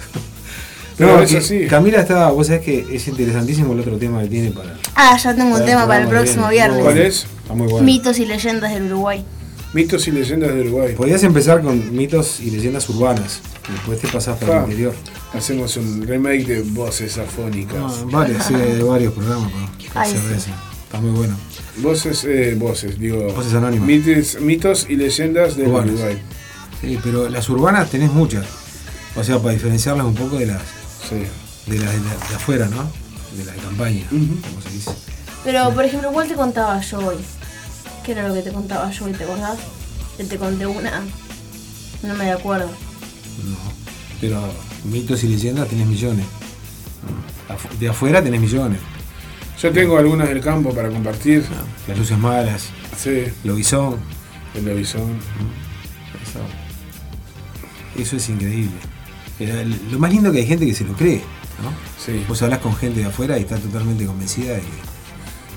Pero 0.99 1.17
No, 1.17 1.23
es 1.23 1.35
así. 1.35 1.67
Camila 1.67 2.01
está, 2.01 2.29
vos 2.31 2.49
sabés 2.49 2.63
que 2.63 2.87
es 2.93 3.09
interesantísimo 3.09 3.73
el 3.73 3.81
otro 3.81 3.97
tema 3.97 4.21
que 4.23 4.29
tiene 4.29 4.51
para. 4.51 4.75
Ah, 4.97 5.17
ya 5.17 5.35
tengo 5.35 5.55
un 5.57 5.65
tema 5.65 5.87
para 5.87 6.03
el 6.03 6.09
próximo 6.09 6.49
viernes. 6.49 6.83
¿Cuál 6.83 6.99
es? 6.99 7.27
Está 7.43 7.55
muy 7.55 7.69
bueno. 7.69 7.87
Mitos 7.87 8.19
y 8.19 8.27
leyendas 8.27 8.73
del 8.75 8.87
Uruguay. 8.87 9.25
Mitos 9.73 10.09
y 10.09 10.11
leyendas 10.11 10.53
de 10.53 10.63
Uruguay. 10.63 10.95
Podrías 10.97 11.23
empezar 11.23 11.63
con 11.63 11.95
mitos 11.97 12.41
y 12.41 12.51
leyendas 12.51 12.89
urbanas. 12.89 13.41
y 13.69 13.73
Después 13.73 14.01
te 14.01 14.09
pasás 14.09 14.37
para 14.39 14.55
Ah. 14.55 14.57
el 14.65 14.71
interior. 14.71 14.95
Hacemos 15.33 15.77
un 15.77 16.03
remake 16.07 16.45
de 16.45 16.63
voces 16.63 17.19
afónicas. 17.19 17.77
Ah, 17.81 18.05
varios, 18.11 18.45
sí, 18.45 18.55
hay 18.55 18.81
varios 18.83 19.13
programas 19.15 19.53
para 19.95 20.05
Ay, 20.05 20.11
hacer 20.13 20.21
sí. 20.23 20.35
eso. 20.39 20.51
Está 20.87 21.01
muy 21.01 21.11
bueno. 21.13 21.37
Voces, 21.77 22.25
eh, 22.25 22.57
voces, 22.59 22.99
digo. 22.99 23.33
Voces 23.33 23.55
anónimas. 23.55 23.87
Mitos, 23.87 24.41
mitos 24.41 24.87
y 24.89 24.97
leyendas 24.97 25.57
del 25.57 25.69
Urbanas. 25.69 25.93
Uruguay. 25.95 26.19
Sí, 26.81 26.99
pero 27.05 27.29
las 27.29 27.49
urbanas 27.49 27.91
tenés 27.91 28.11
muchas. 28.13 28.47
O 29.15 29.23
sea, 29.23 29.39
para 29.39 29.53
diferenciarlas 29.55 30.05
un 30.07 30.15
poco 30.17 30.37
de 30.39 30.47
las 30.47 30.63
Sí. 31.09 31.17
de 31.71 31.79
las 31.79 31.93
de, 31.93 31.99
la- 32.01 32.29
de 32.29 32.35
afuera, 32.35 32.67
¿no? 32.67 32.91
De 33.37 33.45
las 33.45 33.55
de 33.55 33.61
campaña, 33.63 34.05
como 34.11 34.61
se 34.63 34.71
dice. 34.71 34.91
Pero, 35.45 35.71
por 35.73 35.85
ejemplo, 35.85 36.11
¿cuál 36.13 36.27
te 36.27 36.35
contaba 36.35 36.81
yo 36.81 36.99
hoy? 36.99 37.17
¿Qué 38.05 38.13
era 38.13 38.27
lo 38.29 38.35
que 38.35 38.43
te 38.43 38.53
contaba 38.53 38.91
yo 38.91 39.05
hoy? 39.05 39.13
¿Te 39.13 39.25
acordás? 39.25 39.59
Que 40.17 40.25
te 40.25 40.37
conté 40.37 40.67
una. 40.67 41.03
No 42.03 42.15
me 42.15 42.31
acuerdo. 42.33 42.67
No. 42.69 43.57
Pero 44.21 44.41
mitos 44.85 45.23
y 45.25 45.29
leyendas 45.29 45.69
tenés 45.69 45.87
millones. 45.87 46.27
De 47.79 47.89
afuera 47.89 48.23
tenés 48.23 48.41
millones. 48.41 48.79
Yo 49.61 49.71
tengo 49.73 49.99
algunas 49.99 50.29
del 50.29 50.41
campo 50.41 50.75
para 50.75 50.89
compartir. 50.89 51.45
Las 51.87 51.99
luces 51.99 52.19
malas, 52.19 52.69
Sí, 52.97 53.25
Lobizón. 53.45 53.97
el 54.55 54.65
lobizón. 54.65 55.19
Eso, 56.23 56.41
eso 58.03 58.17
es 58.17 58.29
increíble. 58.29 58.71
Lo 59.91 59.99
más 59.99 60.11
lindo 60.13 60.31
que 60.33 60.39
hay 60.39 60.47
gente 60.47 60.67
que 60.67 60.75
se 60.75 60.85
lo 60.85 60.93
cree, 60.95 61.23
¿no? 61.63 61.73
Sí, 62.03 62.25
Vos 62.29 62.41
hablas 62.43 62.59
con 62.61 62.75
gente 62.77 63.01
de 63.01 63.07
afuera 63.07 63.39
y 63.39 63.43
está 63.43 63.57
totalmente 63.59 64.05
convencida 64.07 64.55
de 64.55 64.61
que. 64.61 64.90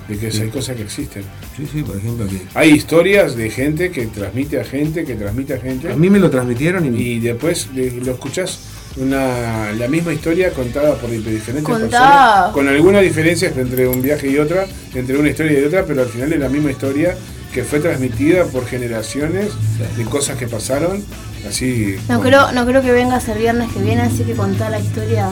De 0.08 0.18
que 0.18 0.26
hay 0.26 0.48
cosas 0.48 0.76
que 0.76 0.82
existen. 0.82 1.22
Sí, 1.56 1.66
sí, 1.70 1.82
por 1.82 1.96
ejemplo, 1.96 2.26
que. 2.26 2.42
Hay 2.54 2.70
historias 2.72 3.36
de 3.36 3.48
gente 3.50 3.90
que 3.90 4.06
transmite 4.06 4.60
a 4.60 4.64
gente, 4.64 5.04
que 5.04 5.14
transmite 5.14 5.54
a 5.54 5.58
gente. 5.60 5.92
A 5.92 5.96
mí 5.96 6.10
me 6.10 6.18
lo 6.18 6.30
transmitieron 6.30 6.84
y. 6.94 7.02
Y 7.02 7.20
después 7.20 7.74
de- 7.74 7.90
lo 7.92 8.12
escuchás 8.12 8.58
una, 8.96 9.72
la 9.72 9.88
misma 9.88 10.12
historia 10.12 10.50
contada 10.50 10.94
por 10.96 11.10
diferentes 11.10 11.64
Contá. 11.64 11.88
personas, 11.88 12.52
con 12.52 12.68
algunas 12.68 13.02
diferencias 13.02 13.56
entre 13.56 13.88
un 13.88 14.00
viaje 14.02 14.28
y 14.28 14.38
otra, 14.38 14.66
entre 14.94 15.18
una 15.18 15.30
historia 15.30 15.60
y 15.60 15.64
otra, 15.64 15.84
pero 15.84 16.02
al 16.02 16.08
final 16.08 16.32
es 16.32 16.38
la 16.38 16.48
misma 16.48 16.70
historia 16.70 17.16
que 17.52 17.64
fue 17.64 17.80
transmitida 17.80 18.44
por 18.46 18.66
generaciones 18.66 19.52
de 19.96 20.04
cosas 20.04 20.36
que 20.36 20.46
pasaron, 20.48 21.04
así. 21.48 21.96
No 22.08 22.20
creo, 22.20 22.52
no 22.52 22.66
creo 22.66 22.82
que 22.82 22.92
vengas 22.92 23.26
el 23.28 23.38
viernes 23.38 23.72
que 23.72 23.80
viene, 23.80 24.02
así 24.02 24.22
que 24.24 24.34
contá 24.34 24.70
la 24.70 24.78
historia 24.80 25.28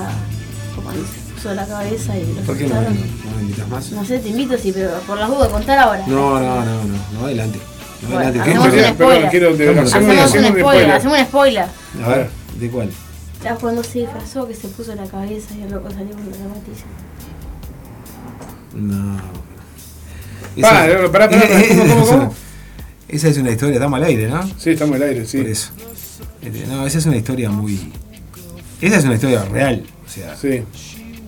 como 0.74 0.90
se 0.92 0.98
puso 1.42 1.54
la 1.54 1.66
cabeza 1.66 2.16
y 2.16 2.26
lo 2.34 2.40
¿Por 2.42 2.56
qué 2.56 2.66
no, 2.68 2.80
me 2.80 3.42
invitas 3.42 3.68
más? 3.68 3.90
No 3.92 4.04
sé, 4.04 4.18
te 4.20 4.28
invito, 4.28 4.56
sí, 4.58 4.72
pero 4.72 4.90
por 5.06 5.18
las 5.18 5.28
dudas, 5.28 5.48
contar 5.48 5.78
ahora. 5.78 6.04
No, 6.06 6.38
no, 6.38 6.64
no, 6.64 6.84
no, 6.84 6.94
no, 7.18 7.24
adelante. 7.26 7.58
No, 8.02 8.08
Bueno, 8.08 8.28
adelante. 8.28 8.40
hacemos 8.50 8.66
un 8.66 8.72
Perdón, 8.72 8.94
spoiler. 8.94 9.30
quiero 9.30 9.56
de- 9.56 9.68
Hacemos 9.80 9.92
hacemos- 9.94 10.16
un 10.16 10.28
spoiler, 10.28 10.60
spoiler. 10.60 10.90
hacemos 10.92 11.18
un 11.18 11.24
spoiler. 11.26 11.64
A 12.04 12.08
ver, 12.08 12.30
¿de 12.58 12.70
cuál? 12.70 12.90
Ya 13.42 13.54
cuando 13.56 13.82
se 13.82 13.98
disfrazó, 14.00 14.46
que 14.46 14.54
se 14.54 14.68
puso 14.68 14.94
la 14.94 15.04
cabeza 15.06 15.54
y 15.58 15.62
el 15.62 15.70
loco 15.70 15.90
salió 15.90 16.10
con 16.14 16.26
la 16.30 16.36
zapatilla. 16.36 16.86
No. 18.74 19.20
Ah, 20.64 20.86
no, 21.02 21.10
pará, 21.10 21.28
pará, 21.28 21.40
pará, 21.48 21.62
¿cómo, 21.68 21.94
cómo, 21.94 22.06
cómo? 22.18 22.34
Esa 23.08 23.28
es 23.28 23.36
una 23.38 23.50
historia, 23.50 23.74
estamos 23.74 23.96
al 23.98 24.04
aire, 24.04 24.28
¿no? 24.28 24.42
Sí, 24.58 24.70
estamos 24.70 24.96
al 24.96 25.02
aire, 25.02 25.26
sí. 25.26 25.38
Por 25.38 25.46
eso. 25.50 25.70
Este, 26.40 26.66
No, 26.66 26.86
esa 26.86 26.98
es 26.98 27.06
una 27.06 27.16
historia 27.16 27.50
muy. 27.50 27.92
Esa 28.80 28.96
es 28.96 29.04
una 29.04 29.14
historia 29.14 29.44
real, 29.44 29.84
o 30.04 30.08
sea, 30.10 30.36
Sí, 30.36 30.62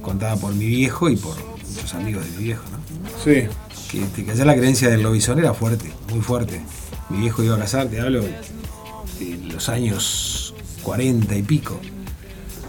contada 0.04 0.36
por 0.36 0.54
mi 0.54 0.66
viejo 0.66 1.08
y 1.08 1.16
por 1.16 1.34
muchos 1.44 1.94
amigos 1.94 2.24
de 2.24 2.36
mi 2.38 2.44
viejo, 2.44 2.62
¿no? 2.70 2.78
sí. 3.24 3.48
Que, 3.90 4.02
este, 4.02 4.24
que 4.24 4.30
allá 4.32 4.44
la 4.44 4.56
creencia 4.56 4.88
del 4.88 5.02
lobizón 5.02 5.38
era 5.38 5.54
fuerte, 5.54 5.92
muy 6.10 6.20
fuerte. 6.20 6.60
Mi 7.10 7.18
viejo 7.20 7.42
iba 7.42 7.54
a 7.54 7.58
casar, 7.58 7.86
te 7.88 8.00
hablo 8.00 8.22
de 8.22 8.34
los 9.52 9.68
años 9.68 10.54
40 10.82 11.36
y 11.36 11.42
pico, 11.42 11.80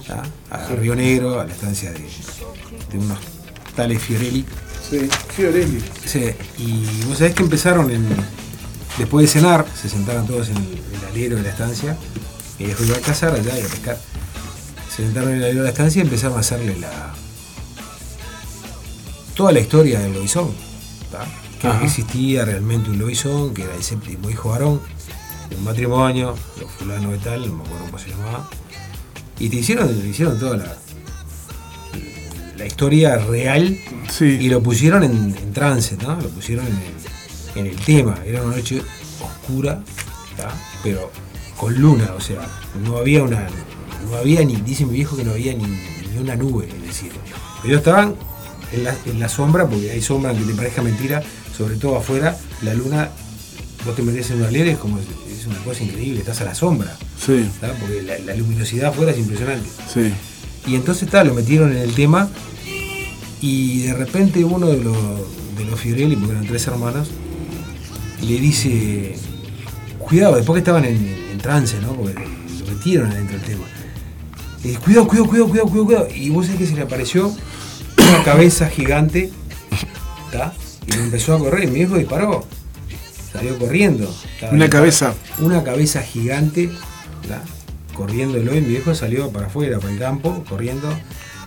¿tá? 0.08 0.24
a 0.52 0.68
Río 0.76 0.96
Negro, 0.96 1.40
a 1.40 1.46
la 1.46 1.52
estancia 1.52 1.92
de, 1.92 2.00
de 2.00 2.98
unos 2.98 3.18
tales 3.76 4.02
Fiorelli. 4.02 4.46
Sí, 4.88 5.10
Fiorelli. 5.36 5.84
Sí, 6.06 6.26
y 6.60 7.06
vos 7.08 7.18
sabés 7.18 7.34
que 7.34 7.44
empezaron 7.44 7.90
en, 7.90 8.06
después 8.98 9.26
de 9.26 9.40
cenar, 9.40 9.66
se 9.82 9.90
sentaron 9.90 10.28
todos 10.28 10.50
en 10.50 10.58
el, 10.58 10.64
el 10.64 11.06
alero 11.10 11.38
de 11.38 11.44
la 11.44 11.50
estancia, 11.50 11.98
y 12.60 12.66
después 12.66 12.88
iba 12.88 12.98
a 12.98 13.02
cazar 13.02 13.34
allá 13.34 13.58
y 13.58 13.62
a 13.62 13.68
pescar. 13.68 13.98
Se 14.96 15.04
sentaron 15.04 15.32
en 15.32 15.38
el 15.38 15.44
alero 15.44 15.60
de 15.60 15.66
la 15.66 15.72
estancia 15.72 16.00
y 16.00 16.04
empezaron 16.04 16.38
a 16.38 16.42
hacerle 16.42 16.78
la 16.78 17.14
toda 19.36 19.52
la 19.52 19.60
historia 19.60 20.00
del 20.00 20.14
lobizón. 20.14 20.52
¿tá? 21.12 21.26
Que 21.60 21.86
existía 21.86 22.46
realmente 22.46 22.90
un 22.90 23.00
lobizón, 23.00 23.54
que 23.54 23.64
era 23.64 23.76
el 23.76 23.84
séptimo 23.84 24.30
hijo 24.30 24.50
varón, 24.50 24.82
de 25.50 25.56
un 25.56 25.64
matrimonio, 25.64 26.36
los 26.60 26.72
fulano 26.72 27.12
de 27.12 27.18
tal, 27.20 27.48
no 27.48 27.56
me 27.58 27.64
acuerdo 27.64 27.86
cómo 27.86 28.00
se 28.00 28.10
llamaba. 28.10 28.50
Y 29.40 29.50
te 29.50 29.58
hicieron, 29.58 29.88
te 30.02 30.08
hicieron 30.08 30.40
toda 30.40 30.58
la, 30.58 30.78
la 32.58 32.66
historia 32.66 33.18
real 33.18 33.78
Sí. 34.10 34.26
y 34.42 34.50
lo 34.50 34.62
pusieron 34.62 35.04
en, 35.04 35.36
en 35.36 35.54
trance, 35.54 35.98
¿no? 35.98 36.16
Lo 36.22 36.30
pusieron 36.30 36.66
en 36.68 36.74
el, 36.74 37.60
en 37.60 37.66
el 37.68 37.76
tema. 37.86 38.16
Era 38.26 38.44
una 38.44 38.56
noche 38.58 38.82
oscura, 39.22 39.82
¿tá? 40.38 40.50
pero 40.84 41.12
con 41.58 41.74
luna, 41.76 42.12
o 42.16 42.22
sea, 42.22 42.48
no 42.84 42.98
había 42.98 43.24
una. 43.24 43.48
No 44.10 44.18
había 44.18 44.44
ni, 44.44 44.56
dice 44.58 44.86
mi 44.86 44.94
viejo 44.94 45.18
que 45.18 45.24
no 45.24 45.32
había 45.32 45.54
ni, 45.54 45.64
ni 45.64 46.18
una 46.20 46.36
nube 46.36 46.70
en 46.70 46.84
el 46.84 46.94
cielo. 46.94 47.16
Ellos 47.64 47.78
estaban 47.80 48.16
en 48.72 48.84
la, 48.84 48.96
en 49.06 49.20
la 49.20 49.30
sombra, 49.30 49.68
porque 49.68 49.92
hay 49.92 50.02
sombra, 50.02 50.32
aunque 50.32 50.46
te 50.46 50.54
parezca 50.54 50.82
mentira, 50.82 51.22
sobre 51.58 51.76
todo 51.76 51.98
afuera, 51.98 52.38
la 52.64 52.74
luna, 52.74 53.10
vos 53.86 53.96
te 53.96 54.02
metés 54.02 54.30
en 54.32 54.38
una 54.38 54.48
alera, 54.48 54.72
es 54.72 54.78
como 54.78 54.98
es 55.00 55.46
una 55.48 55.60
cosa 55.60 55.84
increíble, 55.84 56.20
estás 56.20 56.42
a 56.42 56.46
la 56.46 56.56
sombra, 56.56 56.96
Sí, 57.24 57.48
porque 57.80 58.02
la, 58.04 58.18
la 58.20 58.36
luminosidad 58.36 58.90
afuera 58.90 59.12
es 59.12 59.18
impresionante. 59.20 59.70
sí. 59.94 60.12
Y 60.68 60.74
entonces 60.74 61.08
tal, 61.10 61.28
lo 61.28 61.36
metieron 61.36 61.72
en 61.72 61.78
el 61.78 61.94
tema 61.94 62.28
y 63.40 63.84
de 63.84 63.94
repente 63.94 64.44
uno 64.44 64.66
de 64.68 64.84
los, 64.84 64.98
de 65.58 65.66
los 65.66 65.80
Fiorelli, 65.80 66.16
porque 66.16 66.32
eran 66.32 66.48
tres 66.48 66.66
hermanos, 66.66 67.10
le 68.22 68.40
dice, 68.40 69.16
cuidado, 70.00 70.36
después 70.38 70.56
que 70.56 70.60
estaban 70.62 70.86
en, 70.86 70.96
en 71.32 71.38
trance, 71.38 71.80
¿no? 71.82 71.94
Porque 71.94 72.16
lo 72.16 72.74
metieron 72.74 73.12
adentro 73.12 73.38
del 73.38 73.46
tema. 73.46 73.66
Cuidado, 74.84 75.08
cuidado, 75.08 75.28
cuidado, 75.28 75.50
cuidado, 75.50 75.68
cuidado, 75.70 75.86
cuidado. 75.86 76.08
Y 76.16 76.30
vos 76.32 76.46
sabés 76.48 76.60
que 76.62 76.66
se 76.68 76.74
le 76.76 76.82
apareció 76.82 77.32
una 78.10 78.24
cabeza 78.24 78.70
gigante, 78.70 79.32
¿tá? 80.32 80.54
Y 80.88 80.94
empezó 80.94 81.36
a 81.36 81.40
correr 81.40 81.64
y 81.64 81.68
mi 81.68 81.76
viejo 81.76 81.98
disparó. 81.98 82.46
Salió 83.32 83.58
corriendo. 83.58 84.14
¿tá? 84.40 84.50
Una 84.52 84.70
cabeza. 84.70 85.14
Una 85.40 85.64
cabeza 85.64 86.02
gigante, 86.02 86.70
¿tá? 87.28 87.42
corriéndolo 87.96 88.56
y 88.56 88.62
mi 88.62 88.68
viejo 88.68 88.94
salió 88.94 89.32
para 89.32 89.48
afuera, 89.48 89.80
para 89.80 89.94
el 89.94 90.00
campo, 90.00 90.44
corriendo. 90.48 90.88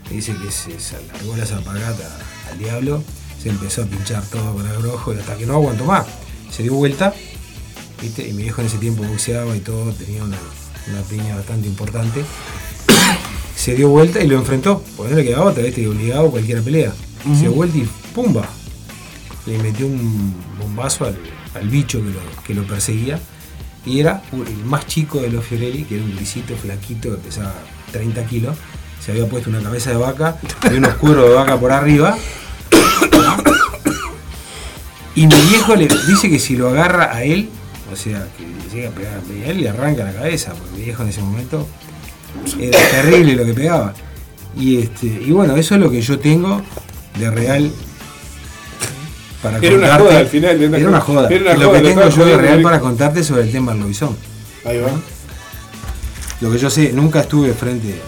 Le 0.09 0.17
dice 0.17 0.35
que 0.43 0.51
se, 0.51 0.81
se 0.81 0.97
largó 1.13 1.37
las 1.37 1.53
alpargatas 1.53 2.07
al 2.51 2.59
diablo, 2.59 3.05
se 3.41 3.51
empezó 3.51 3.83
a 3.83 3.87
pinchar 3.87 4.23
todo 4.25 4.55
con 4.55 4.67
agrojo 4.67 5.15
y 5.15 5.19
hasta 5.19 5.37
que 5.37 5.47
no 5.47 5.55
aguantó 5.55 5.85
más. 5.85 6.07
Se 6.51 6.63
dio 6.63 6.75
vuelta, 6.75 7.15
¿viste? 8.01 8.27
y 8.27 8.33
mi 8.33 8.45
viejo 8.45 8.63
en 8.63 8.69
ese 8.69 8.79
tiempo 8.79 9.03
boxeaba 9.03 9.55
y 9.55 9.61
todo, 9.61 9.93
tenía 9.93 10.25
una, 10.25 10.39
una 10.91 11.03
piña 11.03 11.37
bastante 11.37 11.69
importante. 11.69 12.25
Se 13.69 13.75
dio 13.75 13.91
vuelta 13.91 14.25
y 14.25 14.27
lo 14.27 14.39
enfrentó, 14.39 14.83
porque 14.97 15.13
no 15.13 15.19
le 15.19 15.25
quedaba 15.27 15.45
otra, 15.45 15.63
¿viste? 15.63 15.83
y 15.83 15.87
obligado 15.87 16.29
a 16.29 16.31
cualquier 16.31 16.63
pelea. 16.63 16.91
Se 17.35 17.41
dio 17.41 17.53
vuelta 17.53 17.77
y 17.77 17.87
¡pumba! 18.15 18.49
Le 19.45 19.59
metió 19.59 19.85
un 19.85 20.35
bombazo 20.59 21.05
al, 21.05 21.19
al 21.55 21.69
bicho 21.69 21.99
que 21.99 22.09
lo, 22.09 22.21
que 22.47 22.55
lo 22.55 22.67
perseguía. 22.67 23.21
Y 23.85 24.01
era 24.01 24.23
el 24.33 24.65
más 24.65 24.87
chico 24.87 25.21
de 25.21 25.29
los 25.29 25.45
Fiorelli, 25.45 25.85
que 25.85 25.97
era 25.97 26.05
un 26.05 26.17
grisito 26.17 26.57
flaquito 26.57 27.11
que 27.11 27.17
pesaba 27.19 27.53
30 27.93 28.25
kilos. 28.25 28.57
Se 29.05 29.13
había 29.13 29.29
puesto 29.29 29.51
una 29.51 29.61
cabeza 29.61 29.91
de 29.91 29.99
vaca 29.99 30.39
y 30.73 30.75
unos 30.79 30.95
cueros 30.95 31.29
de 31.29 31.35
vaca 31.35 31.61
por 31.61 31.71
arriba. 31.71 32.17
Y 35.15 35.27
mi 35.27 35.41
viejo 35.51 35.77
le 35.77 35.89
dice 36.07 36.31
que 36.31 36.39
si 36.39 36.57
lo 36.57 36.71
agarra 36.71 37.15
a 37.15 37.23
él, 37.23 37.51
o 37.93 37.97
sea, 37.97 38.29
que 38.39 38.45
le 38.45 38.75
llega 38.75 38.89
a 38.89 38.93
pegar 38.93 39.21
a 39.21 39.51
él, 39.51 39.61
le 39.61 39.69
arranca 39.69 40.05
la 40.05 40.15
cabeza, 40.15 40.55
porque 40.55 40.79
mi 40.79 40.85
viejo 40.85 41.03
en 41.03 41.11
ese 41.11 41.21
momento 41.21 41.69
era 42.61 42.79
terrible 42.91 43.35
lo 43.37 43.45
que 43.45 43.55
pegaba. 43.55 43.95
Y 44.57 44.79
este, 44.79 45.07
y 45.07 45.31
bueno, 45.31 45.57
eso 45.57 45.75
es 45.75 45.81
lo 45.81 45.91
que 45.91 46.01
yo 46.01 46.19
tengo 46.19 46.61
de 47.19 47.31
real 47.31 47.71
para 49.43 49.59
Era 49.59 49.69
una 49.77 49.81
contarte. 49.89 50.05
joda 50.09 50.19
al 50.19 50.27
final, 50.27 50.57
era 50.57 50.69
una 50.69 50.79
Era 50.79 50.89
una 50.89 51.01
joda. 51.01 51.29
Era 51.29 51.41
una 51.43 51.55
lo 51.55 51.69
joda, 51.69 51.79
que 51.79 51.83
lo 51.83 51.89
tengo 51.89 52.03
estaba 52.03 52.25
yo 52.27 52.31
de 52.31 52.43
real 52.43 52.63
para 52.63 52.81
contarte 52.81 53.23
sobre 53.25 53.43
el 53.43 53.53
tema 53.53 53.73
del 53.73 53.83
lobizón. 53.83 54.17
Ahí 54.65 54.79
va. 54.81 54.91
Lo 56.41 56.51
que 56.51 56.59
yo 56.59 56.71
sé, 56.71 56.93
nunca 56.93 57.21
estuve 57.21 57.53
frente 57.53 58.01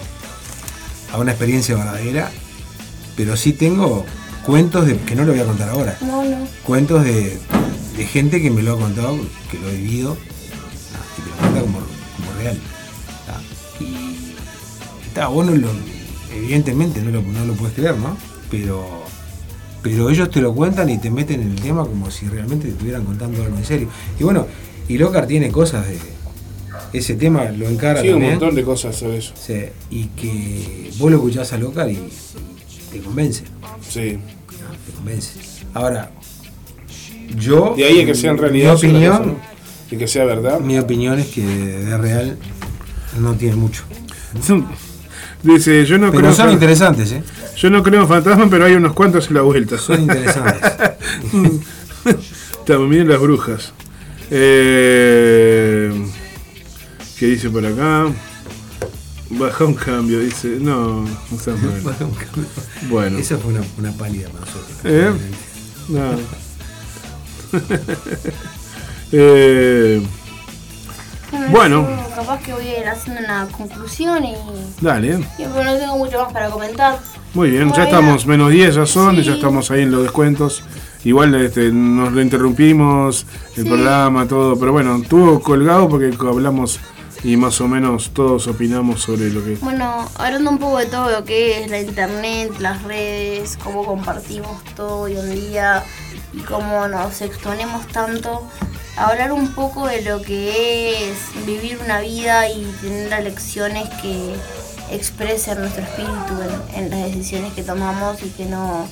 a 1.11 1.17
una 1.17 1.31
experiencia 1.31 1.75
verdadera, 1.75 2.31
Pero 3.15 3.35
sí 3.35 3.53
tengo 3.53 4.05
cuentos 4.45 4.85
de, 4.87 4.97
que 4.97 5.15
no 5.15 5.23
lo 5.25 5.31
voy 5.33 5.41
a 5.41 5.45
contar 5.45 5.69
ahora. 5.69 5.97
No, 6.01 6.23
no. 6.23 6.47
Cuentos 6.63 7.03
de, 7.03 7.37
de 7.97 8.05
gente 8.05 8.41
que 8.41 8.49
me 8.49 8.61
lo 8.63 8.73
ha 8.73 8.79
contado, 8.79 9.17
que 9.49 9.59
lo 9.59 9.69
he 9.69 9.75
vivido, 9.75 10.17
y 11.17 11.21
te 11.21 11.29
lo 11.29 11.35
cuenta 11.35 11.59
como, 11.61 11.79
como 11.79 12.39
real. 12.41 12.57
Ah. 15.11 15.13
Está 15.13 15.27
bueno, 15.27 15.55
lo, 15.55 15.67
evidentemente 16.35 17.01
no 17.01 17.11
lo, 17.11 17.21
no 17.21 17.45
lo 17.45 17.53
puedes 17.53 17.75
creer, 17.75 17.97
¿no? 17.97 18.15
Pero, 18.49 19.03
pero 19.81 20.09
ellos 20.09 20.29
te 20.29 20.41
lo 20.41 20.53
cuentan 20.55 20.89
y 20.89 20.97
te 20.97 21.09
meten 21.11 21.41
en 21.41 21.51
el 21.51 21.61
tema 21.61 21.83
como 21.85 22.09
si 22.11 22.27
realmente 22.27 22.65
te 22.67 22.71
estuvieran 22.71 23.03
contando 23.03 23.43
algo 23.43 23.57
en 23.57 23.65
serio. 23.65 23.87
Y 24.19 24.23
bueno, 24.23 24.47
y 24.87 24.97
Lockhart 24.97 25.27
tiene 25.27 25.51
cosas 25.51 25.87
de. 25.87 25.97
Ese 26.93 27.15
tema 27.15 27.45
lo 27.51 27.67
encara 27.69 28.01
Sí, 28.01 28.07
un 28.07 28.13
también. 28.15 28.31
montón 28.31 28.55
de 28.55 28.63
cosas 28.63 28.95
sobre 28.95 29.17
eso. 29.19 29.33
Sí, 29.39 29.63
y 29.89 30.05
que 30.07 30.91
vos 30.97 31.09
lo 31.09 31.17
escuchás 31.17 31.53
a 31.53 31.57
Lockhart 31.57 31.91
y, 31.91 31.99
te 32.91 32.99
convence. 32.99 33.43
Sí. 33.87 34.17
Te 34.85 34.91
convence. 34.95 35.31
Ahora, 35.73 36.11
yo. 37.37 37.73
De 37.77 37.85
ahí 37.85 38.01
a 38.01 38.05
que 38.05 38.15
sea 38.15 38.31
en 38.31 38.37
realidad 38.37 38.71
Mi 38.71 38.75
es 38.75 38.83
opinión, 38.83 39.17
cosa, 39.17 39.25
¿no? 39.25 39.39
y 39.91 39.97
que 39.97 40.07
sea 40.07 40.25
verdad. 40.25 40.59
mi 40.59 40.77
opinión 40.77 41.19
es 41.19 41.27
que 41.27 41.45
de 41.45 41.97
real 41.97 42.37
no 43.19 43.35
tiene 43.35 43.55
mucho. 43.55 43.83
Dice, 45.43 45.85
yo 45.85 45.97
no 45.97 46.07
Pero 46.11 46.21
creo 46.21 46.33
son 46.33 46.45
fan- 46.45 46.53
interesantes, 46.53 47.11
¿eh? 47.13 47.23
Yo 47.57 47.69
no 47.69 47.81
creo 47.83 48.01
en 48.03 48.07
fantasmas, 48.07 48.47
pero 48.49 48.65
hay 48.65 48.73
unos 48.75 48.93
cuantos 48.93 49.27
en 49.27 49.33
la 49.35 49.41
vuelta. 49.41 49.77
Son 49.77 49.99
interesantes. 50.01 50.71
Miren 52.87 53.09
las 53.09 53.19
brujas. 53.19 53.73
Eh, 54.29 55.91
¿Qué 57.19 57.25
dice 57.25 57.49
por 57.49 57.65
acá? 57.65 58.07
Baja 59.31 59.65
un 59.65 59.73
cambio, 59.73 60.19
dice. 60.19 60.57
No, 60.59 61.01
no 61.03 61.37
está 61.37 61.51
mal. 61.51 61.81
Baja 61.83 62.05
un 62.05 62.13
cambio. 62.13 62.45
Bueno. 62.89 63.17
Esa 63.17 63.37
fue 63.37 63.53
una, 63.53 63.61
una 63.77 63.91
pálida 63.93 64.29
para 64.29 64.45
nosotros. 64.45 64.77
¿Eh? 64.85 65.11
No. 65.89 66.17
Eh, 69.13 70.01
Bueno. 71.51 71.87
yo 71.89 72.15
capaz 72.15 72.41
que 72.41 72.53
voy 72.53 72.67
a 72.67 72.79
ir 72.81 72.87
haciendo 72.87 73.21
una 73.23 73.47
conclusión 73.47 74.23
y. 74.25 74.35
dale, 74.81 75.19
y 75.37 75.43
pero 75.43 75.63
no 75.63 75.75
tengo 75.77 75.97
mucho 75.97 76.21
más 76.23 76.33
para 76.33 76.49
comentar. 76.49 76.99
muy 77.33 77.49
bien, 77.51 77.71
ya 77.73 77.83
estamos, 77.85 78.25
menos 78.25 78.51
10 78.51 78.75
ya 78.75 78.85
son, 78.85 79.15
Sí. 79.15 79.23
ya 79.23 79.33
estamos 79.33 79.71
ahí 79.71 79.83
en 79.83 79.91
los 79.91 80.03
descuentos. 80.03 80.63
Igual 81.03 81.33
este, 81.35 81.71
nos 81.71 82.11
lo 82.11 82.21
interrumpimos, 82.21 83.25
el 83.57 83.63
Sí. 83.63 83.69
programa, 83.69 84.27
todo, 84.27 84.57
pero 84.59 84.71
bueno, 84.71 84.97
estuvo 84.97 85.39
colgado 85.41 85.89
porque 85.89 86.11
hablamos 86.19 86.79
y 87.23 87.37
más 87.37 87.59
o 87.61 87.67
menos 87.67 88.11
todos 88.13 88.47
opinamos 88.47 89.01
sobre 89.01 89.29
lo 89.29 89.43
que... 89.43 89.55
Bueno, 89.55 90.07
hablando 90.17 90.49
un 90.51 90.57
poco 90.57 90.77
de 90.79 90.87
todo 90.87 91.09
lo 91.11 91.23
que 91.23 91.61
es 91.63 91.69
la 91.69 91.79
internet, 91.79 92.51
las 92.59 92.81
redes, 92.83 93.57
cómo 93.63 93.85
compartimos 93.85 94.63
todo 94.75 95.01
hoy 95.01 95.17
en 95.17 95.31
día 95.49 95.83
y 96.33 96.39
cómo 96.39 96.87
nos 96.87 97.21
exponemos 97.21 97.85
tanto, 97.87 98.47
hablar 99.01 99.31
un 99.31 99.53
poco 99.53 99.87
de 99.87 100.01
lo 100.01 100.21
que 100.21 101.09
es 101.09 101.45
vivir 101.45 101.79
una 101.83 101.99
vida 102.01 102.47
y 102.49 102.63
tener 102.81 103.23
lecciones 103.23 103.89
que 104.01 104.35
expresen 104.91 105.59
nuestro 105.59 105.83
espíritu 105.83 106.33
en, 106.73 106.89
las 106.89 106.99
decisiones 107.03 107.53
que 107.53 107.63
tomamos 107.63 108.21
y 108.23 108.29
que 108.29 108.45
no 108.45 108.87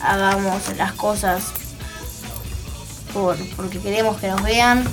hagamos 0.00 0.76
las 0.76 0.92
cosas 0.92 1.52
por, 3.12 3.36
porque 3.56 3.78
queremos 3.78 4.18
que 4.18 4.28
nos 4.28 4.42
vean 4.42 4.84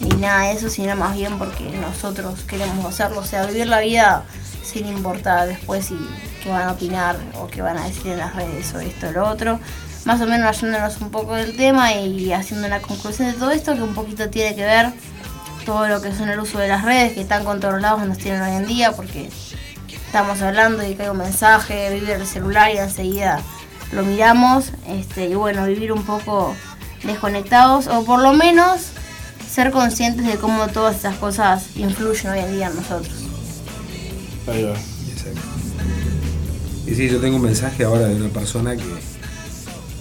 ni 0.00 0.08
nada 0.16 0.44
de 0.44 0.52
eso, 0.52 0.70
sino 0.70 0.96
más 0.96 1.14
bien 1.14 1.38
porque 1.38 1.70
nosotros 1.70 2.40
queremos 2.42 2.86
hacerlo. 2.86 3.20
O 3.20 3.24
sea, 3.24 3.46
vivir 3.46 3.66
la 3.66 3.80
vida 3.80 4.24
sin 4.62 4.86
importar 4.86 5.48
después 5.48 5.86
si 5.86 5.96
qué 6.42 6.50
van 6.50 6.68
a 6.68 6.72
opinar 6.72 7.16
o 7.40 7.46
qué 7.46 7.62
van 7.62 7.78
a 7.78 7.86
decir 7.86 8.12
en 8.12 8.18
las 8.18 8.34
redes 8.34 8.72
o 8.74 8.80
esto 8.80 9.08
o 9.08 9.12
lo 9.12 9.28
otro. 9.28 9.60
Más 10.04 10.20
o 10.20 10.26
menos 10.26 10.46
ayudándonos 10.46 11.00
un 11.00 11.10
poco 11.10 11.34
del 11.34 11.56
tema 11.56 11.92
y 11.92 12.32
haciendo 12.32 12.66
una 12.66 12.80
conclusión 12.80 13.30
de 13.30 13.34
todo 13.34 13.50
esto 13.50 13.74
que 13.74 13.82
un 13.82 13.94
poquito 13.94 14.28
tiene 14.30 14.54
que 14.54 14.64
ver 14.64 14.92
todo 15.66 15.86
lo 15.86 16.00
que 16.00 16.14
son 16.14 16.30
el 16.30 16.40
uso 16.40 16.58
de 16.58 16.68
las 16.68 16.82
redes 16.82 17.12
que 17.12 17.24
tan 17.24 17.44
controlados 17.44 18.06
nos 18.06 18.16
tienen 18.16 18.40
hoy 18.40 18.56
en 18.56 18.66
día 18.66 18.92
porque 18.92 19.28
estamos 20.06 20.40
hablando 20.40 20.82
y 20.86 20.94
cae 20.94 21.10
un 21.10 21.18
mensaje, 21.18 21.92
vive 21.92 22.14
el 22.14 22.26
celular 22.26 22.72
y 22.74 22.78
enseguida 22.78 23.42
lo 23.92 24.02
miramos 24.02 24.72
este, 24.86 25.26
y 25.26 25.34
bueno, 25.34 25.66
vivir 25.66 25.92
un 25.92 26.04
poco 26.04 26.54
desconectados 27.04 27.86
o 27.86 28.04
por 28.04 28.20
lo 28.20 28.32
menos 28.32 28.80
ser 29.50 29.70
conscientes 29.70 30.26
de 30.26 30.36
cómo 30.36 30.68
todas 30.68 30.96
estas 30.96 31.16
cosas 31.16 31.76
influyen 31.76 32.32
hoy 32.32 32.38
en 32.38 32.52
día 32.52 32.68
en 32.68 32.76
nosotros. 32.76 33.14
Ahí 34.46 34.62
va. 34.64 34.72
Exacto. 34.72 35.40
Y 36.86 36.94
sí, 36.94 37.08
yo 37.08 37.20
tengo 37.20 37.36
un 37.36 37.42
mensaje 37.42 37.84
ahora 37.84 38.06
de 38.06 38.16
una 38.16 38.30
persona 38.30 38.76
que, 38.76 38.84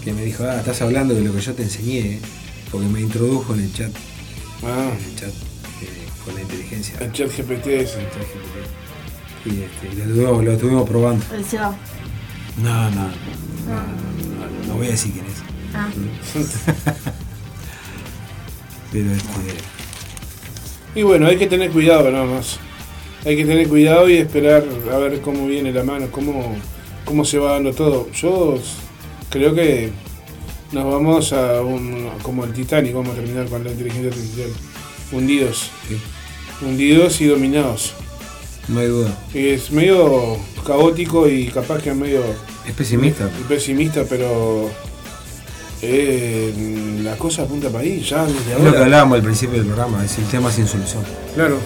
que 0.08 0.14
me 0.14 0.24
dijo, 0.24 0.46
ah, 0.46 0.56
estás 0.60 0.82
hablando 0.82 1.14
de 1.14 1.22
lo 1.22 1.34
que 1.34 1.42
yo 1.42 1.54
te 1.54 1.64
enseñé, 1.64 2.00
¿eh?", 2.00 2.20
porque 2.72 2.88
me 2.88 3.02
introdujo 3.02 3.54
en 3.54 3.60
el 3.64 3.74
chat, 3.74 3.92
Ah, 4.64 4.90
en 4.98 5.06
el 5.06 5.16
chat 5.18 5.30
eh, 5.30 6.08
con 6.24 6.34
la 6.34 6.42
inteligencia. 6.42 6.98
el 7.02 7.12
chat 7.12 7.28
GPT 7.30 7.68
es 7.68 7.96
el 7.96 9.52
Y 9.52 9.64
este, 9.64 10.06
lo, 10.06 10.42
lo 10.42 10.52
estuvimos 10.54 10.88
probando. 10.88 11.26
El. 11.36 11.44
No, 12.64 12.90
no, 12.90 12.90
no, 12.90 13.10
no, 13.68 14.68
no 14.68 14.74
voy 14.76 14.88
a 14.88 14.92
decir 14.92 15.12
quién 15.12 15.26
es. 15.26 15.44
Ah. 15.76 15.90
Pero 18.94 19.12
este, 19.12 19.30
Y 20.96 21.02
bueno, 21.02 21.28
hay 21.28 21.38
que 21.38 21.48
tener 21.48 21.70
cuidado 21.72 22.10
nada 22.10 22.26
más. 22.26 22.60
Hay 23.26 23.36
que 23.36 23.46
tener 23.46 23.68
cuidado 23.68 24.10
y 24.10 24.18
esperar 24.18 24.64
a 24.94 24.98
ver 25.00 25.20
cómo 25.20 25.48
viene 25.48 25.74
la 25.74 25.84
mano, 25.84 26.08
cómo, 26.10 26.56
cómo 27.04 27.26
se 27.26 27.40
va 27.40 27.54
dando 27.54 27.74
todo. 27.74 28.10
Yo 28.14 28.58
creo 29.30 29.54
que 29.54 29.90
nos 30.72 30.86
vamos 30.86 31.34
a 31.34 31.62
un, 31.62 32.10
como 32.22 32.44
el 32.44 32.54
Titanic, 32.54 32.94
vamos 32.94 33.14
a 33.14 33.16
terminar 33.22 33.48
con 33.48 33.64
la 33.64 33.72
inteligencia 33.72 34.10
artificial. 34.10 34.50
Hundidos. 35.12 35.70
Hundidos 36.62 37.22
y 37.22 37.26
dominados. 37.28 37.94
no 38.68 38.80
hay 38.80 38.88
duda. 38.88 39.18
Es 39.34 39.72
medio 39.72 40.38
caótico 40.66 41.28
y 41.30 41.48
capaz 41.48 41.82
que 41.82 41.92
es 41.92 41.96
medio 41.96 42.22
Es 42.68 42.74
pesimista. 42.74 43.30
pesimista, 43.48 44.04
pero 44.10 44.70
eh, 45.82 46.54
la 47.04 47.16
cosa 47.18 47.44
apunta 47.44 47.70
para 47.70 47.84
ahí, 47.84 48.02
ya 48.02 48.26
desde 48.26 48.40
Es 48.54 48.58
lo 48.58 48.64
que 48.64 48.68
ahora. 48.70 48.84
hablábamos 48.84 49.18
al 49.18 49.24
principio 49.24 49.58
del 49.58 49.66
programa, 49.68 50.04
es 50.04 50.18
el 50.18 50.26
tema 50.26 50.52
sin 50.52 50.68
solución. 50.68 51.04
Claro, 51.36 51.58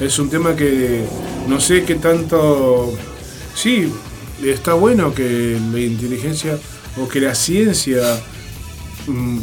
es 0.00 0.18
un 0.18 0.30
tema 0.30 0.54
que 0.56 1.02
no 1.48 1.60
sé 1.60 1.84
qué 1.84 1.96
tanto... 1.96 2.94
Sí, 3.54 3.92
está 4.42 4.72
bueno 4.74 5.12
que 5.14 5.58
la 5.72 5.78
inteligencia 5.80 6.56
o 6.96 7.08
que 7.08 7.20
la 7.20 7.34
ciencia 7.34 8.02
mm, 9.06 9.38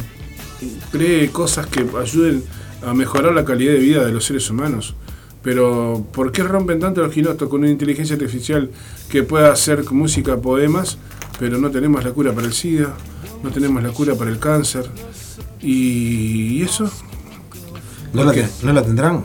cree 0.92 1.30
cosas 1.30 1.68
que 1.68 1.86
ayuden 2.00 2.44
a 2.86 2.94
mejorar 2.94 3.34
la 3.34 3.46
calidad 3.46 3.74
de 3.74 3.80
vida 3.80 4.06
de 4.06 4.12
los 4.12 4.26
seres 4.26 4.50
humanos. 4.50 4.96
Pero, 5.42 6.06
¿por 6.12 6.32
qué 6.32 6.44
rompen 6.44 6.80
tanto 6.80 7.02
los 7.02 7.14
quinotos 7.14 7.48
con 7.48 7.62
una 7.62 7.70
inteligencia 7.70 8.16
artificial 8.16 8.70
que 9.10 9.24
pueda 9.24 9.52
hacer 9.52 9.90
música, 9.92 10.38
poemas, 10.38 10.98
pero 11.40 11.58
no 11.58 11.72
tenemos 11.72 12.04
la 12.04 12.12
cura 12.12 12.34
para 12.34 12.48
el 12.48 12.54
SIDA, 12.54 12.94
no 13.42 13.50
tenemos 13.50 13.82
la 13.82 13.90
cura 13.90 14.16
para 14.16 14.32
el 14.32 14.40
cáncer? 14.40 14.90
¿Y, 15.62 16.58
y 16.58 16.62
eso? 16.62 16.92
¿No 18.14 18.26
la, 18.26 18.34
¿No 18.64 18.74
la 18.74 18.84
tendrán? 18.84 19.24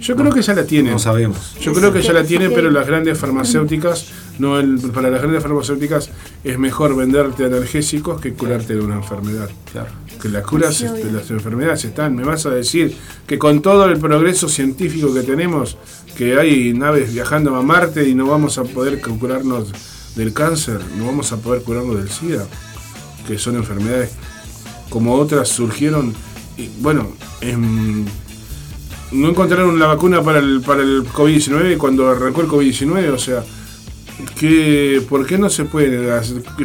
Yo 0.00 0.16
creo 0.16 0.32
que 0.32 0.42
ya 0.42 0.54
la 0.54 0.64
tienen. 0.64 0.92
No 0.92 0.98
sabemos. 0.98 1.56
Yo 1.60 1.72
creo 1.72 1.92
que 1.92 2.02
ya 2.02 2.12
la 2.12 2.24
tienen, 2.24 2.52
pero 2.54 2.70
las 2.70 2.86
grandes 2.86 3.18
farmacéuticas, 3.18 4.06
no 4.40 4.58
el- 4.58 4.78
para 4.92 5.10
las 5.10 5.20
grandes 5.20 5.42
farmacéuticas 5.42 6.10
es 6.42 6.58
mejor 6.58 6.96
venderte 6.96 7.44
analgésicos 7.44 8.20
que 8.20 8.32
curarte 8.34 8.74
de 8.74 8.80
una 8.80 8.96
enfermedad. 8.96 9.48
Claro. 9.70 9.88
Que 10.20 10.28
las 10.28 10.44
curas 10.46 10.74
Sí, 10.74 10.84
de 10.86 11.12
las 11.12 11.30
enfermedades 11.30 11.84
están. 11.84 12.14
Me 12.16 12.24
vas 12.24 12.44
a 12.46 12.50
decir 12.50 12.94
que 13.26 13.38
con 13.38 13.62
todo 13.62 13.86
el 13.86 13.98
progreso 13.98 14.48
científico 14.48 15.14
que 15.14 15.22
tenemos, 15.22 15.76
que 16.16 16.38
hay 16.38 16.72
naves 16.74 17.12
viajando 17.12 17.54
a 17.56 17.62
Marte 17.62 18.08
y 18.08 18.14
no 18.14 18.26
vamos 18.26 18.58
a 18.58 18.64
poder 18.64 19.00
curarnos 19.00 19.68
del 20.16 20.32
cáncer, 20.34 20.80
no 20.98 21.06
vamos 21.06 21.32
a 21.32 21.36
poder 21.36 21.62
curarnos 21.62 21.96
del 21.96 22.10
SIDA, 22.10 22.46
que 23.26 23.38
son 23.38 23.56
enfermedades 23.56 24.10
como 24.90 25.14
otras 25.14 25.48
surgieron. 25.48 26.12
Y 26.58 26.68
bueno, 26.80 27.12
no 29.12 29.28
encontraron 29.28 29.78
la 29.78 29.86
vacuna 29.86 30.22
para 30.22 30.38
el, 30.38 30.60
para 30.60 30.82
el 30.82 31.04
COVID-19 31.04 31.76
cuando 31.78 32.08
arrancó 32.08 32.42
el 32.42 32.48
COVID-19, 32.48 33.08
o 33.12 33.18
sea, 33.18 33.42
¿qué, 34.38 35.02
¿por 35.08 35.26
qué 35.26 35.38
no 35.38 35.50
se 35.50 35.64
puede 35.64 36.08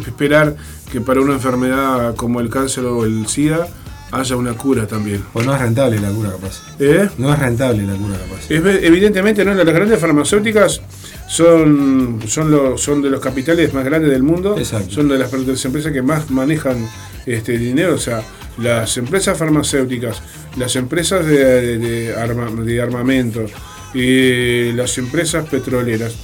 esperar 0.05 0.55
que 0.91 1.01
para 1.01 1.21
una 1.21 1.33
enfermedad 1.33 2.15
como 2.15 2.39
el 2.41 2.49
cáncer 2.49 2.85
o 2.85 3.05
el 3.05 3.27
SIDA 3.27 3.67
haya 4.11 4.35
una 4.35 4.53
cura 4.53 4.87
también? 4.87 5.23
O 5.33 5.41
no 5.43 5.53
es 5.53 5.61
rentable 5.61 5.99
la 5.99 6.09
cura 6.09 6.31
capaz. 6.31 6.61
¿Eh? 6.79 7.09
No 7.17 7.33
es 7.33 7.39
rentable 7.39 7.83
la 7.83 7.93
cura 7.95 8.17
capaz. 8.17 8.49
Es 8.49 8.83
evidentemente 8.83 9.43
no, 9.43 9.53
las 9.53 9.65
grandes 9.65 9.99
farmacéuticas 9.99 10.81
son, 11.27 12.19
son, 12.27 12.51
los, 12.51 12.81
son 12.81 13.01
de 13.01 13.09
los 13.09 13.19
capitales 13.19 13.73
más 13.73 13.83
grandes 13.83 14.11
del 14.11 14.23
mundo, 14.23 14.55
Exacto. 14.57 14.91
son 14.93 15.07
de 15.09 15.17
las, 15.17 15.31
de 15.31 15.45
las 15.45 15.65
empresas 15.65 15.91
que 15.91 16.01
más 16.01 16.29
manejan 16.29 16.87
este 17.25 17.57
dinero, 17.57 17.95
o 17.95 17.97
sea, 17.97 18.21
las 18.59 18.95
empresas 18.97 19.37
farmacéuticas, 19.37 20.21
las 20.57 20.75
empresas 20.75 21.25
de, 21.25 21.37
de- 21.43 21.77
de 21.79 22.15
arma- 22.15 22.51
de 22.63 22.81
armamento 22.81 23.45
y 23.93 24.71
las 24.73 24.97
empresas 24.97 25.47
petroleras 25.49 26.15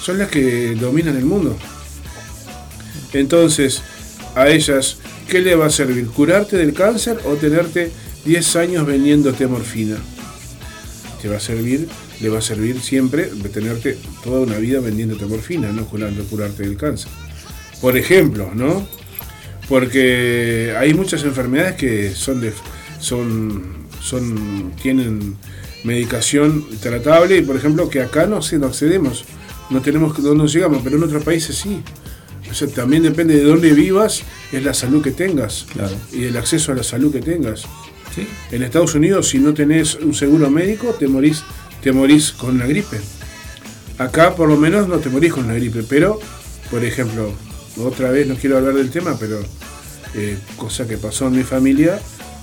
son 0.00 0.18
las 0.18 0.28
que 0.28 0.74
dominan 0.74 1.16
el 1.16 1.24
mundo. 1.24 1.56
Entonces, 3.12 3.82
a 4.34 4.48
ellas, 4.48 4.98
¿qué 5.28 5.40
le 5.40 5.54
va 5.54 5.66
a 5.66 5.70
servir? 5.70 6.06
¿Curarte 6.08 6.56
del 6.56 6.74
cáncer 6.74 7.18
o 7.24 7.34
tenerte 7.34 7.90
10 8.24 8.56
años 8.56 8.86
vendiéndote 8.86 9.46
morfina? 9.46 9.96
Te 11.22 11.28
va 11.28 11.36
a 11.38 11.40
servir, 11.40 11.88
le 12.20 12.28
va 12.28 12.38
a 12.38 12.42
servir 12.42 12.80
siempre 12.80 13.24
tenerte 13.52 13.98
toda 14.22 14.40
una 14.40 14.56
vida 14.58 14.80
vendiéndote 14.80 15.26
morfina, 15.26 15.72
no 15.72 15.84
curando, 15.86 16.22
curarte 16.24 16.62
del 16.62 16.76
cáncer. 16.76 17.10
Por 17.80 17.96
ejemplo, 17.96 18.50
¿no? 18.54 18.86
Porque 19.68 20.74
hay 20.78 20.94
muchas 20.94 21.24
enfermedades 21.24 21.74
que 21.76 22.14
son 22.14 22.40
de, 22.40 22.52
son, 23.00 23.86
son, 24.00 24.72
tienen 24.80 25.36
medicación 25.84 26.66
tratable 26.80 27.36
y 27.36 27.42
por 27.42 27.56
ejemplo 27.56 27.88
que 27.88 28.00
acá 28.00 28.26
no, 28.26 28.42
se- 28.42 28.58
no 28.58 28.66
accedemos, 28.66 29.24
no 29.70 29.80
tenemos 29.80 30.18
no 30.18 30.34
nos 30.34 30.52
llegamos, 30.52 30.80
pero 30.82 30.96
en 30.96 31.02
otros 31.02 31.22
países 31.24 31.56
sí. 31.56 31.82
O 32.50 32.54
sea, 32.54 32.68
también 32.68 33.02
depende 33.02 33.36
de 33.36 33.42
dónde 33.42 33.72
vivas, 33.72 34.22
es 34.52 34.64
la 34.64 34.72
salud 34.72 35.02
que 35.02 35.10
tengas 35.10 35.66
y 36.12 36.24
el 36.24 36.36
acceso 36.36 36.72
a 36.72 36.74
la 36.74 36.82
salud 36.82 37.12
que 37.12 37.20
tengas. 37.20 37.64
En 38.50 38.62
Estados 38.62 38.94
Unidos, 38.94 39.28
si 39.28 39.38
no 39.38 39.54
tenés 39.54 39.94
un 39.96 40.14
seguro 40.14 40.50
médico, 40.50 40.88
te 40.98 41.06
morís, 41.06 41.44
te 41.82 41.92
morís 41.92 42.32
con 42.32 42.58
la 42.58 42.66
gripe. 42.66 42.98
Acá 43.98 44.34
por 44.34 44.48
lo 44.48 44.56
menos 44.56 44.88
no 44.88 44.98
te 44.98 45.08
morís 45.08 45.32
con 45.32 45.46
la 45.46 45.54
gripe, 45.54 45.84
pero, 45.88 46.18
por 46.70 46.84
ejemplo, 46.84 47.32
otra 47.76 48.10
vez 48.10 48.26
no 48.26 48.34
quiero 48.34 48.56
hablar 48.56 48.74
del 48.74 48.90
tema, 48.90 49.16
pero 49.20 49.38
eh, 50.14 50.38
cosa 50.56 50.88
que 50.88 50.96
pasó 50.96 51.28
en 51.28 51.36
mi 51.36 51.42
familia, 51.44 52.00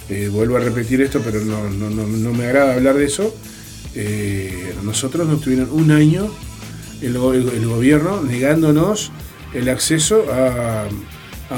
eh, 0.10 0.30
vuelvo 0.31 0.56
a 0.57 0.60
repetir 0.60 1.02
esto, 1.02 1.22
pero 1.26 1.43
no, 1.43 1.69
no, 1.69 1.89
no, 1.89 2.06
no 2.07 2.34
me 2.34 2.45
agrada 2.45 2.76
hablar 2.76 2.95
de 2.95 3.06
eso. 3.06 3.35
eh, 3.95 4.73
nosotros 4.84 5.27
nos 5.27 5.41
tuvieron 5.41 5.69
un 5.72 5.91
año 5.91 6.30
el, 7.06 7.18
go- 7.18 7.34
el- 7.34 7.49
el 7.49 7.65
gobierno 7.68 8.22
negándonos 8.22 9.11
el 9.53 9.69
acceso 9.69 10.26
a, 10.32 10.86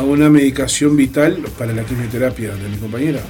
una 0.04 0.30
medicación 0.30 0.96
vital 0.98 1.40
para 1.58 1.74
la 1.74 1.84
quimioterapia 1.84 2.54
de 2.56 2.70
mi 2.70 2.78
compañera. 2.78 3.22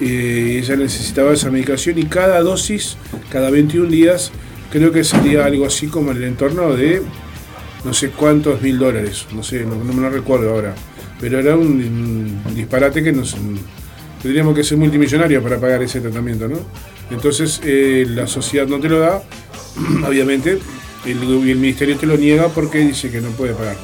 Eh, 0.00 0.58
ella 0.62 0.76
necesitaba 0.76 1.32
esa 1.32 1.50
medicación 1.50 1.98
y 1.98 2.04
cada 2.06 2.40
dosis, 2.40 2.96
cada 3.30 3.50
21 3.50 3.88
días, 3.88 4.32
creo 4.72 4.90
que 4.90 5.04
salía 5.04 5.44
algo 5.44 5.66
así 5.66 5.86
como 5.86 6.10
en 6.10 6.16
el 6.18 6.24
entorno 6.24 6.74
de 6.74 7.02
no 7.84 7.94
sé 7.94 8.08
cuántos 8.10 8.60
mil 8.62 8.78
dólares, 8.78 9.26
no 9.34 9.42
sé, 9.42 9.64
no, 9.64 9.76
me 9.76 10.00
lo 10.02 10.10
recuerdo 10.10 10.50
ahora, 10.50 10.74
pero 11.20 11.38
era 11.38 11.54
un, 11.54 12.42
un 12.46 12.54
disparate 12.54 13.04
que 13.04 13.12
nos 13.12 13.36
tendríamos 14.22 14.56
que 14.56 14.64
ser 14.64 14.78
multimillonarios 14.78 15.42
para 15.42 15.60
pagar 15.60 15.82
ese 15.82 16.00
tratamiento, 16.00 16.48
¿no? 16.48 16.58
Entonces 17.10 17.60
eh, 17.62 18.04
la 18.08 18.26
sociedad 18.26 18.66
no 18.66 18.80
te 18.80 18.88
lo 18.88 18.98
da, 18.98 19.22
obviamente, 20.06 20.58
el, 21.04 21.22
el 21.22 21.56
ministerio 21.56 21.96
te 21.96 22.06
lo 22.06 22.16
niega 22.16 22.48
porque 22.48 22.78
dice 22.78 23.10
que 23.10 23.20
no 23.20 23.28
puede 23.30 23.54
pagarlo. 23.54 23.82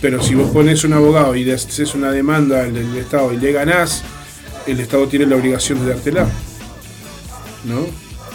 Pero 0.00 0.20
si 0.22 0.34
vos 0.34 0.50
pones 0.50 0.82
un 0.84 0.94
abogado 0.94 1.36
y 1.36 1.44
le 1.44 1.54
haces 1.54 1.94
una 1.94 2.10
demanda 2.10 2.62
al 2.62 2.74
del 2.74 2.96
Estado 2.96 3.32
y 3.32 3.36
le 3.36 3.52
ganás, 3.52 4.02
el 4.66 4.80
Estado 4.80 5.06
tiene 5.06 5.26
la 5.26 5.36
obligación 5.36 5.80
de 5.80 5.92
dártela. 5.94 6.26
¿No? 7.64 7.86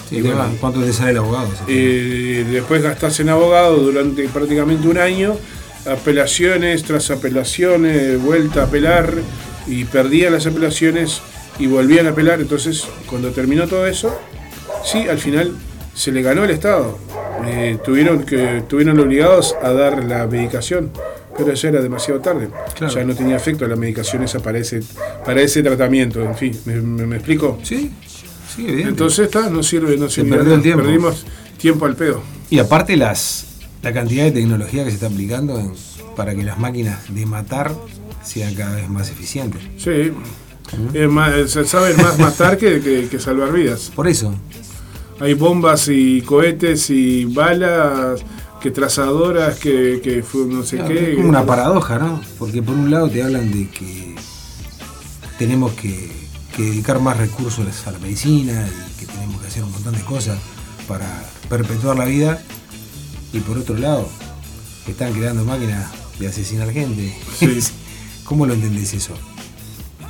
Sí, 0.10 0.22
bueno, 0.22 0.45
¿Cuánto 0.61 0.81
te 0.81 0.94
sale 0.94 1.11
el 1.11 1.18
abogado? 1.18 1.49
eh, 1.68 2.45
después 2.49 2.81
gastás 2.81 3.19
en 3.19 3.27
abogado 3.27 3.76
durante 3.76 4.26
prácticamente 4.30 4.88
un 4.88 4.98
año, 4.98 5.35
apelaciones 5.85 6.84
tras 6.84 7.11
apelaciones, 7.11 8.22
vuelta 8.22 8.61
a 8.61 8.65
apelar 8.65 9.14
y 9.68 9.84
perdían 9.84 10.31
las 10.31 10.48
apelaciones 10.48 11.22
y 11.60 11.68
volvían 11.68 12.06
a 12.07 12.11
apelar. 12.11 12.39
Entonces, 12.39 12.88
cuando 13.07 13.31
terminó 13.31 13.68
todo 13.68 13.85
eso, 13.85 14.18
sí, 14.85 14.99
al 15.10 15.18
final 15.18 15.53
se 15.98 16.11
le 16.11 16.22
ganó 16.22 16.44
el 16.44 16.52
Estado. 16.52 16.98
Eh, 17.45 17.78
tuvieron 17.84 18.24
que 18.24 18.64
tuvieron 18.68 18.99
obligados 18.99 19.56
a 19.61 19.72
dar 19.72 20.03
la 20.03 20.28
medicación, 20.28 20.91
pero 21.38 21.53
ya 21.53 21.69
era 21.69 21.82
demasiado 21.82 22.19
tarde. 22.19 22.49
Claro. 22.76 22.94
Ya 22.94 23.03
no 23.03 23.15
tenía 23.15 23.36
efecto 23.36 23.68
la 23.68 23.76
medicación 23.76 24.24
esa 24.24 24.40
para 24.40 24.57
ese, 24.60 24.82
para 25.26 25.41
ese 25.41 25.61
tratamiento. 25.64 26.22
En 26.24 26.36
fin, 26.36 26.57
¿me, 26.65 26.76
me- 26.76 27.06
me 27.07 27.15
explico? 27.18 27.60
Sí, 27.64 27.91
sí, 28.56 28.64
evidente. 28.64 28.90
Entonces 28.90 29.26
está, 29.26 29.49
no 29.49 29.64
sirve, 29.64 29.98
no 29.98 30.10
sirve. 30.10 30.38
tiempo. 30.61 30.84
Perdimos 30.84 31.26
tiempo 31.57 31.86
al 31.86 31.95
pedo. 31.95 32.22
Y 32.49 32.60
aparte 32.60 32.95
las 32.98 33.45
la 33.84 33.94
cantidad 33.94 34.24
de 34.26 34.32
tecnología 34.32 34.84
que 34.84 34.90
se 34.90 34.95
está 34.95 35.07
aplicando 35.07 35.60
en- 35.60 35.74
para 36.15 36.34
que 36.36 36.44
las 36.44 36.57
máquinas 36.57 37.14
de 37.14 37.26
matar 37.26 37.72
sean 38.24 38.53
cada 38.56 38.76
vez 38.76 38.90
más 38.90 39.10
eficientes. 39.10 39.61
Sí. 39.78 40.11
Es 40.94 41.07
más, 41.10 41.49
se 41.52 41.64
sabe 41.65 41.94
más 41.95 42.19
matar 42.19 42.57
que, 42.57 42.82
que- 42.82 43.07
que 43.10 43.19
salvar 43.19 43.52
vidas. 43.53 43.91
Por 43.95 44.07
eso. 44.07 44.34
Hay 45.19 45.34
bombas 45.34 45.88
y 45.89 46.22
cohetes 46.22 46.89
y 46.89 47.26
balas, 47.26 48.22
que 48.61 48.72
trazadoras, 48.72 49.57
que, 49.60 49.99
que 50.03 50.22
fu- 50.23 50.45
no 50.45 50.64
sé 50.64 50.77
Claro, 50.77 50.94
qué. 50.94 51.10
es 51.11 51.15
como 51.18 51.30
una 51.30 51.45
paradoja, 51.45 51.98
¿no? 51.99 52.22
Porque 52.38 52.61
por 52.61 52.76
un 52.76 52.91
lado 52.91 53.10
te 53.10 53.23
hablan 53.23 53.52
de 53.52 53.68
que 53.69 54.15
tenemos 55.39 55.73
que, 55.73 56.11
que 56.56 56.64
dedicar 56.64 56.99
más 56.99 57.18
recursos 57.18 57.65
a 57.88 57.91
la 57.91 57.99
medicina 57.99 58.68
y 58.68 58.99
que 58.99 59.06
tenemos 59.06 59.41
que 59.41 59.48
hacer 59.48 59.64
un 59.64 59.72
montón 59.72 59.95
de 59.95 60.02
cosas 60.02 60.38
para 60.88 61.07
perpetuar 61.49 61.98
la 61.98 62.06
vida. 62.06 62.41
Y 63.34 63.39
por 63.39 63.57
otro 63.57 63.76
lado, 63.77 64.07
están 64.88 65.14
creando 65.14 65.44
máquinas 65.45 65.88
de 66.19 66.27
asesinar 66.27 66.72
gente. 66.72 67.15
Sí. 67.38 67.60
¿Cómo 68.23 68.45
lo 68.45 68.53
entendés 68.53 68.94
eso? 68.94 69.14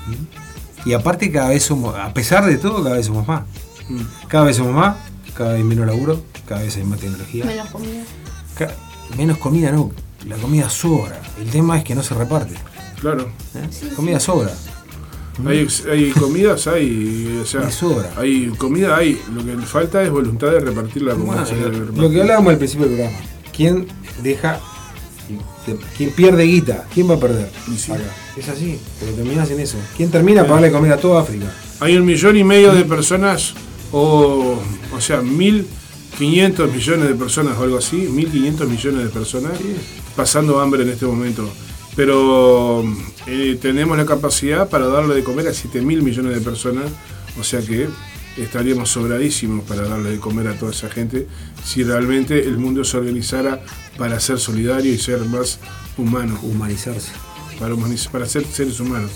¿Mm? 0.07 0.89
Y 0.89 0.93
aparte 0.93 1.31
cada 1.31 1.49
vez 1.49 1.63
somos, 1.63 1.95
a 1.95 2.13
pesar 2.13 2.45
de 2.45 2.57
todo, 2.57 2.83
cada 2.83 2.95
vez 2.97 3.05
somos 3.07 3.27
más. 3.27 3.43
Mm. 3.89 4.01
Cada 4.27 4.45
vez 4.45 4.57
somos 4.57 4.73
más, 4.73 4.97
cada 5.35 5.53
vez 5.53 5.63
menos 5.63 5.85
laburo, 5.87 6.21
cada 6.47 6.61
vez 6.61 6.75
hay 6.77 6.83
más 6.83 6.99
tecnología. 6.99 7.45
Menos 7.45 7.69
comida. 7.69 8.03
Ca- 8.57 8.75
Menos 9.17 9.37
comida 9.37 9.71
no, 9.71 9.91
la 10.27 10.35
comida 10.35 10.69
sobra. 10.69 11.21
El 11.39 11.49
tema 11.49 11.77
es 11.77 11.83
que 11.85 11.95
no 11.95 12.03
se 12.03 12.13
reparte. 12.13 12.55
Claro. 12.99 13.29
¿eh? 13.55 13.69
Comida 13.95 14.19
sobra. 14.19 14.51
Hay, 15.47 15.67
hay 15.89 16.09
comidas, 16.11 16.65
hay. 16.67 17.39
O 17.41 17.45
sea, 17.45 17.69
Y 17.69 17.71
sobra. 17.71 18.11
hay 18.17 18.47
comida, 18.57 18.97
hay. 18.97 19.21
Lo 19.33 19.45
que 19.45 19.55
le 19.55 19.65
falta 19.65 20.01
es 20.03 20.09
voluntad 20.09 20.47
de 20.51 20.59
repartirla 20.59 21.13
como 21.13 21.27
Bueno, 21.27 21.45
se 21.45 21.55
debe 21.55 21.77
lo 21.77 21.85
repartir. 21.85 22.11
que 22.11 22.21
hablábamos 22.21 22.51
al 22.53 22.57
principio 22.57 22.87
del 22.87 22.95
programa. 22.97 23.19
¿Quién 23.55 23.87
deja, 24.23 24.59
quién 25.95 26.11
pierde 26.11 26.43
guita? 26.43 26.85
¿Quién 26.93 27.09
va 27.09 27.15
a 27.15 27.19
perder? 27.19 27.49
Acá. 27.91 28.03
Es 28.35 28.49
así, 28.49 28.79
pero 28.99 29.11
terminás 29.13 29.49
en 29.51 29.59
eso. 29.59 29.77
¿Quién 29.95 30.09
termina 30.11 30.41
para 30.43 30.55
darle 30.55 30.71
comida 30.71 30.95
a 30.95 30.97
toda 30.97 31.21
África? 31.21 31.45
Hay 31.79 31.95
un 31.97 32.05
millón 32.05 32.35
y 32.35 32.43
medio 32.43 32.73
de 32.73 32.83
personas, 32.83 33.53
o, 33.91 34.59
o 34.95 35.01
sea, 35.01 35.21
1.500 35.21 36.71
millones 36.71 37.07
de 37.09 37.15
personas 37.15 37.57
o 37.57 37.63
algo 37.63 37.77
así, 37.77 38.07
1.500 38.09 38.67
millones 38.67 39.03
de 39.03 39.09
personas 39.09 39.53
pasando 40.15 40.59
hambre 40.59 40.83
en 40.83 40.89
este 40.89 41.05
momento. 41.05 41.47
Pero 41.95 42.83
eh, 43.25 43.57
tenemos 43.61 43.97
la 43.97 44.05
capacidad 44.05 44.69
para 44.69 44.87
darle 44.87 45.15
de 45.15 45.23
comer 45.23 45.47
a 45.47 45.51
7.000 45.51 45.81
millones 46.01 46.35
de 46.35 46.41
personas, 46.41 46.85
o 47.39 47.43
sea 47.43 47.61
que 47.61 47.87
estaríamos 48.37 48.89
sobradísimos 48.89 49.65
para 49.65 49.81
darle 49.87 50.11
de 50.11 50.19
comer 50.19 50.47
a 50.47 50.53
toda 50.59 50.71
esa 50.71 50.89
gente 50.89 51.27
si 51.65 51.83
realmente 51.83 52.39
el 52.47 52.59
mundo 52.59 52.83
se 52.83 52.97
organizara 52.97 53.63
para 53.97 54.19
ser 54.19 54.37
solidario 54.39 54.93
y 54.93 54.99
ser 54.99 55.21
más 55.21 55.59
humano. 55.97 56.39
Humanizarse. 56.43 57.11
Para, 57.59 57.73
humaniz- 57.73 58.09
para 58.11 58.27
ser 58.27 58.45
seres 58.45 58.79
humanos. 58.79 59.09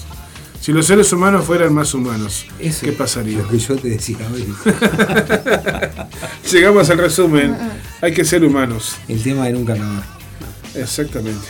Si 0.62 0.72
los 0.72 0.86
seres 0.86 1.12
humanos 1.12 1.44
fueran 1.44 1.74
más 1.74 1.92
humanos, 1.96 2.46
Eso 2.60 2.86
¿qué 2.86 2.92
pasaría? 2.92 3.40
Lo 3.40 3.48
que 3.48 3.58
yo 3.58 3.76
te 3.76 3.90
decía 3.90 4.20
hoy. 4.32 4.48
Llegamos 6.52 6.88
al 6.92 7.00
resumen. 7.00 7.58
Hay 8.00 8.14
que 8.14 8.24
ser 8.24 8.44
humanos. 8.44 8.98
El 9.08 9.24
tema 9.24 9.46
de 9.46 9.54
nunca 9.54 9.74
acabar. 9.74 10.04
Exactamente. 10.76 11.48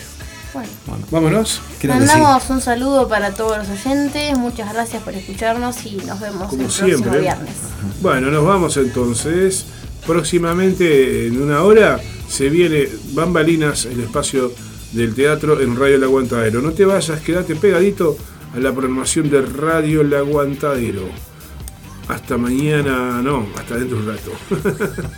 Bueno. 0.53 0.69
Vámonos. 1.11 1.61
Creo 1.79 1.93
que 1.99 2.07
sí. 2.07 2.07
Mandamos 2.07 2.49
un 2.49 2.61
saludo 2.61 3.09
para 3.09 3.33
todos 3.33 3.57
los 3.57 3.67
oyentes. 3.69 4.37
Muchas 4.37 4.71
gracias 4.73 5.03
por 5.03 5.13
escucharnos 5.13 5.85
y 5.85 5.97
nos 5.97 6.21
vemos 6.21 6.47
Como 6.49 6.61
el 6.61 6.67
próximo 6.67 6.87
siempre. 6.87 7.19
viernes. 7.19 7.55
Bueno, 8.01 8.31
nos 8.31 8.45
vamos 8.45 8.77
entonces. 8.77 9.65
Próximamente, 10.07 11.27
en 11.27 11.41
una 11.41 11.63
hora, 11.63 11.99
se 12.29 12.49
viene 12.49 12.87
Bambalinas, 13.11 13.85
el 13.85 13.99
espacio 13.99 14.53
del 14.93 15.13
teatro 15.15 15.59
en 15.59 15.75
Radio 15.77 15.95
El 15.97 16.03
Aguantadero. 16.05 16.61
No 16.61 16.71
te 16.71 16.85
vayas, 16.85 17.19
quédate 17.19 17.57
pegadito 17.57 18.17
a 18.53 18.59
la 18.59 18.71
programación 18.71 19.29
de 19.29 19.41
Radio 19.41 20.01
El 20.01 20.13
Aguantadero. 20.13 21.07
Hasta 22.07 22.37
mañana, 22.37 23.21
no, 23.21 23.47
hasta 23.57 23.77
dentro 23.77 23.97
de 23.97 24.03
un 24.03 24.09
rato. 24.09 24.31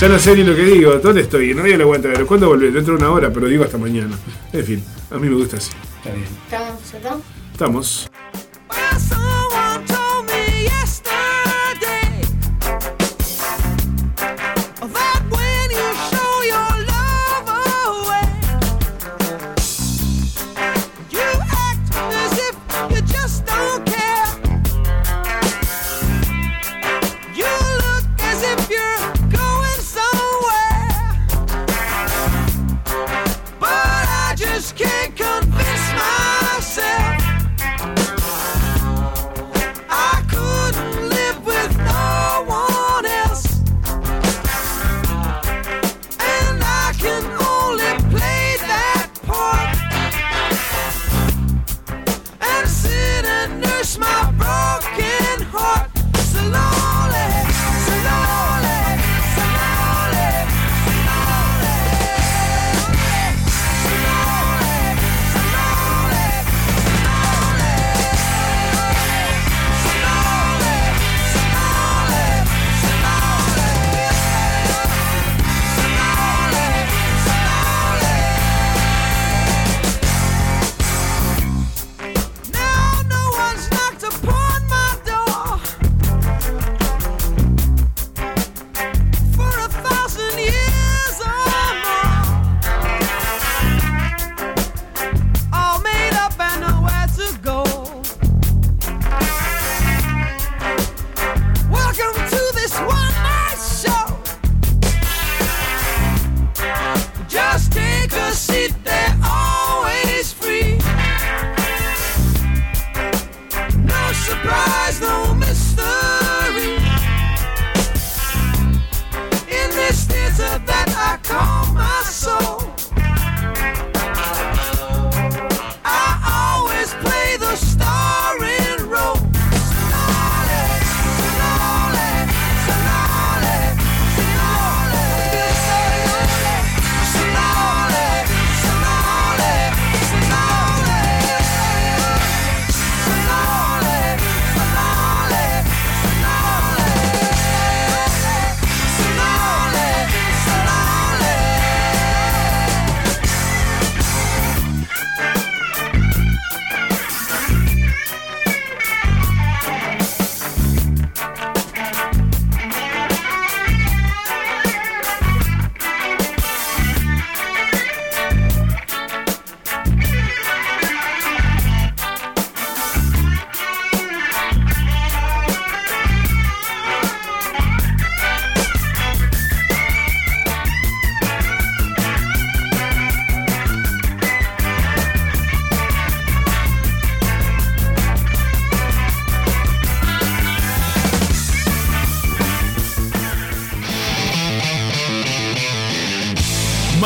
ya 0.00 0.08
no 0.08 0.18
sé 0.18 0.36
ni 0.36 0.44
lo 0.44 0.54
que 0.54 0.64
digo. 0.64 0.92
¿Dónde 0.98 1.22
estoy? 1.22 1.50
En 1.50 1.58
Radio 1.58 1.74
El 1.74 1.80
Aguantadero. 1.82 2.26
¿Cuándo 2.26 2.48
volver? 2.48 2.72
Dentro 2.72 2.96
de 2.96 3.02
una 3.02 3.12
hora, 3.12 3.32
pero 3.32 3.48
digo 3.48 3.64
hasta 3.64 3.78
mañana. 3.78 4.16
En 4.52 4.64
fin, 4.64 4.84
a 5.10 5.18
mí 5.18 5.28
me 5.28 5.34
gusta 5.34 5.56
así. 5.56 5.72
Está 5.98 6.12
bien. 6.12 6.28
¿Estamos. 7.52 8.07